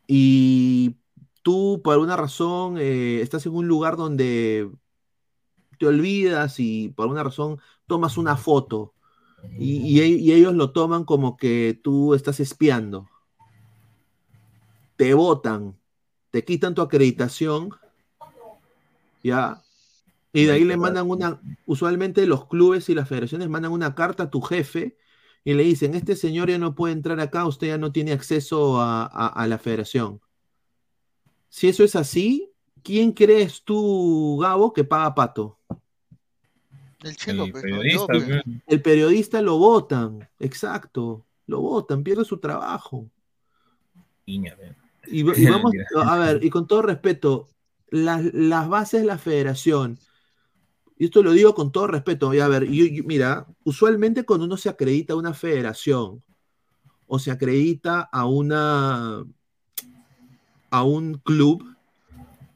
Y 0.06 0.96
tú, 1.42 1.80
por 1.82 1.94
alguna 1.94 2.16
razón, 2.16 2.76
eh, 2.78 3.22
estás 3.22 3.46
en 3.46 3.54
un 3.54 3.66
lugar 3.66 3.96
donde 3.96 4.70
te 5.80 5.86
olvidas 5.88 6.60
y 6.60 6.90
por 6.90 7.04
alguna 7.04 7.24
razón 7.24 7.58
tomas 7.88 8.18
una 8.18 8.36
foto 8.36 8.94
y, 9.58 9.78
y 9.78 10.00
e- 10.00 10.08
y 10.08 10.32
ellos 10.32 10.54
lo 10.54 10.72
toman 10.72 11.04
como 11.04 11.36
que 11.38 11.80
tú 11.82 12.14
estás 12.14 12.40
espiando. 12.40 13.08
Te 14.96 15.14
votan, 15.14 15.78
te 16.30 16.44
quitan 16.44 16.74
tu 16.74 16.82
acreditación, 16.82 17.70
¿ya? 19.22 19.62
Y 20.32 20.44
de 20.44 20.52
ahí 20.52 20.64
le 20.64 20.76
mandan 20.76 21.10
una, 21.10 21.40
usualmente 21.66 22.26
los 22.26 22.46
clubes 22.46 22.88
y 22.90 22.94
las 22.94 23.08
federaciones 23.08 23.48
mandan 23.48 23.72
una 23.72 23.94
carta 23.94 24.24
a 24.24 24.30
tu 24.30 24.42
jefe 24.42 24.98
y 25.44 25.54
le 25.54 25.62
dicen, 25.64 25.94
este 25.94 26.16
señor 26.16 26.50
ya 26.50 26.58
no 26.58 26.74
puede 26.74 26.92
entrar 26.92 27.18
acá, 27.20 27.46
usted 27.46 27.68
ya 27.68 27.78
no 27.78 27.92
tiene 27.92 28.12
acceso 28.12 28.80
a, 28.80 29.04
a- 29.06 29.28
a 29.28 29.46
la 29.46 29.58
federación. 29.58 30.20
Si 31.48 31.68
eso 31.68 31.82
es 31.84 31.96
así, 31.96 32.49
¿quién 32.82 33.12
crees 33.12 33.62
tú, 33.62 34.38
Gabo, 34.40 34.72
que 34.72 34.84
paga 34.84 35.14
pato? 35.14 35.58
El 37.02 37.16
chelo, 37.16 37.44
El 37.44 37.52
pues, 37.52 37.64
¿no? 37.64 37.70
periodista, 37.70 38.18
Yo. 38.18 38.52
El 38.66 38.82
periodista 38.82 39.42
lo 39.42 39.58
votan, 39.58 40.28
exacto, 40.38 41.26
lo 41.46 41.60
votan, 41.60 42.02
pierde 42.02 42.24
su 42.24 42.38
trabajo. 42.38 43.10
Piña. 44.24 44.56
Y, 45.06 45.20
y 45.20 45.24
vamos, 45.50 45.72
a 46.04 46.18
ver, 46.18 46.44
y 46.44 46.50
con 46.50 46.66
todo 46.66 46.82
respeto, 46.82 47.48
las, 47.88 48.22
las 48.34 48.68
bases 48.68 49.00
de 49.00 49.06
la 49.06 49.18
federación, 49.18 49.98
y 50.98 51.06
esto 51.06 51.22
lo 51.22 51.32
digo 51.32 51.54
con 51.54 51.72
todo 51.72 51.86
respeto, 51.86 52.34
y 52.34 52.40
a 52.40 52.48
ver, 52.48 52.66
yo- 52.70 52.84
yo- 52.84 53.04
mira, 53.04 53.46
usualmente 53.64 54.24
cuando 54.24 54.44
uno 54.44 54.58
se 54.58 54.68
acredita 54.68 55.14
a 55.14 55.16
una 55.16 55.32
federación 55.32 56.22
o 57.06 57.18
se 57.18 57.30
acredita 57.30 58.02
a 58.12 58.26
una 58.26 59.24
a 60.70 60.84
un 60.84 61.14
club 61.14 61.69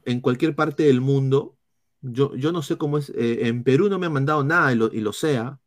en 0.05 0.21
cualquier 0.21 0.55
parte 0.55 0.83
del 0.83 1.01
mundo, 1.01 1.57
yo, 2.01 2.35
yo 2.35 2.51
no 2.51 2.61
sé 2.61 2.77
cómo 2.77 2.97
es, 2.97 3.09
eh, 3.09 3.47
en 3.47 3.63
Perú 3.63 3.89
no 3.89 3.99
me 3.99 4.05
han 4.05 4.13
mandado 4.13 4.43
nada 4.43 4.71
y 4.71 4.75
lo, 4.75 4.93
y 4.93 5.01
lo 5.01 5.11
sea, 5.11 5.59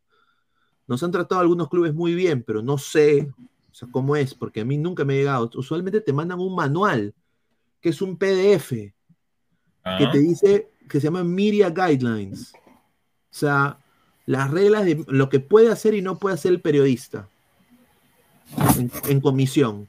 nos 0.86 1.02
han 1.02 1.10
tratado 1.10 1.40
algunos 1.40 1.68
clubes 1.68 1.92
muy 1.92 2.14
bien, 2.14 2.42
pero 2.42 2.62
no 2.62 2.78
sé 2.78 3.28
o 3.70 3.74
sea, 3.74 3.88
cómo 3.90 4.16
es, 4.16 4.34
porque 4.34 4.60
a 4.60 4.64
mí 4.64 4.78
nunca 4.78 5.04
me 5.04 5.14
ha 5.14 5.16
llegado. 5.16 5.50
Usualmente 5.54 6.00
te 6.00 6.12
mandan 6.12 6.40
un 6.40 6.54
manual, 6.54 7.14
que 7.80 7.90
es 7.90 8.00
un 8.00 8.16
PDF, 8.16 8.70
que 8.70 10.06
te 10.12 10.18
dice, 10.18 10.70
que 10.88 11.00
se 11.00 11.06
llama 11.06 11.24
Media 11.24 11.70
Guidelines. 11.70 12.52
O 12.54 13.34
sea, 13.38 13.78
las 14.26 14.50
reglas 14.50 14.84
de 14.84 15.04
lo 15.08 15.28
que 15.28 15.40
puede 15.40 15.70
hacer 15.70 15.94
y 15.94 16.02
no 16.02 16.18
puede 16.18 16.34
hacer 16.34 16.52
el 16.52 16.60
periodista 16.60 17.28
en, 18.76 18.90
en 19.08 19.20
comisión. 19.20 19.88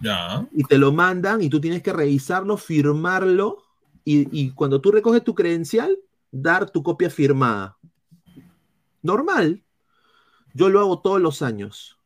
Ya. 0.00 0.46
Y 0.52 0.64
te 0.64 0.78
lo 0.78 0.92
mandan 0.92 1.42
y 1.42 1.48
tú 1.50 1.60
tienes 1.60 1.82
que 1.82 1.92
revisarlo, 1.92 2.56
firmarlo 2.56 3.62
y, 4.04 4.28
y 4.38 4.50
cuando 4.52 4.80
tú 4.80 4.90
recoges 4.90 5.22
tu 5.22 5.34
credencial, 5.34 5.98
dar 6.30 6.70
tu 6.70 6.82
copia 6.82 7.10
firmada. 7.10 7.76
Normal. 9.02 9.62
Yo 10.54 10.68
lo 10.68 10.80
hago 10.80 11.00
todos 11.00 11.20
los 11.20 11.42
años. 11.42 11.96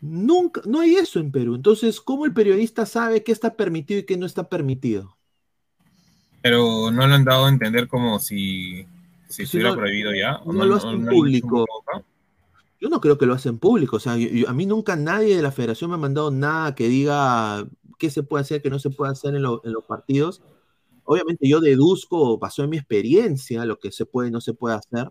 Nunca, 0.00 0.60
no 0.66 0.80
hay 0.80 0.96
eso 0.96 1.18
en 1.18 1.30
Perú. 1.32 1.54
Entonces, 1.54 2.00
¿cómo 2.00 2.26
el 2.26 2.34
periodista 2.34 2.84
sabe 2.84 3.22
qué 3.24 3.32
está 3.32 3.54
permitido 3.54 4.00
y 4.00 4.04
qué 4.04 4.16
no 4.18 4.26
está 4.26 4.48
permitido? 4.48 5.16
Pero 6.42 6.90
no 6.90 7.06
lo 7.06 7.14
han 7.14 7.24
dado 7.24 7.46
a 7.46 7.48
entender 7.48 7.88
como 7.88 8.18
si, 8.18 8.82
si 9.28 9.34
Si 9.36 9.42
estuviera 9.44 9.70
no- 9.70 9.76
prohibido 9.76 10.14
ya. 10.14 10.36
¿o 10.44 10.52
no 10.52 10.66
lo 10.66 10.74
hacen 10.76 11.06
público. 11.06 11.64
Yo 12.84 12.90
no 12.90 13.00
creo 13.00 13.16
que 13.16 13.24
lo 13.24 13.32
hacen 13.32 13.58
público. 13.58 13.96
O 13.96 13.98
sea, 13.98 14.18
yo- 14.18 14.28
yo- 14.28 14.46
a 14.46 14.52
mí 14.52 14.66
nunca 14.66 14.94
nadie 14.94 15.34
de 15.36 15.40
la 15.42 15.50
federación 15.50 15.88
me 15.88 15.94
ha 15.94 15.98
mandado 15.98 16.30
nada 16.30 16.74
que 16.74 16.86
diga 16.86 17.66
qué 17.98 18.10
se 18.10 18.22
puede 18.22 18.42
hacer, 18.42 18.60
qué 18.60 18.68
no 18.68 18.78
se 18.78 18.90
puede 18.90 19.10
hacer 19.10 19.34
en, 19.34 19.40
lo- 19.40 19.62
en 19.64 19.72
los 19.72 19.84
partidos. 19.84 20.42
Obviamente 21.04 21.48
yo 21.48 21.60
deduzco, 21.60 22.36
basó 22.36 22.62
en 22.62 22.68
mi 22.68 22.76
experiencia, 22.76 23.64
lo 23.64 23.78
que 23.78 23.90
se 23.90 24.04
puede 24.04 24.28
y 24.28 24.32
no 24.32 24.42
se 24.42 24.52
puede 24.52 24.74
hacer. 24.76 25.10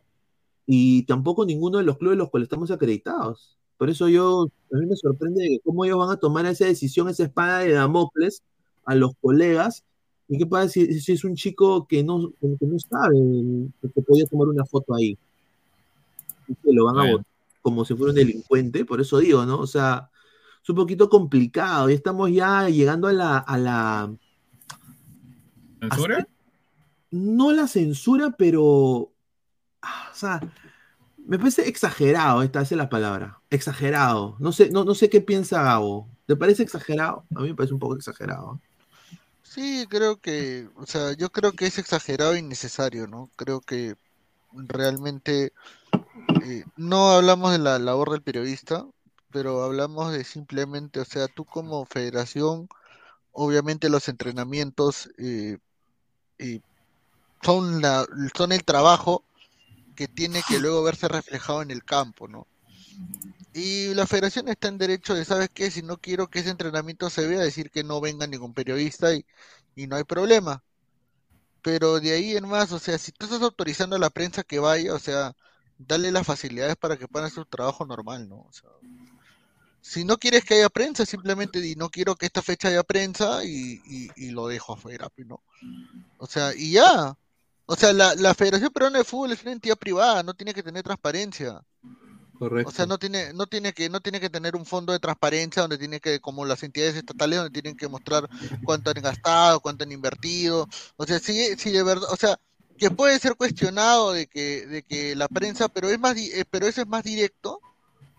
Y 0.67 1.01
tampoco 1.07 1.47
ninguno 1.47 1.79
de 1.79 1.83
los 1.83 1.97
clubes 1.97 2.15
los 2.15 2.29
cuales 2.29 2.45
estamos 2.45 2.69
acreditados. 2.69 3.57
Por 3.79 3.89
eso 3.89 4.07
yo, 4.07 4.49
a 4.71 4.77
mí 4.77 4.85
me 4.85 4.95
sorprende 4.95 5.41
de 5.43 5.59
cómo 5.65 5.83
ellos 5.83 5.97
van 5.97 6.11
a 6.11 6.17
tomar 6.17 6.45
esa 6.45 6.65
decisión, 6.65 7.09
esa 7.09 7.23
espada 7.23 7.61
de 7.61 7.71
Damocles 7.71 8.43
a 8.85 8.93
los 8.93 9.13
colegas. 9.19 9.83
¿Y 10.29 10.37
qué 10.37 10.45
pasa 10.45 10.69
si, 10.69 10.99
si 11.01 11.13
es 11.13 11.23
un 11.23 11.33
chico 11.33 11.87
que 11.87 12.03
no, 12.03 12.31
que 12.39 12.67
no 12.67 12.77
sabe 12.77 13.17
que 13.95 14.01
podía 14.03 14.25
tomar 14.27 14.47
una 14.49 14.63
foto 14.63 14.93
ahí? 14.93 15.17
Y 16.47 16.53
que 16.53 16.71
lo 16.71 16.85
van 16.85 16.99
a 16.99 17.01
votar 17.13 17.25
como 17.63 17.85
si 17.85 17.95
fuera 17.95 18.11
un 18.11 18.15
delincuente, 18.15 18.85
por 18.85 19.01
eso 19.01 19.17
digo, 19.17 19.45
¿no? 19.45 19.57
O 19.57 19.65
sea, 19.65 20.11
es 20.61 20.69
un 20.69 20.75
poquito 20.75 21.09
complicado 21.09 21.89
y 21.89 21.93
estamos 21.93 22.31
ya 22.31 22.69
llegando 22.69 23.07
a 23.07 23.13
la, 23.13 23.37
a 23.39 23.57
la, 23.57 24.15
¿Censura? 25.79 26.27
no 27.09 27.51
la 27.51 27.67
censura, 27.67 28.35
pero, 28.37 29.11
ah, 29.81 30.09
o 30.11 30.15
sea, 30.15 30.41
me 31.25 31.39
parece 31.39 31.67
exagerado, 31.67 32.43
esta 32.43 32.61
es 32.61 32.71
la 32.73 32.89
palabra, 32.89 33.39
exagerado. 33.49 34.35
No 34.39 34.51
sé, 34.51 34.69
no, 34.69 34.83
no 34.83 34.93
sé 34.93 35.09
qué 35.09 35.21
piensa 35.21 35.63
Gabo. 35.63 36.09
¿Te 36.25 36.35
parece 36.35 36.63
exagerado? 36.63 37.25
A 37.35 37.41
mí 37.41 37.49
me 37.49 37.55
parece 37.55 37.73
un 37.73 37.79
poco 37.79 37.95
exagerado. 37.95 38.59
Sí, 39.41 39.85
creo 39.89 40.17
que, 40.17 40.67
o 40.75 40.85
sea, 40.85 41.13
yo 41.13 41.29
creo 41.29 41.53
que 41.53 41.67
es 41.67 41.77
exagerado 41.77 42.33
e 42.33 42.39
innecesario, 42.39 43.07
¿no? 43.07 43.29
Creo 43.35 43.61
que 43.61 43.95
realmente 44.51 45.53
eh, 46.43 46.65
no 46.75 47.11
hablamos 47.11 47.51
de 47.51 47.59
la 47.59 47.79
labor 47.79 48.11
del 48.11 48.21
periodista, 48.21 48.85
pero 49.31 49.63
hablamos 49.63 50.11
de 50.11 50.23
simplemente, 50.23 50.99
o 50.99 51.05
sea, 51.05 51.27
tú 51.27 51.45
como 51.45 51.85
federación, 51.85 52.67
obviamente 53.31 53.89
los 53.89 54.09
entrenamientos 54.09 55.09
eh, 55.17 55.57
son 57.41 57.81
la, 57.81 58.05
son 58.35 58.51
el 58.51 58.63
trabajo 58.63 59.23
que 59.95 60.07
tiene 60.07 60.41
que 60.47 60.59
luego 60.59 60.83
verse 60.83 61.07
reflejado 61.07 61.61
en 61.61 61.71
el 61.71 61.83
campo, 61.83 62.27
¿no? 62.27 62.47
Y 63.53 63.93
la 63.93 64.07
federación 64.07 64.49
está 64.49 64.67
en 64.67 64.77
derecho 64.77 65.13
de, 65.13 65.25
¿sabes 65.25 65.49
qué? 65.53 65.69
Si 65.69 65.81
no 65.83 65.97
quiero 65.97 66.27
que 66.27 66.39
ese 66.39 66.49
entrenamiento 66.49 67.09
se 67.09 67.27
vea, 67.27 67.39
decir 67.39 67.69
que 67.69 67.83
no 67.83 68.01
venga 68.01 68.25
ningún 68.27 68.53
periodista 68.53 69.13
y, 69.13 69.25
y 69.75 69.87
no 69.87 69.95
hay 69.95 70.03
problema. 70.03 70.63
Pero 71.61 71.99
de 71.99 72.13
ahí 72.13 72.35
en 72.35 72.47
más, 72.47 72.71
o 72.71 72.79
sea, 72.79 72.97
si 72.97 73.11
tú 73.11 73.25
estás 73.25 73.41
autorizando 73.41 73.95
a 73.95 73.99
la 73.99 74.09
prensa 74.09 74.43
que 74.43 74.59
vaya, 74.59 74.93
o 74.93 74.99
sea, 74.99 75.33
dale 75.77 76.11
las 76.11 76.25
facilidades 76.25 76.75
para 76.77 76.97
que 76.97 77.07
puedan 77.07 77.27
hacer 77.27 77.43
su 77.43 77.49
trabajo 77.49 77.85
normal, 77.85 78.27
¿no? 78.29 78.37
O 78.37 78.51
sea, 78.51 78.69
si 79.81 80.05
no 80.05 80.17
quieres 80.17 80.45
que 80.45 80.55
haya 80.55 80.69
prensa, 80.69 81.05
simplemente 81.05 81.59
di, 81.59 81.75
no 81.75 81.89
quiero 81.89 82.15
que 82.15 82.25
esta 82.25 82.41
fecha 82.41 82.69
haya 82.69 82.83
prensa 82.83 83.43
y, 83.43 83.81
y- 83.85 84.09
y 84.15 84.31
lo 84.31 84.47
dejo 84.47 84.73
afuera, 84.73 85.09
pues, 85.09 85.27
¿no? 85.27 85.41
O 86.17 86.25
sea, 86.27 86.53
y 86.55 86.71
ya. 86.71 87.13
O 87.65 87.75
sea, 87.75 87.93
la, 87.93 88.15
la 88.15 88.33
Federación 88.33 88.71
Peruana 88.71 88.99
de 88.99 89.03
Fútbol 89.03 89.31
es 89.31 89.41
una 89.43 89.51
entidad 89.53 89.77
privada, 89.77 90.23
no 90.23 90.33
tiene 90.33 90.53
que 90.53 90.63
tener 90.63 90.83
transparencia. 90.83 91.61
Correcto. 92.37 92.69
O 92.69 92.73
sea, 92.73 92.85
no 92.85 92.97
tiene, 92.97 93.33
no 93.33 93.45
tiene 93.47 93.73
que, 93.73 93.89
no 93.89 94.01
tiene 94.01 94.19
que 94.19 94.29
tener 94.29 94.55
un 94.55 94.65
fondo 94.65 94.91
de 94.93 94.99
transparencia 94.99 95.61
donde 95.61 95.77
tiene 95.77 95.99
que, 95.99 96.19
como 96.19 96.45
las 96.45 96.63
entidades 96.63 96.95
estatales, 96.95 97.39
donde 97.39 97.51
tienen 97.61 97.77
que 97.77 97.87
mostrar 97.87 98.29
cuánto 98.65 98.89
han 98.89 99.01
gastado, 99.01 99.59
cuánto 99.59 99.83
han 99.83 99.91
invertido. 99.91 100.67
O 100.97 101.05
sea, 101.05 101.19
si, 101.19 101.55
si 101.57 101.71
de 101.71 101.83
verdad, 101.83 102.09
o 102.11 102.15
sea, 102.15 102.39
que 102.83 102.91
puede 102.91 103.17
ser 103.17 103.35
cuestionado 103.35 104.11
de 104.11 104.27
que, 104.27 104.67
de 104.67 104.83
que 104.83 105.15
la 105.15 105.29
prensa, 105.29 105.69
pero 105.69 105.89
es 105.89 105.97
más, 105.99 106.17
eh, 106.17 106.43
pero 106.49 106.67
eso 106.67 106.81
es 106.81 106.87
más 106.87 107.05
directo 107.05 107.61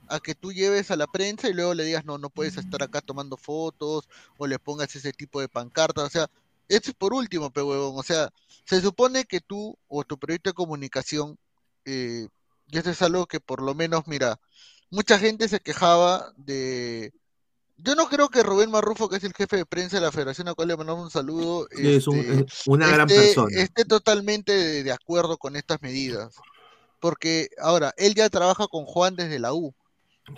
a 0.09 0.21
que 0.21 0.35
tú 0.35 0.55
lleves 0.55 0.91
a 0.91 0.97
la 0.97 1.07
prensa 1.07 1.51
y 1.51 1.53
luego 1.53 1.75
le 1.75 1.85
digas, 1.85 2.07
no, 2.07 2.17
no 2.17 2.31
puedes 2.31 2.57
estar 2.57 2.83
acá 2.83 3.03
tomando 3.03 3.37
fotos, 3.37 4.09
o 4.39 4.47
le 4.47 4.59
pongas 4.59 4.97
ese 4.97 5.13
tipo 5.13 5.39
de 5.43 5.51
pancarta. 5.51 6.03
O 6.03 6.09
sea, 6.09 6.31
eso 6.67 6.91
es 6.91 6.97
por 6.97 7.13
último, 7.13 7.51
pe 7.51 7.61
huevón. 7.61 7.93
O 7.99 8.03
sea, 8.03 8.31
se 8.65 8.81
supone 8.81 9.27
que 9.27 9.43
tú 9.43 9.77
o 9.87 10.03
tu 10.03 10.17
proyecto 10.17 10.49
de 10.49 10.55
comunicación, 10.55 11.37
eh, 11.85 12.27
y 12.71 12.79
esto 12.79 12.89
es 12.89 13.03
algo 13.03 13.27
que 13.27 13.41
por 13.41 13.61
lo 13.61 13.75
menos, 13.75 14.07
mira, 14.07 14.41
mucha 14.89 15.19
gente 15.19 15.47
se 15.47 15.61
quejaba 15.61 16.33
de... 16.39 17.13
Yo 17.85 17.95
no 17.95 18.09
creo 18.09 18.31
que 18.31 18.43
Rubén 18.43 18.71
Marrufo, 18.71 19.11
que 19.11 19.17
es 19.17 19.25
el 19.25 19.35
jefe 19.35 19.59
de 19.59 19.67
prensa 19.67 19.99
de 19.99 20.03
la 20.03 20.11
federación, 20.11 20.49
a 20.49 20.55
cual 20.55 20.69
le 20.69 20.77
mandamos 20.77 21.05
un 21.05 21.11
saludo, 21.11 21.69
Sí, 21.71 21.87
es 21.87 22.07
este, 22.07 22.35
es 22.41 22.63
una 22.67 22.89
gran 22.89 23.07
esté- 23.09 23.15
persona. 23.21 23.61
esté 23.61 23.85
totalmente 23.85 24.53
de, 24.53 24.83
de 24.83 24.93
acuerdo 24.93 25.37
con 25.37 25.55
estas 25.55 25.83
medidas. 25.83 26.35
Porque 26.99 27.51
ahora, 27.61 27.93
él 27.99 28.15
ya 28.15 28.31
trabaja 28.31 28.67
con 28.69 28.87
Juan 28.87 29.17
desde 29.17 29.39
la 29.39 29.53
U. 29.53 29.75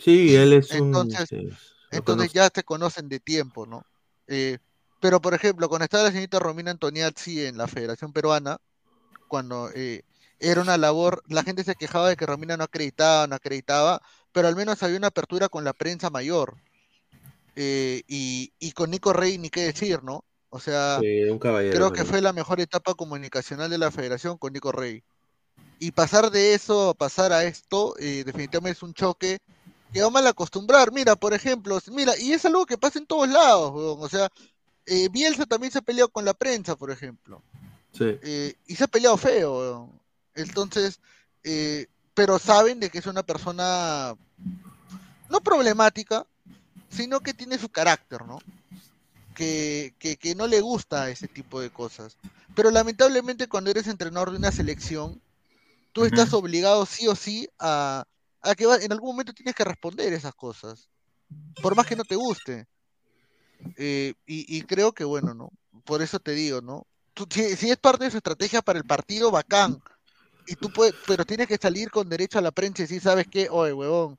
Sí, 0.03 0.35
él 0.35 0.55
es 0.55 0.73
un... 0.73 0.89
Entonces, 0.89 1.31
lo 1.31 1.49
entonces 1.93 2.33
ya 2.33 2.51
se 2.53 2.65
conocen 2.65 3.09
de 3.09 3.21
tiempo, 3.21 3.65
¿no? 3.65 3.87
Eh, 4.27 4.59
pero, 5.01 5.21
por 5.21 5.33
ejemplo, 5.33 5.69
cuando 5.69 5.85
estaba 5.85 6.03
la 6.03 6.11
señorita 6.11 6.41
Romina 6.41 6.73
Antoniazzi 6.73 7.47
en 7.47 7.57
la 7.57 7.69
Federación 7.69 8.13
Peruana, 8.13 8.59
cuando 9.29 9.71
eh, 9.73 10.03
era 10.41 10.61
una 10.61 10.77
labor, 10.79 11.23
la 11.29 11.45
gente 11.45 11.63
se 11.63 11.77
quejaba 11.77 12.09
de 12.09 12.17
que 12.17 12.27
Romina 12.27 12.57
no 12.57 12.65
acreditaba, 12.65 13.29
no 13.29 13.37
acreditaba, 13.37 14.03
pero 14.33 14.49
al 14.49 14.57
menos 14.57 14.83
había 14.83 14.97
una 14.99 15.07
apertura 15.09 15.49
con 15.49 15.63
la 15.63 15.73
prensa 15.73 16.11
mayor. 16.11 16.57
Eh, 17.57 18.03
y, 18.07 18.53
y 18.59 18.73
con 18.73 18.91
Nico 18.91 19.13
Rey, 19.13 19.39
ni 19.39 19.49
qué 19.51 19.63
decir, 19.63 20.03
¿no? 20.03 20.25
O 20.51 20.61
sea, 20.61 20.99
Sí, 21.01 21.25
un 21.25 21.39
caballero. 21.39 21.75
creo 21.75 21.93
que 21.93 22.05
fue 22.05 22.21
la 22.21 22.33
mejor 22.33 22.61
etapa 22.61 22.95
comunicacional 22.95 23.71
de 23.71 23.79
la 23.79 23.91
federación 23.91 24.37
con 24.39 24.53
Nico 24.53 24.73
Rey. 24.73 25.03
Y 25.79 25.91
pasar 25.91 26.31
de 26.31 26.55
eso 26.55 26.91
a 26.91 26.95
pasar 26.95 27.33
a 27.33 27.45
esto, 27.45 27.95
eh, 27.99 28.23
definitivamente 28.25 28.77
es 28.77 28.83
un 28.83 28.95
choque 28.95 29.39
que 29.93 30.03
va 30.03 30.11
mal 30.11 30.27
acostumbrar. 30.27 30.93
Mira, 30.93 31.17
por 31.17 31.33
ejemplo, 31.35 31.79
mira, 31.93 32.13
y 32.19 32.33
es 32.33 32.45
algo 32.45 32.67
que 32.67 32.79
pasa 32.79 32.99
en 32.99 33.07
todos 33.07 33.29
lados, 33.29 33.73
weón. 33.75 33.99
O 34.01 34.09
sea, 34.09 34.29
eh, 34.87 35.09
Bielsa 35.11 35.47
también 35.47 35.73
se 35.73 35.79
ha 35.79 35.83
peleado 35.83 36.09
con 36.11 36.25
la 36.25 36.35
prensa, 36.35 36.77
por 36.77 36.91
ejemplo. 36.91 37.43
Sí. 37.93 38.05
Eh, 38.23 38.55
y 38.67 38.77
se 38.77 38.85
ha 38.85 38.89
peleado 38.89 39.17
feo, 39.17 39.59
weón. 39.59 40.01
Entonces, 40.35 41.01
eh, 41.45 41.87
pero 42.15 42.39
saben 42.39 42.81
de 42.81 42.91
que 42.91 42.99
es 42.99 43.07
una 43.07 43.23
persona 43.23 44.15
no 45.31 45.41
problemática, 45.41 46.27
sino 46.91 47.21
que 47.21 47.35
tiene 47.35 47.59
su 47.59 47.69
carácter, 47.69 48.25
¿no? 48.27 48.39
Que, 49.35 49.95
que, 49.99 50.17
que 50.17 50.35
no 50.35 50.47
le 50.47 50.61
gusta 50.61 51.11
ese 51.11 51.29
tipo 51.29 51.61
de 51.61 51.71
cosas. 51.71 52.17
Pero 52.55 52.71
lamentablemente 52.71 53.49
cuando 53.49 53.71
eres 53.71 53.87
entrenador 53.87 54.31
de 54.31 54.39
una 54.39 54.51
selección, 54.53 55.21
tú 55.93 56.05
estás 56.05 56.33
obligado 56.35 56.87
sí 56.87 57.09
o 57.09 57.15
sí 57.17 57.49
a, 57.59 58.05
a 58.43 58.55
que 58.55 58.67
va- 58.67 58.77
en 58.79 58.93
algún 58.93 59.11
momento 59.11 59.33
tienes 59.35 59.55
que 59.55 59.65
responder 59.65 60.13
esas 60.13 60.35
cosas, 60.35 60.89
por 61.61 61.77
más 61.77 61.87
que 61.87 61.97
no 61.97 62.05
te 62.05 62.17
guste. 62.17 62.67
Eh, 63.77 64.15
y, 64.27 64.57
y 64.57 64.63
creo 64.63 64.93
que, 64.93 65.05
bueno, 65.05 65.35
¿no? 65.35 65.51
Por 65.85 66.03
eso 66.03 66.19
te 66.19 66.33
digo, 66.33 66.61
¿no? 66.61 66.87
Tú- 67.15 67.27
si, 67.31 67.57
si 67.57 67.71
es 67.71 67.77
parte 67.77 68.05
de 68.05 68.11
su 68.11 68.17
estrategia 68.19 68.63
para 68.63 68.79
el 68.79 68.85
partido, 68.85 69.31
bacán. 69.31 69.83
Y 70.47 70.57
tú 70.57 70.71
puedes, 70.71 70.95
pero 71.07 71.25
tienes 71.25 71.49
que 71.49 71.59
salir 71.59 71.91
con 71.91 72.09
derecho 72.09 72.39
a 72.39 72.43
la 72.43 72.53
prensa 72.53 72.83
y 72.83 72.85
decir, 72.87 73.03
¿sabes 73.03 73.27
qué? 73.31 73.49
Oye, 73.51 73.73
huevón, 73.73 74.17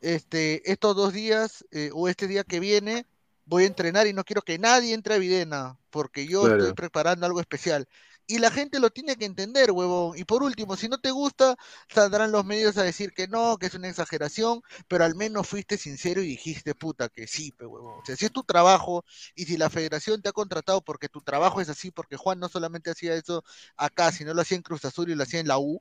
este, 0.00 0.70
estos 0.70 0.96
dos 0.96 1.12
días 1.12 1.64
eh, 1.70 1.90
o 1.94 2.08
este 2.08 2.26
día 2.26 2.44
que 2.44 2.60
viene 2.60 3.06
voy 3.44 3.64
a 3.64 3.66
entrenar 3.66 4.06
y 4.06 4.12
no 4.12 4.24
quiero 4.24 4.42
que 4.42 4.58
nadie 4.58 4.94
entre 4.94 5.14
a 5.14 5.18
Videna 5.18 5.78
porque 5.90 6.26
yo 6.26 6.42
Claro. 6.44 6.54
estoy 6.58 6.72
preparando 6.74 7.26
algo 7.26 7.40
especial. 7.40 7.88
Y 8.28 8.38
la 8.40 8.50
gente 8.50 8.80
lo 8.80 8.90
tiene 8.90 9.14
que 9.16 9.24
entender, 9.24 9.70
huevón. 9.70 10.18
Y 10.18 10.24
por 10.24 10.42
último, 10.42 10.76
si 10.76 10.88
no 10.88 10.98
te 10.98 11.12
gusta, 11.12 11.56
saldrán 11.88 12.32
los 12.32 12.44
medios 12.44 12.76
a 12.76 12.82
decir 12.82 13.12
que 13.12 13.28
no, 13.28 13.56
que 13.56 13.66
es 13.66 13.74
una 13.74 13.88
exageración, 13.88 14.62
pero 14.88 15.04
al 15.04 15.14
menos 15.14 15.46
fuiste 15.48 15.78
sincero 15.78 16.20
y 16.22 16.26
dijiste, 16.26 16.74
puta, 16.74 17.08
que 17.08 17.28
sí, 17.28 17.52
pe, 17.52 17.66
huevón. 17.66 18.00
O 18.00 18.04
sea, 18.04 18.16
si 18.16 18.24
es 18.26 18.32
tu 18.32 18.42
trabajo 18.42 19.04
y 19.36 19.44
si 19.44 19.56
la 19.56 19.70
federación 19.70 20.22
te 20.22 20.28
ha 20.28 20.32
contratado 20.32 20.82
porque 20.82 21.08
tu 21.08 21.20
trabajo 21.22 21.60
es 21.60 21.68
así, 21.68 21.92
porque 21.92 22.16
Juan 22.16 22.40
no 22.40 22.48
solamente 22.48 22.90
hacía 22.90 23.14
eso 23.14 23.44
acá, 23.76 24.10
sino 24.12 24.34
lo 24.34 24.42
hacía 24.42 24.56
en 24.56 24.62
Cruz 24.62 24.84
Azul 24.84 25.08
y 25.10 25.14
lo 25.14 25.22
hacía 25.22 25.38
en 25.40 25.48
la 25.48 25.58
U. 25.58 25.80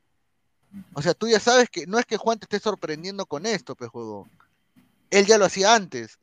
O 0.93 1.01
sea, 1.01 1.13
tú 1.13 1.27
ya 1.27 1.39
sabes 1.39 1.69
que 1.69 1.87
no 1.87 1.99
es 1.99 2.05
que 2.05 2.17
Juan 2.17 2.39
te 2.39 2.45
esté 2.45 2.59
sorprendiendo 2.59 3.25
con 3.25 3.45
esto, 3.45 3.75
pues, 3.75 3.89
huevón. 3.93 4.29
Él 5.09 5.25
ya 5.25 5.37
lo 5.37 5.45
hacía 5.45 5.75
antes. 5.75 6.19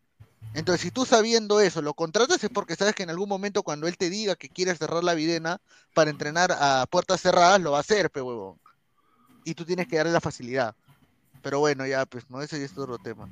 Entonces, 0.54 0.82
si 0.82 0.90
tú 0.90 1.06
sabiendo 1.06 1.60
eso 1.60 1.80
lo 1.80 1.94
contratas 1.94 2.42
es 2.44 2.50
porque 2.50 2.76
sabes 2.76 2.94
que 2.94 3.04
en 3.04 3.10
algún 3.10 3.28
momento 3.28 3.62
cuando 3.62 3.86
él 3.86 3.96
te 3.96 4.10
diga 4.10 4.34
que 4.34 4.48
quiere 4.48 4.74
cerrar 4.74 5.02
la 5.02 5.14
videna 5.14 5.60
para 5.94 6.10
entrenar 6.10 6.52
a 6.52 6.84
puertas 6.90 7.20
cerradas, 7.22 7.60
lo 7.60 7.72
va 7.72 7.78
a 7.78 7.80
hacer, 7.80 8.10
pe 8.10 8.20
huevón. 8.20 8.58
Y 9.44 9.54
tú 9.54 9.64
tienes 9.64 9.88
que 9.88 9.96
darle 9.96 10.12
la 10.12 10.20
facilidad. 10.20 10.74
Pero 11.42 11.58
bueno, 11.58 11.86
ya, 11.86 12.04
pues, 12.06 12.28
no, 12.28 12.42
ese 12.42 12.58
ya 12.58 12.66
es 12.66 12.76
otro 12.76 12.98
tema. 12.98 13.28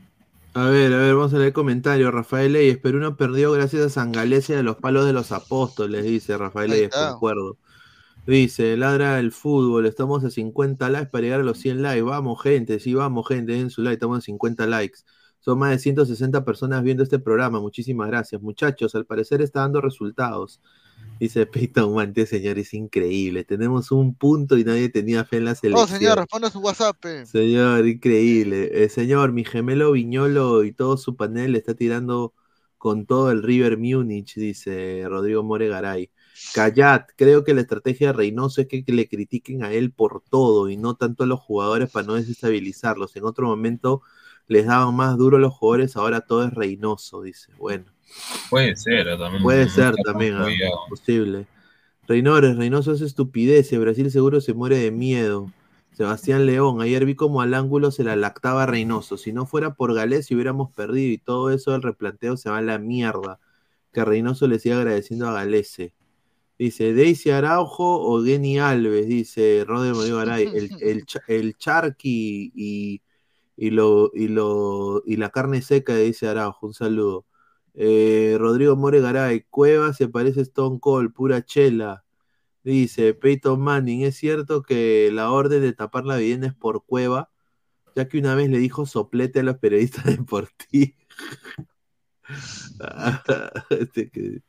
A 0.55 0.65
ver, 0.65 0.93
a 0.93 0.97
ver, 0.97 1.15
vamos 1.15 1.33
a 1.33 1.39
leer 1.39 1.53
comentarios. 1.53 2.13
Rafael 2.13 2.53
Leyes, 2.53 2.79
Perú 2.79 2.99
no 2.99 3.17
perdió 3.17 3.53
gracias 3.53 3.83
a 3.83 3.91
Sangalese 3.91 4.55
y 4.55 4.57
a 4.57 4.63
los 4.63 4.77
palos 4.77 5.07
de 5.07 5.13
los 5.13 5.31
apóstoles, 5.31 6.03
dice 6.05 6.37
Rafael 6.37 6.71
Leyes, 6.71 6.91
concuerdo. 6.91 7.57
Dice, 8.27 8.77
ladra 8.77 9.19
el 9.19 9.33
fútbol, 9.33 9.87
estamos 9.87 10.23
a 10.25 10.31
50 10.31 10.89
likes 10.91 11.11
para 11.11 11.23
llegar 11.23 11.41
a 11.41 11.43
los 11.43 11.59
100 11.59 11.83
likes. 11.83 12.03
Vamos, 12.03 12.41
gente, 12.43 12.79
sí, 12.79 12.95
vamos, 12.95 13.27
gente, 13.27 13.53
den 13.53 13.71
su 13.71 13.83
like, 13.83 13.95
estamos 13.95 14.19
a 14.19 14.21
50 14.21 14.67
likes. 14.67 15.01
Son 15.41 15.59
más 15.59 15.71
de 15.71 15.79
160 15.79 16.45
personas 16.45 16.83
viendo 16.83 17.03
este 17.03 17.19
programa, 17.19 17.61
muchísimas 17.61 18.09
gracias. 18.09 18.41
Muchachos, 18.43 18.95
al 18.95 19.07
parecer 19.07 19.41
está 19.43 19.61
dando 19.61 19.81
resultados. 19.81 20.61
Dice 21.19 21.47
Peyton 21.47 21.95
Mante, 21.95 22.27
señor, 22.27 22.59
es 22.59 22.75
increíble. 22.75 23.45
Tenemos 23.45 23.91
un 23.91 24.15
punto 24.15 24.59
y 24.59 24.65
nadie 24.65 24.91
tenía 24.91 25.25
fe 25.25 25.39
en 25.39 25.47
la 25.47 25.53
No, 25.53 25.57
selección. 25.57 25.89
señor, 25.89 26.19
responda 26.19 26.51
su 26.51 26.61
WhatsApp, 26.61 26.97
pe. 27.01 27.27
Señor, 27.27 27.87
increíble. 27.87 28.85
Eh, 28.85 28.89
señor, 28.89 29.33
mi 29.33 29.45
gemelo 29.45 29.93
Viñolo 29.93 30.65
y 30.65 30.73
todo 30.73 30.97
su 30.97 31.17
panel 31.17 31.57
está 31.57 31.75
tirando 31.75 32.35
con 32.79 33.07
todo 33.07 33.31
el 33.31 33.43
River 33.43 33.79
Múnich, 33.79 34.35
dice 34.37 35.05
Rodrigo 35.09 35.43
More 35.43 35.69
Callad, 36.55 37.03
creo 37.17 37.45
que 37.45 37.55
la 37.55 37.61
estrategia 37.61 38.09
de 38.09 38.13
Reynoso 38.15 38.61
es 38.61 38.67
que, 38.67 38.85
le 38.87 39.09
critiquen 39.09 39.63
a 39.63 39.73
él 39.73 39.93
por 39.93 40.23
todo 40.29 40.69
y 40.69 40.77
no 40.77 40.95
tanto 40.95 41.25
a 41.25 41.27
los 41.27 41.41
jugadores 41.41 41.91
para 41.91 42.07
no 42.07 42.15
desestabilizarlos. 42.15 43.15
En 43.17 43.25
otro 43.25 43.47
momento 43.47 44.03
les 44.49 44.67
daban 44.67 44.95
más 44.95 45.17
duro 45.17 45.37
a 45.37 45.41
los 45.41 45.55
jugadores, 45.55 45.97
ahora 45.97 46.23
todo 46.23 46.45
es 46.45 46.53
Reynoso, 46.53 47.23
dice. 47.23 47.53
Bueno, 47.57 47.85
Puede 48.49 48.77
ser, 48.77 49.07
¿eh? 49.07 49.17
también. 49.17 49.43
puede 49.43 49.69
ser 49.69 49.95
también, 50.05 50.35
ah, 50.35 50.43
jodido. 50.45 50.71
posible. 50.89 51.47
Reynores, 52.09 52.57
Reynoso 52.57 52.93
es 52.93 53.01
estupidez, 53.01 53.71
Brasil 53.79 54.11
seguro 54.11 54.41
se 54.41 54.55
muere 54.55 54.79
de 54.79 54.91
miedo. 54.91 55.53
Sebastián 55.93 56.47
León, 56.47 56.81
ayer 56.81 57.05
vi 57.05 57.15
como 57.15 57.43
al 57.43 57.55
ángulo 57.55 57.91
se 57.91 58.05
la 58.05 58.17
lactaba 58.17 58.67
Reynoso. 58.67 59.17
Si 59.17 59.33
no 59.33 59.47
fuera 59.47 59.75
por 59.75 59.95
Galés, 59.95 60.27
si 60.27 60.35
hubiéramos 60.35 60.73
perdido 60.73 61.13
y 61.13 61.19
todo 61.19 61.51
eso 61.51 61.73
del 61.73 61.83
replanteo 61.83 62.37
se 62.37 62.51
va 62.51 62.59
a 62.59 62.63
la 62.63 62.79
mierda. 62.79 63.39
Que 63.93 64.05
Reynoso 64.05 64.49
le 64.49 64.59
siga 64.59 64.79
agradeciendo 64.79 65.29
a 65.29 65.33
Galese. 65.33 65.93
Dice 66.61 66.93
Daisy 66.93 67.31
Araujo 67.31 68.03
o 68.03 68.23
Geni 68.23 68.59
Alves, 68.59 69.07
dice 69.09 69.65
Rodrigo 69.67 70.15
Garay. 70.15 70.45
El, 70.45 70.71
el, 70.83 71.05
el 71.27 71.57
charqui 71.57 72.53
y, 72.55 73.01
y, 73.57 73.71
lo, 73.71 74.11
y, 74.13 74.29
lo, 74.29 75.03
y 75.07 75.17
la 75.17 75.31
carne 75.31 75.63
seca, 75.63 75.97
dice 75.97 76.29
Araujo. 76.29 76.67
Un 76.67 76.75
saludo. 76.75 77.25
Eh, 77.73 78.37
Rodrigo 78.39 78.77
More 78.77 79.01
Garay, 79.01 79.47
Cueva 79.49 79.95
se 79.95 80.09
parece 80.09 80.41
a 80.41 80.43
Stone 80.43 80.81
Cold, 80.81 81.15
pura 81.15 81.43
chela. 81.43 82.05
Dice 82.63 83.15
Peyton 83.15 83.59
Manning, 83.59 84.03
es 84.03 84.17
cierto 84.17 84.61
que 84.61 85.09
la 85.15 85.33
orden 85.33 85.63
de 85.63 85.73
tapar 85.73 86.05
la 86.05 86.19
vivienda 86.19 86.47
es 86.49 86.55
por 86.55 86.85
Cueva, 86.85 87.31
ya 87.97 88.07
que 88.07 88.19
una 88.19 88.35
vez 88.35 88.51
le 88.51 88.59
dijo 88.59 88.85
soplete 88.85 89.41
a 89.41 89.45
los 89.45 89.57
periodistas 89.57 90.05
deportivos. 90.19 90.95
Este 93.71 94.11
que- 94.11 94.43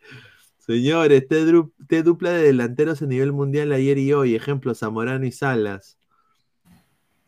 Señores, 0.72 1.28
te, 1.28 1.46
dru- 1.46 1.72
te 1.88 2.04
dupla 2.04 2.32
de 2.32 2.44
delanteros 2.44 3.02
a 3.02 3.06
nivel 3.06 3.32
mundial 3.34 3.72
ayer 3.74 3.98
y 3.98 4.14
hoy. 4.14 4.36
Ejemplo, 4.36 4.74
Zamorano 4.76 5.26
y 5.26 5.32
Salas. 5.32 5.98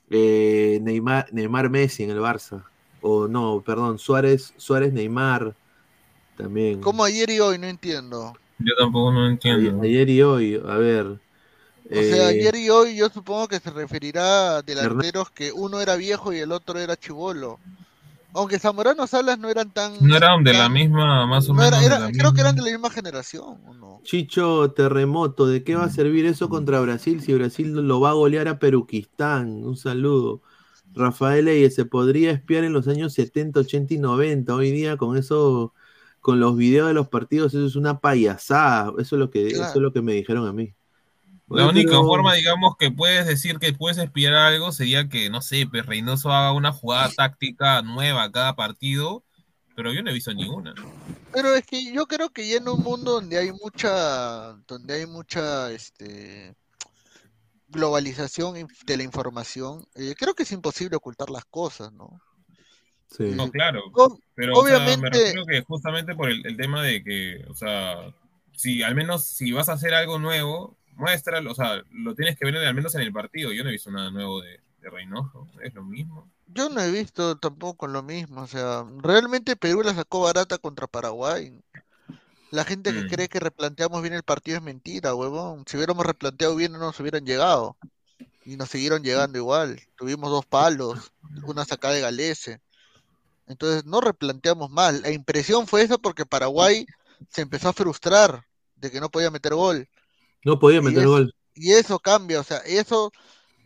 Eh, 0.10 0.80
Neymar, 0.82 1.28
Neymar 1.32 1.70
Messi 1.70 2.04
en 2.04 2.12
el 2.12 2.20
Barça. 2.20 2.64
O 3.02 3.28
no, 3.28 3.62
perdón, 3.66 4.00
Suárez, 4.00 4.54
Suárez 4.58 4.94
Neymar. 4.94 5.56
También. 6.38 6.82
Como 6.82 7.04
ayer 7.04 7.30
y 7.32 7.40
hoy, 7.40 7.58
no 7.58 7.68
entiendo. 7.68 8.34
Yo 8.60 8.76
tampoco 8.78 9.12
no 9.12 9.28
entiendo. 9.28 9.70
Ayer, 9.70 9.84
ayer 9.84 10.10
y 10.10 10.22
hoy, 10.22 10.56
a 10.66 10.78
ver. 10.78 11.20
O 11.92 12.04
sea, 12.04 12.28
eh, 12.28 12.28
ayer 12.28 12.56
y 12.56 12.70
hoy 12.70 12.96
yo 12.96 13.10
supongo 13.10 13.48
que 13.48 13.60
se 13.60 13.70
referirá 13.72 14.58
a 14.58 14.62
delanteros 14.62 15.32
que 15.32 15.52
uno 15.54 15.80
era 15.80 15.96
viejo 15.96 16.34
y 16.34 16.40
el 16.40 16.52
otro 16.52 16.78
era 16.80 16.98
chivolo. 16.98 17.62
Aunque 18.34 18.60
Zamorano 18.60 19.08
Salas 19.08 19.38
no 19.40 19.50
eran 19.50 19.72
tan... 19.72 19.94
No 20.02 20.16
eran 20.16 20.44
de 20.44 20.54
la 20.54 20.70
misma, 20.70 21.26
más 21.28 21.50
o 21.50 21.54
no 21.54 21.62
menos. 21.62 21.84
era- 21.84 21.98
era- 21.98 22.12
creo 22.12 22.34
que 22.34 22.42
eran 22.42 22.56
de 22.56 22.62
la 22.64 22.72
misma 22.72 22.90
generación, 22.90 23.62
¿o 23.66 23.74
no? 23.74 24.02
Chicho 24.04 24.72
Terremoto, 24.74 25.48
¿de 25.48 25.64
qué 25.64 25.76
va 25.76 25.86
a 25.86 25.90
servir 25.90 26.26
eso 26.26 26.50
contra 26.50 26.80
Brasil 26.82 27.22
si 27.22 27.34
Brasil 27.34 27.72
lo 27.74 28.00
va 28.02 28.10
a 28.12 28.14
golear 28.14 28.48
a 28.48 28.60
Peruquistán? 28.60 29.64
Un 29.64 29.78
saludo. 29.78 30.42
Rafael 30.94 31.48
Eyes, 31.48 31.74
se 31.76 31.86
podría 31.86 32.32
espiar 32.32 32.64
en 32.64 32.74
los 32.74 32.88
años 32.88 33.14
70, 33.14 33.62
80 33.62 33.94
y 33.94 33.98
90. 34.00 34.54
Hoy 34.56 34.72
día 34.72 34.98
con 34.98 35.18
eso, 35.18 35.74
con 36.20 36.40
los 36.40 36.56
videos 36.58 36.88
de 36.90 36.94
los 36.94 37.08
partidos, 37.10 37.54
eso 37.54 37.66
es 37.66 37.76
una 37.76 38.00
payasada. 38.00 38.92
Eso 39.00 39.16
es 39.16 39.20
lo 39.20 39.30
que, 39.32 39.62
eso 39.62 39.80
es 39.80 39.82
lo 39.82 39.92
que 39.94 40.02
me 40.02 40.14
dijeron 40.14 40.48
a 40.48 40.54
mí. 40.54 40.76
La 41.54 41.68
única 41.68 41.92
pero- 41.92 42.04
forma, 42.06 42.34
digamos, 42.34 42.76
que 42.78 42.92
puedes 42.92 43.26
decir 43.26 43.60
que 43.60 43.74
puedes 43.74 43.98
espiar 43.98 44.34
algo 44.34 44.72
sería 44.72 45.08
que, 45.10 45.30
no 45.30 45.42
sé, 45.42 45.68
pues 45.70 45.86
Reynoso 45.86 46.32
haga 46.32 46.52
una 46.52 46.72
jugada 46.72 47.10
táctica 47.16 47.82
nueva 47.82 48.32
cada 48.32 48.56
partido, 48.56 49.24
pero 49.76 49.92
yo 49.94 50.02
no 50.04 50.10
he 50.10 50.14
visto 50.14 50.34
ninguna. 50.34 50.74
Pero 51.32 51.54
es 51.56 51.66
que 51.66 51.92
yo 51.94 52.06
creo 52.06 52.30
que 52.30 52.48
ya 52.48 52.58
en 52.58 52.70
un 52.70 52.82
mundo 52.84 53.14
donde 53.14 53.38
hay 53.38 53.52
mucha, 53.52 54.54
donde 54.68 54.94
hay 54.94 55.06
mucha, 55.08 55.72
este, 55.72 56.56
globalización 57.70 58.68
de 58.86 58.98
la 58.98 59.04
información, 59.04 59.86
eh, 59.96 60.14
creo 60.18 60.36
que 60.36 60.44
es 60.44 60.52
imposible 60.52 60.96
ocultar 60.96 61.30
las 61.30 61.46
cosas, 61.46 61.92
¿no? 61.92 62.22
Sí. 63.10 63.24
No, 63.36 63.50
claro. 63.52 63.82
Pero 64.36 64.54
o 64.60 64.66
sea, 64.68 64.78
me 64.80 64.86
obviamente- 64.86 65.18
refiero 65.20 65.46
que 65.46 65.62
justamente 65.64 66.16
por 66.16 66.30
el, 66.30 66.46
el 66.46 66.56
tema 66.58 66.84
de 66.84 67.04
que, 67.04 67.46
o 67.50 67.56
sea, 67.56 68.14
si 68.56 68.84
al 68.84 68.96
menos 68.96 69.26
si 69.26 69.52
vas 69.52 69.70
a 69.70 69.74
hacer 69.74 69.94
algo 69.94 70.20
nuevo, 70.20 70.78
muéstralo, 70.96 71.52
o 71.52 71.56
sea, 71.56 71.84
lo 71.92 72.16
tienes 72.16 72.38
que 72.38 72.46
ver 72.46 72.56
en- 72.56 72.68
al 72.68 72.74
menos 72.74 72.94
en 72.96 73.02
el 73.02 73.12
partido. 73.14 73.52
Yo 73.52 73.64
no 73.64 73.70
he 73.70 73.74
visto 73.74 73.92
nada 73.92 74.12
nuevo 74.12 74.42
de, 74.42 74.60
de 74.82 74.90
Reynoso, 74.90 75.48
es 75.62 75.74
lo 75.74 75.84
mismo. 75.84 76.30
Yo 76.48 76.70
no 76.70 76.82
he 76.82 76.92
visto 76.92 77.38
tampoco 77.38 77.88
lo 77.88 78.04
mismo, 78.04 78.42
o 78.42 78.48
sea, 78.48 78.86
realmente 79.00 79.56
Perú 79.56 79.82
la 79.82 79.94
sacó 79.96 80.22
barata 80.22 80.58
contra 80.58 80.88
Paraguay. 80.88 81.60
La 82.52 82.64
gente 82.66 82.94
que 82.94 83.02
Mm. 83.06 83.08
cree 83.08 83.30
que 83.30 83.40
replanteamos 83.40 84.02
bien 84.04 84.14
el 84.14 84.22
partido 84.24 84.58
es 84.58 84.64
mentira, 84.64 85.16
huevón. 85.16 85.64
Si 85.68 85.76
hubiéramos 85.78 86.06
replanteado 86.06 86.56
bien 86.56 86.72
no 86.72 86.78
nos 86.78 87.00
hubieran 87.00 87.26
llegado. 87.26 87.76
Y 88.46 88.58
nos 88.58 88.70
siguieron 88.70 89.02
llegando 89.04 89.38
igual. 89.40 89.80
Tuvimos 89.98 90.30
dos 90.30 90.46
palos, 90.46 91.12
una 91.44 91.66
sacada 91.66 91.94
de 91.96 92.02
Galese. 92.02 92.62
Entonces 93.48 93.86
no 93.86 94.02
replanteamos 94.02 94.70
mal. 94.70 95.02
La 95.02 95.12
impresión 95.12 95.66
fue 95.66 95.82
esa 95.82 95.98
porque 95.98 96.26
Paraguay 96.26 96.86
se 97.30 97.42
empezó 97.42 97.70
a 97.70 97.74
frustrar 97.74 98.46
de 98.76 98.92
que 98.92 99.00
no 99.00 99.10
podía 99.10 99.32
meter 99.32 99.54
gol. 99.56 99.88
No 100.46 100.60
podía 100.60 100.80
Y 100.80 100.82
meter 100.82 101.00
eso- 101.02 101.10
gol. 101.10 101.36
Y 101.56 101.72
eso 101.74 102.00
cambia, 102.00 102.40
o 102.40 102.44
sea, 102.44 102.58
eso, 102.66 103.12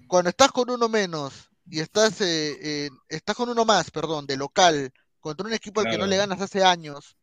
cuando 0.07 0.29
estás 0.29 0.51
con 0.51 0.69
uno 0.69 0.89
menos 0.89 1.49
y 1.69 1.79
estás, 1.79 2.19
eh, 2.21 2.57
eh, 2.87 2.89
estás 3.09 3.35
con 3.35 3.49
uno 3.49 3.65
más, 3.65 3.91
perdón, 3.91 4.25
de 4.25 4.37
local, 4.37 4.91
contra 5.21 5.47
un 5.47 5.53
equipo 5.53 5.81
al 5.81 5.89
que 5.89 5.97
no 5.97 6.05
le 6.05 6.17
ganas 6.17 6.41
hace 6.41 6.63
años, 6.63 7.15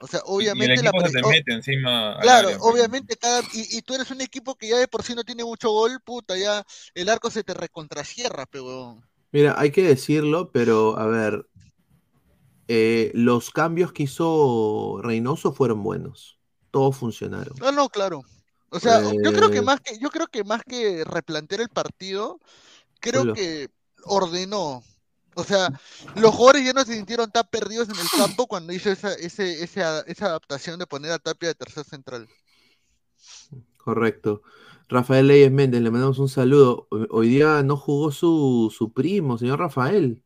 o 0.00 0.06
sea, 0.08 0.20
Y- 0.20 0.22
y 0.22 0.34
obviamente 0.36 0.80
el 0.80 0.84
la 0.84 0.92
se 1.06 1.12
te 1.20 1.26
mete 1.28 1.52
encima. 1.52 2.18
Claro, 2.20 2.48
área, 2.48 2.58
obviamente 2.62 3.16
cada, 3.16 3.40
y, 3.52 3.78
y 3.78 3.82
tú 3.82 3.94
eres 3.94 4.10
un 4.10 4.20
equipo 4.20 4.56
que 4.56 4.68
ya 4.68 4.78
de 4.78 4.88
por 4.88 5.02
sí 5.04 5.14
no 5.14 5.24
tiene 5.24 5.44
mucho 5.44 5.70
gol, 5.70 6.00
puta, 6.04 6.36
ya 6.36 6.64
el 6.94 7.08
arco 7.08 7.30
se 7.30 7.44
te 7.44 7.54
recontrasierra, 7.54 8.46
pe 8.46 8.60
huevón. 8.60 9.04
Mira, 9.32 9.54
hay 9.58 9.70
que 9.70 9.82
decirlo, 9.82 10.50
pero 10.50 10.98
a 10.98 11.06
ver, 11.06 11.46
eh, 12.68 13.10
los 13.14 13.50
cambios 13.50 13.92
que 13.92 14.04
hizo 14.04 15.00
Reynoso 15.02 15.52
fueron 15.52 15.82
buenos. 15.82 16.38
Todos 16.70 16.96
funcionaron. 16.96 17.54
No, 17.58 17.72
no, 17.72 17.88
claro. 17.88 18.22
O 18.70 18.78
sea, 18.80 19.00
yo 19.22 19.32
creo 19.32 19.50
que 19.50 19.58
Eh, 19.58 19.62
más 19.62 19.80
que, 19.80 19.98
yo 19.98 20.10
creo 20.10 20.26
que 20.28 20.44
más 20.44 20.62
que 20.64 21.04
replantear 21.04 21.60
el 21.60 21.68
partido, 21.68 22.40
creo 23.00 23.26
que 23.32 23.70
ordenó, 24.04 24.82
O 25.36 25.44
sea, 25.44 25.70
los 26.16 26.34
jugadores 26.34 26.64
ya 26.66 26.72
no 26.74 26.84
se 26.84 26.94
sintieron 26.94 27.30
tan 27.30 27.46
perdidos 27.50 27.88
en 27.88 27.98
el 27.98 28.08
campo 28.10 28.46
cuando 28.48 28.72
hizo 28.72 28.90
esa, 28.90 29.14
ese, 29.14 29.62
ese 29.64 29.82
a- 29.84 30.00
esa 30.06 30.26
adaptación 30.26 30.78
de 30.78 30.86
poner 30.86 31.12
a 31.12 31.18
Tapia 31.20 31.48
de 31.50 31.54
tercer 31.56 31.84
central. 31.84 32.28
Correcto. 33.78 34.42
Rafael 34.88 35.26
Leyes 35.28 35.52
Méndez, 35.52 35.80
le 35.82 35.90
mandamos 35.90 36.18
un 36.18 36.28
saludo. 36.28 36.88
Hoy 37.10 37.28
día 37.28 37.62
no 37.62 37.76
jugó 37.76 38.10
su, 38.10 38.72
su 38.76 38.92
primo, 38.92 39.38
señor 39.38 39.58
Rafael. 39.60 40.22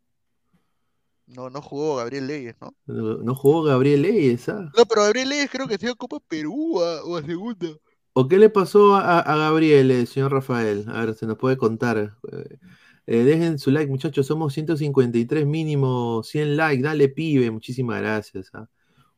No, 1.26 1.48
no 1.50 1.62
jugó 1.62 1.96
Gabriel 1.96 2.26
Leyes, 2.26 2.54
¿no? 2.60 2.74
No, 2.86 3.16
no 3.18 3.34
jugó 3.34 3.62
Gabriel 3.62 4.02
Leyes, 4.02 4.48
¿ah? 4.48 4.70
No, 4.76 4.84
pero 4.86 5.02
Gabriel 5.02 5.28
Leyes 5.30 5.50
creo 5.50 5.66
que 5.66 5.78
se 5.78 5.94
Copa 5.94 6.18
Perú 6.20 6.82
a- 6.82 7.02
o 7.04 7.16
a 7.16 7.22
segunda. 7.22 7.68
¿O 8.16 8.28
qué 8.28 8.38
le 8.38 8.48
pasó 8.48 8.94
a, 8.94 9.18
a 9.18 9.36
Gabriel, 9.36 9.90
eh, 9.90 10.06
señor 10.06 10.32
Rafael? 10.32 10.86
A 10.88 11.04
ver, 11.04 11.14
se 11.14 11.26
nos 11.26 11.36
puede 11.36 11.56
contar. 11.56 11.98
Eh, 11.98 12.58
eh, 13.06 13.24
dejen 13.24 13.58
su 13.58 13.72
like, 13.72 13.90
muchachos. 13.90 14.26
Somos 14.28 14.54
153 14.54 15.44
mínimo, 15.44 16.22
100 16.22 16.56
likes. 16.56 16.82
Dale, 16.82 17.08
pibe. 17.08 17.50
Muchísimas 17.50 18.00
gracias. 18.00 18.50
¿ah? 18.54 18.68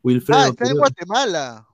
Wilfredo. 0.02 0.40
Ah, 0.40 0.48
está 0.48 0.70
en 0.70 0.78
Guatemala. 0.78 1.66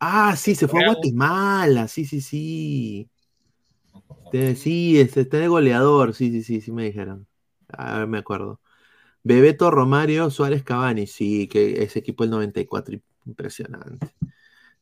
Ah, 0.00 0.34
sí, 0.34 0.54
se 0.54 0.66
fue 0.66 0.82
a. 0.82 0.86
Guatemala. 0.86 1.88
Sí, 1.88 2.06
sí, 2.06 2.22
sí. 2.22 3.10
Este, 4.24 4.56
sí, 4.56 4.98
este, 4.98 5.20
está 5.20 5.36
de 5.36 5.48
goleador. 5.48 6.14
Sí, 6.14 6.30
sí, 6.30 6.42
sí, 6.42 6.62
sí 6.62 6.72
me 6.72 6.84
dijeron. 6.84 7.26
A 7.68 7.98
ver, 7.98 8.06
me 8.06 8.16
acuerdo. 8.18 8.60
Bebeto 9.22 9.70
Romario 9.70 10.30
Suárez 10.30 10.62
Cavani. 10.62 11.06
Sí, 11.06 11.48
que 11.48 11.82
ese 11.82 11.98
equipo 11.98 12.24
del 12.24 12.30
94, 12.30 12.98
impresionante. 13.26 14.14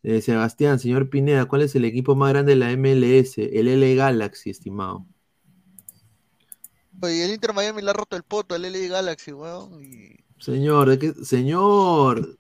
Eh, 0.05 0.21
Sebastián, 0.21 0.79
señor 0.79 1.09
Pineda, 1.09 1.47
¿cuál 1.47 1.63
es 1.63 1.75
el 1.75 1.85
equipo 1.87 2.15
más 2.15 2.29
grande 2.31 2.53
de 2.53 2.57
la 2.57 2.71
MLS? 2.77 3.39
El 3.39 3.69
L 3.69 3.95
Galaxy, 3.97 4.51
estimado. 4.51 5.07
Oye, 7.01 7.25
el 7.25 7.33
Inter 7.33 7.53
Miami 7.53 7.83
le 7.83 7.91
ha 7.91 7.93
roto 7.95 8.17
el 8.17 8.23
poto 8.23 8.55
al 8.55 8.63
LA 8.65 8.89
Galaxy, 8.89 9.33
weón. 9.33 9.83
y- 9.83 10.17
Señor, 10.39 10.91
¿de 10.91 10.99
qué? 10.99 11.13
Señor. 11.25 12.39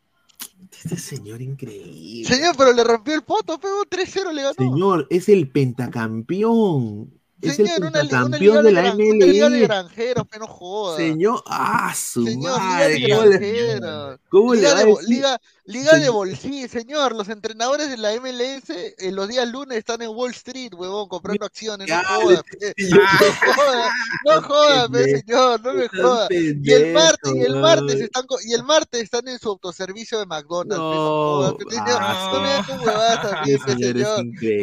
Este 0.84 0.96
señor 0.98 1.40
increíble. 1.40 2.28
Señor, 2.28 2.54
pero 2.58 2.72
le 2.72 2.84
rompió 2.84 3.14
el 3.14 3.22
poto, 3.22 3.58
pegó 3.58 3.84
3-0, 3.88 4.32
le 4.32 4.42
ganó. 4.42 4.54
Señor, 4.54 5.06
es 5.10 5.28
el 5.30 5.50
pentacampeón. 5.50 7.10
Es 7.40 7.58
el 7.58 7.66
Señor, 7.68 7.88
una, 7.88 8.02
li- 8.02 8.08
una 8.08 8.20
pentacampeón 8.20 8.40
liga 8.40 8.62
de 8.62 8.72
la 8.72 8.80
una 8.94 8.94
liga 9.26 9.48
de 9.48 9.56
MLS. 9.56 9.62
granjeros, 9.68 10.24
que 10.30 10.38
no 10.38 10.46
joda. 10.46 10.96
Señor, 10.96 11.42
ah, 11.46 11.94
su 11.94 12.24
Señor, 12.24 12.58
madre. 12.58 12.98
liga 12.98 13.16
¿Cómo 13.16 13.28
de 13.30 13.38
le, 13.38 13.38
granjeros. 13.38 14.20
cómo 14.28 14.54
le 14.54 14.60
Liga 14.60 14.72
va 14.72 14.76
de, 14.78 14.82
a 14.82 14.86
bo- 14.86 14.98
decir? 14.98 15.14
liga, 15.14 15.40
liga 15.66 15.98
de 15.98 16.08
bolsillo, 16.10 16.68
señor. 16.68 17.14
Los 17.14 17.28
entrenadores 17.28 17.90
de 17.90 17.96
la 17.96 18.12
MLS 18.20 18.64
en 18.98 19.16
los 19.16 19.28
días 19.28 19.48
lunes 19.48 19.78
están 19.78 20.02
en 20.02 20.10
Wall 20.10 20.32
Street, 20.32 20.72
huevón, 20.74 21.08
comprando 21.08 21.46
acciones. 21.46 21.88
No 21.88 21.94
Ya, 21.94 22.04
joda, 22.04 22.42
pe. 22.60 22.74
señor. 22.76 23.00
no 23.00 23.52
joda, 23.54 23.90
no 24.24 24.42
joda, 24.42 24.88
pe, 24.88 24.92
pendejo, 24.98 25.18
señor, 25.18 25.60
no 25.62 25.74
me 25.74 25.84
estás 25.84 26.00
joda. 26.00 26.28
Y 26.30 26.72
el 26.72 26.92
martes, 26.92 27.32
y 27.34 27.40
el 27.40 27.56
martes 27.56 28.00
están 28.00 28.24
y 28.46 28.52
el 28.52 28.64
martes 28.64 29.02
están 29.02 29.28
en 29.28 29.38
su 29.38 29.48
autoservicio 29.48 30.18
de 30.18 30.26
McDonald's, 30.26 30.76
no 30.78 31.56
señor, 31.58 32.42
me 32.42 32.66
con 32.66 32.80
huevadas 32.80 33.22
también. 33.30 33.60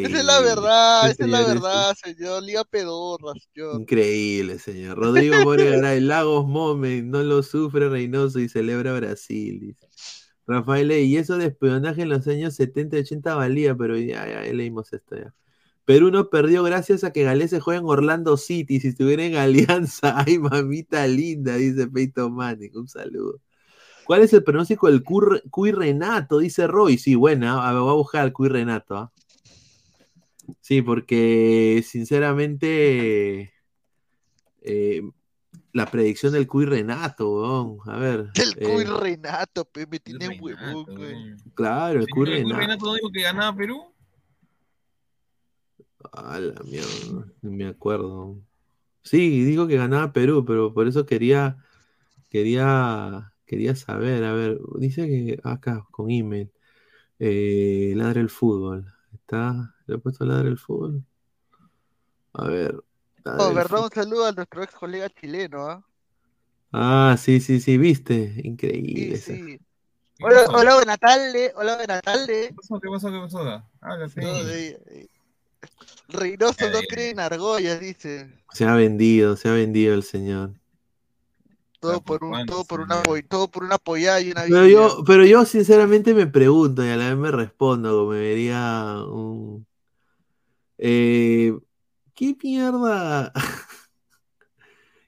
Esa 0.06 0.20
es 0.20 0.26
la 0.26 0.40
verdad, 0.42 1.10
esa 1.10 1.24
es 1.24 1.30
la 1.30 1.42
verdad, 1.42 1.96
señor. 2.04 2.44
Liga 2.44 2.64
pedorra, 2.64 3.34
señor. 3.54 3.82
Increíble, 3.82 4.60
señor. 4.60 4.98
Rodrigo 4.98 5.36
Moreira, 5.44 5.94
el 5.94 6.08
Lagos 6.08 6.48
Moment, 6.48 7.06
no 7.06 7.22
lo 7.24 7.44
sufre 7.44 7.90
Reynoso 7.90 8.40
y 8.40 8.50
celebra 8.50 8.94
Brasil. 8.94 9.60
dice. 9.60 9.91
Rafael, 10.52 10.92
y 10.92 11.18
eso 11.18 11.38
de 11.38 11.48
espionaje 11.48 12.04
en 12.04 12.10
los 12.10 12.28
años 12.28 12.56
70 12.56 12.98
y 12.98 13.00
80 13.02 13.36
valía, 13.36 13.76
pero 13.76 13.98
ya, 13.98 14.28
ya, 14.28 14.54
leímos 14.54 14.94
esto 14.94 15.16
ya. 15.18 15.34
Perú 15.86 16.12
no 16.12 16.30
perdió 16.30 16.64
gracias 16.64 17.04
a 17.04 17.12
que 17.12 17.24
Galés 17.24 17.50
se 17.50 17.60
juega 17.60 17.80
en 17.80 17.88
Orlando 17.88 18.38
City. 18.38 18.80
Si 18.80 18.90
estuviera 18.90 19.26
en 19.26 19.36
Alianza, 19.38 20.20
ay, 20.20 20.40
mamita 20.40 21.08
linda, 21.08 21.56
dice 21.56 21.88
Peyton 21.88 22.34
Manning. 22.34 22.76
Un 22.76 22.88
saludo. 22.88 23.40
¿Cuál 24.06 24.24
es 24.24 24.34
el 24.34 24.44
pronóstico 24.44 24.88
del 24.88 25.04
Cuy 25.04 25.72
Renato? 25.72 26.40
Dice 26.40 26.68
Roy. 26.68 26.98
Sí, 26.98 27.16
buena. 27.16 27.68
A 27.68 27.80
voy 27.80 27.90
a 27.90 27.94
buscar 27.94 28.22
al 28.24 28.34
Cuy 28.34 28.50
Renato. 28.50 28.96
¿ah? 28.96 29.12
Sí, 30.60 30.82
porque 30.82 31.84
sinceramente 31.88 33.54
eh, 34.62 35.02
la 35.74 35.86
predicción 35.86 36.34
del 36.34 36.48
Cuy 36.48 36.66
Renato, 36.66 37.30
weón. 37.32 37.78
A 37.86 37.98
ver. 37.98 38.32
El 38.36 38.54
eh, 38.58 38.72
Cuy 38.72 38.84
Renato, 38.86 39.66
pe, 39.66 39.88
me 39.88 40.00
tiene 40.00 40.40
huevón, 40.40 40.86
güey. 40.86 41.36
claro, 41.54 42.00
el 42.00 42.08
Cuy 42.10 42.30
¿El 42.30 42.36
Renato. 42.36 42.60
Renato 42.60 42.86
no 42.86 42.94
dijo 42.94 43.12
que 43.12 43.22
ganaba 43.22 43.56
Perú? 43.56 43.94
A 46.14 46.40
la 46.40 46.62
mierda, 46.64 47.26
no 47.42 47.52
me 47.52 47.68
acuerdo. 47.68 48.42
Sí, 49.04 49.44
dijo 49.46 49.68
que 49.68 49.78
ganaba 49.78 50.12
Perú, 50.14 50.44
pero 50.46 50.74
por 50.74 50.88
eso 50.88 51.06
quería, 51.06 51.58
quería, 52.30 53.34
quería 53.46 53.76
saber. 53.76 54.24
A 54.24 54.34
ver, 54.34 54.60
dice 54.78 55.08
que 55.08 55.40
acá 55.44 55.86
con 55.92 56.12
email. 56.12 56.52
Eh, 57.20 57.94
ladra 57.96 58.20
el 58.20 58.30
fútbol. 58.30 58.92
¿Está? 59.14 59.76
¿Le 59.86 59.96
he 59.96 59.98
puesto 60.00 60.26
ladra 60.26 60.50
el 60.50 60.58
fútbol? 60.58 61.06
A 62.34 62.48
ver. 62.48 62.84
Oh, 63.26 63.54
verdad, 63.54 63.84
un 63.84 63.90
saludo 63.92 64.26
a 64.28 64.32
nuestro 64.32 64.64
ex 64.64 64.74
colega 64.76 65.10
chileno, 65.10 65.68
¿ah? 65.70 65.84
Ah, 66.74 67.16
sí, 67.18 67.40
sí, 67.42 67.60
sí, 67.60 67.78
viste. 67.78 68.34
Increíble. 68.44 69.16
esa- 69.16 69.34
sí. 69.34 69.60
¿Qué 70.18 70.26
Hola, 70.26 70.46
hola, 70.54 70.76
buenas 70.76 71.00
tardes, 71.00 71.52
hola, 71.56 71.76
buenas 71.78 72.02
tardes. 72.02 72.50
¿Qué 72.50 72.54
pasó? 72.56 72.80
¿Qué 72.80 72.90
pasó? 72.90 73.12
¿Qué 73.12 73.20
pasó? 73.20 73.64
Háblate. 73.82 74.22
No, 74.22 74.44
de- 74.44 74.78
de- 74.86 75.10
Reynoso 76.10 76.70
no 76.70 76.82
cree 76.84 77.10
en 77.10 77.20
argollas, 77.20 77.80
dice. 77.80 78.30
Se 78.54 78.66
ha 78.66 78.76
vendido, 78.76 79.36
se 79.36 79.50
ha 79.50 79.54
vendido 79.54 79.94
el 79.96 80.04
señor. 80.04 80.54
Todo 81.80 82.00
por 82.02 82.24
un, 82.24 82.46
todo 82.46 82.64
por 82.64 82.80
una 82.82 83.02
todo 83.28 83.48
por 83.48 83.64
una 83.64 83.76
apoyada 83.76 84.22
y 84.22 84.32
una 84.32 84.44
Pero 84.46 84.68
yo, 84.68 85.04
pero 85.06 85.26
yo 85.26 85.46
sinceramente 85.46 86.14
me 86.14 86.28
pregunto 86.28 86.86
y 86.86 86.90
a 86.90 86.98
la 86.98 87.10
vez 87.10 87.18
me 87.18 87.32
respondo, 87.32 87.92
como 87.92 88.12
me 88.12 88.20
vería 88.20 89.04
un... 89.08 89.66
Eh, 90.78 91.54
¿qué 92.16 92.36
mierda? 92.44 93.32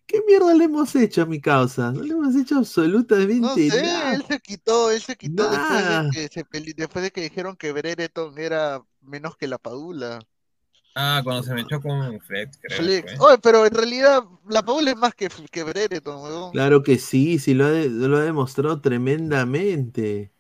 ¿Qué 0.05 0.21
mierda 0.27 0.53
le 0.53 0.65
hemos 0.65 0.95
hecho 0.95 1.23
a 1.23 1.25
mi 1.25 1.39
causa? 1.41 1.91
No 1.91 2.03
le 2.03 2.13
hemos 2.13 2.35
hecho 2.35 2.57
absolutamente 2.57 3.35
No 3.35 3.55
sé, 3.55 3.81
nada. 3.81 4.13
él 4.15 4.23
se 4.27 4.39
quitó, 4.39 4.91
él 4.91 5.01
se 5.01 5.15
quitó 5.15 5.49
después 5.49 5.69
Nada. 5.69 6.03
de 6.03 6.09
que 6.11 6.27
se 6.27 6.45
después 6.75 7.03
de 7.03 7.11
que 7.11 7.21
dijeron 7.21 7.55
que 7.55 7.71
Brereton 7.71 8.38
era 8.38 8.84
menos 9.01 9.38
que 9.38 9.47
la 9.47 9.57
Padula. 9.57 10.19
Ah, 10.95 11.21
cuando 11.23 11.41
se 11.41 11.53
me 11.55 11.61
echó 11.61 11.81
con 11.81 12.19
Fred, 12.21 12.49
creo. 12.61 12.77
Flex. 12.80 13.19
Oye, 13.19 13.38
pero 13.41 13.65
en 13.65 13.73
realidad 13.73 14.23
la 14.47 14.61
Padula 14.61 14.91
es 14.91 14.97
más 14.97 15.15
que, 15.15 15.30
que 15.51 15.63
Brereton, 15.63 16.21
weón. 16.21 16.51
Claro 16.51 16.84
que 16.84 16.99
sí, 16.99 17.39
sí 17.39 17.53
lo 17.55 17.65
ha, 17.65 17.71
de- 17.71 17.89
lo 17.89 18.17
ha 18.17 18.21
demostrado 18.23 18.80
tremendamente. 18.81 20.32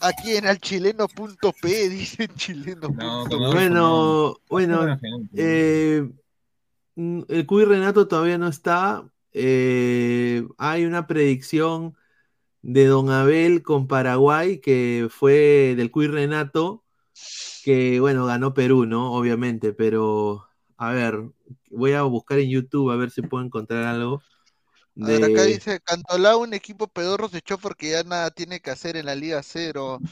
Aquí 0.00 0.36
en 0.36 0.46
alchileno.p 0.46 1.88
dicen 1.88 2.28
chileno. 2.36 2.88
No, 2.88 3.26
no. 3.26 3.52
Bueno, 3.52 4.36
bueno, 4.48 4.98
eh, 5.34 6.08
el 6.96 7.46
Cuy 7.46 7.64
Renato 7.64 8.08
todavía 8.08 8.38
no 8.38 8.48
está. 8.48 9.08
Eh, 9.32 10.46
hay 10.58 10.84
una 10.84 11.06
predicción 11.06 11.94
de 12.62 12.86
Don 12.86 13.10
Abel 13.10 13.62
con 13.62 13.86
Paraguay 13.86 14.60
que 14.60 15.08
fue 15.10 15.74
del 15.76 15.90
Cuy 15.90 16.08
Renato, 16.08 16.84
que 17.64 18.00
bueno, 18.00 18.26
ganó 18.26 18.54
Perú, 18.54 18.86
¿no? 18.86 19.12
Obviamente, 19.12 19.72
pero 19.72 20.46
a 20.76 20.92
ver, 20.92 21.30
voy 21.70 21.92
a 21.92 22.02
buscar 22.02 22.38
en 22.38 22.50
YouTube 22.50 22.90
a 22.90 22.96
ver 22.96 23.10
si 23.10 23.22
puedo 23.22 23.44
encontrar 23.44 23.84
algo. 23.84 24.22
A 25.00 25.08
ver, 25.08 25.24
acá 25.24 25.42
de- 25.42 25.58
dice, 25.58 25.80
Cantolao, 25.80 26.38
un 26.40 26.54
equipo 26.54 26.88
pedorro 26.88 27.28
se 27.28 27.38
echó 27.38 27.58
porque 27.58 27.90
ya 27.90 28.02
nada 28.02 28.30
tiene 28.30 28.60
que 28.60 28.70
hacer 28.70 28.96
en 28.96 29.06
la 29.06 29.14
Liga 29.14 29.42
Cero. 29.42 30.02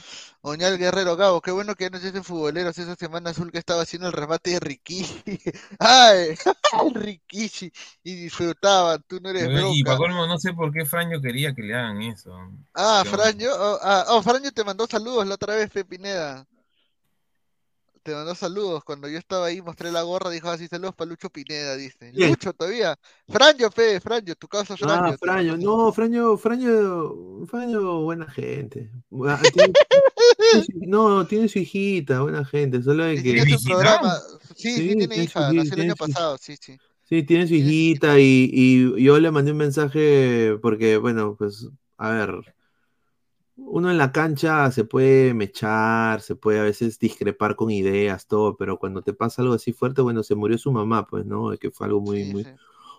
Oñal 0.43 0.78
Guerrero 0.78 1.16
Gabo, 1.16 1.40
qué 1.43 1.51
bueno 1.52 1.74
que 1.74 1.85
ya 1.85 1.90
no 1.90 1.98
se 2.01 2.09
hacen 2.09 2.24
futboleros 2.24 2.78
esa 2.78 2.97
semana 2.97 3.31
azul 3.31 3.52
que 3.52 3.59
estaba 3.59 3.82
haciendo 3.82 4.09
el 4.09 4.15
remate 4.15 4.51
de 4.52 4.61
Rikishi. 4.61 5.23
¡Ay! 5.81 6.36
Rikishi. 6.94 7.73
Y 8.05 8.15
disfrutaban, 8.16 9.02
tú 9.09 9.20
no 9.20 9.31
eres 9.31 9.51
Y 9.51 9.52
bronca. 9.52 9.85
para 9.85 9.98
colmo, 9.98 10.27
no 10.27 10.39
sé 10.39 10.52
por 10.55 10.73
qué 10.73 10.85
Franjo 10.85 11.20
quería 11.20 11.55
que 11.55 11.62
le 11.62 11.74
hagan 11.74 12.02
eso. 12.02 12.32
Ah, 12.77 13.05
Franjo, 13.05 13.48
oh, 13.52 13.78
ah, 13.82 14.05
oh, 14.11 14.23
Franjo 14.23 14.51
te 14.52 14.65
mandó 14.65 14.86
saludos 14.86 15.27
la 15.27 15.35
otra 15.35 15.55
vez, 15.56 15.70
Fe 15.73 15.85
Pineda. 15.85 16.47
Te 18.05 18.15
mandó 18.15 18.35
saludos. 18.37 18.85
Cuando 18.85 19.09
yo 19.09 19.19
estaba 19.19 19.47
ahí, 19.47 19.63
mostré 19.63 19.91
la 19.93 20.03
gorra, 20.03 20.31
dijo 20.31 20.49
así, 20.51 20.69
saludos 20.69 20.95
para 20.95 21.11
Lucho 21.11 21.31
Pineda, 21.31 21.77
dice. 21.77 22.13
¿Quién? 22.13 22.35
Lucho 22.35 22.53
todavía. 22.53 22.97
Franjo, 23.29 23.71
Fe, 23.73 24.01
Franjo, 24.01 24.35
tu 24.37 24.49
causa 24.49 24.77
Franjo. 24.77 25.15
Ah, 25.27 25.47
mandó 25.47 25.57
no, 25.57 25.93
Fraño, 25.93 26.37
Fraño, 26.37 27.47
Fraño, 27.47 28.03
buena 28.03 28.27
gente. 28.31 28.91
Ah, 29.27 29.41
tiene- 29.53 29.77
no, 30.87 31.27
tiene 31.27 31.49
su 31.49 31.59
hijita, 31.59 32.23
buena 32.23 32.45
gente, 32.45 32.83
solo 32.83 33.05
de 33.05 33.23
que... 33.23 33.33
tiene 33.33 33.47
su 33.47 33.61
hijita? 33.61 33.63
programa. 33.63 34.21
Sí, 34.57 34.81
sí, 34.83 34.95
Sí, 34.97 34.97
tiene 34.97 35.19
tiene 35.19 35.29
su 35.29 35.43
hija, 35.43 35.53
hij- 35.53 35.55
nació 35.55 35.75
el 35.77 35.81
año 35.83 35.97
pasado, 35.97 36.37
sí, 36.39 36.57
sí. 36.61 36.79
Sí, 37.05 37.23
Tiene 37.23 37.47
su 37.47 37.55
hijita 37.55 38.19
y, 38.19 38.51
y 38.53 39.05
yo 39.05 39.19
le 39.21 39.31
mandé 39.31 39.53
un 39.53 39.59
mensaje 39.59 40.59
porque, 40.63 40.97
bueno, 40.97 41.37
pues, 41.37 41.69
a 41.99 42.11
ver, 42.11 42.55
uno 43.57 43.91
en 43.91 43.99
la 43.99 44.13
cancha 44.13 44.71
se 44.73 44.85
puede 44.85 45.35
mechar, 45.35 46.21
se 46.21 46.35
puede 46.37 46.61
a 46.61 46.63
veces 46.65 46.99
discrepar 46.99 47.57
con 47.57 47.71
ideas, 47.71 48.27
todo, 48.27 48.57
pero 48.57 48.79
cuando 48.79 49.03
te 49.03 49.13
pasa 49.15 49.43
algo 49.43 49.55
así 49.55 49.73
fuerte, 49.73 50.03
bueno, 50.03 50.23
se 50.23 50.35
murió 50.35 50.59
su 50.59 50.73
mamá, 50.73 51.07
pues, 51.07 51.25
¿no? 51.27 51.57
Que 51.59 51.71
fue 51.71 51.87
algo 51.87 52.01
muy, 52.01 52.25
Sí, 52.25 52.33
muy, 52.33 52.45
sí. 52.45 52.51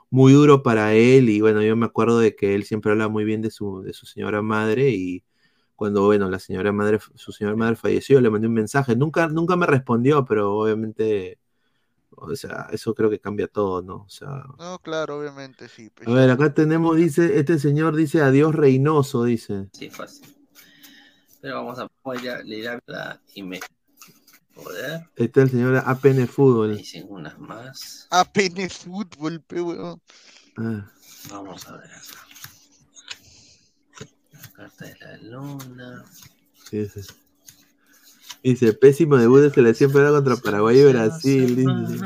muy 0.10 0.34
duro 0.34 0.64
para 0.64 0.94
él 0.94 1.30
y 1.30 1.42
bueno, 1.42 1.62
yo 1.62 1.76
me 1.76 1.86
acuerdo 1.86 2.20
de 2.20 2.36
que 2.36 2.56
él 2.56 2.64
siempre 2.64 2.92
habla 2.92 3.08
muy 3.10 3.26
bien 3.26 3.42
de 3.42 3.52
su, 3.52 3.82
de 3.82 3.94
su 3.94 4.06
señora 4.06 4.42
madre 4.42 4.92
y 4.92 5.24
cuando, 5.76 6.06
bueno, 6.06 6.30
la 6.30 6.40
señora 6.40 6.72
madre, 6.72 7.00
su 7.16 7.32
señora 7.34 7.56
madre 7.58 7.76
falleció, 7.76 8.22
le 8.22 8.30
mandé 8.30 8.48
un 8.48 8.54
mensaje, 8.54 8.96
nunca, 8.96 9.28
nunca 9.28 9.56
me 9.58 9.66
respondió, 9.66 10.24
pero 10.26 10.54
obviamente, 10.54 11.40
o 12.12 12.36
sea, 12.36 12.68
eso 12.72 12.94
creo 12.96 13.10
que 13.10 13.20
cambia 13.20 13.48
todo, 13.48 13.82
¿no? 13.82 13.96
O 14.04 14.10
sea, 14.10 14.44
No, 14.58 14.80
claro, 14.80 15.20
obviamente, 15.20 15.68
sí. 15.68 15.90
pues. 15.94 16.08
a 16.08 16.14
ver, 16.14 16.30
acá 16.30 16.54
tenemos, 16.54 16.96
dice, 16.98 17.38
este 17.40 17.60
señor 17.60 17.96
dice 17.96 18.22
adiós 18.22 18.56
Reynoso, 18.56 19.24
dice. 19.26 19.68
Sí, 19.74 19.90
fácil. 19.90 20.36
Pero 21.46 21.64
vamos 21.64 21.78
a 21.78 21.88
leer 22.44 22.82
la 22.88 23.22
email. 23.36 23.62
Poder. 24.56 25.08
Está 25.16 25.44
el 25.44 25.52
señor 25.52 25.78
APN 25.78 26.28
Fútbol. 26.28 26.76
Dicen 26.76 27.06
unas 27.08 27.38
más. 27.38 28.08
APN 28.10 28.68
Fútbol, 28.68 29.40
pe, 29.42 29.62
weón. 29.62 30.02
Ah, 30.58 30.90
Vamos 31.30 31.68
a 31.68 31.78
ver 31.78 31.92
acá. 31.92 32.28
La 34.32 34.52
carta 34.54 34.86
de 34.86 34.96
la 34.98 35.18
luna. 35.18 36.06
sí, 36.68 36.80
dice. 36.80 37.02
Dice, 38.42 38.74
pésimo 38.74 39.18
debut 39.18 39.42
de 39.42 39.52
selección 39.52 39.92
peruana 39.92 40.16
contra 40.16 40.38
Paraguay 40.38 40.80
y 40.80 40.86
Brasil. 40.86 41.56
Dice. 41.58 42.06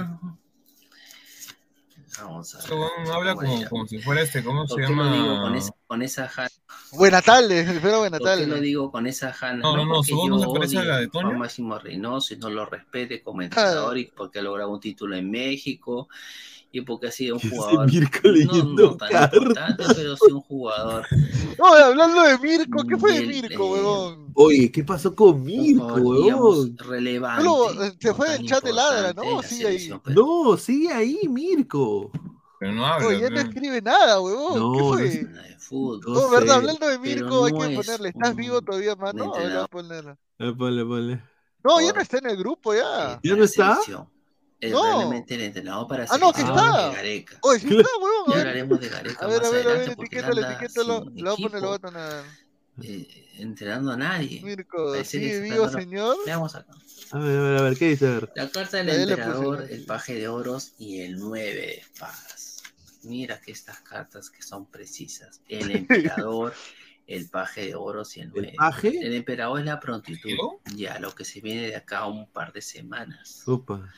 Vamos 2.24 2.56
a 2.56 2.58
ver. 2.60 2.72
Huevón 2.72 3.12
habla 3.14 3.36
como, 3.36 3.70
como 3.70 3.88
si 3.88 4.00
fuera 4.00 4.22
este, 4.22 4.44
¿cómo 4.44 4.68
se 4.68 4.76
¿Por 4.76 4.86
qué 4.86 4.94
lo 4.94 5.12
digo 5.12 5.26
llama? 5.26 5.42
con, 5.42 5.56
esa, 5.56 5.74
con 5.88 6.02
esa 6.02 6.28
jana? 6.28 6.50
Buenas 6.92 7.24
tardes, 7.24 7.68
espero 7.70 8.00
buenas 8.00 8.20
¿Por 8.20 8.30
qué 8.30 8.42
lo 8.42 8.46
tardes. 8.48 8.62
digo 8.62 8.92
con 8.92 9.08
esa 9.08 9.34
jana? 9.34 9.60
No, 9.60 9.78
no, 9.78 9.86
no, 9.86 9.94
porque 9.96 10.10
su 10.12 10.16
voz 10.16 10.30
no 10.30 10.38
yo 10.38 10.44
se 10.44 10.54
parece 10.60 10.78
a 10.80 10.84
la 10.86 10.98
de 10.98 11.08
Toño. 11.08 11.34
Máximo 11.38 11.80
Reynoso 11.80 12.34
y 12.34 12.38
no 12.38 12.50
lo 12.50 12.66
respete 12.66 13.22
como 13.24 13.42
entrenador 13.42 13.98
y 13.98 14.06
porque 14.06 14.40
ha 14.40 14.42
logrado 14.42 14.72
un 14.72 14.80
título 14.80 15.16
en 15.16 15.30
México 15.30 16.10
y 16.72 16.82
porque 16.82 17.08
ha 17.08 17.12
sido 17.12 17.36
un 17.36 17.50
jugador 17.50 17.86
Mirko 17.92 18.20
no, 18.24 18.32
leyendo 18.32 18.84
no 18.92 18.98
tan 18.98 19.10
cartas. 19.10 19.40
importante, 19.42 19.84
pero 19.96 20.18
sí 20.18 20.32
un 20.32 20.42
jugador 20.42 21.06
No, 21.58 21.66
hablando 21.74 22.22
de 22.24 22.38
Mirko, 22.40 22.84
¿qué 22.88 22.98
fue 22.98 23.14
de 23.20 23.26
Mirko, 23.28 23.64
eh, 23.64 23.82
huevón? 23.82 24.32
Oye, 24.36 24.72
¿qué 24.72 24.84
pasó 24.84 25.16
con 25.16 25.44
Mirko, 25.44 25.86
huevón? 25.96 26.78
relevante. 26.78 27.44
Solo, 27.44 27.84
eh, 27.84 27.94
se 28.00 28.08
no 28.10 28.16
fue 28.16 28.30
del 28.32 28.46
chat 28.46 28.64
de 28.64 28.74
ladra, 28.74 29.14
¿no? 29.14 29.42
Sigue 29.44 29.68
ahí. 29.68 29.90
peruana. 30.04 30.14
No, 30.16 30.58
sigue 30.58 30.92
ahí, 30.94 31.20
Mirko. 31.28 32.12
Pero 32.60 32.74
no 32.74 32.86
habla. 32.86 33.08
Oye, 33.08 33.22
ya 33.22 33.30
no 33.30 33.40
escribe 33.40 33.82
nada, 33.82 34.20
huevón. 34.22 34.54
¿Qué 34.54 34.60
No, 34.60 34.74
no 34.74 34.94
fue? 34.94 35.06
es- 35.08 35.34
de 35.34 35.58
fútbol. 35.58 36.02
No 36.06 36.14
No, 36.14 36.20
sé. 36.22 36.32
verdad, 36.36 36.56
hablando 36.58 36.88
de 36.88 37.00
Pero 37.00 37.16
Mirko, 37.22 37.46
hay 37.46 37.52
no 37.54 37.60
que 37.60 37.66
es 37.68 37.76
ponerle, 37.86 38.10
¿estás 38.10 38.30
un 38.32 38.36
vivo 38.36 38.62
todavía, 38.62 38.96
mano? 38.96 39.10
A 39.10 39.14
ver, 39.14 39.28
voy 39.28 39.34
a 39.38 39.38
entrenador. 39.66 39.70
ponerle. 39.70 40.18
Ah, 40.40 40.54
ponle, 40.58 40.86
ponle. 40.86 41.24
No, 41.64 41.82
ya 41.82 41.92
no 41.94 42.00
está 42.02 42.18
en 42.20 42.30
el 42.30 42.38
grupo 42.38 42.74
ya. 42.74 43.20
¿Ya 43.24 43.36
no 43.36 43.44
está? 43.44 43.74
selección. 43.76 44.08
Es 44.62 44.72
No. 44.72 44.84
realmente 44.84 45.36
el 45.36 45.42
entrenador 45.42 45.88
para 45.88 46.06
Ah, 46.10 46.18
no, 46.18 46.34
que 46.34 46.42
está. 46.42 46.90
de 46.90 46.96
Gareca. 46.96 47.38
Oye, 47.42 47.60
sí 47.60 47.68
está, 47.78 47.90
huevón. 48.02 48.34
Ya 48.34 48.40
hablaremos 48.40 48.80
de 48.80 48.90
Gareca 48.90 49.26
a 49.26 49.28
ver, 49.30 49.40
más 49.40 49.48
a 49.48 49.52
ver, 49.52 49.68
a 49.68 49.74
ver, 49.74 49.90
etiquétalo, 49.92 50.42
etiquétalo. 50.48 51.06
Le 51.16 51.24
voy 51.24 51.32
a 51.32 51.36
poner, 51.36 51.62
le 51.62 51.68
voy 51.68 51.76
a 51.76 51.80
poner. 51.80 52.24
eh, 52.84 53.26
entrenando 53.38 53.92
a 53.92 53.98
nadie. 53.98 54.42
Mirko, 54.44 54.92
Parece 54.92 55.20
que 55.20 55.26
¿sigue 55.30 55.44
está 55.48 55.56
vivo, 55.56 55.70
señor? 55.70 56.18
Veamos 56.26 56.56
acá. 56.56 56.74
A 57.12 57.18
ver, 57.20 57.38
a 57.38 57.42
ver, 57.42 57.58
a 57.58 57.62
ver, 57.64 57.78
¿qué 57.78 57.90
dice? 57.90 58.08
A 58.08 58.12
ver. 58.12 58.32
La 58.36 58.50
carta 58.50 58.78
del 58.78 58.90
emperador, 59.10 59.60
¿no? 59.60 59.66
el 59.66 59.86
paje 59.86 60.16
de 60.16 60.28
oros 60.28 60.74
y 60.78 61.02
el 61.02 61.18
nueve 61.18 61.54
de 61.56 61.74
espadas. 61.76 62.62
Mira 63.04 63.40
que 63.40 63.52
estas 63.54 63.80
cartas 63.80 64.30
que 64.30 64.42
son 64.42 64.66
precisas. 64.66 65.42
El 65.48 65.72
emperador, 65.76 66.54
el 67.08 67.28
paje 67.30 67.66
de 67.68 67.76
oros 67.76 68.16
y 68.18 68.20
el 68.20 68.26
¿El 68.28 68.32
nueve. 68.36 68.54
paje? 68.58 68.90
El 69.02 69.14
emperador 69.14 69.60
es 69.60 69.66
la 69.66 69.80
prontitud. 69.80 70.30
Ya, 70.76 71.00
lo 71.00 71.16
que 71.16 71.24
se 71.26 71.40
viene 71.42 71.68
de 71.68 71.76
acá 71.78 72.00
a 72.00 72.08
un 72.08 72.28
par 72.30 72.52
de 72.54 72.62
semanas. 72.62 73.42
Upa. 73.48 73.90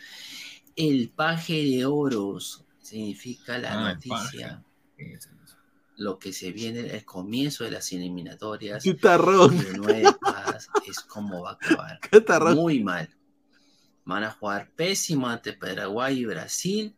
El 0.75 1.09
paje 1.09 1.63
de 1.63 1.85
oros 1.85 2.63
significa 2.81 3.57
la 3.57 3.73
Ah, 3.73 3.93
noticia, 3.93 4.63
lo 5.97 6.17
que 6.17 6.33
se 6.33 6.51
viene, 6.51 6.79
el 6.95 7.05
comienzo 7.05 7.63
de 7.63 7.71
las 7.71 7.91
eliminatorias. 7.91 8.83
Espadas 8.85 10.69
es 10.87 10.99
como 11.01 11.43
va 11.43 11.51
a 11.51 11.53
acabar. 11.53 11.99
Catarrón. 12.11 12.55
Muy 12.55 12.83
mal. 12.83 13.09
Van 14.05 14.23
a 14.23 14.31
jugar 14.31 14.71
pésimo 14.75 15.27
ante 15.27 15.53
Paraguay 15.53 16.19
y 16.19 16.25
Brasil. 16.25 16.95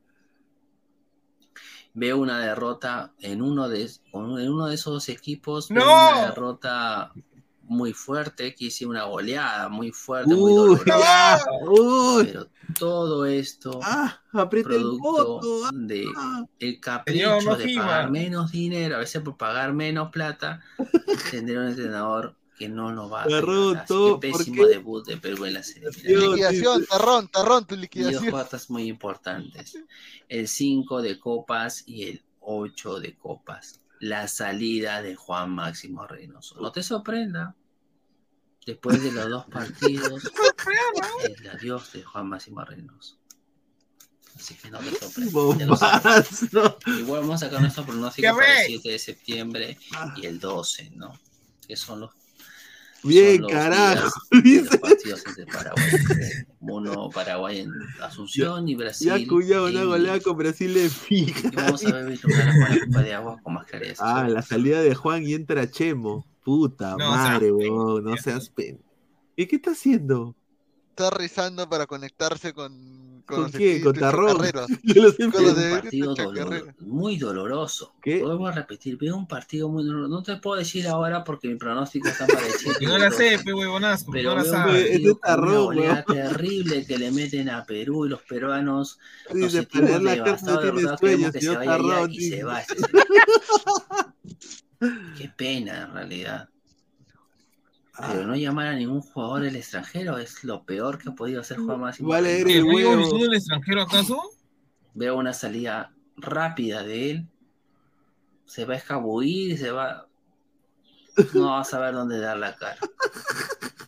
Veo 1.95 2.17
una 2.17 2.39
derrota 2.39 3.13
en 3.19 3.41
uno 3.41 3.69
de, 3.69 3.83
en 4.13 4.49
uno 4.49 4.67
de 4.67 4.75
esos 4.75 4.93
dos 4.93 5.09
equipos. 5.09 5.69
Veo 5.69 5.85
¡No! 5.85 6.09
una 6.11 6.25
derrota 6.27 7.11
muy 7.63 7.93
fuerte, 7.93 8.55
que 8.55 8.65
hice 8.65 8.85
una 8.85 9.03
goleada 9.03 9.69
muy 9.69 9.91
fuerte, 9.91 10.33
muy 10.33 10.51
Uy, 10.53 10.55
dolorosa. 10.55 11.45
Pero 12.23 12.47
todo 12.79 13.25
esto 13.25 13.79
Ah, 13.83 14.21
aprieta 14.31 14.69
el 14.75 14.81
producto 14.81 15.69
de 15.73 16.05
Ah. 16.15 16.45
el 16.59 16.79
capricho 16.79 17.19
Señor, 17.39 17.43
no 17.45 17.55
de 17.57 17.65
gima. 17.67 17.81
pagar 17.83 18.11
menos 18.11 18.51
dinero, 18.51 18.95
a 18.95 18.99
veces 18.99 19.21
por 19.21 19.37
pagar 19.37 19.73
menos 19.73 20.09
plata, 20.11 20.61
tendré 21.31 21.57
un 21.57 21.67
entrenador 21.67 22.35
que 22.57 22.69
no 22.69 22.91
nos 22.91 23.11
va 23.11 23.23
a 23.23 23.27
¿por 23.27 24.19
pésimo 24.19 24.63
qué? 24.63 24.69
debut 24.69 25.05
de 25.07 25.17
Perú 25.17 25.45
en 25.45 25.55
la 25.55 25.63
selección. 25.63 26.05
Dios, 26.07 26.23
Liquidación, 26.23 26.85
tarrón, 26.85 27.27
tarrón, 27.27 27.65
tu 27.65 27.73
Y 27.73 27.77
dos 27.77 27.81
liquidación. 27.81 28.31
cartas 28.31 28.69
muy 28.69 28.83
importantes. 28.87 29.77
El 30.29 30.47
5 30.47 31.01
de 31.01 31.19
copas 31.19 31.83
y 31.87 32.03
el 32.03 32.23
8 32.41 32.99
de 32.99 33.15
copas. 33.17 33.81
La 33.99 34.27
salida 34.27 35.01
de 35.01 35.15
Juan 35.15 35.49
Máximo 35.49 36.05
Reynoso. 36.05 36.59
No 36.61 36.71
te 36.71 36.83
sorprenda. 36.83 37.55
Después 38.65 39.03
de 39.03 39.11
los 39.11 39.29
dos 39.29 39.45
partidos, 39.47 40.23
el 41.23 41.49
adiós 41.49 41.91
de 41.91 42.03
Juan 42.03 42.29
Máximo 42.29 42.63
Reynoso. 42.63 43.17
Así 44.35 44.55
que 44.55 44.71
no 44.71 44.79
sabes. 44.79 45.31
Bombazo. 45.31 46.77
Igual 46.87 47.21
vamos 47.21 47.43
a 47.43 47.45
sacar 47.45 47.61
nuestro 47.61 47.85
pronóstico 47.85 48.23
¡Ya 48.23 48.33
para 48.33 48.61
el 48.61 48.61
ve! 48.61 48.67
7 48.67 48.89
de 48.89 48.99
septiembre 48.99 49.77
y 50.15 50.25
el 50.25 50.39
12, 50.39 50.91
¿no? 50.95 51.13
Que 51.67 51.75
son 51.75 51.99
los, 52.01 52.11
Bien, 53.03 53.35
son 53.35 53.41
los 53.43 53.51
carajo. 53.51 54.21
días 54.43 54.63
de 54.63 54.69
los 54.71 54.77
partidos 54.77 55.23
entre 55.27 55.45
Paraguay. 55.45 55.85
Uno, 56.61 57.09
Paraguay 57.09 57.59
en 57.59 57.71
Asunción 58.01 58.67
y 58.67 58.75
Brasil. 58.75 59.07
Ya 59.07 59.27
cuñado 59.27 59.67
una 59.67 59.83
goleada 59.83 60.19
con 60.21 60.37
Brasil 60.37 60.75
en 60.77 60.89
fija. 60.89 61.49
y 61.51 61.55
vamos 61.55 61.85
a 61.85 61.91
ver 61.91 62.19
con 62.19 62.31
la 62.31 62.79
copa 62.85 63.01
de 63.01 63.13
agua 63.13 63.39
con 63.43 63.53
más 63.53 63.67
claridad. 63.67 63.95
Ah, 63.99 64.27
la 64.27 64.41
salida 64.41 64.81
de 64.81 64.95
Juan 64.95 65.27
y 65.27 65.33
entra 65.33 65.69
Chemo. 65.69 66.25
Puta 66.43 66.95
No 66.97 67.09
madre, 67.11 67.51
weón. 67.51 68.03
No 68.03 68.17
seas 68.17 68.49
pen. 68.49 68.79
¿Y 69.35 69.45
qué 69.47 69.55
está 69.55 69.71
haciendo? 69.71 70.35
Está 70.89 71.09
rizando 71.09 71.67
para 71.69 71.87
conectarse 71.87 72.53
con. 72.53 73.03
¿Con 73.25 73.43
los 73.43 73.51
quién? 73.53 73.81
¿Con 73.81 73.93
Tarrón? 73.93 74.35
chacarreros. 74.35 74.67
Yo 74.83 75.01
lo 75.03 75.11
sé, 75.11 75.23
Con 75.23 75.31
pero- 75.31 75.43
los 75.43 75.55
un 75.55 75.63
de 75.63 75.69
partido 75.71 76.13
dolor- 76.15 76.75
muy 76.79 77.17
doloroso. 77.17 77.93
¿Qué? 78.01 78.21
A 78.21 78.51
repetir, 78.51 78.97
veo 78.97 79.15
un 79.15 79.25
partido 79.27 79.69
muy 79.69 79.85
doloroso. 79.85 80.09
No 80.09 80.21
te 80.21 80.35
puedo 80.35 80.59
decir 80.59 80.85
ahora 80.89 81.23
porque 81.23 81.47
mi 81.47 81.55
pronóstico 81.55 82.09
está 82.09 82.27
Porque 82.27 82.85
no 82.85 82.97
la 82.97 83.09
sé, 83.11 83.39
pe 83.43 83.53
huevonazo, 83.53 84.11
Pero 84.11 84.35
no 84.35 84.43
la 84.43 84.51
partido 84.51 85.11
está 85.13 85.35
con 85.37 85.77
una 85.77 86.03
terrible 86.03 86.85
que 86.85 86.97
le 86.97 87.11
meten 87.11 87.49
a 87.49 87.63
Perú 87.65 88.05
y 88.05 88.09
los 88.09 88.21
peruanos 88.23 88.99
nos 89.29 89.35
Dice, 89.37 89.49
sentimos 89.59 89.89
para 89.89 90.03
la 90.03 90.15
devastados, 90.15 90.63
de 90.63 90.71
tiene 90.73 90.97
sueños, 90.97 91.31
señor 91.31 91.63
Tarrón. 91.63 92.11
y 92.11 92.21
se 92.29 92.43
va. 92.43 92.61
Qué 95.17 95.29
pena 95.35 95.83
en 95.83 95.93
realidad. 95.93 96.49
Pero 97.95 98.21
Ah, 98.23 98.25
no 98.25 98.35
llamar 98.35 98.67
a 98.67 98.75
ningún 98.75 99.01
jugador 99.01 99.41
del 99.43 99.55
extranjero 99.55 100.17
es 100.17 100.43
lo 100.43 100.63
peor 100.65 100.97
que 100.97 101.09
ha 101.09 101.15
podido 101.15 101.41
hacer 101.41 101.57
Juan 101.57 101.79
Máximo. 101.79 102.09
Vale, 102.09 102.41
¿El 102.41 102.63
huevo. 102.63 103.17
del 103.19 103.33
extranjero 103.35 103.83
acaso? 103.83 104.19
Veo 104.95 105.15
una 105.17 105.33
salida 105.33 105.93
rápida 106.17 106.81
de 106.83 107.11
él. 107.11 107.27
Se 108.45 108.65
va 108.65 108.73
a 108.73 108.77
escabullir, 108.77 109.57
se 109.59 109.71
va. 109.71 110.07
No 111.35 111.51
va 111.51 111.61
a 111.61 111.63
saber 111.63 111.93
dónde 111.93 112.19
dar 112.19 112.37
la 112.37 112.55
cara. 112.55 112.77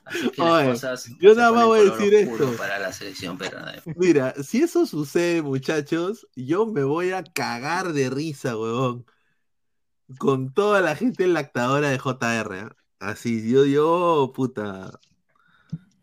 Así 0.05 0.29
que 0.29 0.41
Oye, 0.43 0.65
las 0.67 0.81
cosas. 0.81 1.09
yo 1.19 1.33
nada 1.33 1.51
más 1.51 1.65
voy 1.65 1.79
a 1.79 1.91
decir 1.91 2.13
esto. 2.13 2.55
Para 2.57 2.77
la 2.77 2.93
selección 2.93 3.39
peruana 3.39 3.71
de 3.71 3.81
Mira, 3.95 4.35
si 4.43 4.61
eso 4.61 4.85
sucede, 4.85 5.41
muchachos, 5.41 6.27
yo 6.35 6.67
me 6.67 6.83
voy 6.83 7.09
a 7.11 7.23
cagar 7.23 7.91
de 7.91 8.11
risa, 8.11 8.55
huevón. 8.55 9.03
Con 10.17 10.53
toda 10.53 10.81
la 10.81 10.95
gente 10.95 11.27
lactadora 11.27 11.89
de 11.89 11.99
JR. 11.99 12.59
¿ah? 12.59 12.75
Así, 12.99 13.49
yo, 13.49 13.65
yo, 13.65 14.31
puta. 14.35 14.99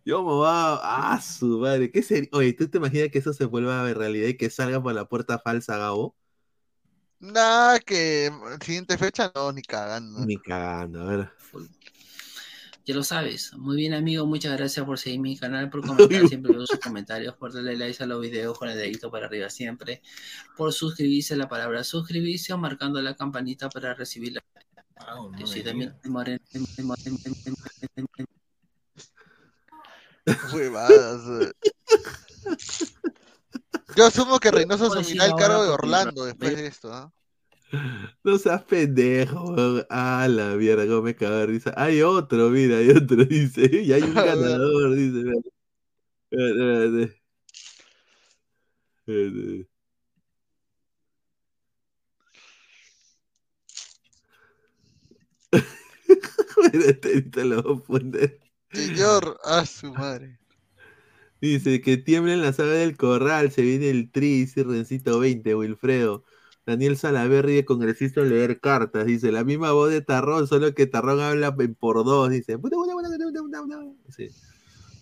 Yo 0.05 0.23
me 0.25 0.35
va 0.35 0.75
a. 0.75 1.15
¡Ah, 1.15 1.21
su 1.21 1.59
madre! 1.61 1.91
¿Qué 1.91 2.03
sería? 2.03 2.29
Oye, 2.33 2.53
¿tú 2.53 2.69
te 2.69 2.79
imaginas 2.79 3.11
que 3.11 3.19
eso 3.19 3.33
se 3.33 3.45
vuelva 3.45 3.87
a 3.87 3.95
realidad 3.95 4.29
y 4.29 4.37
que 4.37 4.51
salga 4.51 4.83
por 4.83 4.95
la 4.95 5.05
puerta 5.05 5.39
falsa, 5.39 5.77
Gabo? 5.79 6.17
Nah, 7.21 7.79
que 7.79 8.33
siguiente 8.65 8.99
fecha 8.99 9.31
no, 9.35 9.53
ni 9.53 9.63
cagando. 9.63 10.27
Ni 10.27 10.37
cagando, 10.39 11.03
a 11.03 11.05
ver. 11.05 11.31
Ya 12.85 12.95
lo 12.97 13.05
sabes. 13.05 13.53
Muy 13.55 13.77
bien, 13.77 13.95
amigo. 13.95 14.27
Muchas 14.27 14.57
gracias 14.57 14.85
por 14.85 14.99
seguir 14.99 15.21
mi 15.21 15.37
canal, 15.37 15.71
por 15.71 15.83
comentar 15.87 16.27
siempre 16.29 16.53
sus 16.55 16.81
comentarios, 16.81 17.35
por 17.37 17.53
darle 17.53 17.77
like 17.77 18.03
a 18.03 18.07
los 18.07 18.21
videos 18.21 18.59
con 18.59 18.69
el 18.69 18.77
dedito 18.77 19.11
para 19.11 19.27
arriba 19.27 19.49
siempre, 19.51 20.03
por 20.57 20.73
suscribirse 20.73 21.35
a 21.35 21.37
la 21.37 21.49
palabra 21.49 21.85
suscribirse 21.85 22.53
o 22.53 22.59
marcando 22.59 23.01
la 23.01 23.15
campanita 23.15 23.69
para 23.69 23.95
recibir 23.95 24.33
la. 24.33 24.43
No 25.07 25.33
Yo 25.33 25.39
me 25.39 25.47
soy 25.47 25.63
también 25.63 25.97
Huevadas. 30.55 31.53
Yo 33.97 34.07
asumo 34.07 34.39
que 34.39 34.51
Reynoso 34.51 34.87
asumirá 34.87 35.27
el 35.27 35.35
cargo 35.35 35.65
de 35.65 35.71
Orlando 35.71 36.25
después 36.25 36.57
de 36.57 36.67
esto, 36.67 36.93
¿ah? 36.93 37.13
No 38.25 38.39
seas 38.39 38.63
pendejo, 38.65 39.55
weón. 39.55 39.87
Ah, 39.91 40.27
la 40.29 40.55
mierda, 40.57 40.87
cómo 40.87 41.03
me 41.03 41.15
cago 41.17 41.37
de 41.37 41.47
risa. 41.47 41.73
Hay 41.77 42.03
otro, 42.03 42.51
mira, 42.51 42.79
hay 42.79 42.91
otro, 42.91 43.17
dice. 43.25 43.69
Y 43.83 43.93
hay 43.93 44.03
un 44.03 44.17
A 44.19 44.25
ganador, 44.25 44.95
dice. 44.95 45.31
Espérate, 46.31 47.03
espérate, 47.07 47.23
espérate. 49.07 49.69
Espérate, 56.63 57.09
ahorita 57.09 57.45
lo 57.45 57.63
voy 57.63 57.77
a 57.77 57.85
poner. 57.85 58.41
Señor, 58.73 59.39
a 59.45 59.67
su 59.67 59.93
madre. 59.93 60.39
Dice 61.41 61.81
que 61.81 61.97
tiembla 61.97 62.35
en 62.35 62.43
la 62.43 62.53
saga 62.53 62.73
del 62.73 62.97
corral, 62.97 63.51
se 63.51 63.63
viene 63.63 63.91
el 63.91 64.11
tri, 64.11 64.41
dice 64.41 64.63
Rencito 64.63 65.19
20, 65.19 65.55
Wilfredo. 65.57 66.25
Daniel 66.65 66.97
Salaverri 66.97 67.55
de 67.57 67.65
congresista 67.65 68.21
en 68.21 68.29
leer 68.31 68.61
cartas, 68.61 69.07
dice, 69.07 69.33
la 69.33 69.43
misma 69.43 69.73
voz 69.73 69.91
de 69.91 70.01
Tarrón, 70.01 70.47
solo 70.47 70.75
que 70.75 70.87
Tarrón 70.87 71.21
habla 71.21 71.57
por 71.57 72.05
dos, 72.05 72.31
dice. 72.31 72.57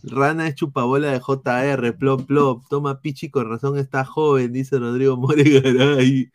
Rana 0.03 0.49
es 0.49 0.55
chupabola 0.55 1.13
de 1.13 1.21
JR, 1.21 1.93
plop 1.99 2.27
plop, 2.27 2.63
toma 2.71 3.01
pichi 3.03 3.29
con 3.29 3.51
razón 3.51 3.77
está 3.79 4.05
joven, 4.05 4.53
dice 4.53 4.79
Rodrigo 4.79 5.17
Moregaray. 5.19 6.31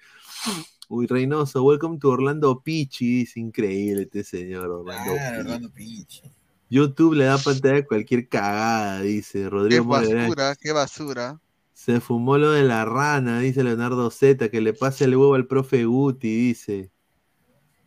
Uy, 0.88 1.08
Reynoso, 1.08 1.64
welcome 1.64 1.98
to 1.98 2.10
Orlando 2.10 2.62
Pichi, 2.62 3.24
es 3.24 3.36
increíble 3.38 4.04
este 4.04 4.24
señor 4.24 4.70
Orlando 4.70 5.14
Claro, 5.14 5.34
Pichi. 5.34 5.40
Orlando 5.40 5.70
Pichi. 5.74 6.22
YouTube 6.70 7.16
le 7.16 7.26
da 7.26 7.40
pantalla 7.40 7.78
a 7.80 7.86
cualquier 7.86 8.30
cagada, 8.30 9.02
dice 9.02 9.40
Qué 9.40 9.50
Rodrigo 9.50 9.84
Moregaray. 9.86 10.22
basura, 10.30 10.56
qué 10.62 10.72
basura. 10.72 11.40
Se 11.86 12.02
fumó 12.02 12.40
lo 12.40 12.50
de 12.50 12.64
la 12.64 12.84
rana, 12.84 13.42
dice 13.42 13.64
Leonardo 13.64 14.10
Z, 14.10 14.50
que 14.50 14.60
le 14.60 14.74
pase 14.74 15.04
el 15.04 15.16
huevo 15.16 15.36
al 15.36 15.46
profe 15.46 15.86
Guti, 15.86 16.36
dice. 16.36 16.90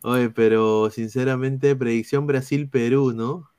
Oye, 0.05 0.31
pero 0.31 0.89
sinceramente, 0.89 1.75
predicción 1.75 2.25
Brasil-Perú, 2.25 3.13
¿no? 3.13 3.51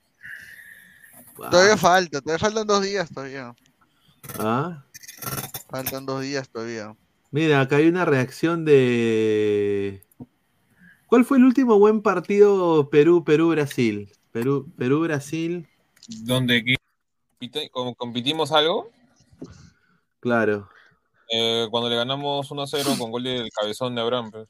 Todavía 1.35 1.75
falta, 1.75 2.21
todavía 2.21 2.39
faltan 2.39 2.65
dos 2.65 2.81
días 2.81 3.09
todavía. 3.13 3.53
Ah, 4.37 4.85
Faltan 5.69 6.05
dos 6.05 6.21
días 6.21 6.47
todavía. 6.47 6.95
Mira, 7.31 7.59
acá 7.59 7.75
hay 7.75 7.89
una 7.89 8.05
reacción 8.05 8.63
de. 8.63 10.05
¿Cuál 11.07 11.25
fue 11.25 11.37
el 11.37 11.43
último 11.43 11.77
buen 11.79 12.01
partido 12.01 12.89
Perú, 12.89 13.25
Perú-Brasil? 13.25 14.09
Perú, 14.31 14.71
compite- 17.37 17.69
como 17.71 17.93
compitimos 17.93 18.53
algo, 18.53 18.89
claro. 20.19 20.69
eh, 21.31 21.67
cuando 21.71 21.89
le 21.89 21.95
ganamos 21.95 22.49
1-0 22.51 22.97
con 22.97 23.11
gol 23.11 23.23
del 23.23 23.49
cabezón 23.51 23.95
de 23.95 24.01
Abraham. 24.01 24.31
pues. 24.31 24.47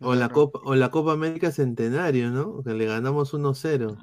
O 0.00 0.14
la 0.14 0.28
Copa, 0.28 0.60
o 0.64 0.74
la 0.74 0.90
Copa 0.90 1.12
América 1.12 1.52
Centenario, 1.52 2.30
¿no? 2.30 2.62
Que 2.62 2.74
le 2.74 2.86
ganamos 2.86 3.32
1-0. 3.32 3.96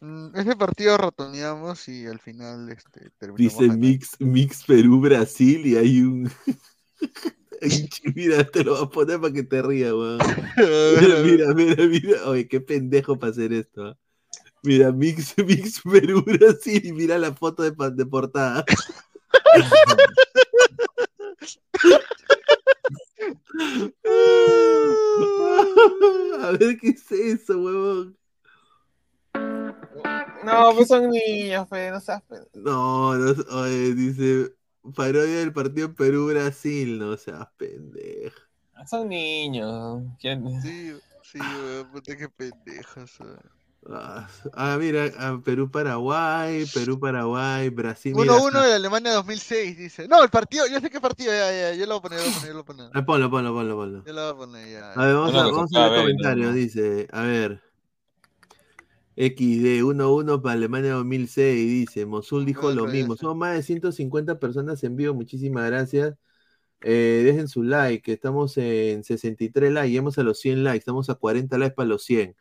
Mm, 0.00 0.36
Ese 0.36 0.56
partido 0.56 0.96
ratoneamos 0.96 1.88
y 1.88 2.06
al 2.06 2.18
final 2.18 2.68
este, 2.70 3.10
terminamos 3.18 3.58
Dice. 3.58 3.76
Mix, 3.76 4.20
Mix 4.20 4.64
Perú-Brasil 4.64 5.66
y 5.66 5.76
hay 5.76 6.02
un. 6.02 6.30
mira, 8.14 8.44
te 8.44 8.64
lo 8.64 8.74
voy 8.74 8.84
a 8.84 8.90
poner 8.90 9.20
para 9.20 9.32
que 9.32 9.42
te 9.42 9.62
rías, 9.62 9.92
weón. 9.92 10.18
Mira, 11.00 11.20
mira, 11.22 11.54
mira, 11.54 11.86
mira. 11.86 12.28
Oye, 12.28 12.46
qué 12.48 12.60
pendejo 12.60 13.18
para 13.18 13.30
hacer 13.30 13.52
esto. 13.52 13.86
¿ah? 13.86 13.98
Mira, 14.62 14.92
Mix, 14.92 15.34
Mix 15.46 15.80
Perú-Brasil 15.82 16.84
y 16.84 16.92
mira 16.92 17.18
la 17.18 17.32
foto 17.32 17.62
de, 17.62 17.72
de 17.90 18.06
portada. 18.06 18.64
A 26.40 26.52
ver 26.52 26.78
qué 26.78 26.88
es 26.90 27.12
eso, 27.12 27.58
huevón. 27.58 28.16
No, 30.44 30.72
pues 30.74 30.88
son 30.88 31.10
niños, 31.10 31.68
fe, 31.68 31.90
no 31.90 32.00
seas 32.00 32.22
No, 32.54 33.14
no, 33.14 33.34
oye, 33.50 33.94
dice 33.94 34.54
parodia 34.94 35.40
del 35.40 35.52
partido 35.52 35.94
Perú-Brasil, 35.94 36.98
no 36.98 37.16
seas 37.16 37.46
pendejo. 37.56 38.40
Son 38.88 39.08
niños. 39.08 40.02
¿Quién? 40.20 40.62
Sí, 40.62 40.92
sí, 41.22 41.38
weón, 41.38 41.90
puta 41.90 42.16
que 42.16 42.28
pendejos. 42.28 43.18
weón. 43.20 43.57
Ah, 43.90 44.28
ah, 44.52 44.76
mira, 44.78 45.10
ah, 45.18 45.40
Perú-Paraguay, 45.42 46.66
Perú-Paraguay, 46.66 47.70
Brasil. 47.70 48.14
mira 48.14 48.34
1-1 48.34 48.48
acá. 48.48 48.66
de 48.66 48.74
Alemania 48.74 49.12
2006, 49.14 49.78
dice. 49.78 50.08
No, 50.08 50.22
el 50.22 50.28
partido, 50.28 50.66
yo 50.66 50.78
sé 50.80 50.90
qué 50.90 51.00
partido, 51.00 51.32
ya, 51.32 51.50
ya, 51.50 51.74
yo 51.74 51.86
lo 51.86 51.98
voy 51.98 51.98
a 51.98 52.02
poner, 52.02 52.20
yo 52.46 52.48
lo 52.48 52.52
voy 52.52 52.60
a 52.60 52.64
poner, 52.64 52.86
lo. 52.86 52.90
Ah, 52.94 53.04
ponlo, 53.06 53.30
ponlo, 53.30 53.54
ponlo, 53.54 53.76
ponlo. 53.76 54.04
Yo 54.04 54.12
lo 54.12 54.22
voy 54.22 54.30
a 54.30 54.36
poner, 54.36 54.68
ya. 54.70 54.92
A 54.92 55.06
ver, 55.06 55.14
vamos, 55.14 55.32
Bueno, 55.32 55.48
a, 55.48 55.52
vamos 55.52 55.74
a 55.74 55.88
ver 55.88 56.00
comentarios. 56.00 56.48
¿no? 56.48 56.52
Dice, 56.52 57.08
a 57.10 57.22
ver. 57.22 57.62
XD 59.16 59.82
1-1 59.82 60.42
para 60.42 60.52
Alemania 60.52 60.92
2006. 60.92 61.68
Dice, 61.68 62.06
Mosul 62.06 62.44
dijo 62.44 62.70
lo 62.70 62.86
mismo. 62.86 63.16
Somos 63.16 63.36
más 63.36 63.54
de 63.54 63.62
150 63.64 64.38
personas 64.38 64.84
en 64.84 64.94
vivo. 64.96 65.12
Muchísimas 65.12 65.66
gracias. 65.66 66.14
Eh, 66.82 67.22
dejen 67.24 67.48
su 67.48 67.64
like. 67.64 68.02
que 68.02 68.12
Estamos 68.12 68.56
en 68.58 69.02
63 69.02 69.72
likes. 69.72 69.90
Llegamos 69.90 70.18
a 70.18 70.22
los 70.22 70.38
100 70.38 70.62
likes. 70.62 70.78
Estamos 70.78 71.10
a 71.10 71.16
40 71.16 71.58
likes 71.58 71.74
para 71.74 71.88
los 71.88 72.04
100. 72.04 72.36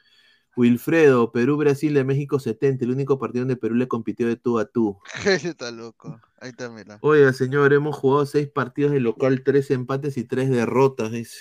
Wilfredo, 0.58 1.32
Perú-Brasil 1.32 1.94
de 1.94 2.04
México 2.04 2.40
70. 2.40 2.84
El 2.84 2.92
único 2.92 3.20
partido 3.20 3.44
donde 3.44 3.56
Perú 3.56 3.76
le 3.76 3.88
compitió 3.88 4.28
de 4.28 4.36
tú 4.36 4.60
a 4.60 4.66
tú. 4.66 4.98
Ese 5.26 5.50
está 5.50 5.72
loco. 5.72 6.20
Ahí 6.42 6.50
está, 6.50 6.70
mira. 6.70 6.98
Oiga, 7.02 7.32
señor, 7.32 7.72
hemos 7.74 7.96
jugado 7.96 8.26
6 8.26 8.50
partidos 8.50 8.92
de 8.92 9.00
local, 9.00 9.44
3 9.46 9.72
empates 9.72 10.18
y 10.18 10.24
3 10.24 10.50
derrotas. 10.50 11.12
Dice. 11.12 11.38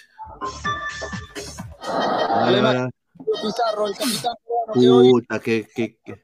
Ahora- 1.81 2.91
Pizarro, 3.43 3.89
el 3.89 3.95
capitán 3.95 4.35
Puta, 4.73 5.39
qué, 5.39 5.67
qué, 5.75 5.99
qué, 6.05 6.23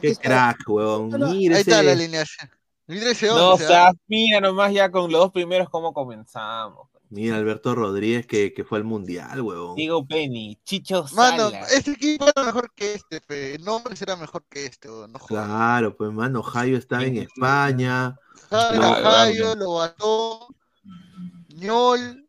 qué 0.00 0.16
crack, 0.16 0.58
huevón. 0.66 1.10
Mira 1.30 1.56
Ahí 1.56 1.60
está 1.60 1.82
la 1.82 1.92
alineación. 1.92 2.50
No, 2.88 3.54
o 3.54 3.58
sea, 3.58 3.88
¿ah? 3.88 3.92
mira 4.06 4.40
nomás 4.40 4.72
ya 4.72 4.90
con 4.90 5.10
los 5.10 5.20
dos 5.20 5.32
primeros 5.32 5.68
cómo 5.68 5.92
comenzamos. 5.92 6.88
Mira, 7.08 7.36
Alberto 7.36 7.74
Rodríguez 7.74 8.26
que, 8.26 8.52
que 8.52 8.64
fue 8.64 8.78
al 8.78 8.84
mundial, 8.84 9.40
huevón. 9.40 9.76
Diego 9.76 10.04
Penny, 10.06 10.58
Chicho 10.64 11.06
Mano, 11.14 11.50
este 11.70 11.92
equipo 11.92 12.26
era 12.28 12.44
mejor 12.44 12.72
que 12.74 12.94
este, 12.94 13.20
fe. 13.20 13.54
El 13.54 13.64
nombre 13.64 13.94
será 13.94 14.16
mejor 14.16 14.44
que 14.48 14.66
este, 14.66 14.88
no 14.88 15.18
jodas. 15.18 15.46
Claro, 15.46 15.96
pues 15.96 16.12
mano, 16.12 16.42
Jairo 16.42 16.76
estaba 16.76 17.04
en 17.04 17.18
España. 17.18 18.16
Jairo, 18.50 18.82
Jairo, 18.82 19.54
Lobatón, 19.54 20.56
Ñol, 21.54 22.25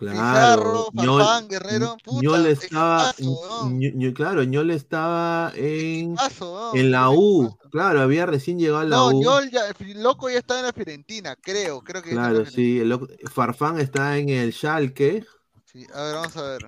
Claro. 0.00 0.14
Pizarro, 0.16 0.86
Ñol- 0.92 1.18
Farfán, 1.18 1.48
Guerrero, 1.48 1.96
puta, 2.02 2.20
Ñol 2.22 2.46
estaba, 2.46 3.10
equipazo, 3.10 3.68
Ño- 3.70 4.14
claro, 4.14 4.44
Ñol 4.44 4.70
estaba 4.70 5.52
en, 5.54 6.12
Equipazo, 6.14 6.54
weón. 6.54 6.76
en 6.78 6.90
la 6.90 7.10
U. 7.10 7.58
Claro, 7.70 8.00
había 8.00 8.24
recién 8.24 8.58
llegado 8.58 8.78
a 8.78 8.84
la 8.84 8.96
No, 8.96 9.08
U. 9.08 9.20
Ñol 9.22 9.50
ya, 9.50 9.60
el 9.68 10.02
loco 10.02 10.30
ya 10.30 10.38
está 10.38 10.58
en 10.58 10.64
la 10.66 10.72
Fiorentina, 10.72 11.36
creo, 11.36 11.82
creo 11.82 12.02
que 12.02 12.10
Claro, 12.12 12.44
la 12.44 12.50
sí. 12.50 12.78
el 12.80 12.88
loco- 12.88 13.08
Farfán 13.30 13.78
está 13.78 14.16
en 14.16 14.30
el 14.30 14.54
Schalke. 14.54 15.22
Sí, 15.70 15.86
a 15.94 16.02
ver, 16.02 16.14
vamos 16.14 16.36
a 16.38 16.42
ver. 16.44 16.64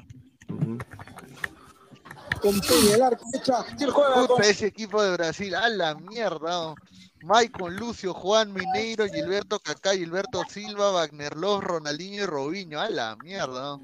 Ujú. 0.51 0.79
Con 2.43 2.61
Peña, 2.61 2.95
el 2.97 3.03
arco 3.03 3.25
y 3.33 3.83
él 3.85 3.91
juega 3.91 4.15
con 4.15 4.27
Puta, 4.27 4.43
ese 4.43 4.67
equipo 4.67 5.03
de 5.03 5.13
Brasil, 5.13 5.55
a 5.55 5.69
la 5.71 5.95
mierda. 5.95 6.75
Maicon, 7.25 7.77
Lucio, 7.77 8.13
Juan 8.15 8.53
Mineiro, 8.53 9.07
Gilberto 9.07 9.59
Kaká, 9.61 9.93
Gilberto 9.93 10.43
Silva, 10.49 10.91
Wagner 10.91 11.37
Love, 11.37 11.65
Ronaldinho 11.65 12.25
y 12.25 12.27
Robinho, 12.27 12.81
a 12.81 12.91
la 12.91 13.17
mierda. 13.17 13.79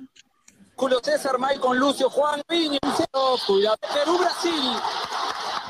Julio 0.76 1.00
César, 1.02 1.38
Maicon, 1.38 1.78
Lucio, 1.78 2.08
Juan, 2.10 2.42
Viña, 2.48 2.78
cuidado, 3.46 3.76
Perú, 3.94 4.18
Brasil. 4.18 4.72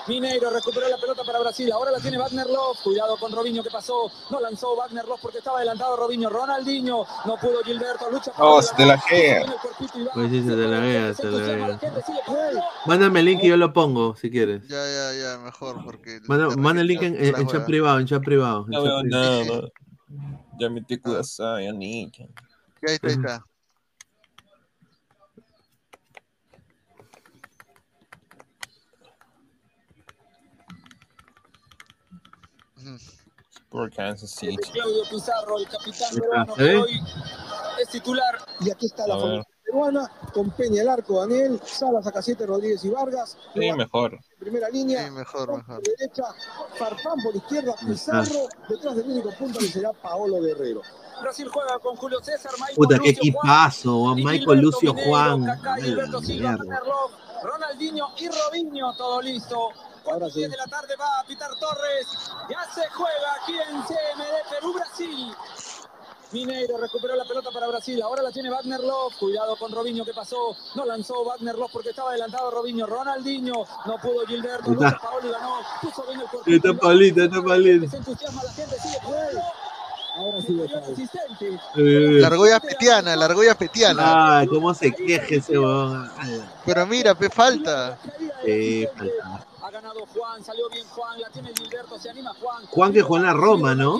Mineiro 0.09 0.51
recuperó 0.51 0.89
la 0.89 0.97
pelota 0.97 1.23
para 1.23 1.39
Brasil, 1.39 1.71
ahora 1.71 1.91
la 1.91 2.01
tiene 2.01 2.19
Wagner 2.19 2.47
Love, 2.47 2.79
cuidado 2.83 3.17
con 3.19 3.31
Robinho 3.31 3.63
que 3.63 3.71
pasó, 3.71 4.11
no 4.31 4.41
lanzó 4.41 4.75
Wagner 4.75 5.07
Love 5.07 5.21
porque 5.21 5.39
estaba 5.39 5.59
adelantado 5.59 5.97
Robinho, 5.97 6.31
Ronaldinho, 6.31 7.05
no 7.27 7.37
pudo 7.37 7.63
Gilberto, 7.63 8.11
lucha 8.11 8.33
No, 8.39 8.55
por 8.55 8.65
se 8.65 8.75
te 8.75 8.87
la 8.87 8.95
va. 8.97 9.03
Pues 10.15 10.31
sí, 10.31 10.43
se 10.43 10.49
te 10.57 10.69
la 10.69 11.15
se 11.15 11.23
te 11.23 11.31
la 11.31 11.79
jugando. 12.27 12.65
Mándame 12.87 13.21
el 13.21 13.27
link 13.27 13.41
y 13.43 13.49
yo 13.49 13.57
lo 13.57 13.73
pongo, 13.73 14.17
si 14.17 14.31
quieres. 14.31 14.67
Ya, 14.67 14.85
ya, 14.85 15.13
ya, 15.13 15.39
mejor, 15.39 15.85
porque... 15.85 16.21
Manda, 16.27 16.49
de 16.49 16.57
manda 16.57 16.81
el 16.81 16.89
link 16.89 17.03
en, 17.03 17.15
en- 17.15 17.33
la 17.33 17.41
en 17.41 17.47
chat 17.47 17.65
privado, 17.67 17.99
en 18.01 18.07
chat 18.07 18.25
privado. 18.25 18.65
en 18.67 18.73
No 18.73 18.85
chat 18.85 19.01
privado. 19.03 19.45
nada. 19.53 19.69
Ya 20.59 20.71
metí 20.71 20.99
kudasai, 20.99 21.67
ya 21.67 21.73
niña. 21.73 22.11
Ya, 22.17 22.27
ahí 22.89 22.95
está, 22.95 23.09
ahí 23.09 23.15
está. 23.15 23.45
Por 33.71 33.93
Kansas 33.93 34.31
City. 34.31 34.57
Claudio 34.73 35.03
Pizarro, 35.11 35.59
el 35.59 35.69
capitán 35.69 36.15
peruano 36.15 36.55
que 36.55 36.77
hoy 36.77 37.01
es 37.83 37.89
titular. 37.91 38.39
Y 38.61 38.71
aquí 38.71 38.87
está 38.87 39.07
la 39.07 39.15
A 39.15 39.19
formación 39.19 39.37
ver. 39.37 39.45
de 39.45 39.45
Perú. 39.45 39.65
peruana, 39.67 40.13
con 40.33 40.51
Peña 40.53 40.83
el 40.83 40.89
arco, 40.89 41.21
Daniel, 41.21 41.61
Salas, 41.65 42.07
Acasiete, 42.07 42.47
Rodríguez 42.47 42.83
y 42.85 42.89
Vargas. 42.89 43.37
Sí, 43.55 43.73
mejor. 43.73 44.19
Primera 44.39 44.71
línea. 44.71 45.05
Sí, 45.05 45.11
mejor, 45.11 45.55
mejor. 45.59 45.83
Derecha, 45.83 46.25
Farfán 46.79 47.17
por 47.23 47.37
izquierda, 47.37 47.75
Pizarro. 47.87 48.49
Detrás 48.71 48.97
del 48.97 49.11
único 49.11 49.31
punto 49.33 49.59
que 49.59 49.67
será 49.67 49.93
Paolo 49.93 50.41
Guerrero. 50.41 50.81
Brasil 51.21 51.49
juega 51.53 51.79
con 51.81 51.97
Julio 51.97 52.21
César, 52.23 52.53
Michael 52.59 52.77
Puta, 52.77 52.99
qué 53.01 53.11
Lucio 53.13 53.33
Juan, 53.35 53.59
equipazo. 53.59 54.15
Michael 54.15 54.61
Lucio 54.61 54.95
Juan. 54.95 55.47
Ronaldinho 57.43 58.07
y 58.19 58.29
Robinho, 58.29 58.97
todo 58.97 59.21
listo. 59.21 59.69
Cuatro 60.03 60.29
días 60.31 60.51
de 60.51 60.57
la 60.57 60.67
tarde 60.67 60.95
va 60.99 61.21
a 61.21 61.25
pitar 61.25 61.51
Torres. 61.59 62.07
Ya 62.49 62.67
se 62.75 62.89
juega 62.91 63.35
aquí 63.43 63.55
en 63.69 63.83
CMD 63.83 64.51
Perú-Brasil. 64.51 65.35
Mineiro 66.31 66.77
recuperó 66.77 67.17
la 67.17 67.25
pelota 67.25 67.51
para 67.51 67.69
Brasil. 67.69 68.03
Ahora 68.03 68.23
la 68.23 68.31
tiene 68.31 68.51
Wagner 68.51 68.81
Love. 68.81 69.15
Cuidado 69.19 69.57
con 69.57 69.73
Robinho 69.73 70.05
que 70.05 70.13
pasó. 70.13 70.55
No 70.75 70.85
lanzó 70.85 71.25
Wagner 71.25 71.57
Love 71.57 71.71
porque 71.73 71.91
estaba 71.91 72.11
adelantado 72.11 72.51
Robinho. 72.51 72.87
Ronaldinho. 72.87 73.65
No 73.87 73.97
pudo 74.03 74.27
Gilberto. 74.27 74.73
Está. 74.73 74.99
Paoli 74.99 75.31
ganó. 75.31 75.57
Puso 75.81 76.05
bien 76.07 76.21
el. 76.21 76.27
Ahí 76.47 76.57
está 76.57 76.75
Paulito, 76.75 77.21
ahí 77.23 77.27
está 77.29 77.43
Paulito. 77.43 77.91
Se 77.91 77.97
entusiasma 77.97 78.45
la 78.45 78.53
gente. 78.53 78.77
Sigue 78.79 78.99
jugando. 79.03 79.41
Ahora 80.17 80.43
sí 80.43 80.61
asistente. 80.93 81.61
Eh. 81.77 82.19
La 82.21 82.27
argolla 82.27 82.61
petiana, 82.61 83.15
la 83.15 83.25
argolla 83.27 83.55
petiana. 83.55 84.39
Ay, 84.39 84.49
cómo 84.49 84.75
se 84.75 84.93
queje 84.93 85.37
ese 85.37 85.59
weón. 85.59 86.11
Pero 86.67 86.87
mira, 86.87 87.15
pe 87.15 87.31
falta. 87.31 87.97
Sí, 88.45 88.87
falta. 88.97 89.47
Ha 89.69 89.71
ganado 89.71 90.07
Juan. 90.07 90.43
Salió 90.43 90.67
bien 90.71 90.87
Juan. 90.89 91.21
La 91.21 91.29
tiene 91.29 91.53
Gilberto. 91.55 91.99
Se 91.99 92.09
anima 92.09 92.33
Juan. 92.41 92.65
Juan 92.67 92.91
que 92.93 93.03
jugó 93.03 93.19
en 93.19 93.23
la 93.25 93.35
Roma, 93.35 93.75
¿no? 93.75 93.99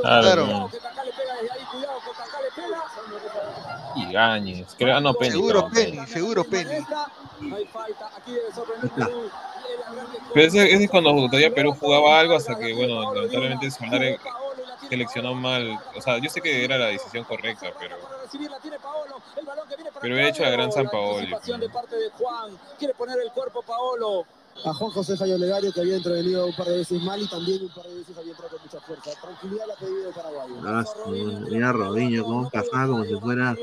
Claro. 0.00 0.46
Cuidado 0.46 0.68
que 0.70 0.78
Kaká 0.78 1.04
le 1.04 1.12
pega 1.12 1.34
desde 1.34 1.52
ahí. 1.52 1.64
Cuidado 1.70 1.98
que 2.00 2.10
Kaká 2.12 2.40
le 2.40 2.50
pega. 2.62 3.92
Y 3.96 4.12
Gañez. 4.12 4.74
Creo, 4.78 4.96
ah, 4.96 5.00
no, 5.00 5.12
Penny. 5.12 5.32
Seguro. 5.32 5.68
Penny, 5.70 6.06
seguro 6.06 6.44
Penny. 6.44 6.78
No 7.40 7.56
hay 7.56 7.66
falta. 7.66 8.10
Aquí 8.16 8.32
debe 8.32 8.50
sorprender 8.54 8.90
Perú. 8.90 9.30
El 9.68 9.82
arranque 9.82 10.18
con- 10.18 10.28
Pero 10.32 10.46
ese, 10.46 10.72
ese 10.72 10.84
es 10.84 10.90
cuando 10.90 11.10
todavía 11.26 11.54
Perú 11.54 11.76
jugaba 11.78 12.18
algo 12.20 12.34
hasta 12.36 12.58
que, 12.58 12.72
bueno, 12.72 13.12
lamentablemente 13.14 13.70
Solari 13.70 14.16
seleccionó 14.88 15.34
mal. 15.34 15.78
O 15.94 16.00
sea, 16.00 16.16
yo 16.18 16.30
sé 16.30 16.40
que 16.40 16.64
era 16.64 16.78
la 16.78 16.86
decisión 16.86 17.24
correcta, 17.24 17.66
pero. 17.78 17.96
recibirla 18.22 18.58
tiene 18.60 18.78
Paolo, 18.78 19.20
el 19.36 19.44
balón 19.44 19.68
que 19.68 19.76
viene 19.76 19.90
para 19.90 20.00
Pero 20.00 20.14
hubiera 20.14 20.30
hecho 20.30 20.42
la 20.42 20.50
gran 20.50 20.72
San 20.72 20.84
La 20.84 20.90
Paoli. 20.90 21.18
anticipación 21.18 21.60
de 21.60 21.68
parte 21.68 21.96
de 21.96 22.10
Juan, 22.10 22.58
quiere 22.78 22.94
poner 22.94 23.18
el 23.20 23.30
cuerpo 23.32 23.62
Paolo. 23.62 24.24
A 24.64 24.74
Juan 24.74 24.90
José 24.90 25.16
Jayo 25.16 25.38
Legario, 25.38 25.72
que 25.72 25.80
había 25.80 25.96
intervenido 25.96 26.46
un 26.46 26.56
par 26.56 26.66
de 26.66 26.78
veces 26.78 27.00
mal 27.02 27.20
y 27.20 27.28
también 27.28 27.62
un 27.62 27.68
par 27.68 27.84
de 27.84 27.94
veces 27.94 28.16
había 28.16 28.30
entrado 28.32 28.50
con 28.56 28.62
mucha 28.62 28.80
fuerza. 28.80 29.10
Tranquilidad 29.20 29.66
la 29.66 29.74
ha 29.74 29.76
pedido 29.76 30.08
el 30.08 30.14
paraguayo. 30.14 30.54
Ah, 30.64 30.84
mira 31.50 31.68
a 31.68 31.72
Robinho, 31.72 32.24
cómo 32.24 32.50
pasaba 32.50 32.86
como 32.86 33.04
si 33.04 33.14
fuera. 33.16 33.56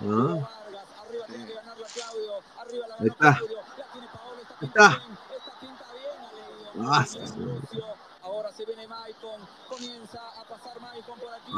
¿No? 0.00 0.48
Ahí 2.98 3.08
está. 3.08 3.30
Ahí 4.60 4.66
está. 4.68 5.02
Ah, 6.80 7.04
Ahora 8.22 8.52
se 8.52 8.64
viene 8.64 8.86
Maicon, 8.86 9.40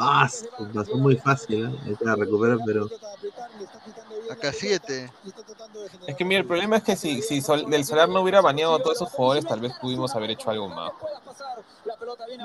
ah, 0.01 0.29
su- 0.29 0.47
pasó 0.73 0.97
muy 0.97 1.17
fácil, 1.17 1.65
¿eh? 1.65 1.79
Ahí 1.87 1.93
está, 1.93 2.15
recupera, 2.17 2.57
pero. 2.65 2.89
Acá 4.31 4.53
7. 4.53 5.13
Es 6.07 6.17
que 6.17 6.25
mira, 6.25 6.41
el 6.41 6.47
problema 6.47 6.77
es 6.77 6.83
que 6.83 6.97
si, 6.97 7.21
si 7.23 7.41
Sol- 7.41 7.69
del 7.69 7.85
Solar 7.85 8.09
no 8.09 8.21
hubiera 8.23 8.41
baneado 8.41 8.75
a 8.77 8.79
todos 8.83 8.97
esos 8.97 9.11
jugadores, 9.11 9.45
tal 9.47 9.61
vez 9.61 9.73
pudimos 9.81 10.15
haber 10.15 10.31
hecho 10.31 10.51
algo 10.51 10.69
más. 10.69 10.93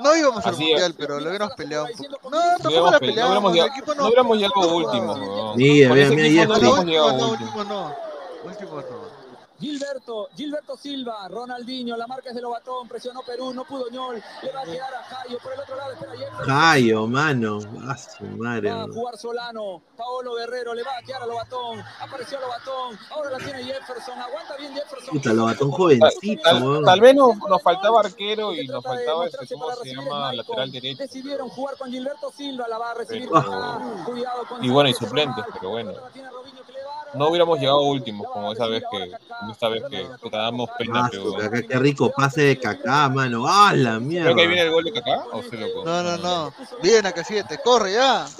No 0.02 0.16
íbamos 0.16 0.44
al 0.46 0.56
mundial, 0.56 0.90
es. 0.90 0.96
pero 0.96 1.18
lo 1.20 1.28
hubiéramos 1.28 1.54
peleado 1.54 1.86
un 1.86 1.92
poco. 1.92 2.30
No, 2.30 2.36
No 2.40 2.40
tampoco 2.58 2.68
hubiéramos, 2.68 2.92
la 2.92 2.98
pe- 3.00 3.06
no 3.06 3.10
peleamos. 3.12 3.30
hubiéramos 3.30 3.50
El 3.50 3.54
llegado, 3.56 3.72
equipo 3.72 3.94
no 3.94 4.04
hubiéramos 4.06 4.38
llegado 4.38 4.76
últimos, 4.76 5.18
weón. 5.20 5.56
Sí, 5.58 5.62
mira, 5.62 6.06
equipo 6.06 6.24
ya 6.26 6.46
no 6.46 6.54
último 7.30 7.64
no. 7.64 7.96
Último 8.44 8.74
no. 8.74 9.09
Gilberto, 9.60 10.28
Gilberto 10.34 10.76
Silva, 10.76 11.28
Ronaldinho, 11.28 11.96
la 11.96 12.06
marca 12.06 12.30
es 12.30 12.34
de 12.34 12.40
Lobatón, 12.40 12.88
presionó 12.88 13.20
Perú, 13.22 13.52
no 13.52 13.64
pudo 13.64 13.90
Ñol, 13.90 14.22
le 14.42 14.52
va 14.52 14.62
a 14.62 14.64
quedar 14.64 14.94
a 14.94 15.02
Jayo, 15.02 15.38
por 15.42 15.52
el 15.52 15.60
otro 15.60 15.76
lado 15.76 15.92
espera 15.92 16.12
Jefferson. 16.12 16.46
Jayo, 16.46 17.06
mano. 17.06 17.58
Ah, 17.86 17.96
su 17.96 18.24
madre. 18.24 18.72
Va 18.72 18.82
a 18.84 18.88
jugar 18.88 19.18
Solano, 19.18 19.82
Paolo 19.96 20.34
Guerrero, 20.34 20.72
le 20.72 20.82
va 20.82 20.96
a 20.98 21.02
quedar 21.02 21.22
a 21.22 21.26
Lobatón, 21.26 21.84
apareció 22.00 22.40
Lobatón, 22.40 22.98
ahora 23.10 23.30
la 23.32 23.38
tiene 23.38 23.64
Jefferson, 23.64 24.18
aguanta 24.18 24.56
bien 24.56 24.72
Jefferson. 24.74 25.14
Puta, 25.14 25.32
lo 25.34 25.44
mató 25.44 25.66
un 25.66 25.72
jovencito, 25.72 26.42
Tal, 26.42 26.62
weón. 26.62 26.84
tal 26.84 27.00
vez 27.00 27.14
nos, 27.14 27.36
nos 27.36 27.62
faltaba 27.62 28.00
arquero 28.00 28.54
y 28.54 28.66
nos 28.66 28.82
faltaba 28.82 29.26
este, 29.26 29.46
¿cómo 29.54 29.70
se 29.74 29.94
llama? 29.94 30.32
Lateral 30.32 30.72
derecho. 30.72 31.02
Decidieron 31.02 31.48
jugar 31.50 31.76
con 31.76 31.90
Gilberto 31.90 32.32
Silva, 32.32 32.66
la 32.66 32.78
va 32.78 32.92
a 32.92 32.94
recibir. 32.94 33.28
Kaká, 33.28 34.04
cuidado 34.06 34.46
con 34.48 34.64
Y 34.64 34.70
bueno, 34.70 34.88
y 34.88 34.94
suplentes, 34.94 35.44
pero 35.52 35.70
bueno. 35.70 35.92
No 37.12 37.28
hubiéramos 37.28 37.58
llegado 37.58 37.80
últimos 37.82 38.30
como 38.30 38.52
esa 38.52 38.66
vez 38.66 38.84
que, 38.90 39.12
esta 39.52 39.68
vez 39.68 39.82
que 39.90 40.06
damos 40.30 40.68
pena, 40.78 41.04
Ah, 41.04 41.08
pero. 41.10 41.24
su 41.24 41.34
Kaká, 41.34 41.62
qué 41.62 41.78
rico 41.78 42.10
pase 42.10 42.42
de 42.42 42.58
Kaká, 42.58 43.08
mano. 43.08 43.44
Ah, 43.46 43.72
la 43.74 43.98
mierda. 44.00 44.26
Creo 44.26 44.36
que 44.36 44.42
ahí 44.42 44.48
viene 44.48 44.62
el 44.62 44.70
gol 44.70 44.84
de 44.84 44.92
Kaká, 44.92 45.24
o 45.32 45.42
se 45.42 45.56
loco. 45.56 45.84
No, 45.84 46.02
no, 46.02 46.16
no. 46.18 46.52
Bien, 46.82 47.04
acá 47.06 47.24
7. 47.24 47.58
Corre 47.62 47.92
ya. 47.94 48.24
Ahí 48.24 48.30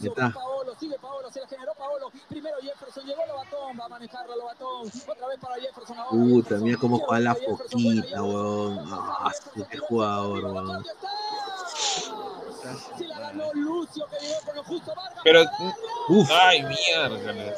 está. 0.00 0.30
Paolo, 0.32 0.74
sigue 0.78 0.96
Paolo, 1.00 1.30
se 1.30 1.40
la 1.40 1.46
generó 1.48 1.72
Paolo, 1.74 2.10
primero 2.28 2.56
Jefferson, 2.60 3.04
llegó 3.04 3.22
Lobatón, 3.26 3.78
va 3.80 3.84
a 3.84 3.88
manejarla 3.88 4.36
Lobatón, 4.36 4.88
otra 5.08 5.26
vez 5.28 5.38
para 5.40 5.54
Jefferson 5.56 5.98
ahora. 5.98 6.10
Puta, 6.10 6.54
mira 6.56 6.78
cómo 6.78 6.98
juega 6.98 7.20
la 7.20 7.34
foquita, 7.34 8.22
weón. 8.22 8.78
Ah, 8.90 9.32
qué 9.70 9.78
jugador, 9.78 10.44
weón. 10.44 10.84
La 13.08 13.18
ganó 13.20 13.52
Lucio 13.52 14.06
que 14.08 14.24
llegó 14.26 14.40
con 14.46 14.56
lo 14.56 14.64
justo 14.64 14.92
Vargas. 14.96 15.20
Pero. 15.22 15.44
Uf. 16.08 16.30
Ay, 16.30 16.62
mierda. 16.62 17.54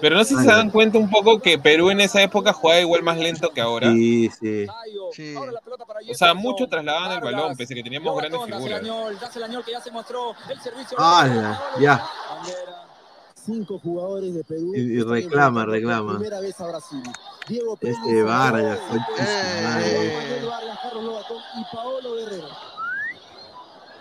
Pero 0.00 0.16
no 0.16 0.24
sé 0.24 0.30
si 0.30 0.40
Ay, 0.40 0.46
se 0.46 0.50
dan 0.50 0.70
cuenta 0.70 0.98
un 0.98 1.10
poco 1.10 1.40
que 1.40 1.58
Perú 1.58 1.90
en 1.90 2.00
esa 2.00 2.22
época 2.22 2.52
jugaba 2.52 2.80
igual 2.80 3.02
más 3.02 3.18
lento 3.18 3.50
que 3.50 3.60
ahora. 3.60 3.92
Sí, 3.92 4.30
sí. 4.30 4.66
Sí. 5.12 5.34
O 5.36 6.14
sea, 6.14 6.34
mucho 6.34 6.66
trasladaban 6.68 7.12
el 7.12 7.20
balón, 7.20 7.56
pese 7.56 7.74
a 7.74 7.76
que 7.76 7.82
teníamos 7.82 8.16
grandes 8.16 8.40
figuras. 8.44 8.82
que 9.64 9.72
ya 9.72 9.80
se 9.80 9.90
mostró 9.90 10.34
el 10.48 10.60
servicio. 10.60 10.98
¡Hala! 10.98 11.60
Ya. 11.78 12.04
Cinco 13.34 13.78
jugadores 13.78 14.34
de 14.34 14.44
Perú. 14.44 14.72
Y- 14.74 15.02
reclama, 15.02 15.64
reclama. 15.64 16.14
Primera 16.14 16.40
vez 16.40 16.60
a 16.60 16.68
Brasil. 16.68 17.02
Diego 17.48 17.76
Pérez, 17.76 17.96
Este 17.96 18.22
Vargas. 18.22 18.78
Manuel 18.90 20.46
Vargas, 20.46 20.78
Carlos 20.82 21.04
Lobatón 21.04 21.42
y 21.58 21.74
Paolo 21.74 22.14
Guerrero. 22.14 22.48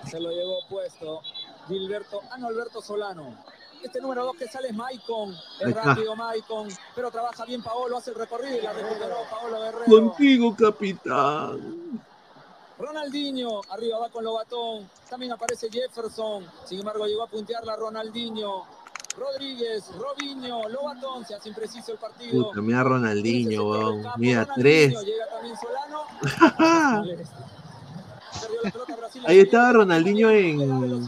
Se 0.09 0.19
lo 0.19 0.29
llevó 0.31 0.59
puesto 0.69 1.21
Gilberto, 1.67 2.21
ah 2.31 2.37
no, 2.37 2.47
Alberto 2.47 2.81
Solano. 2.81 3.35
Este 3.83 4.01
número 4.01 4.25
2 4.25 4.35
que 4.35 4.47
sale 4.47 4.69
es 4.69 4.75
Maicon, 4.75 5.35
es 5.59 5.73
rápido 5.73 6.15
Maicon, 6.15 6.67
pero 6.93 7.09
trabaja 7.09 7.45
bien 7.45 7.63
Paolo, 7.63 7.97
hace 7.97 8.11
el 8.11 8.17
recorrido 8.17 8.57
y 8.57 8.61
la 8.61 8.73
recuperó 8.73 9.15
Paolo 9.29 9.61
Guerrero. 9.61 9.85
Contigo, 9.85 10.55
capitán. 10.55 12.01
Ronaldinho, 12.77 13.61
arriba 13.69 13.99
va 13.99 14.09
con 14.09 14.23
Lobatón, 14.23 14.89
también 15.09 15.31
aparece 15.31 15.69
Jefferson, 15.69 16.45
sin 16.65 16.79
embargo 16.79 17.05
llegó 17.05 17.23
a 17.23 17.27
puntearla 17.27 17.75
Ronaldinho. 17.75 18.63
Rodríguez, 19.17 19.83
Robinho, 19.97 20.69
Lobatón, 20.69 21.25
se 21.25 21.35
hace 21.35 21.49
impreciso 21.49 21.91
el 21.91 21.97
partido. 21.97 22.47
Puta, 22.47 22.61
mira 22.61 22.83
Ronaldinho, 22.83 23.69
weón. 23.69 24.03
Mira, 24.17 24.45
Ronaldinho, 24.45 24.55
tres. 24.55 25.03
Llega 25.03 25.29
también 25.29 25.55
Solano. 25.57 26.03
Perdió 26.21 26.35
la 26.35 26.55
pelota 26.55 27.15
Brasil. 27.15 27.45
Ahí 29.25 29.39
estaba 29.39 29.73
Ronaldinho 29.73 30.29
en. 30.29 31.07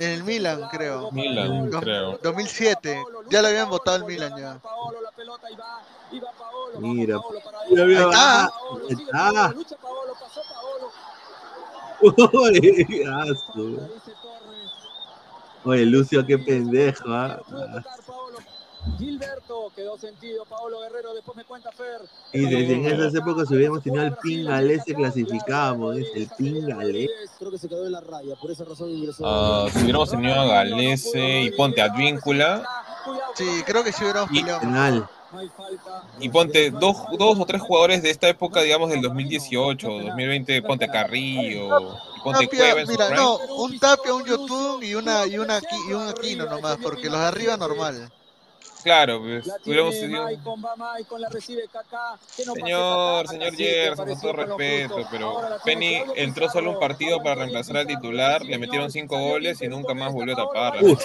En 0.00 0.10
el 0.10 0.24
Milan, 0.24 0.68
creo. 0.70 1.10
Milan, 1.12 1.70
creo. 1.70 2.18
2007. 2.22 3.02
Ya 3.30 3.42
lo 3.42 3.48
habían 3.48 3.68
votado 3.70 3.98
el 3.98 4.04
Milan 4.04 4.32
ya. 4.36 4.58
Mira. 6.78 7.18
Ahí 7.76 7.92
está. 7.92 8.10
Ah, 8.44 8.50
ahí 8.88 8.96
está. 9.04 9.54
Uy, 12.00 12.86
su- 13.54 13.80
Oye, 15.64 15.86
Lucio, 15.86 16.26
qué 16.26 16.36
pendejo, 16.38 17.04
¿ah? 17.08 17.38
Gilberto 18.98 19.72
quedó 19.74 19.96
sentido, 19.96 20.44
Paolo 20.44 20.80
Guerrero, 20.80 21.14
después 21.14 21.36
me 21.36 21.44
cuenta 21.44 21.70
Fer. 21.72 22.00
Y 22.32 22.40
desde 22.40 22.74
en 22.74 22.86
esas 22.86 23.14
épocas 23.14 23.48
si 23.48 23.54
hubiéramos 23.54 23.82
tenido 23.82 24.02
al 24.02 24.16
pingalés 24.16 24.82
se 24.84 24.94
clasificábamos, 24.94 25.96
dice 25.96 26.12
el 26.16 26.28
pingalés. 26.36 27.10
Creo 27.38 27.50
que 27.50 27.58
se 27.58 27.68
quedó 27.68 27.86
en 27.86 27.92
la 27.92 28.00
raya, 28.00 28.34
por 28.40 28.50
esa 28.50 28.64
razón 28.64 28.90
ingresó. 28.90 29.24
Ah, 29.26 29.68
si 29.72 29.82
hubiéramos 29.82 30.10
tenido 30.10 30.34
a 30.34 30.46
Galese 30.46 31.42
y 31.42 31.50
ponte 31.52 31.80
Advíncula 31.80 32.62
Sí, 33.34 33.62
creo 33.64 33.82
que 33.82 33.92
sí 33.92 34.04
hubiéramos. 34.04 34.30
Penal. 34.60 35.08
y 36.20 36.28
ponte 36.28 36.70
dos, 36.70 36.96
dos 37.18 37.38
o 37.38 37.46
tres 37.46 37.62
jugadores 37.62 38.02
de 38.02 38.10
esta 38.10 38.28
época, 38.28 38.60
digamos 38.60 38.90
del 38.90 39.00
2018, 39.00 39.88
2020, 39.88 40.62
ponte 40.62 40.88
Carrillo, 40.88 41.94
y 42.16 42.20
ponte 42.20 42.46
Tapia, 42.46 42.58
Cueva 42.58 42.80
en 42.82 42.88
mira, 42.88 43.10
no, 43.10 43.38
un 43.38 43.78
Tapia, 43.78 44.14
un 44.14 44.24
Yotun 44.24 44.82
y 44.82 44.94
una 44.94 45.26
y 45.26 45.38
una 45.38 45.60
y 45.88 45.92
un 45.92 46.08
Aquino 46.08 46.46
nomás, 46.46 46.76
porque 46.82 47.08
los 47.08 47.18
de 47.18 47.26
arriba 47.26 47.56
normal. 47.56 48.12
Claro, 48.82 49.20
pues. 49.20 49.46
La 49.46 49.58
tiene 49.58 50.20
Maicon, 50.20 50.62
va 50.64 50.76
Maicon, 50.76 51.20
la 51.20 51.28
recibe 51.28 51.62
Kaká. 51.72 52.18
Que 52.36 52.44
no 52.44 52.54
pase 52.54 52.64
Señor, 52.64 53.28
señor 53.28 53.54
Gerson, 53.54 54.08
con 54.08 54.20
todo 54.20 54.32
respeto, 54.32 55.06
pero 55.10 55.40
Penny 55.64 56.02
entró 56.16 56.48
solo 56.48 56.70
un 56.70 56.78
partido 56.78 57.22
para 57.22 57.36
reemplazar 57.36 57.78
al 57.78 57.86
titular, 57.86 58.42
le 58.42 58.58
metieron 58.58 58.90
cinco 58.90 59.18
goles 59.18 59.60
y 59.62 59.68
nunca 59.68 59.94
más 59.94 60.12
volvió 60.12 60.34
a 60.34 60.36
tapar, 60.36 60.82
Uf, 60.82 61.02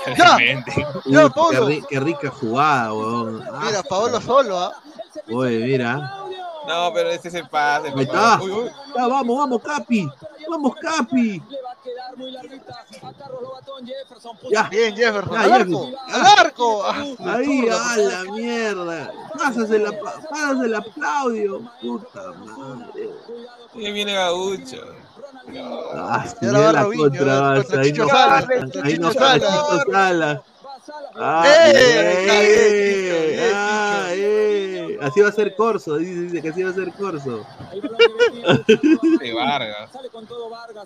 Uy, 1.05 1.83
qué, 1.89 1.99
rica 1.99 2.29
jugada, 2.29 2.93
weón. 2.93 3.43
Ah, 3.51 3.63
Mira, 3.65 3.83
Paolo 3.83 4.19
solo, 4.21 4.59
¿ah? 4.59 4.81
Oye, 5.29 5.59
mira. 5.59 6.26
No, 6.67 6.91
pero 6.93 7.09
este 7.09 7.29
es 7.29 7.33
el 7.33 7.47
pase. 7.47 7.87
Ahí 7.89 8.03
está. 8.03 8.39
Uy, 8.41 8.51
uy. 8.51 8.71
Ya, 8.95 9.07
vamos, 9.07 9.37
vamos, 9.37 9.61
Capi. 9.61 10.09
Vamos, 10.49 10.75
Capi. 10.75 11.41
Ya. 14.51 14.63
Bien, 14.63 14.95
Jefferson. 14.95 15.33
Ya, 15.33 15.41
¡Al 15.43 15.53
arco! 15.53 15.91
¡Al 16.07 16.25
arco! 16.39 16.83
Ah, 16.83 17.05
Ahí, 17.35 17.69
a 17.69 17.97
la 17.97 18.23
mierda. 18.31 19.11
Pásasela, 19.37 19.91
pásasela 20.29 20.85
Claudio. 20.93 21.61
Puta 21.81 22.33
madre. 22.33 23.09
Ahí 23.75 23.91
viene 23.91 24.13
Gaucho. 24.13 25.07
Ah, 25.95 26.25
ahora 26.41 26.59
va 26.59 26.83
Robinho, 26.83 27.25
basta, 27.25 27.79
ahí 27.79 27.93
no 27.93 28.07
ahí 28.83 28.97
no 28.97 29.11
Chicho 29.11 29.19
Ah, 31.15 31.43
¡Eh! 31.45 31.73
eh. 34.13 34.97
Así 35.01 35.21
va 35.21 35.29
a 35.29 35.31
ser 35.31 35.55
Corso, 35.55 35.97
dice, 35.97 36.21
dice 36.21 36.41
que 36.41 36.49
así 36.49 36.63
va 36.63 36.71
a 36.71 36.73
ser 36.73 36.91
Corso. 36.93 37.45
De 39.19 39.33
Vargas. 39.35 39.89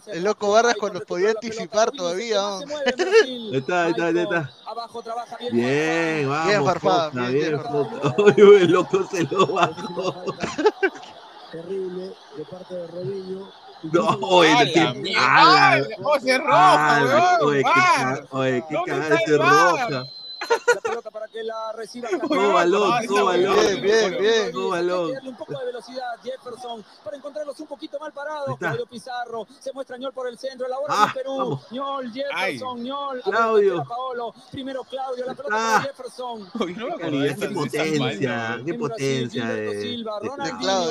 El 0.07 0.23
loco 0.23 0.51
Vargas 0.51 0.75
cuando 0.79 0.99
podía 1.01 1.31
anticipar 1.31 1.91
todavía. 1.91 2.39
¿no? 2.39 2.59
Ahí 3.23 3.57
está, 3.57 3.85
ahí 3.85 3.91
está, 3.91 4.05
ahí 4.05 4.19
está. 4.19 4.51
Abajo 4.65 5.01
trabaja 5.01 5.37
bien. 5.37 5.55
Bien, 5.55 6.29
vamos. 6.29 6.47
Bien, 6.47 6.65
Farfán, 6.65 7.11
Foca, 7.11 7.27
bien, 7.29 7.59
bien, 8.35 8.53
el 8.61 8.71
loco 8.71 9.07
se 9.09 9.23
lo 9.23 9.47
bajó. 9.47 10.25
Terrible 11.51 12.13
de 12.37 12.45
parte 12.45 12.75
de 12.75 12.87
Robinho. 12.87 13.49
No, 13.83 14.07
oye. 14.21 14.73
¡Ala! 15.17 15.71
¡Ay, 15.73 15.83
¡Oh, 16.03 16.19
se 16.19 16.37
roja, 16.37 17.01
weón! 17.03 17.49
Oye, 17.49 17.63
qué 17.63 17.69
¡Var! 17.69 18.27
ca- 18.29 18.37
Oye, 18.37 18.63
qué 18.69 18.73
¿Dónde 18.75 18.91
cagada 18.91 19.15
está 19.15 19.23
ese 19.23 19.31
el 19.33 19.39
VAR? 19.39 19.71
roja. 19.91 20.05
La 20.73 20.81
pelota 20.81 21.11
para 21.11 21.27
que 21.27 21.43
la 21.43 21.71
reciba. 21.73 22.09
Todo 22.27 22.53
balón, 22.53 23.05
todo 23.07 23.25
balón. 23.25 23.55
Bien, 23.59 23.81
bien, 23.81 24.17
bien. 24.19 24.51
Todo 24.51 24.69
balón. 24.69 25.11
un 25.25 25.35
poco 25.35 25.57
de 25.59 25.65
velocidad 25.65 26.05
Jefferson 26.23 26.83
para 27.03 27.17
encontrarlos 27.17 27.59
un 27.59 27.67
poquito 27.67 27.99
mal 27.99 28.11
parados. 28.11 28.57
Claudio 28.57 28.85
Pizarro 28.85 29.47
se 29.59 29.71
muestra 29.73 29.97
Ñol 29.97 30.13
por 30.13 30.27
el 30.27 30.37
centro. 30.37 30.67
La 30.67 30.79
bola 30.79 30.93
Ah, 30.97 31.07
de 31.07 31.13
Perú. 31.19 31.37
vamos. 31.37 31.71
Ñol, 31.71 32.11
Jefferson, 32.11 32.83
Ñol. 32.83 33.21
Claudio. 33.23 33.83
Paolo. 33.87 34.33
Primero 34.51 34.83
Claudio. 34.83 35.25
La 35.25 35.33
pelota 35.35 35.55
Ah. 35.57 35.79
para 35.81 35.87
Jefferson. 35.93 36.49
Uy, 36.59 36.73
no 36.75 36.97
Qué 36.97 37.49
potencia, 37.49 38.59
qué 38.65 38.73
potencia 38.73 39.45
Silva, 39.81 40.19
de 40.21 40.27
Ronaldinho. 40.27 40.89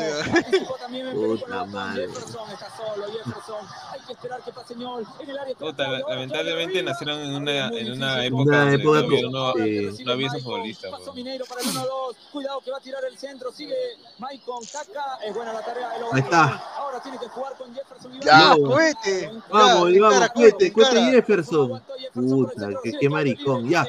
Perú 0.90 1.38
Puta 1.38 1.64
madre. 1.66 2.06
Jefferson 2.08 2.50
está 2.50 2.76
solo. 2.76 3.06
Jefferson. 3.12 3.66
Hay 3.92 4.00
que 4.06 4.12
esperar 4.12 4.40
que 4.42 4.52
pase 4.52 4.74
Ñol. 4.76 5.06
En 5.20 5.30
el 5.30 5.38
área. 5.38 5.54
Puta, 5.54 5.88
lamentablemente 6.08 6.82
nacieron 6.82 7.18
en 7.20 7.34
una, 7.34 7.68
en 7.68 7.92
una 7.92 8.10
Una 8.14 8.24
época 8.24 8.58
donde 8.60 8.74
época 8.76 8.98
no, 9.40 9.52
sí. 9.96 10.04
no 10.04 10.12
había 10.12 10.26
esos 10.28 10.42
futbolistas. 10.42 10.90
Pasó 10.90 11.04
weón. 11.04 11.16
Mineiro 11.16 11.44
para 11.46 11.60
el 11.60 11.66
1-2. 11.68 12.16
Cuidado 12.32 12.60
que 12.60 12.70
va 12.70 12.76
a 12.78 12.80
tirar 12.80 13.04
el 13.04 13.18
centro. 13.18 13.52
Sigue 13.52 13.74
Maicon. 14.18 14.64
Caca. 14.72 15.18
Es 15.24 15.34
buena 15.34 15.52
la 15.52 15.64
tarea 15.64 15.88
de 15.90 16.00
Lobatón. 16.00 16.16
Ahí 16.16 16.22
está. 16.22 16.64
Ahora 16.78 17.00
tiene 17.02 17.18
que 17.18 17.28
jugar 17.28 17.56
con 17.56 17.74
Jefferson. 17.74 18.20
¡Ya, 18.20 18.54
No. 18.56 18.68
cohete! 18.68 19.30
Vamos, 19.50 19.90
vamos, 20.00 20.28
cuete, 20.34 20.72
cuete 20.72 21.00
Jefferson. 21.10 21.82
Puta, 22.14 22.68
qué, 22.82 22.92
qué 23.00 23.08
maricón, 23.08 23.68
ya. 23.68 23.82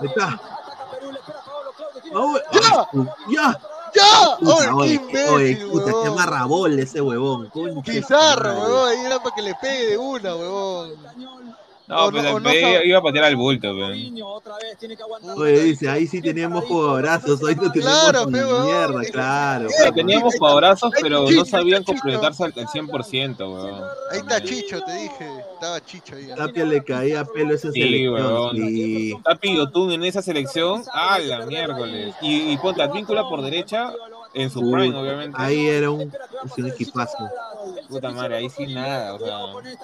Ahí 0.00 0.06
está. 0.08 0.40
Ya. 3.28 3.60
¡Ya! 3.94 4.36
Puta, 4.38 4.74
¡Oye, 4.74 5.00
qué 5.10 5.24
oye, 5.28 5.50
imbécil, 5.50 5.70
puta, 5.70 5.92
qué 6.02 6.08
amarrabol 6.08 6.78
ese 6.78 7.00
huevón. 7.00 7.50
Pizarro, 7.84 8.52
huevón, 8.52 8.88
ahí 8.90 9.06
era 9.06 9.22
para 9.22 9.34
que 9.34 9.42
le 9.42 9.54
pegue 9.54 9.86
de 9.86 9.98
una, 9.98 10.34
huevón. 10.36 10.92
No, 11.88 12.06
O 12.06 12.10
pues 12.10 12.24
no- 12.24 12.40
no 12.40 12.52
iba 12.52 12.98
a 12.98 13.02
patear 13.02 13.24
al 13.26 13.36
bulto, 13.36 13.68
weón. 13.68 13.92
Oye, 15.36 15.60
dice, 15.62 15.88
ahí 15.88 16.06
sí 16.08 16.20
teníamos 16.20 16.64
jugadorazos, 16.64 17.40
hoy 17.42 17.54
no 17.54 17.70
tenemos 17.70 18.00
Claro, 18.10 18.26
mierda, 18.26 19.00
claro. 19.12 19.68
Teníamos 19.94 20.34
jugadorazos, 20.36 20.92
pero 21.00 21.30
no 21.30 21.44
sabían 21.44 21.84
completarse 21.84 22.44
al 22.44 22.52
al 22.56 22.66
100%, 22.68 23.38
weón. 23.38 23.84
Ahí 24.10 24.18
está 24.18 24.42
Chicho, 24.42 24.80
te 24.82 24.92
dije. 24.96 25.30
Estaba 25.54 25.84
Chicho 25.84 26.16
ahí. 26.16 26.28
Tapia 26.36 26.64
le 26.64 26.82
caía 26.84 27.24
pelo 27.24 27.52
a 27.52 27.54
esa 27.54 27.70
Sí, 27.70 27.80
selección. 27.82 28.14
weón. 28.14 28.56
Sí. 28.56 29.14
Tapi 29.24 29.56
Yotun 29.56 29.92
en 29.92 30.04
esa 30.04 30.22
selección, 30.22 30.82
a 30.92 31.18
la 31.18 31.46
miércoles. 31.46 32.14
Y, 32.20 32.52
y 32.52 32.56
ponte 32.58 32.82
Advíncula 32.82 33.28
por 33.28 33.42
derecha, 33.42 33.92
en 34.36 34.50
su 34.50 34.60
prime, 34.60 34.96
obviamente. 34.96 35.36
Ahí 35.40 35.66
era 35.66 35.90
un, 35.90 36.12
un 36.56 36.66
equipazo. 36.66 37.28
Puta 37.88 38.10
madre, 38.10 38.36
ahí 38.36 38.50
sí 38.50 38.72
nada, 38.72 39.14
o 39.14 39.18
sea. 39.18 39.36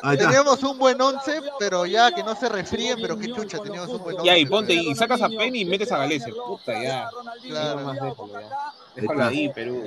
Ahí 0.02 0.16
está. 0.16 0.28
Teníamos 0.28 0.62
un 0.62 0.78
buen 0.78 1.00
once, 1.00 1.40
pero 1.58 1.86
ya 1.86 2.12
que 2.12 2.22
no 2.22 2.36
se 2.36 2.48
resfríen, 2.48 2.98
pero 3.00 3.18
qué 3.18 3.32
chucha, 3.32 3.58
teníamos 3.58 3.88
un 3.90 4.02
buen 4.02 4.16
once. 4.16 4.26
Ya, 4.26 4.36
y 4.36 4.46
ponte, 4.46 4.74
y 4.74 4.94
sacas 4.94 5.22
a 5.22 5.28
Penny 5.28 5.60
y 5.60 5.64
metes 5.64 5.90
a 5.90 5.98
Galese. 5.98 6.32
Puta, 6.32 6.80
ya. 6.80 7.08
Claro. 7.46 7.80
No 7.80 7.86
más 7.86 7.94
déjalo, 7.94 8.40
ya. 8.40 8.48
Déjalo 8.94 9.24
ahí, 9.24 9.48
Perú. 9.52 9.82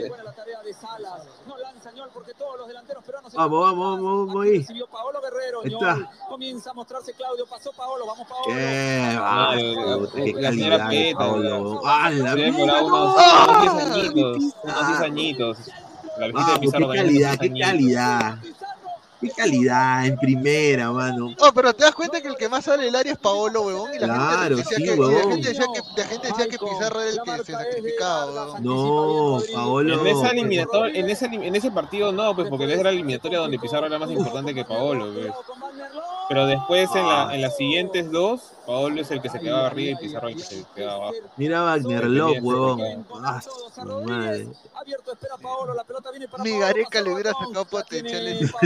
Vamos, 3.34 3.61
vamos, 3.61 4.02
vamos, 4.02 4.27
vamos 4.27 4.45
ahí. 4.45 4.65
Está. 5.64 6.10
Comienza 6.27 6.72
a 6.72 6.73
mostrarse 6.73 7.14
Claudio. 7.14 7.45
Pasó 7.45 7.72
Paolo. 7.73 8.06
Vamos, 8.06 8.27
Paolo. 8.27 8.45
Qué 10.14 10.34
señora 10.34 10.77
calidad, 10.77 10.90
Peta, 10.90 11.18
Paolo. 11.19 11.82
¡Ah, 11.86 12.10
la 12.10 12.32
Se 12.32 12.36
mierda! 12.36 12.52
demoraba 12.57 12.84
unos, 12.84 13.15
¡Ah! 13.18 13.61
unos 13.61 13.76
10 13.76 13.91
añitos. 13.91 14.38
Unos 14.64 14.88
10 14.88 14.99
añitos. 15.02 15.57
La 16.18 16.27
visita 16.27 16.27
de 16.27 16.32
Vamos, 16.34 16.60
Pizarro 16.60 16.90
qué 16.90 16.98
calidad, 16.98 17.38
qué 17.40 17.49
10 17.49 17.68
añitos. 17.68 17.72
calidad. 17.72 18.38
Qué 19.30 19.41
calidad 19.41 20.06
en 20.06 20.18
primera, 20.18 20.91
mano. 20.91 21.34
Oh, 21.39 21.52
pero 21.53 21.73
te 21.73 21.84
das 21.84 21.93
cuenta 21.95 22.22
que 22.22 22.27
el 22.27 22.35
que 22.35 22.47
más 22.49 22.65
sale 22.65 22.84
del 22.85 22.95
área 22.95 23.14
es 23.14 23.18
Paolo, 23.19 23.61
huevón. 23.64 23.91
Y 23.93 23.99
la 23.99 24.06
Claro, 24.07 24.56
gente 24.57 24.69
decía 24.69 24.77
sí, 24.77 24.84
que, 24.84 24.89
la 24.91 24.95
huevón. 25.07 25.31
gente 25.31 25.47
decía 25.49 25.65
que, 25.73 26.02
la 26.02 26.07
gente 26.07 26.27
decía 26.27 26.47
que 26.47 26.57
Pizarro 26.57 27.02
era 27.02 27.10
el 27.11 27.19
que 27.38 27.43
se 27.43 27.52
sacrificaba, 27.52 28.26
huevón. 28.45 28.64
No, 28.64 29.39
Paolo. 29.53 30.02
En, 30.02 30.07
esa 30.07 30.31
eliminator- 30.31 30.91
en, 30.95 31.10
ese, 31.10 31.26
en 31.26 31.56
ese 31.56 31.72
partido 31.72 32.11
no, 32.11 32.35
pues 32.35 32.49
porque 32.49 32.65
era 32.72 32.84
la 32.84 32.89
eliminatoria 32.89 33.39
donde 33.39 33.60
Pizarro 33.60 33.88
era 33.88 33.97
más 33.99 34.11
importante 34.11 34.53
que 34.53 34.64
Paolo. 34.65 35.11
pues. 35.14 35.27
Pero 36.30 36.47
después 36.47 36.89
en, 36.95 37.07
la, 37.07 37.30
en 37.35 37.41
las 37.41 37.56
siguientes 37.56 38.11
dos, 38.11 38.41
Paolo 38.65 39.01
es 39.01 39.11
el 39.11 39.21
que 39.21 39.29
se 39.29 39.39
quedaba 39.39 39.67
arriba 39.67 39.99
y 39.99 40.03
Pizarro 40.03 40.27
el 40.29 40.35
que 40.35 40.43
se 40.43 40.65
quedaba 40.75 40.95
abajo. 40.95 41.13
Mira 41.37 41.63
Wagner 41.63 42.05
Love, 42.05 42.37
huevón. 42.41 43.05
Ah, 43.23 43.41
su 43.41 44.01
madre. 44.01 44.47
Abierto, 44.73 45.13
espera 45.13 45.37
Paolo. 45.37 45.73
La 45.73 45.83
pelota 45.83 46.11
viene 46.11 46.27
para 46.27 46.43
Paolo. 46.43 46.59
Gareca 46.59 47.01
le 47.01 47.13
hubiera 47.13 47.31
sacado 47.33 47.65
potencial 47.65 48.27
ese. 48.27 48.51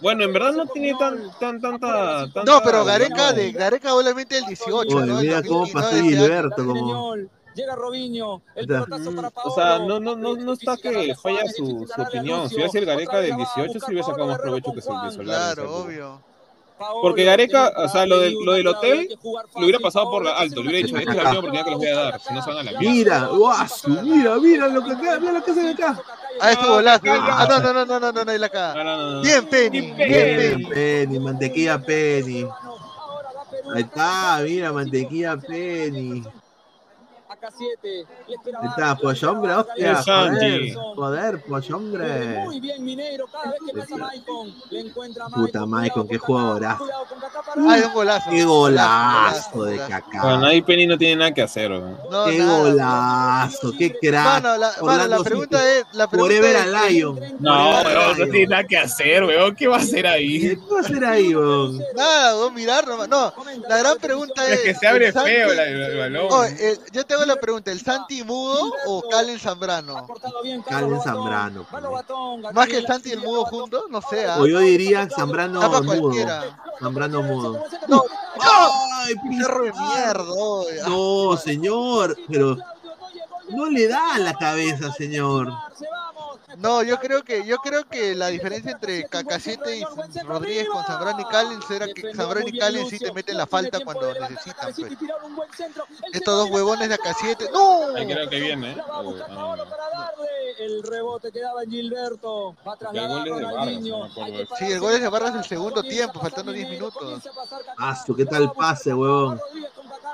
Bueno, 0.00 0.24
en 0.24 0.32
verdad 0.32 0.52
no 0.52 0.66
tiene 0.66 0.94
tan, 0.98 1.30
tan, 1.38 1.60
tanta, 1.60 2.30
tanta... 2.32 2.44
No, 2.44 2.60
pero 2.62 2.84
Gareca, 2.84 3.32
de, 3.32 3.52
Gareca 3.52 3.94
obviamente 3.94 4.38
el 4.38 4.46
18, 4.46 4.74
Oye, 4.74 5.06
¿no? 5.06 5.18
El 5.18 5.26
mira 5.26 5.42
cómo 5.42 5.60
2015, 5.60 5.72
pasó. 5.72 6.02
Gilberto, 6.02 6.66
como. 6.66 7.14
Llega 7.54 7.76
Robinho. 7.76 8.42
El 8.54 8.62
Está. 8.62 8.84
pelotazo 8.84 9.14
para 9.14 9.30
Paolo. 9.30 9.50
O 9.50 9.54
sea, 9.54 9.78
no, 9.78 10.00
no, 10.00 10.16
no, 10.16 10.34
no 10.36 10.52
está 10.52 10.76
que 10.76 11.14
falla 11.14 11.48
su, 11.48 11.86
su 11.86 12.02
opinión. 12.02 12.48
Si 12.48 12.56
hubiera 12.56 12.70
sido 12.70 12.82
el 12.82 12.86
Gareca 12.86 13.18
del 13.18 13.36
18, 13.36 13.72
sí 13.80 13.86
hubiera 13.88 14.04
sacado 14.04 14.26
más 14.26 14.38
provecho 14.38 14.72
que 14.72 14.80
el 14.80 14.82
de 14.82 14.82
Solari. 14.82 15.24
Claro, 15.24 15.76
obvio. 15.76 16.33
Porque 17.02 17.24
Gareca, 17.24 17.72
o 17.76 17.88
sea, 17.88 18.06
lo, 18.06 18.18
del 18.20 18.34
lo 18.44 18.52
del 18.52 18.66
hotel, 18.66 19.18
lo 19.22 19.60
hubiera 19.62 19.78
pasado 19.78 20.10
por 20.10 20.24
la 20.24 20.32
alto. 20.36 20.62
Le 20.62 20.70
hubiera 20.70 20.86
dicho, 20.86 20.96
esta 20.96 21.10
es 21.10 21.16
la 21.16 21.22
última 21.22 21.38
oportunidad 21.38 21.64
que 21.64 21.70
les 21.70 21.78
voy 21.78 21.88
a 21.88 21.94
dar. 21.94 22.20
Si 22.20 22.34
no 22.34 22.42
se 22.42 22.50
van 22.50 22.58
a 22.58 22.72
la 22.72 22.78
mierda. 22.78 22.94
Mira, 22.94 23.26
guasu, 23.26 23.88
mira, 24.02 24.36
mira 24.38 24.68
lo 24.68 24.84
que 24.84 24.92
acá, 24.92 25.18
mira 25.20 25.32
lo 25.32 25.44
que 25.44 25.52
ve 25.52 25.70
acá. 25.70 26.02
Ah, 26.40 26.52
es 26.52 26.58
tu 26.58 26.66
golazo. 26.66 27.04
Ah, 27.06 27.46
no, 27.48 27.60
no, 27.60 27.72
no, 27.72 27.84
no, 27.86 28.00
no, 28.00 28.12
no, 28.12 28.24
no, 28.24 28.30
ahí 28.30 28.38
la 28.38 28.84
no. 28.84 29.22
Bien, 29.22 29.46
Penny. 29.46 29.80
Bien, 29.80 29.96
Bien, 29.96 30.38
Penny. 30.38 30.64
Penny, 30.66 31.18
mantequilla 31.18 31.78
Penny. 31.78 32.46
Ahí 33.74 33.82
está, 33.82 34.40
mira, 34.42 34.72
mantequilla 34.72 35.36
Penny. 35.36 36.22
Acá 37.44 37.54
7. 37.58 38.06
Ahí 38.26 38.68
está, 38.68 38.96
pollo 38.96 39.30
hombre, 39.32 39.52
hostia. 39.54 39.90
El 39.90 39.96
Santi. 40.04 40.72
Joder, 40.72 40.94
joder, 40.96 41.42
pollo 41.42 41.76
hombre. 41.76 42.38
Muy 42.44 42.60
bien, 42.60 42.82
Mineiro. 42.84 43.26
Cada 43.26 43.50
vez 43.50 43.60
que 43.66 43.78
pasa 43.80 43.96
Maicon, 43.96 44.54
le 44.70 44.80
encuentra 44.80 45.26
a 45.26 45.28
Puta 45.28 45.66
Maicon, 45.66 46.08
qué 46.08 46.16
jugadorazo. 46.18 46.88
Un 47.56 47.92
golazo. 47.92 48.30
Qué 48.30 48.44
golazo 48.44 49.64
de 49.64 49.76
Bueno, 49.76 49.88
cacao. 49.88 50.44
ahí 50.46 50.62
Penny 50.62 50.86
no 50.86 50.96
tiene 50.96 51.16
nada 51.16 51.34
que 51.34 51.42
hacer. 51.42 51.70
No, 51.70 52.24
Qué 52.26 52.38
nada. 52.38 52.58
golazo, 52.60 53.72
qué 53.78 53.92
crack. 53.94 54.42
La, 54.44 55.18
pregunta 55.22 55.58
es. 55.78 55.84
La 55.92 56.08
pregunta 56.08 56.34
Forever 56.34 56.56
es 56.56 56.62
a 56.74 56.88
Lion. 56.88 57.20
No, 57.40 57.80
weón, 57.82 58.18
no 58.18 58.24
tiene 58.30 58.46
nada 58.46 58.64
que 58.64 58.78
hacer, 58.78 59.24
weón. 59.24 59.54
¿Qué 59.54 59.68
va 59.68 59.76
a 59.76 59.80
hacer 59.80 60.06
ahí? 60.06 60.40
¿Qué 60.40 60.58
va 60.72 60.78
a 60.78 60.80
hacer 60.80 61.04
ahí, 61.04 61.34
weón? 61.34 61.78
Nada, 61.94 62.34
vos 62.34 62.52
mirar 62.52 62.86
nomás. 62.88 63.08
No, 63.08 63.32
la 63.68 63.78
gran 63.78 63.98
pregunta 63.98 64.46
es. 64.48 64.54
Es 64.54 64.60
que 64.62 64.74
se 64.74 64.86
abre 64.86 65.12
feo 65.12 65.52
la- 65.52 65.64
el 65.64 65.98
balón. 65.98 66.28
Yo 66.92 67.04
tengo 67.04 67.24
la 67.24 67.33
una 67.34 67.40
pregunta, 67.40 67.72
¿el 67.72 67.80
Santi 67.80 68.22
Mudo 68.22 68.72
o 68.86 69.02
Calen 69.08 69.38
Zambrano? 69.38 70.06
Calen 70.66 71.00
Zambrano. 71.02 71.66
pues. 71.70 72.54
Más 72.54 72.68
que 72.68 72.78
el 72.78 72.86
Santi 72.86 73.10
y 73.10 73.12
el 73.12 73.20
Mudo 73.20 73.44
juntos, 73.46 73.84
no 73.90 74.00
sé. 74.02 74.26
¿ah? 74.26 74.36
O 74.38 74.46
yo 74.46 74.60
diría 74.60 75.08
Zambrano 75.08 75.60
mudo. 75.82 76.12
Zambrano 76.80 77.22
mudo. 77.22 77.64
¡Ay, 78.40 79.14
perro 79.38 79.64
de 79.64 79.72
mierda! 79.72 80.88
No, 80.88 81.36
señor, 81.36 82.16
pero 82.28 82.56
no 83.50 83.66
le 83.66 83.88
da 83.88 84.14
a 84.14 84.18
la 84.18 84.34
cabeza, 84.34 84.92
señor. 84.92 85.52
No, 86.58 86.82
yo 86.82 86.98
creo 86.98 87.22
que 87.24 87.44
yo 87.46 87.56
creo 87.58 87.86
que 87.88 88.14
la 88.14 88.28
diferencia 88.28 88.72
entre 88.72 89.08
Cacacete 89.08 89.78
y 89.78 89.84
Rodríguez 90.24 90.68
con 90.68 90.84
Zambrano 90.84 91.20
y 91.20 91.24
Callens 91.24 91.70
era 91.70 91.86
que 91.86 92.14
Zambrano 92.14 92.48
y 92.48 92.58
Callens 92.58 92.88
sí 92.88 92.98
te 92.98 93.12
meten 93.12 93.36
la 93.38 93.46
falta 93.46 93.80
cuando 93.80 94.12
necesitan. 94.14 94.72
pues. 94.74 94.92
Estos 96.12 96.36
dos 96.36 96.50
huevones 96.50 96.88
de 96.88 96.94
Acasiete. 96.94 97.48
¡No! 97.52 97.94
Ahí 97.96 98.06
creo 98.06 98.28
que 98.28 98.40
viene. 98.40 98.72
¿eh? 98.72 98.82
Ah, 98.88 100.10
El 100.58 100.82
rebote 100.82 101.32
quedaba 101.32 101.62
en 101.64 101.70
Gilberto. 101.70 102.54
Va 102.66 102.72
a 102.72 102.76
el 102.92 103.08
gol 103.08 103.28
es 103.28 103.82
de 103.82 104.38
de- 104.38 104.48
Sí, 104.58 104.72
el 104.72 104.80
gol 104.80 104.92
es 104.94 105.00
de 105.00 105.08
Vargas 105.08 105.34
el 105.34 105.44
segundo 105.44 105.82
tiempo, 105.82 106.20
faltando 106.20 106.52
10 106.52 106.68
minutos. 106.70 107.22
Ah, 107.76 107.96
su, 107.96 108.14
¿qué 108.14 108.24
tal 108.24 108.52
pase, 108.52 108.94
huevón? 108.94 109.40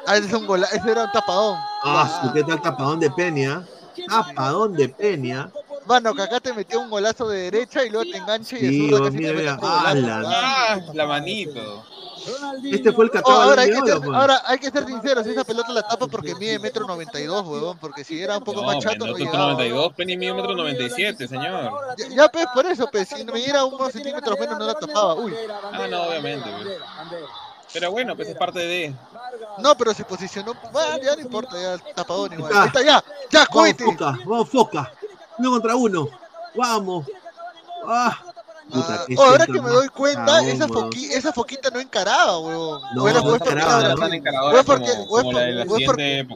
Ah, 0.07 0.17
ese, 0.17 0.29
es 0.29 0.33
un 0.33 0.47
gola- 0.47 0.69
ese 0.73 0.91
era 0.91 1.05
un 1.05 1.13
tapadón. 1.13 1.59
Ah, 1.85 2.21
su, 2.23 2.33
¿qué 2.33 2.43
tal 2.43 2.61
tapadón 2.63 3.01
de 3.01 3.11
Peña? 3.11 3.67
Tapadón 4.09 4.73
de 4.75 4.89
Peña. 4.89 5.51
Mano, 5.91 6.15
que 6.15 6.23
acá 6.23 6.39
te 6.39 6.55
metió 6.55 6.79
un 6.79 6.89
golazo 6.89 7.29
de 7.29 7.51
derecha 7.51 7.85
y 7.85 7.91
luego 7.91 8.09
te 8.09 8.17
engancha 8.17 8.57
y 8.57 8.61
de 8.63 8.69
Sí, 8.69 8.89
zurda 8.91 9.07
casi 9.07 9.17
mira, 9.17 9.29
te 9.31 9.35
mete 9.35 9.43
mira. 9.43 9.55
otro 9.57 9.69
golazo. 9.91 10.29
Ah, 10.33 10.81
la 10.95 11.07
manito. 11.07 11.85
Este 12.71 12.93
fue 12.93 13.07
el 13.07 13.11
que 13.11 13.19
Oh, 13.25 13.31
ahora, 13.33 13.63
hay 13.63 13.71
que 13.71 13.81
ser, 13.81 13.99
pues. 14.01 14.17
ahora 14.17 14.43
hay 14.47 14.59
que 14.61 14.71
ser 14.71 14.87
sinceros, 14.87 15.27
esa 15.27 15.43
pelota 15.43 15.73
la 15.73 15.83
tapa 15.83 16.07
porque 16.07 16.37
mide 16.37 16.61
metro 16.61 16.87
92, 16.87 17.45
huevón, 17.45 17.79
porque 17.79 18.05
si 18.05 18.23
era 18.23 18.39
un 18.39 18.45
poco 18.45 18.61
No, 18.61 18.69
más 18.69 18.79
chato 18.79 18.99
no 18.99 19.15
minuto 19.15 19.19
llegaba. 19.25 19.53
92, 19.55 19.93
Penny 19.95 20.17
mide 20.17 20.35
metro 20.35 20.55
97, 20.55 21.27
señor. 21.27 21.73
Ya, 21.99 22.07
ya, 22.09 22.29
pues, 22.29 22.47
por 22.55 22.67
eso, 22.67 22.87
pues, 22.93 23.09
si 23.09 23.25
me 23.25 23.41
diera 23.41 23.65
unos 23.65 23.91
centímetros 23.93 24.39
menos 24.39 24.59
no 24.61 24.67
la 24.67 24.75
tapaba. 24.75 25.15
Uy. 25.15 25.35
Ah, 25.73 25.89
no, 25.91 26.03
obviamente. 26.05 26.49
pues. 26.63 26.79
Pero 27.73 27.91
bueno, 27.91 28.15
pues 28.15 28.29
es 28.29 28.37
parte 28.37 28.61
de. 28.61 28.95
No, 29.59 29.75
pero 29.77 29.93
se 29.95 30.05
posicionó. 30.05 30.55
Bueno, 30.73 30.99
ya 31.03 31.17
no 31.17 31.23
importa, 31.23 31.53
ya 31.61 31.79
tapadón 31.95 32.33
igual. 32.35 32.53
Está. 32.67 32.81
Ya, 32.83 33.03
ya, 33.31 33.39
Vamos, 33.41 33.49
cohete. 33.49 33.85
foca, 33.85 34.19
vamos, 34.25 34.49
foca. 34.49 34.93
Uno 35.41 35.51
contra 35.53 35.75
uno. 35.75 36.09
Vamos. 36.55 37.07
Ah. 37.87 38.19
Puta, 38.71 39.05
Oh, 39.17 39.23
ahora 39.25 39.47
que 39.47 39.53
me 39.61 39.69
doy 39.71 39.89
cuenta, 39.89 40.41
esa, 40.43 40.67
weón. 40.67 40.91
foqui- 40.93 41.11
esa 41.11 41.33
foquita 41.33 41.71
no 41.71 41.81
encaraba, 41.81 42.39
huevón. 42.39 42.81
No, 42.95 43.03
encaraba, 44.17 44.53
porque, 44.63 44.93
como- 44.93 45.07
como 45.09 45.33
la 45.33 45.41
de 45.41 45.53
la 45.53 45.65
porque- 45.65 46.27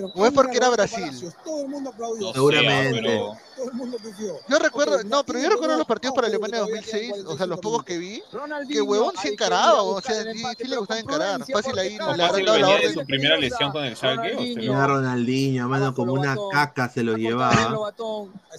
época. 0.00 0.20
o 0.20 0.26
es 0.26 0.32
porque 0.32 0.56
era 0.56 0.70
Brasil. 0.70 1.32
Todo 1.44 1.60
el 1.62 1.68
mundo 1.68 1.90
aplaudió. 1.90 2.26
No 2.28 2.32
Seguramente. 2.32 2.94
sé, 2.94 3.00
pero 3.02 3.36
Todo 3.56 3.66
el 3.66 3.72
mundo 3.74 3.96
pifió. 3.98 4.34
Yo 4.48 4.58
recuerdo, 4.58 5.04
no, 5.04 5.24
pero 5.24 5.38
yo 5.40 5.48
recuerdo 5.50 5.76
los 5.76 5.86
partidos 5.86 6.14
para 6.14 6.26
Alemania 6.26 6.60
2006, 6.60 7.12
o 7.26 7.36
sea, 7.36 7.46
los 7.46 7.60
pocos 7.60 7.84
que 7.84 7.98
vi, 7.98 8.22
que 8.68 8.80
huevón 8.82 9.14
sí 9.20 9.28
encaraba, 9.28 9.82
o 9.82 10.00
sea, 10.00 10.22
sí, 10.32 10.42
sí 10.58 10.68
le 10.68 10.76
gustaba 10.78 11.00
encarar. 11.00 11.44
Fácil 11.52 11.78
ahí, 11.78 11.96
¿no 11.96 12.06
le 12.16 12.24
habrán 12.24 12.28
fácil 12.30 12.46
dado 12.46 12.58
la 12.58 12.66
venía 12.66 12.80
de 12.80 12.86
orden. 12.88 12.94
su 13.00 13.06
primera 13.06 13.36
lesión 13.36 13.70
con 13.72 13.84
el 13.84 13.96
Schalke? 13.96 14.36
se 14.36 14.54
Mira 14.60 14.84
a 14.84 14.86
Ronaldinho, 14.86 15.68
mano, 15.68 15.94
como 15.94 16.14
una 16.14 16.36
caca 16.50 16.88
se 16.88 17.02
lo 17.02 17.16
llevaba. 17.16 17.92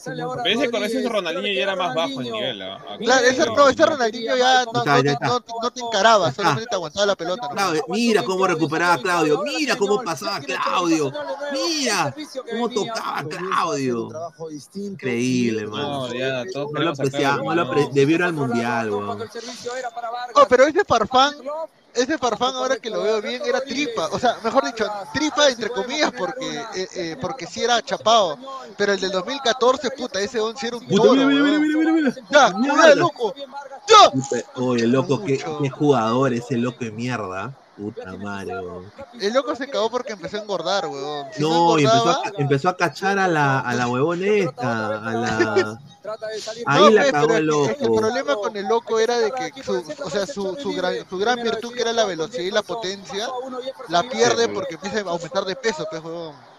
Pero 0.06 0.46
ese 0.46 0.70
con 0.72 0.84
ese 0.84 1.08
Ronaldinho 1.10 1.54
ya 1.54 1.64
era 1.64 1.76
más 1.76 1.96
bajo 1.96 2.22
en 2.22 2.32
nivel. 2.32 2.60
Claro, 3.00 3.26
ese, 3.28 3.46
no, 3.46 3.70
ese 3.70 3.86
Ronaldinho 3.86 4.36
ya 4.38 4.66
no, 4.66 4.84
te- 4.84 5.80
encaraba, 5.82 6.32
solamente 6.32 6.68
te 6.68 6.76
aguantaba 6.76 7.06
la 7.08 7.16
pelota. 7.16 7.50
mira 7.88 8.24
cómo 8.24 8.48
recuperaba 8.48 8.94
a 8.94 8.98
Claudio, 9.02 9.42
mira 9.44 9.76
cómo 9.76 10.04
pasaba 10.04 10.40
Claudio, 10.40 11.12
mira 11.52 12.16
cómo 12.52 12.70
tocaba 12.70 13.24
Claudio. 13.24 14.10
Increíble, 14.76 15.68
mano. 15.68 16.08
No, 16.08 16.14
ya, 16.14 16.44
todos 16.52 16.72
No 16.72 16.80
lo 16.80 16.92
el 16.92 17.46
no 17.46 17.56
lo 17.56 18.02
ir 18.02 18.24
al 18.24 18.34
mundial, 18.34 18.92
weón. 18.92 19.30
Oh, 20.36 20.46
pero 20.50 20.66
ese 20.66 20.84
Farfán, 20.84 21.36
ese 21.94 22.18
Farfán 22.18 22.56
ahora 22.56 22.78
que 22.78 22.90
lo 22.90 23.04
veo 23.04 23.22
bien 23.22 23.42
era 23.46 23.62
tripa, 23.62 24.08
o 24.12 24.20
sea, 24.20 24.38
mejor 24.44 24.66
dicho, 24.66 24.86
tripa 25.14 25.50
entre 25.50 25.70
comillas 25.70 26.12
porque 26.18 26.62
eh, 26.76 26.88
eh, 26.96 27.18
porque 27.22 27.46
sí 27.46 27.64
era 27.64 27.82
chapado, 27.82 28.38
pero 28.78 28.94
el 28.94 29.00
del 29.00 29.12
2014, 29.12 29.92
puta, 29.92 30.20
ese 30.20 30.40
11 30.40 30.68
era 30.68 30.78
un 30.78 30.88
toro. 30.88 31.14
mira, 31.14 31.28
mira, 31.28 31.60
mira, 31.60 31.78
mira, 31.78 31.92
mira. 31.92 32.16
Ya, 32.30 32.54
Mira, 32.58 32.96
loco. 32.96 33.34
Ya. 33.88 34.12
Oye, 34.56 34.88
loco, 34.88 35.24
qué, 35.24 35.38
qué 35.38 35.70
jugador 35.70 36.34
ese 36.34 36.58
loco 36.58 36.84
de 36.84 36.92
mierda. 36.92 37.56
Puta 37.78 38.16
madre, 38.18 38.60
weón. 38.60 38.92
El 39.20 39.34
loco 39.34 39.56
se 39.56 39.68
cagó 39.68 39.90
porque 39.90 40.14
empezó 40.14 40.38
a 40.38 40.42
engordar, 40.42 40.86
weón. 40.86 41.28
Si 41.34 41.42
No, 41.42 41.80
y 41.80 41.84
empezó 41.86 42.10
a, 42.10 42.22
empezó 42.38 42.70
a 42.70 42.78
cachar 42.78 43.18
a 43.18 43.28
la, 43.28 43.60
a 43.60 43.74
la 43.74 43.88
huevona 43.88 44.28
esta, 44.28 44.98
a 44.98 45.12
la... 45.14 45.80
Ahí 46.68 46.84
No, 46.84 46.90
la 46.92 47.12
cagó 47.12 47.26
el 47.26 47.30
que 47.32 47.38
el 47.38 47.46
loco. 47.48 47.96
problema 47.96 48.36
con 48.36 48.58
el 48.58 48.68
loco 48.68 49.00
era 49.00 49.18
de 49.18 49.32
que 49.32 49.64
su, 49.64 49.84
o 50.06 50.10
sea, 50.10 50.28
su, 50.28 50.56
su, 50.56 50.74
gran, 50.74 50.94
su 51.10 51.18
gran 51.18 51.42
virtud 51.42 51.74
que 51.74 51.82
era 51.82 51.94
la 51.94 52.06
velocidad 52.06 52.44
y 52.44 52.52
la 52.52 52.62
potencia, 52.62 53.28
la 53.88 54.04
pierde 54.04 54.50
porque 54.50 54.76
empieza 54.76 55.00
a 55.00 55.12
aumentar 55.12 55.46
de 55.46 55.56
peso, 55.56 55.88
pues, 55.90 56.04
huevón. 56.04 56.53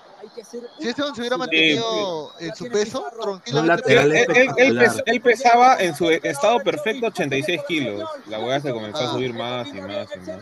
Si 0.81 0.89
ese 0.89 1.03
hombre 1.03 1.15
se 1.15 1.21
hubiera 1.21 1.37
mantenido 1.37 2.33
en 2.41 2.55
su 2.55 2.69
peso, 2.69 3.05
tranquilamente. 3.21 3.93
Él, 3.93 4.13
él- 4.13 4.27
él- 4.35 4.49
él 4.57 4.79
pes- 4.79 5.03
él 5.07 5.21
pesaba 5.21 5.77
en 5.79 5.95
su 5.95 6.11
estado 6.11 6.61
perfecto 6.61 7.07
86 7.07 7.61
kilos. 7.69 8.09
La 8.29 8.41
hueá 8.41 8.61
se 8.61 8.73
comenzó 8.73 8.99
a 8.99 9.13
subir 9.13 9.33
más 9.35 9.69
y 9.69 9.81
más 9.81 10.09
y 10.15 10.21
más. 10.31 10.39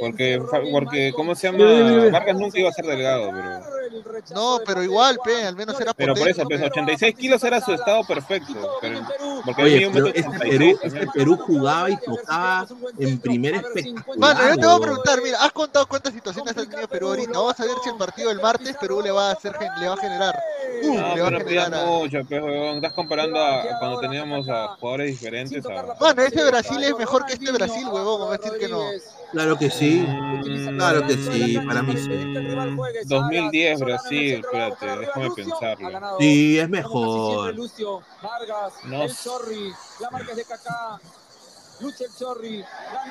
Porque, 0.00 0.40
porque, 0.72 1.12
¿cómo 1.14 1.34
se 1.34 1.50
llama? 1.50 2.10
Vargas 2.10 2.36
nunca 2.36 2.58
iba 2.58 2.68
a 2.68 2.72
ser 2.72 2.86
delgado, 2.86 3.30
pero. 3.32 3.78
No, 4.34 4.58
pero 4.66 4.82
igual, 4.82 5.18
pe, 5.24 5.44
al 5.44 5.56
menos 5.56 5.80
era 5.80 5.94
Pero 5.94 6.14
por 6.14 6.28
eso, 6.28 6.42
pues 6.44 6.60
86 6.62 7.14
kilos 7.14 7.42
era 7.44 7.60
su 7.60 7.72
estado 7.72 8.04
perfecto. 8.04 8.54
Pero, 8.80 9.00
porque 9.44 9.62
Oye, 9.62 9.90
pero 9.92 10.06
este 10.08 10.20
86 10.28 10.38
Perú, 10.50 10.78
también. 10.82 11.02
este 11.04 11.18
Perú 11.18 11.36
jugaba 11.36 11.90
y 11.90 11.96
tocaba 11.98 12.66
en 12.98 13.18
primera 13.20 13.58
espectacular. 13.58 14.18
Mano, 14.18 14.40
yo 14.48 14.60
te 14.60 14.66
voy 14.66 14.76
a 14.76 14.80
preguntar, 14.80 15.22
mira, 15.22 15.38
has 15.42 15.52
contado 15.52 15.86
cuántas 15.86 16.12
situaciones 16.12 16.56
ha 16.56 16.60
tenido 16.66 16.88
Perú 16.88 17.08
ahorita. 17.08 17.38
Ver 17.58 17.76
si 17.82 17.88
el 17.90 17.96
partido 17.96 18.28
del 18.28 18.40
martes 18.40 18.76
Perú 18.80 19.00
le 19.02 19.10
va 19.10 19.30
a 19.30 19.32
hacer, 19.32 19.52
le 19.80 19.88
va 19.88 19.94
a 19.94 19.96
generar. 19.96 20.40
Uh, 20.82 20.94
No, 20.94 21.14
le 21.16 21.20
va 21.22 21.26
a 21.28 21.30
pero 21.30 21.38
generar 21.48 21.74
a- 21.74 21.84
mucho. 21.86 22.18
Estás 22.18 22.92
comparando 22.92 23.42
a 23.42 23.62
cuando 23.80 24.00
teníamos 24.00 24.48
a 24.48 24.68
jugadores 24.78 25.10
diferentes 25.10 25.64
a. 25.66 25.94
Mano, 26.00 26.22
ese 26.22 26.44
Brasil 26.44 26.82
es 26.84 26.96
mejor 26.96 27.26
que 27.26 27.32
este 27.32 27.50
Brasil, 27.50 27.84
huevón. 27.90 28.20
Vamos 28.20 28.34
a 28.34 28.38
decir 28.38 28.58
que 28.60 28.68
no. 28.68 28.80
Claro 29.32 29.58
que 29.58 29.70
sí, 29.70 30.06
Mm, 30.08 30.76
claro 30.78 31.06
que 31.06 31.14
sí, 31.14 31.58
para 31.66 31.82
mí 31.82 31.94
sí. 31.96 33.04
2010 33.06 33.80
Brasil, 33.80 34.34
espérate, 34.44 34.86
déjame 35.00 35.30
pensarlo. 35.32 36.16
Sí, 36.20 36.58
es 36.58 36.68
mejor. 36.68 37.54
No 38.84 39.02
es 39.04 39.16
Lucho 41.80 42.04
el 42.04 42.10
Chorri, 42.18 42.64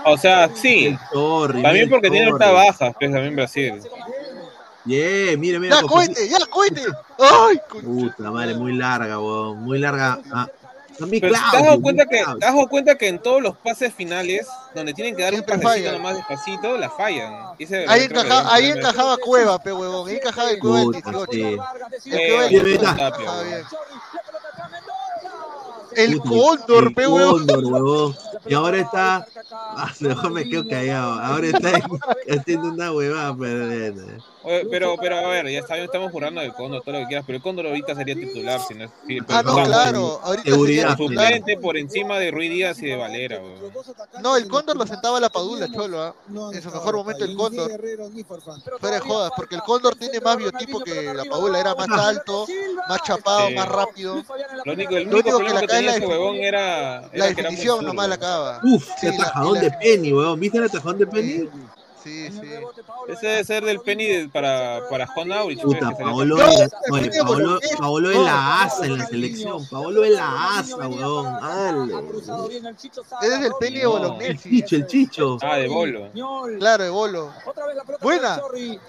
O 0.05 0.17
sea, 0.17 0.49
sí. 0.53 0.97
También 1.61 1.89
porque 1.89 2.09
tiene 2.09 2.31
altas 2.31 2.53
bajas, 2.53 2.95
pues 2.99 3.11
también 3.11 3.35
Brasil. 3.35 3.81
Yeah, 4.87 5.37
mire, 5.37 5.59
mira. 5.59 5.81
¡Ya, 5.81 5.87
cohete! 5.87 6.29
¡Ya, 6.29 6.37
cohete! 6.49 6.81
¡Ay! 7.19 7.59
Puta 7.83 8.31
madre, 8.31 8.53
muy 8.55 8.73
larga, 8.73 9.19
weón. 9.19 9.61
Muy 9.63 9.79
larga. 9.79 10.19
Ah, 10.31 10.47
también 10.97 11.21
Pero 11.21 11.33
¿te 11.33 11.39
has 11.39 11.63
dado 11.63 11.81
cuenta 11.81 12.05
que, 12.05 12.17
te 12.17 12.23
has 12.23 12.39
dado 12.39 12.67
cuenta 12.67 12.95
que 12.95 13.07
en 13.07 13.19
todos 13.19 13.41
los 13.41 13.55
pases 13.57 13.93
finales, 13.93 14.47
donde 14.73 14.93
tienen 14.93 15.15
que 15.15 15.21
dar 15.23 15.33
un 15.33 15.39
Siempre 15.43 15.57
pasecito 15.59 15.85
fallan. 15.89 16.01
nomás 16.01 16.15
despacito, 16.15 16.77
la 16.77 16.89
fallan. 16.89 17.33
Ahí 17.87 18.03
encajaba, 18.03 18.53
ahí 18.53 18.65
encajaba 18.69 19.17
Cueva, 19.17 19.59
pe 19.61 19.71
huevón. 19.73 20.09
Ahí 20.09 20.15
encajaba 20.15 20.49
el 20.51 20.59
Cueva 20.59 20.79
del 20.79 20.87
Puta, 20.87 21.11
18. 21.11 21.31
sí. 21.99 22.11
El 22.11 22.27
Cueva 22.27 22.41
del 22.43 22.51
Mira, 22.51 22.63
18 22.63 22.65
mira. 22.65 22.95
Tapia, 22.95 23.07
encajaba 23.07 23.41
weón. 23.41 23.47
bien. 23.49 23.65
El 25.97 26.19
Cóndor, 26.19 26.93
el 26.95 27.07
huevón. 27.07 27.31
Cóndor, 27.47 27.65
huevón. 27.65 28.15
Y 28.47 28.53
ahora 28.53 28.77
está. 28.79 29.25
Ah, 29.79 29.93
mejor 29.99 30.31
me 30.31 30.43
quedo 30.49 30.67
callado. 30.67 31.13
Ahora 31.21 31.47
está 31.47 31.71
haciendo 32.29 32.69
una 32.69 32.91
huevada, 32.91 33.35
pero. 33.37 33.67
Pero, 34.71 34.95
pero 34.99 35.17
a 35.17 35.27
ver, 35.27 35.49
ya 35.49 35.59
está 35.59 35.77
estamos 35.77 36.11
jurando 36.11 36.39
del 36.41 36.53
Cóndor, 36.53 36.81
todo 36.81 36.93
lo 36.93 36.99
que 37.01 37.07
quieras, 37.07 37.25
pero 37.27 37.37
el 37.37 37.43
Cóndor 37.43 37.67
ahorita 37.67 37.95
sería 37.95 38.15
titular, 38.15 38.61
si 38.65 38.73
no 38.75 38.85
es- 38.85 38.91
pero 39.07 39.25
Ah, 39.29 39.43
no, 39.43 39.55
claro. 39.55 40.19
Ahorita 40.23 40.51
sería. 40.55 40.95
Suplente 40.97 41.57
por 41.57 41.77
encima 41.77 42.17
de 42.17 42.31
Ruiz 42.31 42.49
Díaz 42.51 42.81
y 42.81 42.85
de 42.87 42.95
Valera, 42.95 43.39
weón. 43.39 43.55
No, 44.21 44.35
el 44.37 44.47
Cóndor 44.47 44.77
lo 44.77 44.87
sentaba 44.87 45.17
a 45.17 45.21
la 45.21 45.29
Padula, 45.29 45.67
Cholo, 45.71 46.01
¿ah? 46.01 46.15
En 46.53 46.61
su 46.61 46.71
mejor 46.71 46.95
momento 46.95 47.23
el 47.25 47.35
Cóndor. 47.35 47.71
Fuera 48.79 48.95
de 48.95 49.01
jodas, 49.01 49.31
porque 49.35 49.55
el 49.55 49.61
Cóndor 49.63 49.95
tiene 49.95 50.19
más 50.21 50.37
biotipo 50.37 50.79
que 50.81 51.13
la 51.13 51.25
Padula. 51.25 51.59
Era 51.59 51.75
más 51.75 51.89
alto, 51.89 52.45
más 52.87 53.01
chapado, 53.03 53.47
Sí. 53.49 53.55
más 53.55 53.67
rápido. 53.67 54.23
Lo 54.65 54.73
único, 54.73 54.95
el 54.97 55.03
Lo 55.05 55.11
único 55.17 55.37
único 55.37 55.39
que 55.39 55.53
la 55.53 55.67
cae 55.67 55.86
la 55.91 55.97
ese 55.97 56.05
huevón 56.07 56.35
era, 56.37 56.97
era 56.97 57.09
La 57.13 57.25
era 57.27 57.27
definición 57.27 57.85
nomás 57.85 58.09
la 58.09 58.15
acaba. 58.15 58.59
Uf, 58.63 58.87
Sí, 58.99 59.07
el 59.07 59.13
atajadón 59.15 59.53
la- 59.55 59.61
de 59.61 59.71
Penny, 59.71 60.13
weón. 60.13 60.39
¿Viste 60.39 60.57
el 60.57 60.63
atajadón 60.65 60.97
de 60.99 61.07
Penny? 61.07 61.49
Sí, 62.07 62.29
sí. 62.31 62.47
Ese 63.09 63.27
debe 63.27 63.43
ser 63.43 63.63
del 63.65 63.79
penny 63.81 64.05
de- 64.05 64.29
para, 64.29 64.81
para 64.89 65.07
Juan 65.07 65.31
Aurich. 65.33 65.61
Puta, 65.61 65.91
Paolo, 65.91 66.37
es 66.41 66.59
la- 66.59 66.69
Paolo, 67.25 67.59
Paolo 67.77 68.11
es 68.11 68.17
la 68.19 68.63
asa 68.63 68.85
en 68.85 68.97
la 68.97 69.05
selección. 69.05 69.65
Paolo 69.67 70.03
es 70.05 70.11
la 70.11 70.57
asa, 70.59 70.87
weón. 70.87 71.25
Dale. 71.41 71.93
Es 73.21 73.41
del 73.41 73.51
Penny 73.59 73.77
de 73.79 73.83
No. 73.83 73.95
El 73.97 74.01
Bolognesi. 74.01 74.49
chicho, 74.49 74.75
el 74.77 74.87
chicho. 74.87 75.37
Ah, 75.41 75.57
de 75.57 75.67
bolo. 75.67 76.09
Claro, 76.59 76.83
de 76.83 76.89
bolo. 76.89 77.31
Buena. 78.01 78.39
Uy, 78.53 78.79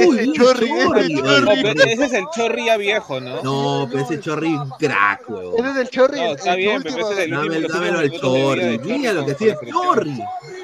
Ese 0.00 0.22
el 0.22 0.32
chorri, 0.32 0.70
ese 0.70 1.92
ese 1.92 2.04
es 2.04 2.12
el 2.12 2.24
chorri 2.34 2.66
ya 2.66 2.76
viejo, 2.76 3.20
¿no? 3.20 3.42
No, 3.42 3.88
pero 3.90 4.04
ese 4.04 4.20
chorri 4.20 4.48
es 4.52 4.58
un 4.60 4.70
crack, 4.70 5.28
weón. 5.28 5.54
Ese 5.58 5.70
es 5.70 5.76
el 5.76 5.88
chorri. 5.90 6.20
No, 6.20 6.26
el- 6.26 6.36
está 6.36 6.50
el 6.52 6.56
bien, 6.58 6.82
pero 6.82 6.96
ese 6.98 7.12
es 7.12 7.18
el 7.18 7.30
Dámelo 7.68 7.98
al 7.98 8.10
chorri. 8.12 8.78
Mira 8.80 9.12
lo 9.12 9.24
que 9.26 9.34
sí 9.34 9.48
es 9.48 9.56
chorri. 9.70 10.22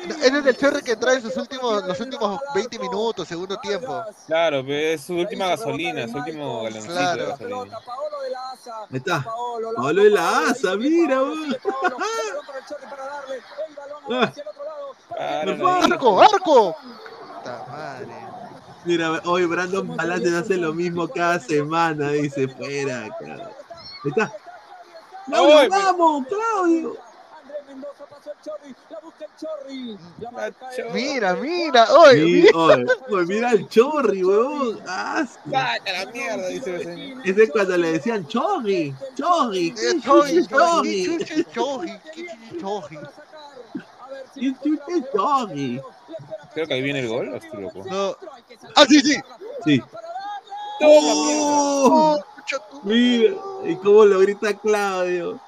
Ese 0.09 0.39
es 0.39 0.47
el 0.47 0.57
chorri 0.57 0.83
que 0.83 0.97
trae 0.97 1.21
sus 1.21 1.37
últimos, 1.37 1.85
los 1.87 2.01
últimos 2.01 2.41
20 2.55 2.79
minutos, 2.79 3.29
segundo 3.29 3.57
tiempo. 3.59 4.03
Claro, 4.27 4.63
pero 4.67 4.95
es 4.95 5.01
su 5.03 5.15
última 5.15 5.47
gasolina, 5.49 6.07
su 6.09 6.17
último 6.17 6.63
galoncito 6.63 6.93
de 6.95 6.99
Claro. 7.01 7.27
gasolina. 7.29 7.79
Ahí 8.91 8.97
está. 8.97 9.25
Paolo 9.77 10.03
es 10.03 10.13
la 10.13 10.39
asa, 10.51 10.77
mira, 10.77 11.23
weón. 11.23 11.57
Ah, 14.11 14.33
Claro, 15.17 15.57
Por 15.59 15.71
ahí. 15.71 15.83
¡Arco, 15.91 16.21
arco! 16.23 16.77
Puta 17.39 17.67
madre. 17.71 18.07
Mira, 18.85 19.21
hoy 19.25 19.45
Brandon 19.47 19.97
Palacios 19.97 20.35
hace 20.35 20.57
lo 20.57 20.73
mismo 20.73 21.09
cada 21.09 21.41
semana, 21.41 22.11
dice, 22.11 22.47
fuera, 22.49 23.09
cara. 23.19 23.51
Ahí 24.05 24.11
está. 24.11 24.33
¡Claudio, 25.27 25.59
Ay, 25.59 25.69
pero- 25.71 25.83
vamos, 25.83 26.27
Claudio! 29.39 29.99
Mira, 30.93 31.35
mira, 31.35 31.87
oye, 31.93 32.25
Sí, 32.25 32.33
mira. 32.43 32.57
oye, 32.59 32.85
oye, 33.11 33.27
mira 33.27 33.51
el 33.53 33.69
chorri, 33.69 34.25
weón. 34.25 34.81
Ah, 34.87 35.25
la 35.47 36.07
mierda, 36.13 36.49
dice 36.49 36.77
el 36.77 36.85
señor. 36.85 37.23
Ese 37.27 37.43
es 37.45 37.51
cuando 37.51 37.77
le 37.77 37.93
decían 37.93 38.27
chorri, 38.27 38.95
chorri, 39.15 39.73
¿qué 39.73 39.91
Eh, 39.91 40.01
Chorri, 40.03 40.47
chorri, 40.47 41.07
chorri? 41.07 41.49
chorri, 41.53 42.01
chorri. 42.61 42.99
¿Qué 44.35 44.55
chucha 44.63 45.11
chorri? 45.13 45.81
Creo 46.55 46.67
que 46.67 46.75
ahí 46.75 46.83
viene 46.83 47.01
el 47.01 47.09
gol, 47.09 47.29
¿o 47.29 47.37
estoy 47.37 47.61
loco? 47.63 47.85
No. 47.85 48.17
Ah, 48.75 48.87
sí, 48.89 49.01
sí. 49.01 49.17
Sí. 49.65 49.83
¡Oh! 50.83 52.19
Mira, 52.85 53.35
y 53.65 53.77
cómo 53.77 54.05
lo 54.05 54.21
grita 54.21 54.55
Claudio. 54.55 55.41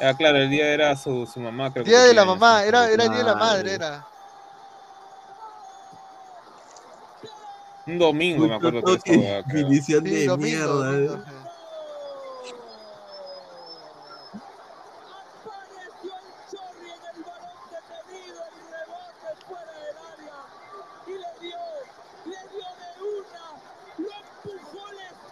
Ah, 0.00 0.14
claro, 0.14 0.38
el 0.38 0.50
día 0.50 0.72
era 0.72 0.96
su, 0.96 1.26
su 1.26 1.40
mamá, 1.40 1.72
creo 1.72 1.84
que. 1.84 1.90
Día 1.90 2.02
de 2.02 2.14
la 2.14 2.24
mamá, 2.24 2.64
era, 2.64 2.90
era 2.90 3.04
el 3.04 3.10
día 3.10 3.18
de 3.18 3.24
la 3.24 3.34
Madre. 3.36 3.74
era. 3.74 4.06
Un 7.86 7.98
domingo, 7.98 8.48
me 8.48 8.54
acuerdo 8.54 8.82
que 8.82 8.96
Toque, 8.96 9.14
estaba 9.14 9.38
acá. 9.38 9.52
Definición 9.54 10.04
Sí, 10.04 10.10
de 10.10 10.26
domingo, 10.26 10.46
mierda. 10.46 10.92
domingo, 10.92 11.14
eh. 11.14 11.44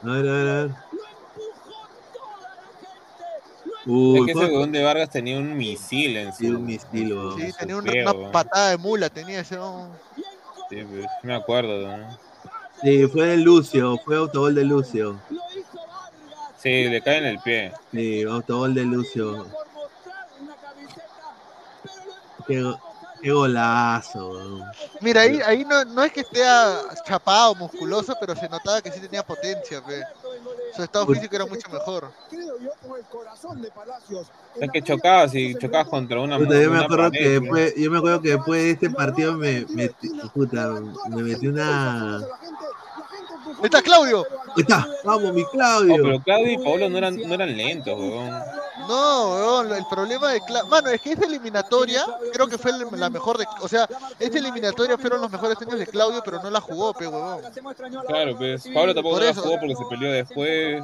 A 0.04 0.06
ver, 0.06 0.28
a 0.28 0.32
ver, 0.32 0.48
a 0.48 0.64
ver. 0.64 0.91
Es 3.84 3.88
Uy, 3.88 4.26
que 4.26 4.32
ese 4.32 4.44
huevón 4.44 4.70
de 4.70 4.82
Vargas 4.82 5.10
tenía 5.10 5.36
un 5.38 5.56
misil 5.56 6.16
en 6.16 6.32
sí, 6.32 6.46
su. 6.46 6.56
un 6.56 6.64
misil, 6.66 7.12
weón. 7.14 7.40
Sí, 7.40 7.52
tenía 7.58 7.80
pie, 7.80 8.02
una 8.02 8.12
weón. 8.12 8.32
patada 8.32 8.70
de 8.70 8.76
mula, 8.76 9.10
tenía 9.10 9.40
ese. 9.40 9.58
oh. 9.58 9.90
Sí, 10.70 10.84
pues, 10.84 11.06
me 11.24 11.34
acuerdo, 11.34 11.88
¿no? 11.88 12.18
Sí, 12.80 13.06
fue 13.08 13.26
de 13.26 13.36
Lucio, 13.38 13.98
fue 14.04 14.16
autogol 14.16 14.54
de 14.54 14.64
Lucio. 14.64 15.20
Sí, 16.56 16.84
le 16.84 17.02
cae 17.02 17.18
en 17.18 17.24
el 17.24 17.38
pie. 17.40 17.72
Sí, 17.90 18.22
autogol 18.22 18.72
de 18.74 18.84
Lucio. 18.84 19.46
Qué, 22.46 22.62
go- 22.62 22.78
qué 23.20 23.32
golazo, 23.32 24.30
weón. 24.30 24.62
Mira, 25.00 25.22
ahí, 25.22 25.40
ahí 25.44 25.64
no, 25.64 25.84
no 25.84 26.04
es 26.04 26.12
que 26.12 26.20
esté 26.20 26.40
chapado, 27.04 27.56
musculoso, 27.56 28.14
pero 28.20 28.36
se 28.36 28.48
notaba 28.48 28.80
que 28.80 28.92
sí 28.92 29.00
tenía 29.00 29.24
potencia, 29.24 29.82
pe. 29.84 30.02
Su 30.74 30.82
estado 30.82 31.06
físico 31.06 31.36
era 31.36 31.46
mucho 31.46 31.68
mejor. 31.70 32.10
Es 34.60 34.70
que 34.70 34.82
chocabas 34.82 35.34
y 35.34 35.54
chocabas 35.54 35.88
contra 35.88 36.20
una 36.20 36.38
Puta, 36.38 36.60
yo 36.60 36.70
me 36.70 36.78
acuerdo 36.78 37.10
que 37.10 37.40
después, 37.40 37.74
yo 37.76 37.90
me 37.90 37.98
acuerdo 37.98 38.22
que 38.22 38.28
después 38.30 38.62
de 38.62 38.70
este 38.70 38.90
partido 38.90 39.34
me 39.34 39.66
metí, 39.70 40.08
puta, 40.32 40.80
me 41.08 41.22
metí 41.22 41.46
una. 41.46 42.20
¡Ahí 43.58 43.64
está 43.64 43.82
Claudio! 43.82 44.26
Está, 44.56 44.86
vamos, 45.04 45.32
mi 45.32 45.42
Oh, 45.42 45.50
Claudio. 45.50 45.96
pero 46.02 46.20
Claudio 46.20 46.52
y 46.52 46.58
Paolo 46.58 46.88
no 46.90 46.98
eran, 46.98 47.16
no 47.16 47.34
eran 47.34 47.56
lentos, 47.56 47.98
huevón. 47.98 48.30
No, 48.88 49.30
weón, 49.34 49.72
el 49.72 49.86
problema 49.88 50.32
de 50.32 50.40
Claudio. 50.40 50.68
Mano, 50.68 50.88
es 50.90 51.00
que 51.00 51.12
esta 51.12 51.24
eliminatoria 51.24 52.04
creo 52.32 52.48
que 52.48 52.58
fue 52.58 52.72
la 52.96 53.08
mejor 53.10 53.38
de. 53.38 53.46
O 53.60 53.68
sea, 53.68 53.88
esta 54.18 54.38
eliminatoria 54.38 54.98
fueron 54.98 55.20
los 55.20 55.30
mejores 55.30 55.56
años 55.62 55.78
de 55.78 55.86
Claudio, 55.86 56.20
pero 56.24 56.42
no 56.42 56.50
la 56.50 56.60
jugó, 56.60 56.92
pe, 56.92 57.06
huevón. 57.06 57.40
Claro, 58.08 58.36
pues 58.36 58.64
Pablo 58.74 58.92
tampoco 58.94 59.16
Por 59.16 59.24
la 59.24 59.34
jugó 59.34 59.58
porque 59.60 59.76
se 59.76 59.84
peleó 59.88 60.12
después. 60.12 60.82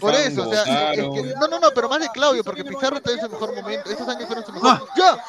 Por 0.00 0.14
eso, 0.14 0.48
o 0.48 0.50
sea, 0.52 0.92
es 0.94 1.00
que, 1.00 1.34
no, 1.38 1.46
no, 1.48 1.60
no, 1.60 1.68
pero 1.74 1.88
más 1.88 2.00
de 2.00 2.08
Claudio, 2.08 2.42
porque 2.42 2.64
Pizarro 2.64 2.96
está 2.96 3.12
en 3.12 3.20
su 3.20 3.28
mejor 3.28 3.54
momento. 3.54 3.90
Estos 3.90 4.08
años 4.08 4.26
fueron 4.26 4.44
su 4.46 4.52
mejor. 4.52 4.70
Ah. 4.70 4.82
¡Ya! 4.96 5.24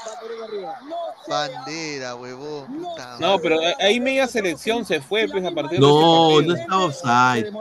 Bandera, 1.27 2.15
huevón. 2.15 2.85
No, 3.19 3.39
pero 3.39 3.59
ahí 3.79 3.99
media 3.99 4.27
selección 4.27 4.85
se 4.85 5.01
fue, 5.01 5.27
pues, 5.27 5.43
a 5.43 5.51
partir 5.51 5.79
de 5.79 5.85
No, 5.85 6.39
ese 6.39 6.47
no 6.47 6.55
partido. 6.55 6.74
Estaba 6.75 6.85
offside. 6.85 7.51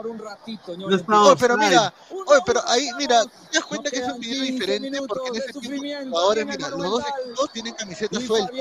No 0.77 0.95
estaba 0.95 1.25
Oye, 1.27 1.35
pero 1.39 1.57
mira, 1.57 1.93
oye, 2.11 2.41
pero 2.45 2.61
ahí, 2.67 2.89
mira, 2.97 3.23
te 3.25 3.57
das 3.57 3.65
cuenta 3.65 3.89
que 3.89 3.97
es 3.97 4.07
un 4.11 4.19
video 4.19 4.43
diferente 4.43 4.97
porque 5.07 5.27
en 5.29 5.35
ese 5.35 5.53
tiempo 5.59 5.83
los 5.85 6.09
jugadores, 6.09 6.45
mira, 6.45 6.69
los 6.69 6.81
dos 6.83 7.03
equipos 7.23 7.51
tienen 7.53 7.73
camisetas 7.73 8.23
sueltas. 8.23 8.51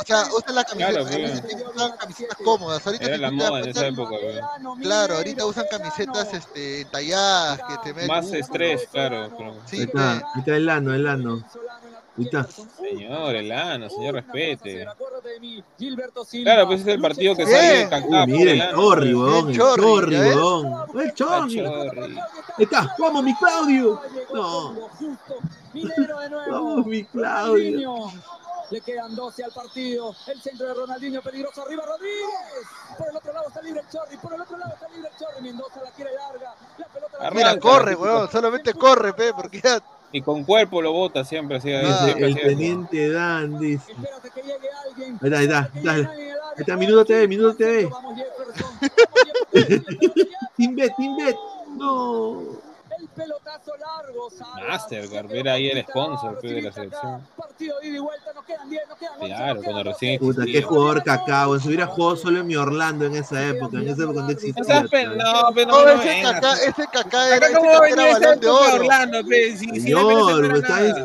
O 0.00 0.04
sea, 0.06 0.24
usan 0.36 0.54
las 0.54 0.64
camisetas, 0.64 0.92
Claro, 1.06 1.08
en 1.08 1.20
pues. 1.22 1.32
ese 1.32 1.42
tiempo 1.42 1.70
usaban 1.74 1.96
camisetas 1.98 2.38
cómodas. 2.44 2.86
Ahorita 2.86 3.04
Era 3.04 3.16
la 3.18 3.30
moda 3.30 3.60
en 3.60 3.68
esa 3.68 3.80
cuenta, 3.80 4.02
época. 4.02 4.16
Claro, 4.82 5.14
ahorita 5.16 5.46
usan 5.46 5.64
camisetas 5.70 6.34
este, 6.34 6.80
entalladas, 6.82 7.60
que 7.68 7.78
te 7.84 7.92
meten. 7.94 8.08
Más 8.08 8.32
estrés, 8.32 8.88
claro. 8.90 9.30
pero- 9.36 9.54
Sí, 9.66 9.76
Ahí 9.78 9.82
está, 9.84 10.12
ahí 10.12 10.22
está 10.38 10.56
el 10.56 10.68
ano, 10.68 10.94
el 10.94 11.06
ano. 11.06 11.42
Ahí 12.18 12.24
está. 12.24 12.44
Señor, 12.44 13.34
Elano, 13.36 13.88
señor, 13.88 14.14
respete. 14.14 14.86
Claro, 16.42 16.66
pues 16.66 16.80
ese 16.80 16.90
es 16.90 16.94
el 16.96 17.00
partido 17.00 17.36
que 17.36 17.46
sale 17.46 17.84
Uy, 17.84 18.00
por 18.00 18.26
mira 18.28 18.52
el 18.52 18.70
chorri, 18.74 19.14
weón, 19.14 19.48
el 19.48 19.54
El 19.54 19.56
chorri, 19.56 20.16
weón. 20.18 20.66
El 20.94 21.08
Ah, 21.08 21.14
chorri. 21.14 22.18
está, 22.58 22.94
vamos, 22.98 23.22
mi 23.22 23.34
Claudio. 23.36 24.00
No, 24.34 24.90
Minero 25.72 26.18
de 26.18 26.30
nuevo. 26.30 26.50
vamos, 26.52 26.86
mi 26.86 27.04
Claudio. 27.04 27.94
Le 28.70 28.80
quedan 28.82 29.14
12 29.16 29.44
al 29.44 29.52
partido. 29.52 30.14
El 30.26 30.42
centro 30.42 30.66
de 30.66 30.74
Ronaldinho 30.74 31.22
peligroso. 31.22 31.62
Arriba 31.62 31.84
Rodríguez. 31.86 32.28
Por 32.98 33.08
el 33.08 33.16
otro 33.16 33.32
lado 33.32 33.48
está 33.48 33.62
libre 33.62 33.80
el 33.80 33.88
Chorri. 33.88 34.16
Por 34.18 34.34
el 34.34 34.40
otro 34.42 34.58
lado 34.58 34.74
está 34.74 34.88
libre 34.88 35.08
el 35.10 35.18
Chorri. 35.18 35.40
Mendoza 35.42 35.80
la 35.82 35.90
quiere 35.92 36.10
larga. 36.14 36.54
La 36.76 36.86
pelota 36.88 37.30
la 37.44 37.54
la 37.54 37.60
corre, 37.60 37.94
weón, 37.94 38.30
solamente 38.30 38.74
corre, 38.74 39.14
pe, 39.14 39.32
porque 39.32 39.60
ya. 39.62 39.80
Y 40.10 40.22
con 40.22 40.44
cuerpo 40.44 40.80
lo 40.80 40.92
bota 40.92 41.24
siempre, 41.24 41.58
así. 41.58 41.70
Ah, 41.72 42.04
siempre 42.04 42.26
El 42.26 42.36
eso. 42.36 42.46
teniente 42.46 43.10
Dan 43.10 43.58
dice. 43.58 43.92
Espérate 43.92 44.30
que 44.30 44.42
llegue 44.42 44.68
alguien. 44.88 45.18
Ahí 45.20 45.28
está, 45.28 45.38
ahí 45.38 45.44
está, 45.44 45.70
ahí 45.74 46.00
está. 46.00 46.12
Ahí 46.12 46.60
está, 46.60 46.76
Minuto 46.76 47.04
TV, 47.04 47.28
Minuto 47.28 47.56
TV. 47.56 47.90
Timbet, 50.56 50.92
Timbet. 50.96 51.36
No. 51.76 52.67
El 53.18 53.24
pelotazo 53.24 53.72
largo. 53.76 54.28
Mastercard, 54.68 55.32
era 55.32 55.52
ahí 55.54 55.70
el 55.70 55.82
sponsor 55.82 56.38
pues, 56.40 56.54
de 56.54 56.62
la 56.62 56.72
selección. 56.72 57.26
Partido 57.36 57.82
ida 57.82 57.96
y 57.96 57.98
vuelta. 57.98 58.32
Nos 58.32 58.44
quedan 58.44 58.70
10. 58.70 58.88
Nos 58.88 58.98
quedan 58.98 59.12
11. 59.14 59.26
Claro, 59.26 59.62
cuando 59.62 59.82
recién 59.82 60.18
Puta, 60.20 60.44
qué 60.44 60.62
jugador 60.62 61.02
cacao. 61.02 61.58
Si 61.58 61.68
hubiera 61.68 61.86
jugado 61.86 62.16
solo 62.16 62.40
en 62.40 62.46
mi 62.46 62.54
Orlando 62.54 63.06
en 63.06 63.16
esa 63.16 63.44
época, 63.44 63.78
en 63.78 63.88
esa 63.88 64.04
época 64.04 64.20
no 64.20 64.30
existía. 64.30 64.82
no, 64.82 64.88
pero 65.54 65.72
No, 65.72 65.88
ese. 65.88 66.22
Kaká, 66.22 66.54
ese 66.54 67.36
era, 67.36 67.58
balón 67.58 68.40
de 68.40 68.48
oro. 68.48 68.74
Orlando, 68.74 69.22
Señor, 69.24 70.56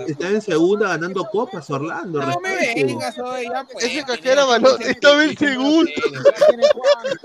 está 0.07 0.27
en, 0.27 0.41
segunda 0.41 0.89
ganando 0.89 1.25
copas 1.25 1.69
Orlando. 1.69 2.21
No 2.21 2.39
me 2.39 2.55
vengas 2.55 3.17
hoy, 3.17 3.47
ya 3.51 3.63
pues. 3.63 3.85
Ese 3.85 4.03
Kaká 4.03 4.31
era 4.33 4.45
balón, 4.45 4.81
estaba 4.81 5.23
en 5.23 5.35
segundo. 5.35 5.91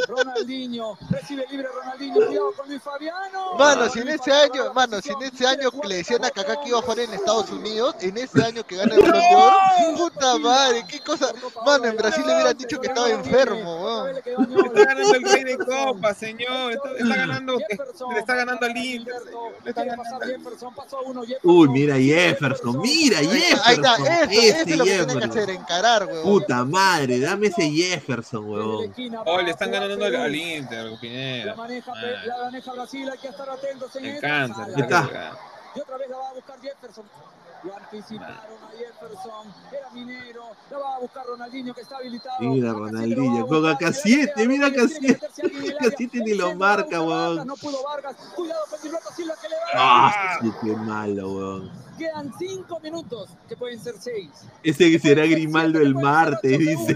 Ronaldinho. 0.09 0.97
Recibe 1.11 1.45
libre 1.51 1.69
Ronaldinho. 1.75 2.15
Cuidado 2.15 2.53
con 2.57 2.69
Luis 2.69 2.83
Fabiano. 2.83 3.55
Mano, 3.59 3.89
si 3.91 4.01
en 4.01 4.09
ese 4.09 4.33
año, 4.33 4.73
mano, 4.79 5.01
si 5.03 5.11
en 5.11 5.23
ese 5.23 5.45
año 5.45 5.73
que 5.73 5.89
le 5.89 5.97
decían 5.97 6.25
a 6.25 6.31
Kaká 6.31 6.61
que 6.61 6.69
iba 6.69 6.79
a 6.79 6.83
jugar 6.83 7.01
en 7.01 7.13
Estados 7.13 7.51
Unidos, 7.51 7.97
en 8.01 8.17
ese 8.17 8.45
año 8.45 8.65
que 8.65 8.77
gana 8.77 8.95
el 8.95 9.01
balón 9.01 9.13
Balón 9.13 9.29
de 9.29 9.37
Oro. 9.37 9.97
Puta 9.97 10.39
madre, 10.39 10.85
qué 10.89 11.01
cosa. 11.01 11.33
Mano, 11.67 11.87
en 11.87 11.97
Brasil 11.97 12.23
le 12.25 12.35
hubieran 12.35 12.57
dicho 12.57 12.81
que 12.81 12.87
estaba 12.87 13.11
enfermo, 13.11 13.85
weón. 13.85 14.17
Está 14.17 14.85
ganando 14.85 15.15
el 15.15 15.23
Rey 15.25 15.45
de 15.45 15.59
Copa, 15.59 16.15
señor. 16.15 16.73
Está, 16.75 16.93
está 16.93 17.17
ganando, 17.17 17.59
le 17.59 18.21
está 18.21 18.35
ganando 18.37 18.67
al 18.67 18.77
Inter. 18.77 19.15
Uy, 21.43 21.69
mira 21.71 21.97
Jefferson, 21.97 22.81
mira 22.81 23.19
Jefferson. 23.19 23.61
Ahí 23.65 23.75
está, 23.75 23.95
eso, 23.97 24.31
ese 24.31 24.49
eso 24.49 24.71
es 24.71 24.77
lo 24.77 24.85
que 24.85 24.91
tiene 24.91 25.07
que 25.07 25.13
Jefferson. 25.13 25.31
hacer, 25.31 25.51
encarar, 25.51 26.07
weón. 26.07 26.23
Puta 26.23 26.65
madre, 26.65 27.19
dame 27.19 27.49
ese 27.49 27.69
Jefferson, 27.69 28.49
huevón. 28.49 28.95
Oh, 29.27 29.41
le 29.43 29.51
están 29.51 29.73
ganando 29.73 30.05
al, 30.05 30.35
Inter, 30.37 30.93
Pineda. 31.01 31.47
La 31.47 31.55
maneja, 31.57 31.91
Madre. 31.93 32.27
la 32.27 32.39
maneja 32.45 32.73
Brasil, 32.73 33.11
hay 33.11 33.19
que 33.19 33.29
estar 33.29 33.51
atentos 33.51 33.97
en 33.97 34.05
Ahí 34.59 34.73
está. 34.77 35.39
Y 35.75 35.81
otra 35.81 35.97
vez 35.99 36.11
la 36.11 36.17
va 36.17 36.29
a 36.29 36.35
buscar 36.35 36.61
Jefferson. 36.61 37.05
Lo 37.65 37.77
anticiparon 37.77 38.59
a 38.63 38.71
Jefferson. 38.77 39.55
Era 39.73 39.91
Minero. 39.91 40.45
La 40.71 40.79
va 40.79 40.97
a 40.97 40.99
buscar 41.01 41.27
Ronaldinho 41.27 41.75
que 41.75 41.81
está 41.81 41.97
habilitado. 41.97 42.41
Mira 42.41 42.73
Ronaldinho, 42.73 43.47
con 43.47 43.67
acá 43.67 43.93
7, 43.93 44.47
mira 44.47 44.69
acá 44.69 44.83
7. 44.89 45.15
Acá 45.15 45.95
7 45.97 46.21
ni 46.25 46.35
lo 46.35 46.55
marca, 46.55 47.01
huevón. 47.01 47.47
No 47.47 47.57
pudo 47.57 47.83
Vargas. 47.83 48.17
Cuidado 48.35 48.63
con 48.71 48.79
Gilberto 48.81 49.13
Silva 49.13 49.35
que 49.41 49.49
le 49.49 49.55
va. 49.57 49.63
Ah, 49.75 50.39
qué 50.63 50.73
malo. 50.77 51.69
Quedan 51.99 52.33
cinco 52.39 52.79
minutos, 52.79 53.31
que 53.49 53.57
pueden 53.57 53.81
ser 53.81 53.97
seis. 53.99 54.31
Ese 54.63 54.89
que 54.89 55.01
será 55.01 55.27
Grimaldo 55.27 55.81
el 55.81 55.97
martes, 55.97 56.57
dice. 56.57 56.95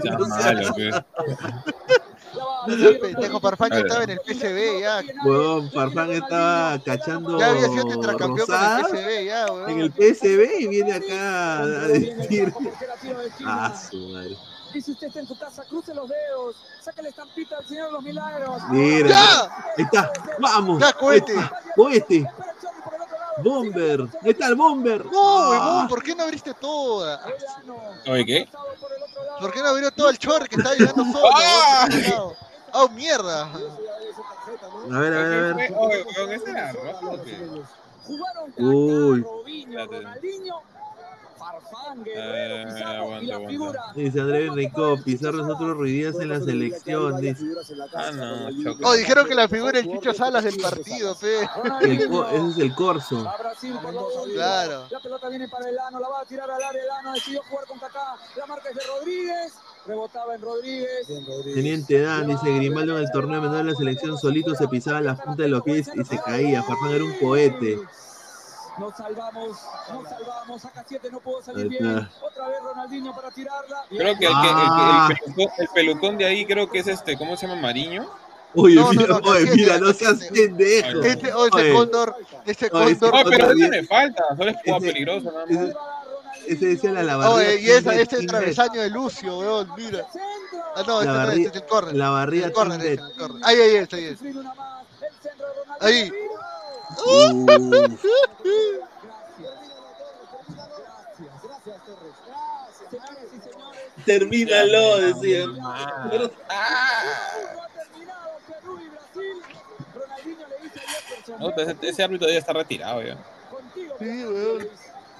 Ese 2.67 2.93
pendejo 2.95 3.39
Farfán 3.39 3.69
ya 3.71 3.79
estaba 3.79 4.03
en 4.03 4.09
el 4.11 4.19
PCB 4.19 4.79
ya. 4.81 5.01
Huevón, 5.25 5.71
Farfán 5.71 6.11
estaba 6.11 6.79
cachando 6.83 7.39
Ya 7.39 7.49
había 7.51 7.67
sido 7.69 7.85
tetracampeón 7.85 8.29
con 8.29 8.37
rosadas 8.39 8.91
el 8.93 8.97
PCB 8.99 9.25
ya, 9.25 9.45
weón. 9.51 9.69
en 9.69 9.79
el 9.79 9.91
PSB 9.91 10.59
y 10.61 10.67
viene 10.67 10.93
acá 10.93 11.59
a 11.59 11.65
decir. 11.87 12.53
Ah, 13.45 13.73
su 13.89 13.97
madre. 14.09 14.37
Y 14.73 14.81
si 14.81 14.91
usted 14.91 15.07
está 15.07 15.19
en 15.19 15.27
su 15.27 15.37
casa, 15.37 15.63
cruce 15.69 15.93
los 15.93 16.09
dedos. 16.09 16.55
Saque 16.81 17.03
la 17.03 17.09
estampita 17.09 17.57
del 17.57 17.67
Señor 17.67 17.85
de 17.87 17.91
los 17.93 18.03
Milagros. 18.03 18.61
Mira, 18.71 19.07
¡Ya! 19.09 19.41
ahí 19.77 19.83
está, 19.85 20.11
vamos. 20.39 20.79
Ya, 20.81 20.93
cohete. 20.93 21.35
Cohete. 21.75 22.27
Bomber, 23.43 24.01
ahí 24.23 24.29
está 24.31 24.47
el 24.47 24.55
bomber. 24.55 25.05
No, 25.05 25.11
Ah, 25.13 25.49
huevón, 25.49 25.87
¿por 25.87 26.03
qué 26.03 26.15
no 26.15 26.23
abriste 26.23 26.53
toda? 26.55 27.21
Oye, 28.07 28.25
¿qué? 28.25 28.49
¿Por 29.39 29.51
qué 29.51 29.59
no 29.61 29.67
abrió 29.69 29.91
todo 29.91 30.09
el 30.09 30.17
chorro 30.17 30.45
que 30.45 30.55
estaba 30.55 30.75
llegando 30.75 31.03
solo? 31.05 31.29
¡Ah! 31.35 31.87
¡Ah, 32.73 32.87
mierda! 32.93 33.43
A 33.43 34.99
ver, 34.99 35.13
a 35.13 35.23
ver, 35.23 35.53
a 35.53 35.53
ver. 35.55 35.73
Uy, 38.57 39.21
Robinho. 39.21 39.85
Ronaldinho, 39.85 40.61
Farfán, 41.37 41.99
Eh, 42.05 42.11
Guerrero, 42.13 42.69
Pizarro 42.73 43.21
y 43.21 43.25
la 43.27 43.39
figura. 43.47 43.81
dice 43.95 44.19
Andrés 44.21 44.47
Enrico, 44.49 44.97
Pizarro 45.03 45.45
es 45.45 45.49
otro 45.53 45.73
ruidías 45.73 46.15
en 46.19 46.29
la 46.29 46.39
selección. 46.39 47.21
Dice. 47.21 47.45
Ah, 47.95 48.11
no. 48.11 48.49
Oh, 48.83 48.93
dijeron 48.93 49.25
que 49.27 49.35
la 49.35 49.47
figura 49.47 49.79
el 49.79 49.89
Chicho 49.89 50.13
Salas 50.13 50.43
del 50.43 50.57
partido. 50.57 51.15
El 51.81 52.09
co- 52.09 52.27
ese 52.27 52.47
es 52.49 52.57
el 52.57 52.75
corso. 52.75 53.31
Claro. 54.33 54.85
La 54.89 54.99
pelota 54.99 55.29
viene 55.29 55.47
para 55.47 55.69
Elano, 55.69 55.99
la 55.99 56.09
va 56.09 56.21
a 56.21 56.25
tirar 56.25 56.49
al 56.51 56.61
área. 56.61 56.83
Elano 56.83 57.13
decidió 57.13 57.41
jugar 57.49 57.65
con 57.67 57.79
Kaká. 57.79 58.15
La 58.37 58.45
marca 58.45 58.69
es 58.69 58.75
de 58.75 58.81
Rodríguez. 58.83 59.53
Rebotaba 59.85 60.35
en 60.35 60.41
Rodríguez. 60.41 61.07
Teniente 61.53 62.01
Dan, 62.01 62.27
dice 62.27 62.49
Grimaldo 62.55 62.97
en 62.97 63.03
el 63.03 63.11
torneo 63.11 63.41
menor 63.41 63.57
de 63.57 63.63
la 63.71 63.75
selección 63.75 64.17
solito 64.17 64.55
se 64.55 64.67
pisaba 64.67 65.01
la 65.01 65.15
punta 65.15 65.43
de 65.43 65.49
los 65.49 65.61
pies 65.63 65.89
y 65.93 66.03
se 66.05 66.17
caía. 66.19 66.63
Farfán 66.63 66.91
era 66.91 67.03
un 67.03 67.13
cohete. 67.19 67.79
Nos 68.79 68.95
salvamos, 68.95 69.57
nos 69.93 70.09
salvamos. 70.09 70.65
Acá 70.65 70.83
7 70.87 71.09
no 71.11 71.19
pudo 71.19 71.43
salir 71.43 71.67
bien. 71.67 71.85
Otra 72.21 72.47
vez 72.47 72.57
Ronaldinho 72.63 73.13
para 73.13 73.29
tirarla. 73.29 73.83
Creo 73.89 73.99
que 73.99 74.09
el, 74.09 74.17
que, 74.17 74.25
el, 74.27 74.31
Ah. 74.33 75.09
que- 75.09 75.13
el, 75.13 75.33
pelucón, 75.35 75.53
el 75.59 75.67
pelucón 75.75 76.17
de 76.17 76.25
ahí 76.25 76.45
creo 76.45 76.69
que 76.69 76.79
es 76.79 76.87
este, 76.87 77.17
¿cómo 77.17 77.35
se 77.37 77.45
llama? 77.47 77.61
Mariño. 77.61 78.07
Oye, 78.55 78.75
No, 78.75 78.91
mira, 78.91 79.19
no, 79.19 79.29
oye, 79.31 79.51
mira, 79.55 79.77
no 79.79 79.91
seas 79.93 80.27
pendejo. 80.31 81.01
Este, 81.03 81.33
oh, 81.33 81.47
ese 81.47 81.55
Oye, 81.55 81.73
cóndor, 81.73 82.15
ese 82.45 82.69
Oye, 82.71 82.97
cóndor. 82.97 83.25
No, 83.25 83.29
pero 83.31 83.47
no 83.47 83.53
tiene 83.55 83.83
falta, 83.83 84.23
solo 84.37 84.49
es 84.51 84.57
jugada 84.63 84.77
Ese- 84.77 84.87
peligrosa 84.93 85.31
nada 85.31 85.45
más. 85.45 85.49
ese, 85.55 85.73
ese 86.47 86.65
decía 86.65 86.91
la 86.91 87.03
lavarría. 87.03 87.35
Oye, 87.35 87.61
y 87.61 87.69
esa, 87.69 87.93
este 87.95 88.05
Team 88.17 88.21
Bet. 88.21 88.29
travesaño 88.29 88.81
de 88.81 88.89
Lucio, 88.89 89.39
weón, 89.39 89.71
mira. 89.77 90.05
Ah, 90.75 90.83
no, 90.87 91.01
este 91.01 91.05
La 91.05 91.13
no 91.13 91.21
es, 91.21 91.27
barría- 91.27 91.45
este 91.47 91.57
es 91.57 91.63
el 91.63 91.69
córner. 91.69 91.95
La 91.95 92.09
barría 92.09 92.45
El 92.47 92.53
Team 92.53 92.71
este, 92.73 92.91
el 92.93 92.99
córner. 93.17 93.41
Ahí, 93.45 93.55
ahí, 93.61 93.75
está, 93.75 93.95
ahí. 93.97 94.03
El. 94.05 94.17
Ahí. 95.79 96.11
Señores. 97.03 97.99
termínalo, 104.05 104.97
decía. 104.99 105.45
Pero- 106.11 106.31
Ha 106.49 107.69
terminado 107.73 108.37
Perú 108.47 108.79
y 108.79 108.89
Brasil. 108.89 109.41
Ronaldinho 109.95 110.47
le 110.47 110.57
dice 110.63 110.79
a 110.79 110.81
Jefferson. 111.01 111.39
No, 111.39 111.49
ese, 111.55 111.77
ese 111.89 112.03
árbitro 112.03 112.27
ya 112.29 112.39
está 112.39 112.53
retirado 112.53 113.01
ya. 113.01 113.17
Contigo. 113.49 113.95
Sí, 113.99 114.05
weón. 114.25 114.67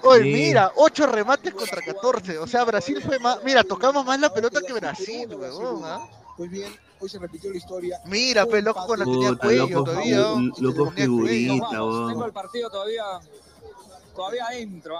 Oye, 0.04 0.22
Sí. 0.24 0.32
mira, 0.32 0.72
8 0.76 1.06
remates 1.06 1.52
contra 1.54 1.80
14. 1.82 2.38
O 2.38 2.46
sea, 2.46 2.64
Brasil 2.64 3.00
fue 3.02 3.18
más. 3.18 3.42
Mira, 3.44 3.64
tocamos 3.64 4.04
más 4.04 4.20
la 4.20 4.32
pelota 4.32 4.60
que 4.66 4.72
Brasil, 4.72 5.28
weón. 5.34 5.80
¿ah? 5.84 6.00
Muy 6.36 6.48
bien, 6.48 6.72
hoy 6.98 7.08
se 7.08 7.18
repitió 7.18 7.50
la 7.50 7.56
historia. 7.56 7.98
Mira, 8.06 8.44
pe, 8.46 8.60
loco, 8.60 8.86
con 8.86 8.98
la 8.98 9.04
tenía 9.04 9.34
cuello 9.36 9.68
loco, 9.68 9.84
todavía. 9.84 10.18
loco, 10.58 10.82
weón. 10.82 10.94
figurita, 10.94 11.54
Vamos, 11.80 12.08
tengo 12.08 12.18
weón. 12.18 12.24
el 12.26 12.32
partido 12.32 12.70
todavía. 12.70 13.02
Todavía 14.14 14.44
entro. 14.58 14.98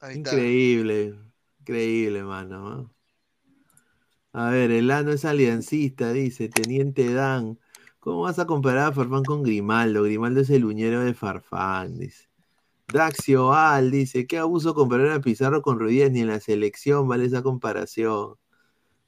¿ah? 0.00 0.12
Increíble, 0.12 1.14
increíble, 1.60 2.22
mano. 2.22 2.70
¿no? 2.70 2.94
A 4.32 4.50
ver, 4.50 4.70
el 4.70 4.90
ano 4.90 5.12
es 5.12 5.24
aliancista, 5.24 6.12
dice 6.12 6.48
Teniente 6.48 7.12
Dan. 7.12 7.58
¿Cómo 8.00 8.22
vas 8.22 8.38
a 8.38 8.46
comparar 8.46 8.88
a 8.88 8.92
Farfán 8.92 9.22
con 9.24 9.42
Grimaldo? 9.42 10.02
Grimaldo 10.02 10.40
es 10.40 10.50
el 10.50 10.64
uñero 10.64 11.00
de 11.04 11.14
Farfán, 11.14 11.98
dice. 11.98 12.28
Daxio 12.92 13.52
Al 13.52 13.90
dice, 13.90 14.26
qué 14.26 14.38
abuso 14.38 14.74
comparar 14.74 15.10
a 15.10 15.20
Pizarro 15.20 15.62
con 15.62 15.78
Ruiz, 15.78 16.10
ni 16.10 16.20
en 16.20 16.28
la 16.28 16.40
selección 16.40 17.08
vale 17.08 17.24
esa 17.26 17.42
comparación. 17.42 18.36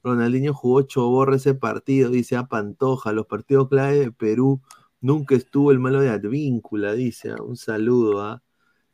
Ronaldinho 0.03 0.53
jugó 0.53 0.83
choborra 0.83 1.35
ese 1.37 1.53
partido, 1.55 2.09
dice 2.09 2.35
a 2.37 2.47
Pantoja, 2.47 3.11
los 3.13 3.27
partidos 3.27 3.69
clave 3.69 3.99
de 3.99 4.11
Perú 4.11 4.61
nunca 5.01 5.35
estuvo 5.35 5.71
el 5.71 5.79
malo 5.79 5.99
de 6.01 6.09
Advíncula, 6.09 6.93
dice, 6.93 7.33
un 7.41 7.57
saludo, 7.57 8.21
¿ah? 8.21 8.41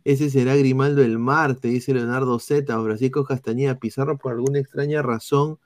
Ese 0.04 0.30
será 0.30 0.56
Grimaldo 0.56 1.02
el 1.02 1.18
martes, 1.18 1.72
dice 1.72 1.94
Leonardo 1.94 2.38
Z. 2.40 2.66
Francisco 2.84 3.24
Castañeda 3.24 3.80
Pizarro, 3.80 4.18
por 4.18 4.34
alguna 4.34 4.60
extraña 4.60 5.02
razón, 5.02 5.60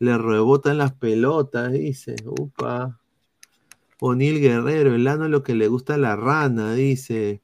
le 0.00 0.18
rebotan 0.18 0.78
las 0.78 0.94
pelotas, 0.94 1.72
dice. 1.72 2.16
Upa. 2.26 3.00
O'Neill 4.00 4.40
Guerrero, 4.40 4.94
el 4.94 5.06
ano 5.06 5.26
es 5.26 5.30
lo 5.30 5.42
que 5.44 5.54
le 5.54 5.68
gusta 5.68 5.94
a 5.94 5.98
la 5.98 6.16
rana, 6.16 6.74
dice. 6.74 7.42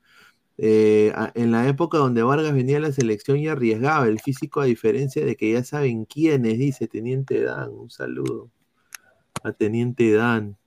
Eh, 0.62 1.10
en 1.36 1.52
la 1.52 1.66
época 1.68 1.96
donde 1.96 2.22
Vargas 2.22 2.52
venía 2.52 2.76
a 2.76 2.80
la 2.80 2.92
selección 2.92 3.38
y 3.38 3.48
arriesgaba 3.48 4.06
el 4.06 4.20
físico, 4.20 4.60
a 4.60 4.66
diferencia 4.66 5.24
de 5.24 5.34
que 5.34 5.52
ya 5.52 5.64
saben 5.64 6.04
quiénes, 6.04 6.58
dice 6.58 6.86
Teniente 6.86 7.40
Dan. 7.40 7.70
Un 7.70 7.88
saludo 7.88 8.50
a 9.42 9.52
Teniente 9.52 10.12
Dan. 10.12 10.58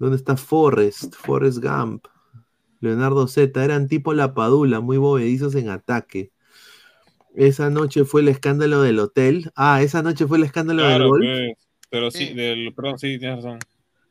¿Dónde 0.00 0.16
está 0.16 0.36
Forrest? 0.36 1.14
Forrest 1.14 1.62
Gump. 1.62 2.06
Leonardo 2.80 3.28
Z, 3.28 3.62
eran 3.64 3.86
tipo 3.86 4.12
la 4.12 4.34
padula, 4.34 4.80
muy 4.80 4.96
bovedizos 4.96 5.54
en 5.54 5.68
ataque. 5.68 6.32
Esa 7.36 7.70
noche 7.70 8.04
fue 8.04 8.22
el 8.22 8.28
escándalo 8.28 8.82
del 8.82 8.98
hotel. 8.98 9.52
Ah, 9.54 9.82
esa 9.82 10.02
noche 10.02 10.26
fue 10.26 10.38
el 10.38 10.44
escándalo 10.44 10.82
del 10.82 11.06
gol. 11.06 11.20
pues, 11.20 11.68
pero 11.90 12.10
sí, 12.10 12.26
Sí. 12.26 12.34
del, 12.34 12.74
perdón, 12.74 12.98
sí, 12.98 13.18
tienes 13.20 13.44
razón. 13.44 13.60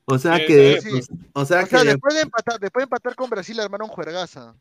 O 0.05 0.17
sea 0.17 0.37
que, 0.45 0.79
sí. 0.79 0.89
o 1.33 1.43
sea 1.43 1.63
O 1.63 1.65
sea, 1.65 1.81
que 1.81 1.87
después 1.89 2.15
de 2.15 2.21
empatar, 2.21 2.59
después 2.61 2.81
de 2.81 2.85
empatar 2.85 3.15
con 3.15 3.29
Brasil 3.29 3.59
armaron 3.59 3.89
juergaza. 3.89 4.55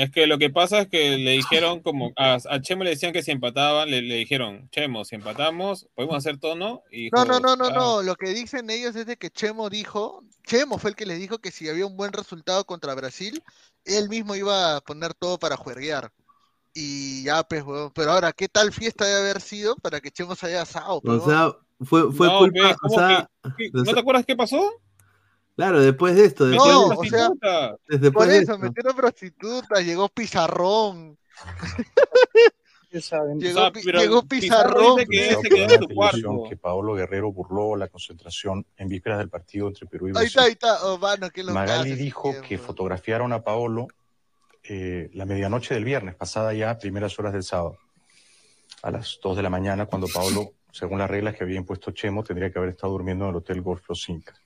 Es 0.00 0.10
que 0.10 0.26
lo 0.26 0.38
que 0.38 0.48
pasa 0.48 0.80
es 0.80 0.88
que 0.88 1.18
le 1.18 1.32
dijeron 1.32 1.80
como 1.80 2.12
a, 2.16 2.38
a 2.48 2.60
Chemo 2.62 2.84
le 2.84 2.90
decían 2.90 3.12
que 3.12 3.22
si 3.22 3.32
empataban, 3.32 3.90
le, 3.90 4.00
le 4.00 4.14
dijeron, 4.14 4.66
Chemo, 4.70 5.04
si 5.04 5.16
empatamos, 5.16 5.88
podemos 5.94 6.16
hacer 6.16 6.38
todo, 6.38 6.54
¿no? 6.56 6.82
Y 6.90 7.10
No, 7.10 7.24
dijo, 7.24 7.38
no, 7.38 7.40
no, 7.40 7.56
no, 7.56 7.66
"Ah". 7.66 7.72
no. 7.74 8.02
Lo 8.02 8.14
que 8.16 8.30
dicen 8.30 8.70
ellos 8.70 8.96
es 8.96 9.04
de 9.04 9.18
que 9.18 9.28
Chemo 9.28 9.68
dijo, 9.68 10.24
Chemo 10.46 10.78
fue 10.78 10.88
el 10.90 10.96
que 10.96 11.04
les 11.04 11.18
dijo 11.18 11.38
que 11.38 11.50
si 11.50 11.68
había 11.68 11.84
un 11.84 11.98
buen 11.98 12.14
resultado 12.14 12.64
contra 12.64 12.94
Brasil, 12.94 13.42
él 13.84 14.08
mismo 14.08 14.34
iba 14.34 14.76
a 14.76 14.80
poner 14.80 15.12
todo 15.12 15.38
para 15.38 15.58
juerguear. 15.58 16.10
Y 16.72 17.24
ya, 17.24 17.42
pues, 17.42 17.62
weón. 17.62 17.92
Pero 17.94 18.12
ahora, 18.12 18.32
¿qué 18.32 18.48
tal 18.48 18.72
fiesta 18.72 19.04
debe 19.04 19.18
haber 19.20 19.42
sido 19.42 19.76
para 19.76 20.00
que 20.00 20.10
Chemo 20.10 20.34
se 20.34 20.46
haya 20.46 20.62
asado? 20.62 21.02
o 21.04 21.20
sea, 21.28 21.54
fue, 21.80 22.10
fue 22.10 22.26
No, 22.26 22.38
culpa, 22.38 22.70
o 22.70 22.88
¿cómo 22.88 22.94
sea, 22.94 23.30
¿No 23.74 23.84
te 23.92 24.00
acuerdas 24.00 24.24
qué 24.24 24.34
pasó? 24.34 24.80
Claro, 25.60 25.80
después 25.80 26.14
de 26.16 26.24
esto, 26.24 26.46
después, 26.46 26.72
No, 26.72 26.88
de, 26.88 26.96
o 26.96 27.04
sea, 27.04 27.30
después 27.88 28.12
por 28.12 28.26
de 28.28 28.38
eso, 28.38 28.52
esto. 28.52 28.58
metieron 28.64 28.96
prostitutas, 28.96 29.84
llegó 29.84 30.08
Pizarrón. 30.08 31.18
Llegó, 32.92 33.60
O 33.60 33.62
sea, 33.62 33.70
Pi- 33.72 33.80
pero 33.84 34.00
llegó 34.00 34.22
Pizarro 34.24 34.96
Pizarrón. 34.96 34.96
que 34.98 35.06
pe. 35.06 35.28
él 35.28 35.36
se 35.42 35.48
quedó 35.48 35.74
en 35.74 35.80
su 35.82 35.88
cuarto. 35.94 36.44
que 36.48 36.56
Paolo 36.56 36.94
Guerrero 36.94 37.30
burló 37.32 37.76
la 37.76 37.86
concentración 37.88 38.66
en 38.76 38.88
vísperas 38.88 39.18
del 39.18 39.28
partido 39.28 39.68
entre 39.68 39.86
Perú 39.86 40.06
y 40.06 40.08
Ahí 40.08 40.12
Brasil. 40.12 40.26
está, 40.28 40.42
ahí 40.44 40.52
está. 40.52 40.86
Oh, 40.86 40.98
mano, 40.98 41.30
qué 41.30 41.44
Magali 41.44 41.94
dijo 41.94 42.30
tiempo. 42.30 42.48
que 42.48 42.58
fotografiaron 42.58 43.32
a 43.32 43.42
Paolo 43.42 43.86
eh, 44.64 45.08
la 45.14 45.24
medianoche 45.24 45.74
del 45.74 45.84
viernes, 45.84 46.16
pasada 46.16 46.52
ya 46.52 46.76
primeras 46.78 47.16
horas 47.18 47.32
del 47.32 47.44
sábado. 47.44 47.78
a 48.82 48.90
las 48.90 49.18
2 49.22 49.36
de 49.36 49.42
la 49.42 49.50
mañana, 49.50 49.86
cuando 49.86 50.08
Paolo, 50.12 50.52
según 50.72 50.98
las 50.98 51.08
reglas 51.10 51.36
que 51.36 51.44
había 51.44 51.58
impuesto 51.58 51.92
Chemo, 51.92 52.24
tendría 52.24 52.50
que 52.50 52.58
haber 52.58 52.70
estado 52.70 52.92
durmiendo 52.94 53.24
en 53.24 53.30
el 53.30 53.36
Hotel 53.36 53.60
Golf 53.62 53.88
Los 53.88 54.08
Incas. 54.08 54.40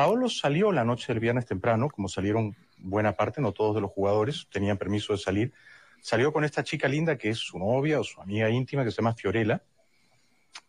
Paolo 0.00 0.28
salió 0.30 0.72
la 0.72 0.82
noche 0.84 1.06
del 1.12 1.20
viernes 1.20 1.44
temprano, 1.44 1.88
como 1.90 2.08
salieron 2.08 2.56
buena 2.78 3.12
parte, 3.16 3.40
no 3.42 3.52
todos 3.52 3.74
de 3.74 3.82
los 3.82 3.90
jugadores 3.90 4.46
tenían 4.50 4.78
permiso 4.78 5.12
de 5.12 5.18
salir. 5.18 5.52
Salió 6.00 6.32
con 6.32 6.42
esta 6.44 6.64
chica 6.64 6.88
linda 6.88 7.18
que 7.18 7.28
es 7.28 7.38
su 7.38 7.58
novia 7.58 8.00
o 8.00 8.04
su 8.04 8.18
amiga 8.20 8.48
íntima 8.48 8.82
que 8.82 8.90
se 8.90 8.96
llama 9.02 9.14
Fiorella. 9.14 9.62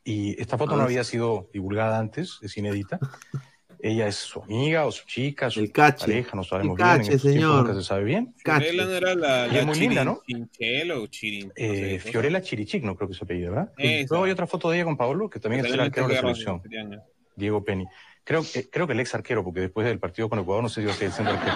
Y 0.04 0.40
esta 0.42 0.58
foto 0.58 0.76
no 0.76 0.82
Ah, 0.82 0.86
había 0.86 1.04
sido 1.06 1.50
divulgada 1.54 1.98
antes, 1.98 2.40
es 2.42 2.58
inédita. 2.58 3.00
Ella 3.80 4.06
es 4.08 4.18
su 4.18 4.44
amiga 4.44 4.86
o 4.86 4.92
su 4.92 5.06
chica, 5.08 5.50
su 5.50 5.72
cache. 5.72 6.06
pareja, 6.08 6.36
no 6.36 6.44
sabemos 6.44 6.78
El 6.78 6.84
bien. 6.86 6.98
cache, 6.98 7.10
en 7.12 7.16
estos 7.16 7.32
tiempos 7.32 7.50
señor. 7.52 7.66
nunca 7.68 7.74
se 7.82 7.88
sabe 7.88 8.04
bien. 8.04 8.36
Fiorella 8.44 8.86
no 8.86 8.92
era 8.92 9.16
la, 9.16 9.48
Y 9.48 9.52
la 9.54 9.60
es 9.62 9.66
muy 9.66 9.80
linda, 9.80 10.04
¿no? 10.04 10.22
Chirinchel 10.28 10.92
o 10.92 11.08
Chirin. 11.08 11.54
Eh, 11.56 12.00
Fiorella 12.00 12.42
Chirichic, 12.42 12.84
no 12.84 12.96
creo 12.98 13.08
que 13.08 13.16
se 13.16 13.24
apellida, 13.24 13.50
¿verdad? 13.50 13.72
Esa. 13.78 14.08
Luego 14.14 14.26
hay 14.26 14.32
otra 14.32 14.46
foto 14.46 14.70
de 14.70 14.76
ella 14.78 14.86
con 14.86 14.98
Paolo, 14.98 15.30
que 15.30 15.40
también 15.40 15.66
es 15.66 15.72
el 15.72 15.80
arquero 15.80 16.08
de 16.10 16.14
la 16.16 16.20
selección, 16.22 16.62
años. 16.78 17.02
Diego 17.38 17.64
Penny. 17.64 17.86
Creo, 18.24 18.44
que 18.44 18.70
creo 18.70 18.86
que 18.86 18.94
el 18.94 19.00
ex 19.00 19.16
arquero, 19.16 19.44
porque 19.44 19.62
después 19.62 19.88
del 19.88 20.00
partido 20.00 20.30
con 20.30 20.38
Ecuador 20.40 20.62
no 20.62 20.70
sé 20.70 20.82
si 20.82 20.88
va 20.88 20.94
a 20.94 20.96
seguir 20.96 21.12
siendo 21.12 21.34
arquero. 21.34 21.56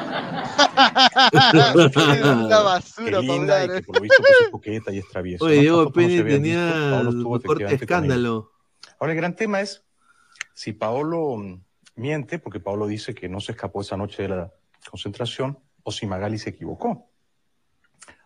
Una 2.46 2.60
basura 2.60 3.22
Qué 3.22 3.28
para 3.28 3.38
linda 3.38 3.66
y 3.66 3.70
que 3.70 3.82
por 3.84 3.96
lo 3.98 4.02
visto 4.02 4.18
pues, 4.20 4.32
es 4.42 4.50
coqueta 4.50 4.92
y 4.92 4.98
es 4.98 5.08
travieso. 5.08 5.46
Oye. 5.46 5.60
Diego 5.60 5.84
no 5.84 5.90
habían 5.90 6.26
tenía 6.28 7.04
con 7.06 7.62
ella. 7.62 7.70
escándalo. 7.70 8.52
Ahora 9.00 9.14
el 9.14 9.18
gran 9.18 9.36
tema 9.36 9.62
es 9.62 9.86
si 10.56 10.74
Paolo 10.74 11.38
mm, 11.38 11.62
miente, 11.96 12.40
porque 12.40 12.60
Paolo 12.60 12.88
dice 12.88 13.14
que 13.14 13.30
no 13.30 13.40
se 13.40 13.52
escapó 13.52 13.82
esa 13.82 13.96
noche 13.98 14.24
de 14.24 14.30
la 14.30 14.52
concentración, 14.90 15.60
o 15.84 15.92
si 15.92 16.08
Magali 16.08 16.40
se 16.40 16.50
equivocó. 16.50 17.12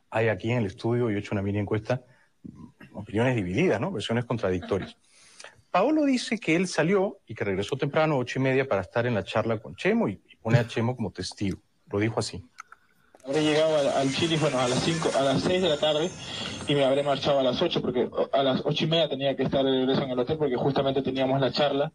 Hay 0.10 0.30
aquí 0.30 0.52
en 0.52 0.60
el 0.60 0.66
estudio, 0.66 1.10
yo 1.10 1.18
he 1.18 1.20
hecho 1.20 1.36
una 1.36 1.42
mini 1.42 1.60
encuesta, 1.60 2.06
mm, 2.44 2.96
opiniones 2.98 3.36
divididas, 3.36 3.82
¿no? 3.82 3.92
Versiones 3.92 4.24
contradictorias. 4.26 4.96
Paolo 5.72 6.06
dice 6.06 6.40
que 6.40 6.56
él 6.56 6.68
salió 6.68 7.20
y 7.28 7.36
que 7.36 7.44
regresó 7.44 7.76
temprano, 7.78 8.18
ocho 8.18 8.40
y 8.40 8.42
media, 8.42 8.68
para 8.68 8.82
estar 8.82 9.06
en 9.06 9.14
la 9.14 9.24
charla 9.24 9.60
con 9.60 9.76
Chemo 9.76 10.08
y, 10.08 10.22
pone 10.42 10.58
a 10.58 10.68
Chemo 10.68 10.96
como 10.96 11.12
testigo. 11.12 11.60
Lo 11.92 12.00
dijo 12.00 12.20
así. 12.20 12.44
Habré 13.26 13.44
llegado 13.44 13.78
al, 13.78 13.88
al 13.90 14.14
Chile, 14.14 14.38
bueno, 14.40 14.60
a 14.60 14.68
las 14.68 14.80
5, 14.80 15.12
a 15.16 15.22
las 15.22 15.44
6 15.44 15.62
de 15.62 15.70
la 15.70 15.78
tarde 15.78 16.10
y 16.68 16.76
me 16.76 16.86
habré 16.86 17.04
marchado 17.04 17.40
a 17.40 17.44
las 17.44 17.62
8 17.62 17.82
porque 17.82 18.10
a 18.32 18.44
las 18.44 18.62
8 18.64 18.86
y 18.86 18.88
media 18.88 19.10
tenía 19.10 19.36
que 19.36 19.44
estar 19.44 19.64
de 19.64 19.72
regreso 19.72 20.04
en 20.04 20.12
el 20.12 20.20
hotel 20.20 20.38
porque 20.38 20.56
justamente 20.56 21.02
teníamos 21.02 21.40
la 21.42 21.52
charla. 21.52 21.92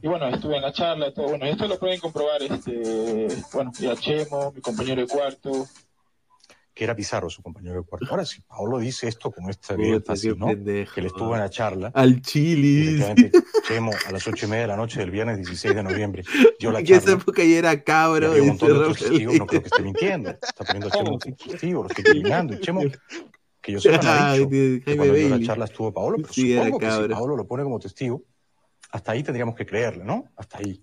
Y 0.00 0.08
bueno, 0.08 0.28
estuve 0.28 0.56
en 0.56 0.62
la 0.62 0.72
charla 0.72 1.12
todo. 1.12 1.28
Bueno, 1.28 1.44
esto 1.44 1.66
lo 1.68 1.78
pueden 1.78 2.00
comprobar, 2.00 2.42
este, 2.42 3.28
bueno, 3.52 3.72
ya 3.78 3.94
Chemo, 3.96 4.52
mi 4.52 4.60
compañero 4.60 5.02
de 5.02 5.08
cuarto. 5.08 5.66
Que 6.74 6.84
era 6.84 6.96
Pizarro, 6.96 7.28
su 7.28 7.42
compañero 7.42 7.74
de 7.80 7.82
cuarto. 7.86 8.06
Ahora, 8.10 8.24
si 8.24 8.40
Paolo 8.40 8.78
dice 8.78 9.06
esto 9.06 9.30
con 9.30 9.50
esta 9.50 9.76
qué 9.76 10.34
¿no? 10.36 10.46
pendejo. 10.46 10.94
Que 10.94 11.00
él 11.00 11.06
estuvo 11.06 11.34
en 11.34 11.40
la 11.40 11.50
charla. 11.50 11.90
Al 11.94 12.22
Chili. 12.22 12.98
Chemo, 13.68 13.90
a 14.06 14.12
las 14.12 14.26
ocho 14.26 14.46
y 14.46 14.48
media 14.48 14.62
de 14.62 14.68
la 14.68 14.76
noche 14.76 15.00
del 15.00 15.10
viernes 15.10 15.36
16 15.38 15.74
de 15.74 15.82
noviembre, 15.82 16.22
dio 16.58 16.70
la 16.72 16.78
En 16.80 16.86
esa 16.86 17.00
charla. 17.00 17.12
época 17.22 17.44
ya 17.44 17.58
era 17.58 17.72
Y 17.74 17.82
cabro. 17.82 18.30
había 18.30 18.42
un 18.42 18.48
montón 18.48 18.78
de 18.88 18.94
testigos, 18.94 19.34
no 19.36 19.46
creo 19.46 19.60
que 19.60 19.68
esté 19.68 19.82
mintiendo. 19.82 20.30
Está 20.30 20.64
poniendo 20.64 20.88
a 20.88 20.90
Chemo 20.90 21.18
testigo, 21.18 21.82
lo 21.82 21.88
está 21.88 22.02
criminando. 22.02 22.54
Y 22.58 22.60
Chemo, 22.60 22.80
que 23.60 23.72
yo 23.72 23.80
sepa, 23.80 24.02
no 24.02 24.10
ha 24.10 24.32
dicho 24.34 24.48
que 24.48 24.96
cuando 24.96 25.14
dio 25.14 25.28
la 25.28 25.40
charla 25.40 25.64
estuvo 25.66 25.92
Paolo, 25.92 26.16
pero 26.22 26.32
Sí, 26.32 26.54
supongo 26.56 26.78
que 26.78 26.90
si. 26.90 27.08
Paolo 27.08 27.36
lo 27.36 27.46
pone 27.46 27.62
como 27.64 27.78
testigo, 27.78 28.24
hasta 28.90 29.12
ahí 29.12 29.22
tendríamos 29.22 29.54
que 29.54 29.66
creerle, 29.66 30.04
¿no? 30.04 30.24
Hasta 30.36 30.58
ahí. 30.58 30.82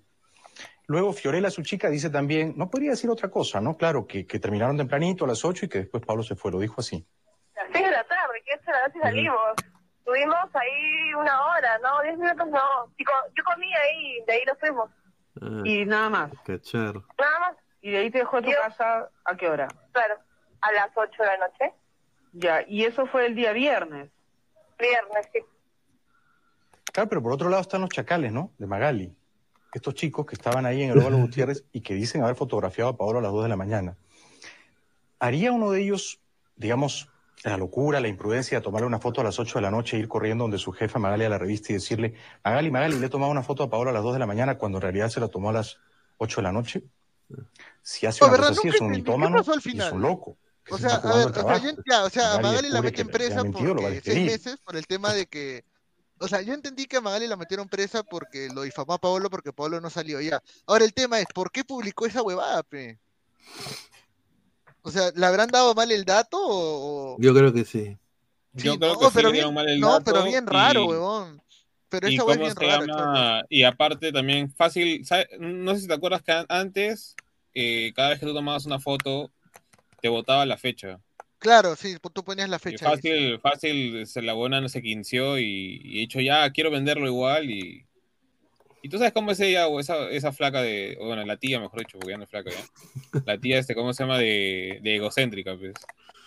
Luego 0.90 1.14
Fiorella, 1.14 1.52
su 1.52 1.61
chica, 1.61 1.88
dice 1.88 2.10
también, 2.10 2.56
no 2.57 2.68
podría 2.68 2.90
decir 2.90 3.11
otra 3.11 3.30
cosa, 3.30 3.61
¿no? 3.61 3.78
Claro, 3.78 4.07
que, 4.07 4.26
que 4.26 4.40
terminaron 4.40 4.76
tempranito 4.76 5.24
a 5.24 5.28
las 5.28 5.45
8 5.45 5.68
y 5.68 5.70
que 5.70 5.78
después 5.82 6.03
Pablo 6.03 6.24
se 6.24 6.36
fue, 6.36 6.52
lo 6.52 6.57
dijo 6.57 6.78
así. 6.80 7.06
las 7.53 7.68
6 7.72 7.86
de 7.86 7.91
la 7.91 8.03
tarde, 8.06 8.41
que 8.44 8.56
8 8.56 8.64
de 8.66 8.72
la 8.72 8.88
noche 8.88 8.99
salimos. 8.99 9.38
Estuvimos 9.99 10.56
ahí 10.56 11.14
una 11.14 11.45
hora, 11.45 11.78
no, 11.78 12.02
10 12.02 12.18
minutos 12.18 12.48
no. 12.48 12.91
Yo 12.98 13.44
comí 13.44 13.72
ahí, 13.72 14.24
de 14.26 14.34
ahí 14.34 14.41
nos 14.48 14.57
fuimos. 14.57 14.90
Y 15.64 15.86
nada 15.86 16.10
más. 16.10 16.32
Cachar. 16.44 16.95
Nada 17.20 17.40
más. 17.40 17.56
¿Y 17.82 17.91
de 17.91 17.98
ahí 17.99 18.10
te 18.10 18.18
dejó 18.18 18.38
a 18.38 18.41
tu 18.41 18.49
casa 18.49 19.11
a 19.26 19.38
qué 19.38 19.48
hora? 19.48 19.68
Claro, 19.91 20.16
a 20.61 20.72
las 20.72 20.90
8 20.95 21.11
de 21.20 21.26
la 21.28 21.38
noche. 21.38 21.74
Ya, 22.34 22.64
y 22.68 22.86
eso 22.86 23.06
fue 23.06 23.28
el 23.28 23.36
día 23.36 23.53
viernes. 23.53 24.10
Viernes, 24.80 25.30
sí. 25.32 25.40
Claro, 26.91 27.10
pero 27.10 27.22
por 27.22 27.34
otro 27.34 27.48
lado 27.48 27.61
están 27.61 27.82
los 27.82 27.91
chacales, 27.91 28.32
¿no? 28.32 28.53
De 28.57 28.66
Magali. 28.66 29.16
Estos 29.74 29.94
chicos 29.94 30.26
que 30.26 30.36
estaban 30.36 30.66
ahí 30.66 30.84
en 30.84 30.91
el 30.91 31.00
Óvalo 31.00 31.18
Gutiérrez 31.18 31.64
y 31.72 31.82
que 31.82 31.94
dicen 31.94 32.24
haber 32.24 32.36
fotografiado 32.36 32.90
a 32.91 32.98
Paolo 32.98 33.20
a 33.20 33.22
las 33.22 33.32
2 33.32 33.44
de 33.44 33.50
la 33.50 33.56
mañana. 33.56 33.98
¿Haría 35.20 35.52
uno 35.52 35.72
de 35.72 35.82
ellos, 35.82 36.20
digamos, 36.56 37.10
la 37.44 37.58
locura, 37.58 38.00
la 38.00 38.08
imprudencia 38.08 38.58
de 38.58 38.64
tomarle 38.64 38.88
una 38.88 39.00
foto 39.00 39.22
a 39.22 39.24
las 39.24 39.40
8 39.40 39.60
de 39.60 39.62
la 39.62 39.72
noche 39.72 39.98
e 39.98 40.00
ir 40.00 40.08
corriendo 40.08 40.44
donde 40.44 40.58
su 40.58 40.72
jefa 40.72 41.00
Magali 41.00 41.24
a 41.24 41.30
la 41.30 41.38
revista 41.38 41.72
y 41.72 41.76
decirle, 41.76 42.16
Magali, 42.44 42.72
Magali, 42.72 43.00
le 43.00 43.06
he 43.06 43.10
tomado 43.10 43.32
una 43.32 43.44
foto 43.44 43.64
a 43.64 43.70
Paolo 43.70 43.91
a 43.91 43.94
las 43.94 44.04
2 44.04 44.14
de 44.14 44.20
la 44.20 44.26
mañana 44.26 44.58
cuando 44.58 44.78
en 44.78 44.82
realidad 44.82 45.10
se 45.10 45.20
la 45.20 45.28
tomó 45.28 45.50
a 45.50 45.54
las 45.54 45.78
8 46.18 46.41
de 46.41 46.44
la 46.44 46.52
noche? 46.52 46.84
Si 47.82 48.06
hace 48.06 48.26
una 48.26 48.38
cosa 48.38 48.52
así, 48.52 48.68
es 48.68 48.82
un 48.82 48.88
entendí, 48.88 49.04
¿qué 49.04 49.12
mitómano 49.12 49.41
y 49.66 49.78
es 49.78 49.91
un 49.91 50.02
loco. 50.02 50.38
O 50.72 50.78
se 50.78 50.88
sea, 50.88 50.98
a 50.98 51.18
ver, 51.18 51.28
o 51.28 51.34
sea, 51.34 51.58
yo, 51.58 51.70
ya, 51.90 52.04
o 52.04 52.10
sea, 52.10 52.24
Magali 52.41 52.44
Magali 52.44 52.70
la 52.70 52.82
le 52.82 53.02
ha 53.02 53.06
presa 53.06 53.44
porque 53.44 54.02
seis 54.04 54.26
meses 54.26 54.58
por 54.58 54.76
el 54.76 54.86
tema 54.86 55.14
de 55.14 55.26
que, 55.26 55.64
o 56.20 56.28
sea, 56.28 56.41
yo 56.41 56.54
entendí 56.54 56.86
que 56.86 56.98
a 56.98 57.02
Magali 57.02 57.28
la 57.28 57.36
metieron 57.36 57.68
presa 57.70 58.04
porque 58.04 58.50
lo 58.54 58.62
difamó 58.64 58.94
a 58.94 58.98
Paolo 58.98 59.30
porque 59.30 59.54
Paolo 59.54 59.80
no 59.82 59.90
salió 59.90 60.20
ya. 60.22 60.41
Ahora 60.68 60.86
el 60.86 60.94
tema 60.94 61.20
es, 61.20 61.26
¿por 61.34 61.52
qué 61.52 61.64
publicó 61.64 62.06
esa 62.06 62.22
huevada, 62.22 62.62
pe? 62.64 63.00
O 64.82 64.91
sea, 64.91 65.12
¿le 65.16 65.26
habrán 65.26 65.50
dado 65.50 65.74
mal 65.76 65.91
el 65.91 66.06
dato 66.06 66.38
o...? 66.41 67.18
Yo 67.20 67.34
creo 67.34 67.54
que 67.54 67.66
sí. 67.66 67.98
Yo 68.54 68.78
creo 68.80 68.94
no, 68.94 69.00
que 69.00 69.06
sí 69.08 69.12
pero 69.14 69.32
bien- 69.32 69.54
mal 69.54 69.68
el 69.70 69.80
no, 69.80 69.91
dato 69.91 70.06
pero 70.06 70.24
bien 70.24 70.48
raro, 70.48 70.84
y- 70.84 70.88
huevón. 70.88 71.41
Pero 71.90 72.08
y 72.08 72.16
esa 72.16 72.24
hueá 72.24 72.36
es 72.36 72.41
bien 72.41 72.56
rara, 72.56 72.86
llama, 72.86 73.44
y 73.50 73.64
aparte 73.64 74.12
también 74.12 74.54
fácil, 74.54 75.04
no 75.40 75.74
sé 75.74 75.82
si 75.82 75.88
te 75.88 75.94
acuerdas 75.96 76.22
que 76.22 76.32
an- 76.32 76.46
antes, 76.48 77.16
eh, 77.56 77.91
cada 77.96 78.10
vez 78.10 78.20
que 78.20 78.28
tú 78.28 78.34
tomabas 78.34 78.66
una 78.68 78.80
foto, 78.80 79.32
te 80.00 80.08
botaba 80.08 80.46
la 80.46 80.58
fecha. 80.58 81.00
Claro, 81.40 81.76
sí, 81.76 81.98
pues 82.02 82.14
tú 82.14 82.24
ponías 82.24 82.49
la 82.49 82.60
Y 82.66 82.78
fecha. 82.78 82.86
ahí. 82.88 82.94
fácil, 82.95 83.40
fácil, 83.41 84.06
se 84.06 84.22
la 84.22 84.34
buena 84.34 84.61
no 84.61 84.70
se 84.70 84.82
quinció 84.82 85.40
y, 85.40 85.82
y 85.84 85.98
he 85.98 85.99
dicho 86.02 86.20
ya, 86.22 86.49
quiero 86.52 86.72
venderlo 86.72 87.07
igual 87.07 87.49
y... 87.49 87.86
Y 88.82 88.90
tú 88.90 88.98
sabes 88.98 89.11
cómo 89.14 89.32
es 89.32 89.40
ella, 89.41 89.68
o 89.68 89.80
esa, 89.80 90.10
esa 90.10 90.32
flaca 90.32 90.61
de, 90.61 90.98
bueno, 90.99 91.26
la 91.26 91.38
tía, 91.38 91.60
mejor 91.60 91.80
dicho, 91.80 91.99
porque 91.99 92.11
ya 92.14 92.18
no 92.18 92.24
es 92.24 92.30
flaca 92.30 92.49
ya. 92.52 92.70
La 93.26 93.38
tía, 93.40 93.60
este, 93.60 93.76
¿cómo 93.76 93.94
se 93.94 94.03
llama? 94.03 94.18
De, 94.18 94.80
de 94.82 94.95
egocéntrica, 94.95 95.57
pues. 95.57 95.74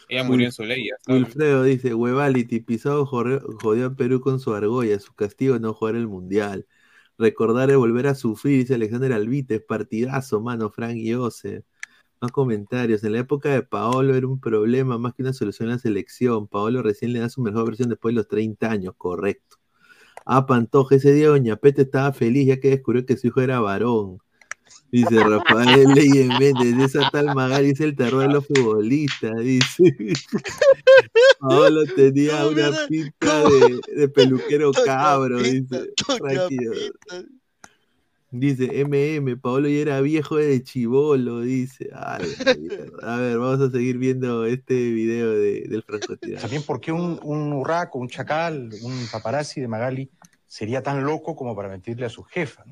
Ella 0.08 0.24
murió 0.24 0.46
en 0.46 0.52
su 0.52 0.64
ley. 0.64 0.90
Wilfredo 1.06 1.64
dice, 1.64 1.94
Huevality, 1.94 2.60
Pisado 2.60 3.06
jodió, 3.06 3.86
a 3.86 3.96
Perú 3.96 4.20
con 4.20 4.38
su 4.40 4.54
argolla, 4.54 4.98
su 5.00 5.14
castigo 5.14 5.58
no 5.58 5.74
jugar 5.74 5.96
el 5.96 6.06
mundial. 6.08 6.66
Recordar 7.18 7.70
el 7.70 7.76
volver 7.78 8.06
a 8.08 8.14
sufrir, 8.14 8.58
dice 8.60 8.74
Alexander 8.74 9.12
Alvites, 9.12 9.62
partidazo, 9.62 10.40
mano, 10.40 10.70
Frank 10.70 10.96
y 10.96 11.14
Ose. 11.14 11.64
Más 12.22 12.30
comentarios. 12.30 13.02
En 13.02 13.14
la 13.14 13.18
época 13.18 13.48
de 13.48 13.62
Paolo 13.64 14.14
era 14.14 14.28
un 14.28 14.38
problema 14.38 14.96
más 14.96 15.12
que 15.12 15.22
una 15.22 15.32
solución 15.32 15.68
en 15.68 15.74
la 15.74 15.80
selección. 15.80 16.46
Paolo 16.46 16.80
recién 16.80 17.12
le 17.12 17.18
da 17.18 17.28
su 17.28 17.42
mejor 17.42 17.66
versión 17.66 17.88
después 17.88 18.14
de 18.14 18.18
los 18.18 18.28
30 18.28 18.70
años, 18.70 18.94
correcto. 18.96 19.56
Ah, 20.24 20.46
Pantoja, 20.46 20.94
ese 20.94 21.12
día 21.12 21.28
Doña 21.30 21.56
Pete 21.56 21.82
estaba 21.82 22.12
feliz 22.12 22.46
ya 22.46 22.60
que 22.60 22.70
descubrió 22.70 23.04
que 23.04 23.16
su 23.16 23.26
hijo 23.26 23.40
era 23.40 23.58
varón. 23.58 24.18
Dice 24.92 25.18
Rafael 25.24 25.88
Leyes 25.96 26.28
Méndez, 26.38 26.94
esa 26.94 27.10
tal 27.10 27.34
Magali 27.34 27.70
es 27.70 27.80
el 27.80 27.96
terror 27.96 28.22
de 28.28 28.34
los 28.34 28.46
futbolistas, 28.46 29.36
dice. 29.40 29.82
Paolo 31.40 31.82
tenía 31.96 32.46
una 32.46 32.70
pinta 32.88 33.48
de, 33.48 33.80
de 33.96 34.08
peluquero 34.08 34.70
cabro, 34.70 35.38
dice. 35.38 35.92
Tranquilo. 35.96 36.72
Dice 38.34 38.82
MM, 38.86 39.38
Paolo 39.38 39.68
ya 39.68 39.80
era 39.80 40.00
viejo 40.00 40.36
de 40.36 40.62
chivolo, 40.62 41.42
dice. 41.42 41.90
Ay, 41.94 42.24
mierda. 42.58 43.14
a 43.14 43.16
ver, 43.18 43.38
vamos 43.38 43.60
a 43.60 43.70
seguir 43.70 43.98
viendo 43.98 44.46
este 44.46 44.74
video 44.90 45.32
de, 45.32 45.66
del 45.68 45.82
francotirador. 45.82 46.40
También 46.40 46.62
porque 46.66 46.92
un, 46.92 47.20
un 47.22 47.52
urraco, 47.52 47.98
un 47.98 48.08
chacal, 48.08 48.70
un 48.82 49.06
paparazzi 49.12 49.60
de 49.60 49.68
Magali 49.68 50.10
sería 50.46 50.82
tan 50.82 51.04
loco 51.04 51.36
como 51.36 51.54
para 51.54 51.68
mentirle 51.68 52.06
a 52.06 52.08
su 52.08 52.22
jefa. 52.22 52.64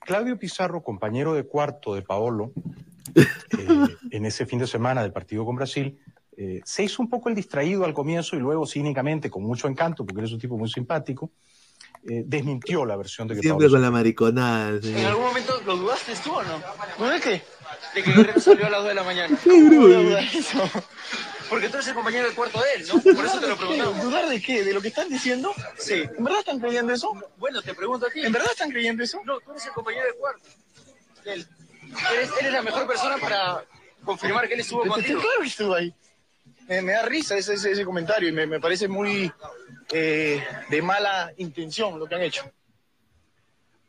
Claudio 0.00 0.36
Pizarro, 0.36 0.82
compañero 0.82 1.34
de 1.34 1.44
cuarto 1.44 1.94
de 1.94 2.02
Paolo, 2.02 2.52
eh, 3.14 3.86
en 4.10 4.26
ese 4.26 4.44
fin 4.44 4.58
de 4.58 4.66
semana 4.66 5.02
del 5.02 5.12
partido 5.12 5.44
con 5.44 5.54
Brasil, 5.54 6.00
eh, 6.36 6.60
se 6.64 6.82
hizo 6.82 7.00
un 7.00 7.08
poco 7.08 7.28
el 7.28 7.36
distraído 7.36 7.84
al 7.84 7.94
comienzo 7.94 8.34
y 8.34 8.40
luego 8.40 8.66
cínicamente, 8.66 9.30
con 9.30 9.44
mucho 9.44 9.68
encanto, 9.68 10.04
porque 10.04 10.20
él 10.20 10.26
es 10.26 10.32
un 10.32 10.40
tipo 10.40 10.56
muy 10.56 10.68
simpático, 10.68 11.30
eh, 12.08 12.22
desmintió 12.24 12.86
la 12.86 12.96
versión 12.96 13.28
de 13.28 13.34
que 13.34 13.42
Siempre 13.42 13.68
con 13.68 13.82
la 13.82 13.90
mariconada, 13.90 14.70
¿En 14.82 15.04
algún 15.04 15.24
momento 15.24 15.60
lo 15.66 15.76
dudaste 15.76 16.14
tú 16.24 16.32
o 16.32 16.42
no? 16.42 16.62
¿No 16.98 17.10
de 17.10 17.20
qué? 17.20 17.42
De 17.94 18.02
que 18.02 18.12
Guerrero 18.12 18.40
salió 18.40 18.66
a 18.66 18.70
las 18.70 18.80
2 18.80 18.88
de 18.88 18.94
la 18.94 19.02
mañana. 19.02 19.38
Qué. 19.44 20.26
Porque 21.50 21.68
tú 21.68 21.76
eres 21.76 21.88
el 21.88 21.94
compañero 21.94 22.28
de 22.28 22.34
cuarto 22.34 22.60
de 22.60 22.74
él, 22.76 22.88
¿no? 22.88 23.02
Por 23.02 23.24
eso 23.26 23.40
te 23.40 23.48
lo 23.48 23.56
preguntamos. 23.56 24.02
¿Dudar 24.02 24.28
de 24.28 24.40
qué? 24.40 24.64
¿De 24.64 24.72
lo 24.72 24.80
que 24.80 24.88
están 24.88 25.08
diciendo? 25.08 25.52
Sí. 25.76 26.04
¿En 26.16 26.24
verdad 26.24 26.40
están 26.40 26.60
creyendo 26.60 26.92
eso? 26.92 27.12
Bueno, 27.38 27.60
te 27.60 27.74
pregunto 27.74 28.06
a 28.06 28.10
ti. 28.10 28.20
¿En 28.20 28.32
verdad 28.32 28.50
están 28.52 28.70
creyendo 28.70 29.02
eso? 29.02 29.20
No, 29.24 29.40
tú 29.40 29.50
eres 29.50 29.66
el 29.66 29.72
compañero 29.72 30.06
de 30.06 30.12
cuarto. 30.14 30.48
Él. 31.24 31.46
Eres, 32.14 32.30
es 32.40 32.52
la 32.52 32.62
mejor 32.62 32.86
persona 32.86 33.16
para 33.18 33.64
confirmar 34.04 34.46
que 34.46 34.54
él 34.54 34.60
estuvo 34.60 34.86
contigo. 34.86 35.20
claro 35.20 35.40
que 35.42 35.48
estuvo 35.48 35.74
ahí. 35.74 35.92
Me, 36.68 36.82
me 36.82 36.92
da 36.92 37.02
risa 37.02 37.36
ese, 37.36 37.54
ese, 37.54 37.72
ese 37.72 37.84
comentario 37.84 38.28
y 38.28 38.32
me, 38.32 38.46
me 38.46 38.60
parece 38.60 38.86
muy, 38.86 39.30
eh, 39.92 40.40
de 40.70 40.82
mala 40.82 41.32
intención 41.38 41.98
lo 41.98 42.06
que 42.06 42.14
han 42.14 42.22
hecho. 42.22 42.42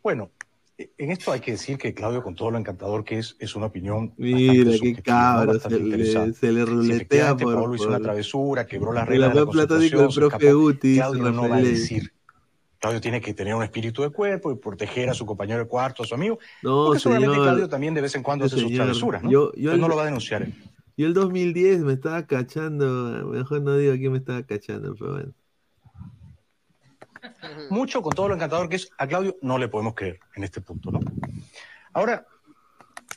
Bueno, 0.04 0.32
en 0.78 1.12
esto 1.12 1.32
hay 1.32 1.40
que 1.42 1.52
decir 1.52 1.78
que 1.78 1.94
Claudio, 1.94 2.24
con 2.24 2.36
todo 2.36 2.50
lo 2.52 2.58
encantador 2.58 3.04
que 3.04 3.20
es, 3.20 3.36
es 3.40 3.56
una 3.56 3.68
opinión. 3.68 4.14
Mira, 4.18 4.54
qué 4.54 5.02
Bastante 5.46 5.78
se 5.78 5.80
le, 5.80 6.34
se 6.34 6.52
le 6.52 6.60
Si 6.62 6.66
ruletea 6.66 6.96
efectivamente 6.96 7.44
por, 7.44 7.54
Paolo 7.56 7.76
hizo 7.76 7.88
una 7.88 7.98
por- 7.98 8.04
travesura, 8.04 8.66
quebró 8.66 8.92
las 8.94 9.04
el 9.04 9.10
reglas 9.10 9.30
de 9.34 9.40
la 9.40 9.46
concentración, 9.46 10.02
del 10.02 10.12
se 10.12 10.20
profe 10.20 10.38
dice 10.82 11.00
Claudio 11.00 11.32
no 11.32 11.50
va 11.50 11.58
a 11.58 11.62
decir. 11.62 12.14
Claudio 12.80 13.00
tiene 13.00 13.22
que 13.22 13.36
tener 13.36 13.54
un 13.54 13.62
espíritu 13.62 14.02
de 14.02 14.10
cuerpo 14.10 14.52
y 14.52 14.56
proteger 14.56 15.08
a 15.10 15.14
su 15.14 15.24
compañero 15.24 15.60
de 15.60 15.68
cuarto, 15.68 16.02
a 16.02 16.06
su 16.08 16.16
amigo. 16.16 16.40
No, 16.64 16.86
porque 16.86 17.00
seguramente 17.00 17.34
señor. 17.36 17.46
Claudio 17.48 17.70
también 17.70 17.94
de 17.94 18.02
vez 18.02 18.16
en 18.16 18.24
cuando 18.24 18.46
hace 18.46 18.56
sus 18.56 18.64
señor. 18.64 18.78
travesuras, 18.78 19.22
¿no? 19.22 19.30
Yo- 19.30 19.54
yo 19.54 19.72
el- 19.74 19.80
no 19.80 19.88
lo 19.88 19.96
va 19.96 20.02
a 20.02 20.06
denunciar. 20.06 20.48
Yo 20.98 21.06
el 21.06 21.14
2010 21.14 21.82
me 21.82 21.94
estaba 21.94 22.26
cachando, 22.26 23.28
mejor 23.28 23.62
no 23.62 23.78
digo 23.78 23.94
quién 23.98 24.12
me 24.14 24.18
estaba 24.18 24.42
cachando, 24.44 24.96
pero 24.98 25.12
bueno. 25.14 25.34
Mucho 27.70 28.02
con 28.02 28.14
todo 28.14 28.28
lo 28.28 28.36
encantador 28.36 28.70
que 28.70 28.76
es, 28.78 28.90
a 28.98 29.08
Claudio 29.08 29.38
no 29.42 29.58
le 29.58 29.68
podemos 29.68 29.96
creer 29.96 30.20
en 30.36 30.44
este 30.44 30.62
punto, 30.62 30.92
¿no? 30.92 31.00
Ahora, 31.94 32.26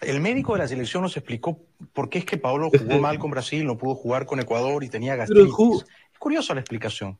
el 0.00 0.20
médico 0.20 0.54
de 0.54 0.60
la 0.60 0.68
selección 0.68 1.02
nos 1.02 1.16
explicó 1.16 1.60
por 1.92 2.08
qué 2.08 2.18
es 2.18 2.24
que 2.24 2.36
Paolo 2.36 2.70
jugó 2.70 2.98
mal 2.98 3.18
con 3.18 3.30
Brasil, 3.30 3.64
no 3.64 3.76
pudo 3.78 3.94
jugar 3.94 4.26
con 4.26 4.40
Ecuador 4.40 4.82
y 4.82 4.88
tenía 4.88 5.16
gastritis. 5.16 5.84
Es 6.12 6.18
curiosa 6.18 6.54
la 6.54 6.60
explicación. 6.60 7.18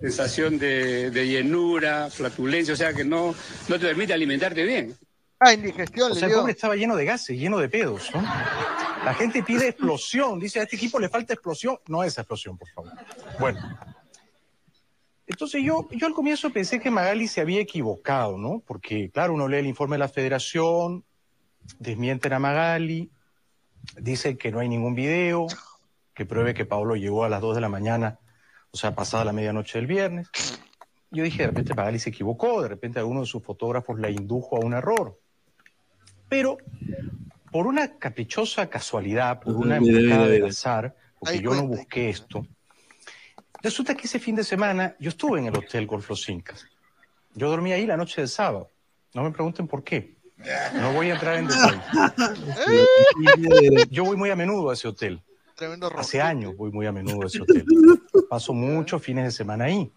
sensación 0.00 0.58
de, 0.58 1.10
de 1.10 1.26
llenura, 1.26 2.10
flatulencia, 2.10 2.74
o 2.74 2.76
sea 2.76 2.92
que 2.92 3.04
no, 3.04 3.34
no 3.68 3.78
te 3.78 3.86
permite 3.86 4.12
alimentarte 4.12 4.64
bien. 4.64 4.96
Ah, 5.40 5.52
indigestión 5.52 6.12
O 6.12 6.14
sea, 6.14 6.28
el 6.28 6.34
pobre 6.34 6.52
estaba 6.52 6.76
lleno 6.76 6.94
de 6.94 7.04
gases, 7.04 7.36
lleno 7.36 7.58
de 7.58 7.68
pedos, 7.68 8.10
¿no? 8.14 8.22
La 8.22 9.14
gente 9.14 9.42
pide 9.42 9.68
explosión, 9.68 10.38
dice 10.38 10.60
a 10.60 10.62
este 10.62 10.76
equipo 10.76 11.00
le 11.00 11.08
falta 11.08 11.32
explosión. 11.32 11.78
No 11.88 12.04
esa 12.04 12.20
explosión, 12.20 12.56
por 12.56 12.68
favor. 12.68 12.92
Bueno. 13.40 13.58
Entonces 15.32 15.62
yo, 15.64 15.88
yo 15.90 16.06
al 16.06 16.12
comienzo 16.12 16.50
pensé 16.50 16.78
que 16.78 16.90
Magali 16.90 17.26
se 17.26 17.40
había 17.40 17.58
equivocado, 17.58 18.36
¿no? 18.36 18.62
Porque, 18.66 19.10
claro, 19.10 19.32
uno 19.32 19.48
lee 19.48 19.56
el 19.56 19.66
informe 19.66 19.94
de 19.94 20.00
la 20.00 20.08
federación, 20.08 21.04
desmienten 21.78 22.34
a 22.34 22.38
Magali, 22.38 23.10
dicen 23.96 24.36
que 24.36 24.52
no 24.52 24.58
hay 24.58 24.68
ningún 24.68 24.94
video, 24.94 25.46
que 26.12 26.26
pruebe 26.26 26.52
que 26.52 26.66
Pablo 26.66 26.96
llegó 26.96 27.24
a 27.24 27.30
las 27.30 27.40
2 27.40 27.54
de 27.54 27.60
la 27.62 27.70
mañana, 27.70 28.18
o 28.72 28.76
sea, 28.76 28.94
pasada 28.94 29.24
la 29.24 29.32
medianoche 29.32 29.78
del 29.78 29.86
viernes. 29.86 30.28
Yo 31.10 31.24
dije, 31.24 31.44
de 31.44 31.46
repente 31.46 31.74
Magali 31.74 31.98
se 31.98 32.10
equivocó, 32.10 32.60
de 32.60 32.68
repente 32.68 32.98
alguno 32.98 33.20
de 33.20 33.26
sus 33.26 33.42
fotógrafos 33.42 33.98
la 33.98 34.10
indujo 34.10 34.56
a 34.56 34.60
un 34.60 34.74
error. 34.74 35.18
Pero 36.28 36.58
por 37.50 37.66
una 37.66 37.96
caprichosa 37.96 38.68
casualidad, 38.68 39.40
por 39.40 39.56
una 39.56 39.78
emboscada 39.78 40.26
del 40.26 40.42
mira. 40.42 40.48
azar, 40.48 40.94
porque 41.18 41.40
yo 41.40 41.54
no 41.54 41.66
busqué 41.66 42.10
esto, 42.10 42.46
resulta 43.62 43.94
que 43.94 44.06
ese 44.06 44.18
fin 44.18 44.34
de 44.34 44.44
semana 44.44 44.96
yo 44.98 45.10
estuve 45.10 45.38
en 45.38 45.46
el 45.46 45.56
Hotel 45.56 45.86
Golf 45.86 46.08
Los 46.10 46.28
Incas. 46.28 46.66
Yo 47.34 47.48
dormí 47.48 47.72
ahí 47.72 47.86
la 47.86 47.96
noche 47.96 48.20
del 48.20 48.28
sábado. 48.28 48.70
No 49.14 49.22
me 49.22 49.30
pregunten 49.30 49.66
por 49.66 49.82
qué. 49.84 50.16
No 50.74 50.92
voy 50.92 51.10
a 51.10 51.14
entrar 51.14 51.36
en 51.36 51.46
detalles. 51.46 51.80
Yo 53.90 54.04
voy 54.04 54.16
muy 54.16 54.30
a 54.30 54.36
menudo 54.36 54.70
a 54.70 54.74
ese 54.74 54.88
hotel. 54.88 55.22
Tremendo 55.54 55.88
rojo. 55.88 56.00
Hace 56.00 56.20
años 56.20 56.56
voy 56.56 56.72
muy 56.72 56.86
a 56.86 56.92
menudo 56.92 57.22
a 57.22 57.26
ese 57.26 57.40
hotel. 57.42 57.64
Paso 58.28 58.52
muchos 58.52 59.00
fines 59.02 59.24
de 59.24 59.30
semana 59.30 59.66
ahí. 59.66 59.92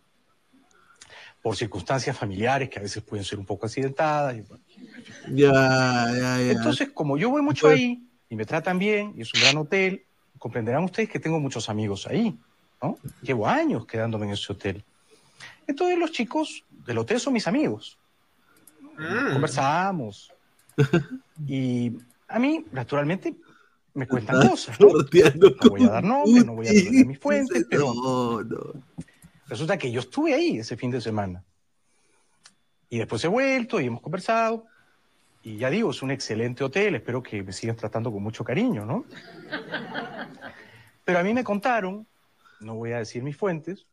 Por 1.41 1.55
circunstancias 1.55 2.15
familiares 2.17 2.69
que 2.69 2.79
a 2.79 2.81
veces 2.81 3.01
pueden 3.03 3.25
ser 3.25 3.39
un 3.39 3.45
poco 3.45 3.65
accidentadas. 3.65 4.35
Ya, 5.29 5.51
ya, 5.51 6.37
ya. 6.39 6.51
Entonces, 6.51 6.89
como 6.93 7.17
yo 7.17 7.29
voy 7.29 7.41
mucho 7.41 7.67
Pues- 7.67 7.77
ahí 7.79 8.03
y 8.29 8.35
me 8.35 8.45
tratan 8.45 8.77
bien 8.77 9.13
y 9.15 9.21
es 9.21 9.33
un 9.33 9.41
gran 9.41 9.57
hotel, 9.57 10.05
comprenderán 10.37 10.83
ustedes 10.83 11.09
que 11.09 11.19
tengo 11.19 11.39
muchos 11.39 11.69
amigos 11.69 12.05
ahí. 12.07 12.37
¿No? 12.81 12.97
Llevo 13.21 13.47
años 13.47 13.85
quedándome 13.85 14.25
en 14.27 14.33
ese 14.33 14.51
hotel. 14.51 14.83
Entonces, 15.67 15.97
los 15.97 16.11
chicos 16.11 16.63
del 16.85 16.97
hotel 16.99 17.19
son 17.19 17.33
mis 17.33 17.47
amigos. 17.47 17.97
Conversamos. 19.33 20.31
Y 21.47 21.91
a 22.27 22.37
mí, 22.39 22.65
naturalmente, 22.71 23.35
me 23.93 24.07
cuentan 24.07 24.47
cosas. 24.49 24.79
¿no? 24.79 24.87
No 24.89 25.69
voy 25.69 25.83
a 25.85 25.89
dar 25.89 26.03
nombres, 26.03 26.45
no 26.45 26.53
voy 26.55 26.67
a 26.67 26.71
revelar 26.71 27.05
mis 27.05 27.19
fuentes, 27.19 27.65
pero 27.69 27.93
No, 27.93 28.41
no. 28.41 28.57
resulta 29.47 29.77
que 29.77 29.91
yo 29.91 30.01
estuve 30.01 30.33
ahí 30.33 30.59
ese 30.59 30.75
fin 30.75 30.91
de 30.91 30.99
semana. 31.01 31.43
Y 32.89 32.97
después 32.97 33.23
he 33.23 33.27
vuelto 33.29 33.79
y 33.79 33.85
hemos 33.87 34.01
conversado. 34.01 34.65
Y 35.43 35.57
ya 35.57 35.69
digo, 35.69 35.91
es 35.91 36.01
un 36.01 36.11
excelente 36.11 36.63
hotel, 36.63 36.95
espero 36.95 37.21
que 37.21 37.43
me 37.43 37.53
sigan 37.53 37.75
tratando 37.75 38.11
con 38.11 38.21
mucho 38.23 38.43
cariño, 38.43 38.85
¿no? 38.85 39.05
Pero 41.05 41.19
a 41.19 41.23
mí 41.23 41.33
me 41.33 41.43
contaron, 41.43 42.07
no 42.59 42.75
voy 42.75 42.91
a 42.93 42.99
decir 42.99 43.23
mis 43.23 43.37
fuentes, 43.37 43.87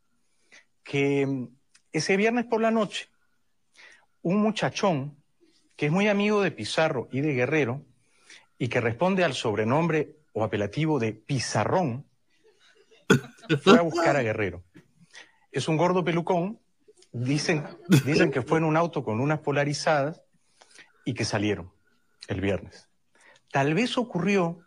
que 0.82 1.48
ese 1.92 2.16
viernes 2.16 2.46
por 2.46 2.60
la 2.60 2.70
noche, 2.70 3.08
un 4.22 4.38
muchachón 4.38 5.16
que 5.76 5.86
es 5.86 5.92
muy 5.92 6.08
amigo 6.08 6.42
de 6.42 6.50
Pizarro 6.50 7.08
y 7.10 7.20
de 7.20 7.34
Guerrero 7.34 7.84
y 8.58 8.68
que 8.68 8.80
responde 8.80 9.24
al 9.24 9.34
sobrenombre 9.34 10.16
o 10.32 10.44
apelativo 10.44 10.98
de 10.98 11.12
Pizarrón, 11.12 12.06
fue 13.62 13.78
a 13.78 13.82
buscar 13.82 14.16
a 14.16 14.22
Guerrero. 14.22 14.62
Es 15.50 15.68
un 15.68 15.76
gordo 15.76 16.04
pelucón, 16.04 16.60
dicen, 17.12 17.66
dicen 18.04 18.30
que 18.30 18.42
fue 18.42 18.58
en 18.58 18.64
un 18.64 18.76
auto 18.76 19.04
con 19.04 19.20
unas 19.20 19.40
polarizadas 19.40 20.22
y 21.04 21.14
que 21.14 21.24
salieron 21.24 21.72
el 22.28 22.40
viernes. 22.40 22.88
Tal 23.50 23.74
vez 23.74 23.98
ocurrió, 23.98 24.60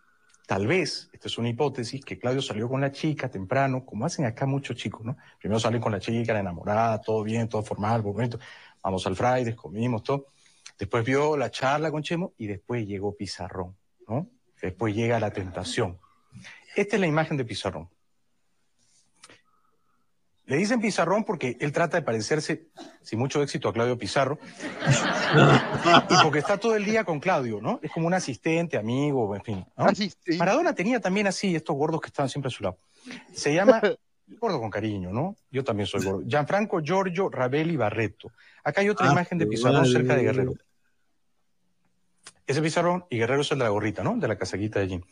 tal 0.45 0.67
vez, 0.67 1.09
esta 1.11 1.27
es 1.27 1.37
una 1.37 1.49
hipótesis, 1.49 2.03
que 2.03 2.17
Claudio 2.17 2.41
salió 2.41 2.69
con 2.69 2.81
la 2.81 2.91
chica 2.91 3.29
temprano, 3.29 3.85
como 3.85 4.05
hacen 4.05 4.25
acá 4.25 4.45
muchos 4.45 4.75
chicos, 4.75 5.05
¿no? 5.05 5.17
Primero 5.39 5.59
salen 5.59 5.81
con 5.81 5.91
la 5.91 5.99
chica, 5.99 6.33
la 6.33 6.39
enamorada, 6.39 7.01
todo 7.01 7.23
bien, 7.23 7.49
todo 7.49 7.63
formal, 7.63 8.01
bonito. 8.01 8.39
Vamos 8.83 9.05
al 9.07 9.15
Fridays, 9.15 9.55
comimos 9.55 10.03
todo. 10.03 10.27
Después 10.77 11.05
vio 11.05 11.37
la 11.37 11.49
charla 11.49 11.89
con 11.91 12.03
Chemo 12.03 12.33
y 12.37 12.47
después 12.47 12.85
llegó 12.85 13.15
Pizarrón, 13.15 13.75
¿no? 14.07 14.27
Después 14.61 14.93
llega 14.95 15.19
la 15.19 15.31
tentación. 15.31 15.99
Esta 16.75 16.95
es 16.95 16.99
la 16.99 17.07
imagen 17.07 17.37
de 17.37 17.45
Pizarrón. 17.45 17.89
Le 20.47 20.57
dicen 20.57 20.79
Pizarrón 20.79 21.23
porque 21.23 21.57
él 21.59 21.71
trata 21.71 21.97
de 21.97 22.03
parecerse, 22.03 22.67
sin 23.01 23.17
mucho 23.17 23.41
éxito, 23.41 23.67
a 23.67 23.73
Claudio 23.73 23.97
Pizarro. 23.97 24.37
y 26.09 26.23
porque 26.23 26.39
está 26.39 26.57
todo 26.57 26.75
el 26.75 26.85
día 26.85 27.03
con 27.03 27.19
Claudio, 27.19 27.59
¿no? 27.61 27.79
Es 27.81 27.91
como 27.91 28.05
un 28.07 28.13
asistente, 28.13 28.77
amigo, 28.77 29.35
en 29.35 29.43
fin. 29.43 29.65
¿no? 29.75 29.87
Maradona 30.37 30.73
tenía 30.75 30.99
también 30.99 31.27
así 31.27 31.55
estos 31.55 31.75
gordos 31.75 31.99
que 31.99 32.07
estaban 32.07 32.29
siempre 32.29 32.47
a 32.49 32.51
su 32.51 32.63
lado. 32.63 32.77
Se 33.33 33.53
llama, 33.53 33.81
gordo 34.39 34.59
con 34.59 34.69
cariño, 34.69 35.11
¿no? 35.11 35.35
Yo 35.49 35.63
también 35.63 35.87
soy 35.87 36.03
gordo. 36.03 36.23
Gianfranco 36.27 36.79
Giorgio 36.81 37.29
Ravelli 37.29 37.75
Barreto. 37.75 38.31
Acá 38.63 38.81
hay 38.81 38.89
otra 38.89 39.09
Ah, 39.09 39.13
imagen 39.13 39.37
de 39.39 39.47
Pizarrón 39.47 39.85
cerca 39.87 40.15
de 40.15 40.23
Guerrero. 40.23 40.53
Ese 42.47 42.61
Pizarrón 42.61 43.05
y 43.09 43.17
Guerrero 43.17 43.41
es 43.41 43.51
el 43.51 43.57
de 43.57 43.63
la 43.63 43.71
gorrita, 43.71 44.03
¿no? 44.03 44.17
De 44.17 44.27
la 44.27 44.37
casaquita 44.37 44.79
de 44.79 44.87
jean. 44.87 45.05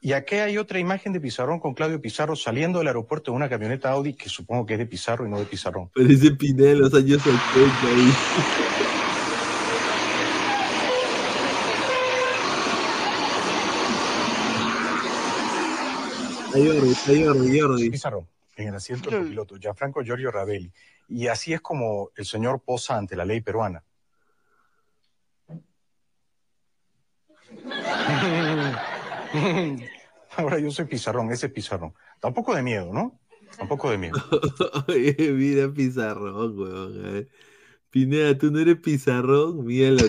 Y 0.00 0.12
aquí 0.12 0.36
hay 0.36 0.56
otra 0.56 0.78
imagen 0.78 1.12
de 1.12 1.20
Pizarrón 1.20 1.58
con 1.58 1.74
Claudio 1.74 2.00
Pizarro 2.00 2.36
saliendo 2.36 2.78
del 2.78 2.86
aeropuerto 2.86 3.32
en 3.32 3.36
una 3.38 3.48
camioneta 3.48 3.90
Audi 3.90 4.14
que 4.14 4.28
supongo 4.28 4.66
que 4.66 4.74
es 4.74 4.78
de 4.78 4.86
Pizarro 4.86 5.26
y 5.26 5.30
no 5.30 5.40
de 5.40 5.46
Pizarrón. 5.46 5.90
Parece 5.92 6.30
Pineda 6.30 6.70
en 6.70 6.78
los 6.78 6.94
años 6.94 7.20
80 7.26 7.88
ahí. 7.88 8.12
Pizarro, 17.90 18.28
en 18.54 18.68
el 18.68 18.74
asiento 18.76 19.10
del 19.10 19.26
piloto, 19.26 19.56
Gianfranco 19.56 20.04
Giorgio 20.04 20.30
Ravelli. 20.30 20.70
Y 21.08 21.26
así 21.26 21.52
es 21.52 21.60
como 21.60 22.10
el 22.14 22.24
señor 22.24 22.60
posa 22.60 22.96
ante 22.96 23.16
la 23.16 23.24
ley 23.24 23.40
peruana. 23.40 23.82
Ahora 30.36 30.58
yo 30.58 30.70
soy 30.70 30.84
Pizarrón, 30.86 31.30
ese 31.32 31.46
es 31.46 31.52
Pizarrón. 31.52 31.94
Da 32.20 32.28
un 32.28 32.34
poco 32.34 32.54
de 32.54 32.62
miedo, 32.62 32.92
¿no? 32.92 33.18
Da 33.56 33.62
un 33.64 33.68
poco 33.68 33.90
de 33.90 33.98
miedo. 33.98 34.18
Oye, 34.88 35.14
mira 35.32 35.68
Pizarrón, 35.72 36.58
weón. 36.58 37.02
ver. 37.02 37.28
Pineda, 37.90 38.38
tú 38.38 38.50
no 38.52 38.60
eres 38.60 38.76
Pizarrón, 38.76 39.64
míralo. 39.64 39.98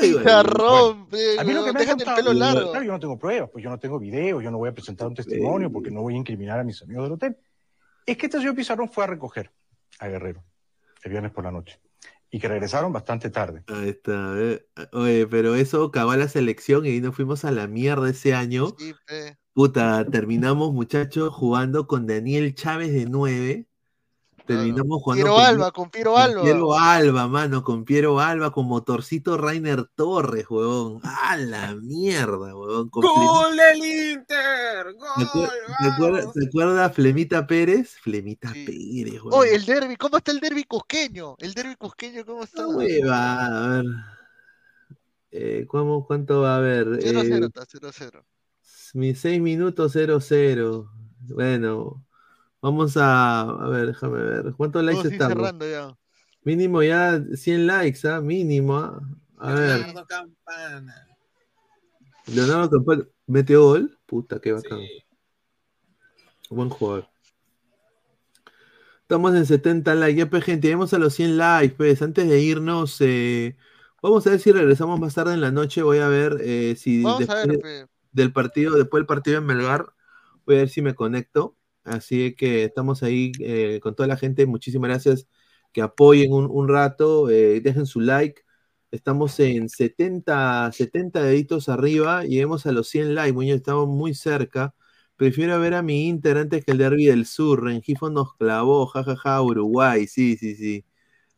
Pizarrón, 0.00 1.08
A 1.38 1.44
mí 1.44 1.52
lo 1.52 1.64
que 1.64 1.72
me 1.72 1.80
déjate 1.80 2.02
el 2.02 2.06
contado- 2.06 2.16
pelo 2.16 2.32
largo. 2.32 2.70
Claro, 2.70 2.84
yo 2.86 2.92
no 2.92 3.00
tengo 3.00 3.18
pruebas, 3.18 3.50
pues 3.50 3.64
yo 3.64 3.70
no 3.70 3.78
tengo 3.80 3.98
video, 3.98 4.40
yo 4.40 4.50
no 4.52 4.58
voy 4.58 4.68
a 4.68 4.72
presentar 4.72 5.08
un 5.08 5.14
testimonio 5.14 5.72
porque 5.72 5.90
no 5.90 6.02
voy 6.02 6.14
a 6.14 6.18
incriminar 6.18 6.60
a 6.60 6.64
mis 6.64 6.80
amigos 6.82 7.04
del 7.04 7.12
hotel. 7.14 7.36
Es 8.06 8.16
que 8.16 8.26
este 8.26 8.38
señor 8.38 8.54
Pizarrón 8.54 8.88
fue 8.88 9.02
a 9.04 9.08
recoger 9.08 9.50
a 9.98 10.06
Guerrero 10.06 10.44
el 11.02 11.10
viernes 11.10 11.32
por 11.32 11.42
la 11.44 11.50
noche 11.50 11.80
y 12.30 12.38
que 12.38 12.48
regresaron 12.48 12.92
bastante 12.92 13.30
tarde. 13.30 13.62
Ahí 13.68 13.90
está. 13.90 14.34
Oye, 14.92 15.26
pero 15.26 15.54
eso 15.54 15.84
acabó 15.84 16.14
la 16.16 16.28
selección 16.28 16.84
y 16.84 16.90
ahí 16.90 17.00
nos 17.00 17.14
fuimos 17.14 17.44
a 17.44 17.50
la 17.50 17.66
mierda 17.66 18.10
ese 18.10 18.34
año. 18.34 18.74
Puta, 19.52 20.04
terminamos, 20.10 20.72
muchachos, 20.72 21.32
jugando 21.34 21.86
con 21.86 22.06
Daniel 22.06 22.54
Chávez 22.54 22.92
de 22.92 23.06
9. 23.06 23.66
Terminamos 24.56 25.02
jugando 25.02 25.22
Piero 25.24 25.34
con- 25.36 25.44
Alba, 25.44 25.70
con 25.70 25.90
Piero 25.90 26.16
Alba. 26.16 26.42
Piero 26.42 26.74
Alba, 26.78 27.28
mano, 27.28 27.62
con 27.62 27.84
Piero 27.84 28.18
Alba, 28.20 28.50
con 28.50 28.66
motorcito 28.66 29.36
Rainer 29.36 29.84
Torres, 29.94 30.46
huevón. 30.50 31.00
¡A 31.04 31.36
la 31.36 31.74
mierda, 31.76 32.36
huevón! 32.56 32.88
Con 32.88 33.02
¡Gol 33.02 33.56
del 33.56 33.76
Inter! 34.12 34.96
¿Te 35.16 35.22
acuer- 35.24 35.50
¿Te 35.80 35.86
acuerdas, 35.88 36.32
¿Te 36.32 36.46
acuerdas 36.46 36.94
Flemita 36.94 37.46
Pérez? 37.46 37.96
Flemita 38.02 38.50
Pérez, 38.52 39.22
huevón. 39.22 39.34
Oye, 39.34 39.54
el 39.54 39.64
derby, 39.64 39.96
¿cómo 39.96 40.16
está 40.16 40.32
el 40.32 40.40
derby 40.40 40.64
cusqueño? 40.64 41.36
El 41.38 41.54
derby 41.54 41.76
cusqueño, 41.76 42.24
¿cómo 42.24 42.42
está? 42.44 42.66
Hueva, 42.66 43.46
a 43.46 43.68
ver. 43.68 43.84
Eh, 45.30 45.66
¿cómo, 45.68 46.06
¿Cuánto 46.06 46.40
va 46.40 46.54
a 46.54 46.56
haber? 46.56 46.86
0-0, 47.02 47.44
Eh, 47.44 47.46
está 47.46 47.66
0-0. 47.66 48.24
mis 48.94 49.20
6 49.20 49.40
minutos 49.40 49.92
0-0. 49.94 50.90
Bueno, 51.28 52.02
vamos 52.60 52.96
a. 52.96 53.40
A 53.42 53.68
ver, 53.68 53.86
déjame 53.88 54.18
ver. 54.22 54.52
¿Cuántos 54.56 54.82
likes 54.84 55.08
estamos? 55.08 55.36
cerrando 55.36 55.68
ya. 55.70 55.96
Mínimo 56.42 56.82
ya 56.82 57.20
100 57.34 57.66
likes, 57.66 58.06
¿ah? 58.08 58.20
Mínimo. 58.20 58.76
¿ah? 58.76 59.00
A 59.38 59.54
ver. 59.54 59.78
Leonardo 59.80 60.06
Campana. 60.06 61.06
Leonardo 62.26 62.70
Campana 62.70 63.04
metió 63.26 63.62
gol. 63.64 63.98
Puta, 64.06 64.40
qué 64.40 64.52
bacán. 64.52 64.80
Buen 66.50 66.70
jugador. 66.70 67.08
Estamos 69.02 69.34
en 69.34 69.46
70 69.46 69.94
likes. 69.94 70.18
Ya, 70.18 70.28
pues, 70.30 70.44
gente, 70.44 70.66
llegamos 70.68 70.92
a 70.94 70.98
los 70.98 71.14
100 71.14 71.36
likes. 71.38 71.74
Pues, 71.76 72.00
antes 72.02 72.28
de 72.28 72.40
irnos, 72.40 72.96
eh, 73.00 73.56
vamos 74.02 74.26
a 74.26 74.30
ver 74.30 74.40
si 74.40 74.52
regresamos 74.52 74.98
más 75.00 75.14
tarde 75.14 75.34
en 75.34 75.40
la 75.40 75.50
noche. 75.50 75.82
Voy 75.82 75.98
a 75.98 76.08
ver 76.08 76.38
eh, 76.42 76.74
si 76.76 77.02
Vamos 77.02 77.28
a 77.28 77.34
después 77.34 77.46
ver, 77.46 77.56
de- 77.56 77.62
pe. 77.86 77.86
del 78.12 78.32
partido, 78.32 78.74
después 78.76 79.00
del 79.00 79.06
partido 79.06 79.38
en 79.38 79.46
Melgar, 79.46 79.92
voy 80.46 80.56
a 80.56 80.58
ver 80.60 80.68
si 80.68 80.82
me 80.82 80.94
conecto. 80.94 81.56
Así 81.88 82.34
que 82.34 82.64
estamos 82.64 83.02
ahí 83.02 83.32
eh, 83.40 83.80
con 83.82 83.94
toda 83.94 84.06
la 84.08 84.16
gente. 84.16 84.46
Muchísimas 84.46 84.88
gracias 84.90 85.26
que 85.72 85.82
apoyen 85.82 86.32
un, 86.32 86.46
un 86.50 86.68
rato, 86.68 87.30
eh, 87.30 87.60
dejen 87.60 87.86
su 87.86 88.00
like. 88.00 88.42
Estamos 88.90 89.38
en 89.40 89.68
70, 89.68 90.72
70 90.72 91.22
deditos 91.22 91.68
arriba, 91.68 92.24
lleguemos 92.24 92.64
a 92.66 92.72
los 92.72 92.88
100 92.88 93.14
likes, 93.14 93.34
muñeco, 93.34 93.56
estamos 93.56 93.88
muy 93.88 94.14
cerca. 94.14 94.74
Prefiero 95.16 95.58
ver 95.60 95.74
a 95.74 95.82
mi 95.82 96.08
Inter 96.08 96.38
antes 96.38 96.64
que 96.64 96.72
el 96.72 96.78
Derby 96.78 97.06
del 97.06 97.26
Sur. 97.26 97.64
Rengifo 97.64 98.08
nos 98.10 98.34
clavó, 98.36 98.86
jajaja, 98.86 99.42
Uruguay. 99.42 100.06
Sí, 100.06 100.36
sí, 100.36 100.54
sí. 100.54 100.84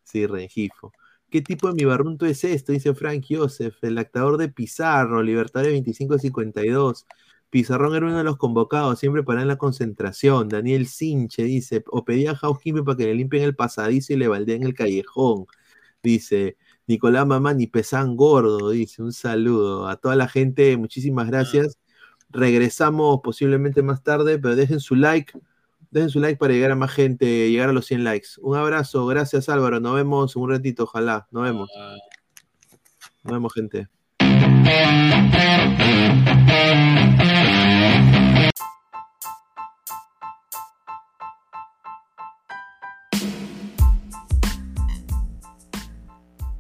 Sí, 0.04 0.26
Rengifo. 0.26 0.92
¿Qué 1.30 1.40
tipo 1.42 1.68
de 1.68 1.74
mi 1.74 1.84
barrunto 1.84 2.26
es 2.26 2.42
esto? 2.44 2.72
Dice 2.72 2.94
Frank 2.94 3.24
Joseph, 3.28 3.76
el 3.82 3.98
actador 3.98 4.36
de 4.38 4.48
Pizarro, 4.48 5.22
Libertadores 5.22 5.72
2552. 5.74 7.06
Pizarrón 7.50 7.96
era 7.96 8.06
uno 8.06 8.18
de 8.18 8.24
los 8.24 8.36
convocados, 8.36 8.98
siempre 8.98 9.24
para 9.24 9.42
en 9.42 9.48
la 9.48 9.58
concentración. 9.58 10.48
Daniel 10.48 10.86
Sinche 10.86 11.42
dice, 11.42 11.82
o 11.88 12.04
pedía 12.04 12.30
a 12.30 12.36
Housekeeping 12.36 12.84
para 12.84 12.96
que 12.96 13.06
le 13.06 13.14
limpien 13.14 13.42
el 13.42 13.56
pasadizo 13.56 14.12
y 14.12 14.16
le 14.16 14.28
baldeen 14.28 14.62
el 14.62 14.74
callejón. 14.74 15.46
Dice, 16.02 16.56
Nicolás 16.86 17.26
Mamá 17.26 17.52
ni 17.52 17.66
pesan 17.66 18.16
gordo, 18.16 18.70
dice, 18.70 19.02
un 19.02 19.12
saludo 19.12 19.88
a 19.88 19.96
toda 19.96 20.16
la 20.16 20.28
gente, 20.28 20.76
muchísimas 20.76 21.26
gracias. 21.26 21.78
Regresamos 22.30 23.20
posiblemente 23.22 23.82
más 23.82 24.02
tarde, 24.02 24.38
pero 24.38 24.54
dejen 24.54 24.78
su 24.78 24.94
like, 24.94 25.32
dejen 25.90 26.10
su 26.10 26.20
like 26.20 26.38
para 26.38 26.52
llegar 26.52 26.70
a 26.70 26.76
más 26.76 26.92
gente, 26.92 27.50
llegar 27.50 27.68
a 27.68 27.72
los 27.72 27.86
100 27.86 28.04
likes. 28.04 28.28
Un 28.40 28.56
abrazo, 28.56 29.06
gracias 29.06 29.48
Álvaro, 29.48 29.80
nos 29.80 29.96
vemos 29.96 30.36
un 30.36 30.50
ratito, 30.50 30.84
ojalá, 30.84 31.26
nos 31.32 31.42
vemos. 31.42 31.68
Nos 33.24 33.32
vemos, 33.32 33.52
gente. 33.52 33.88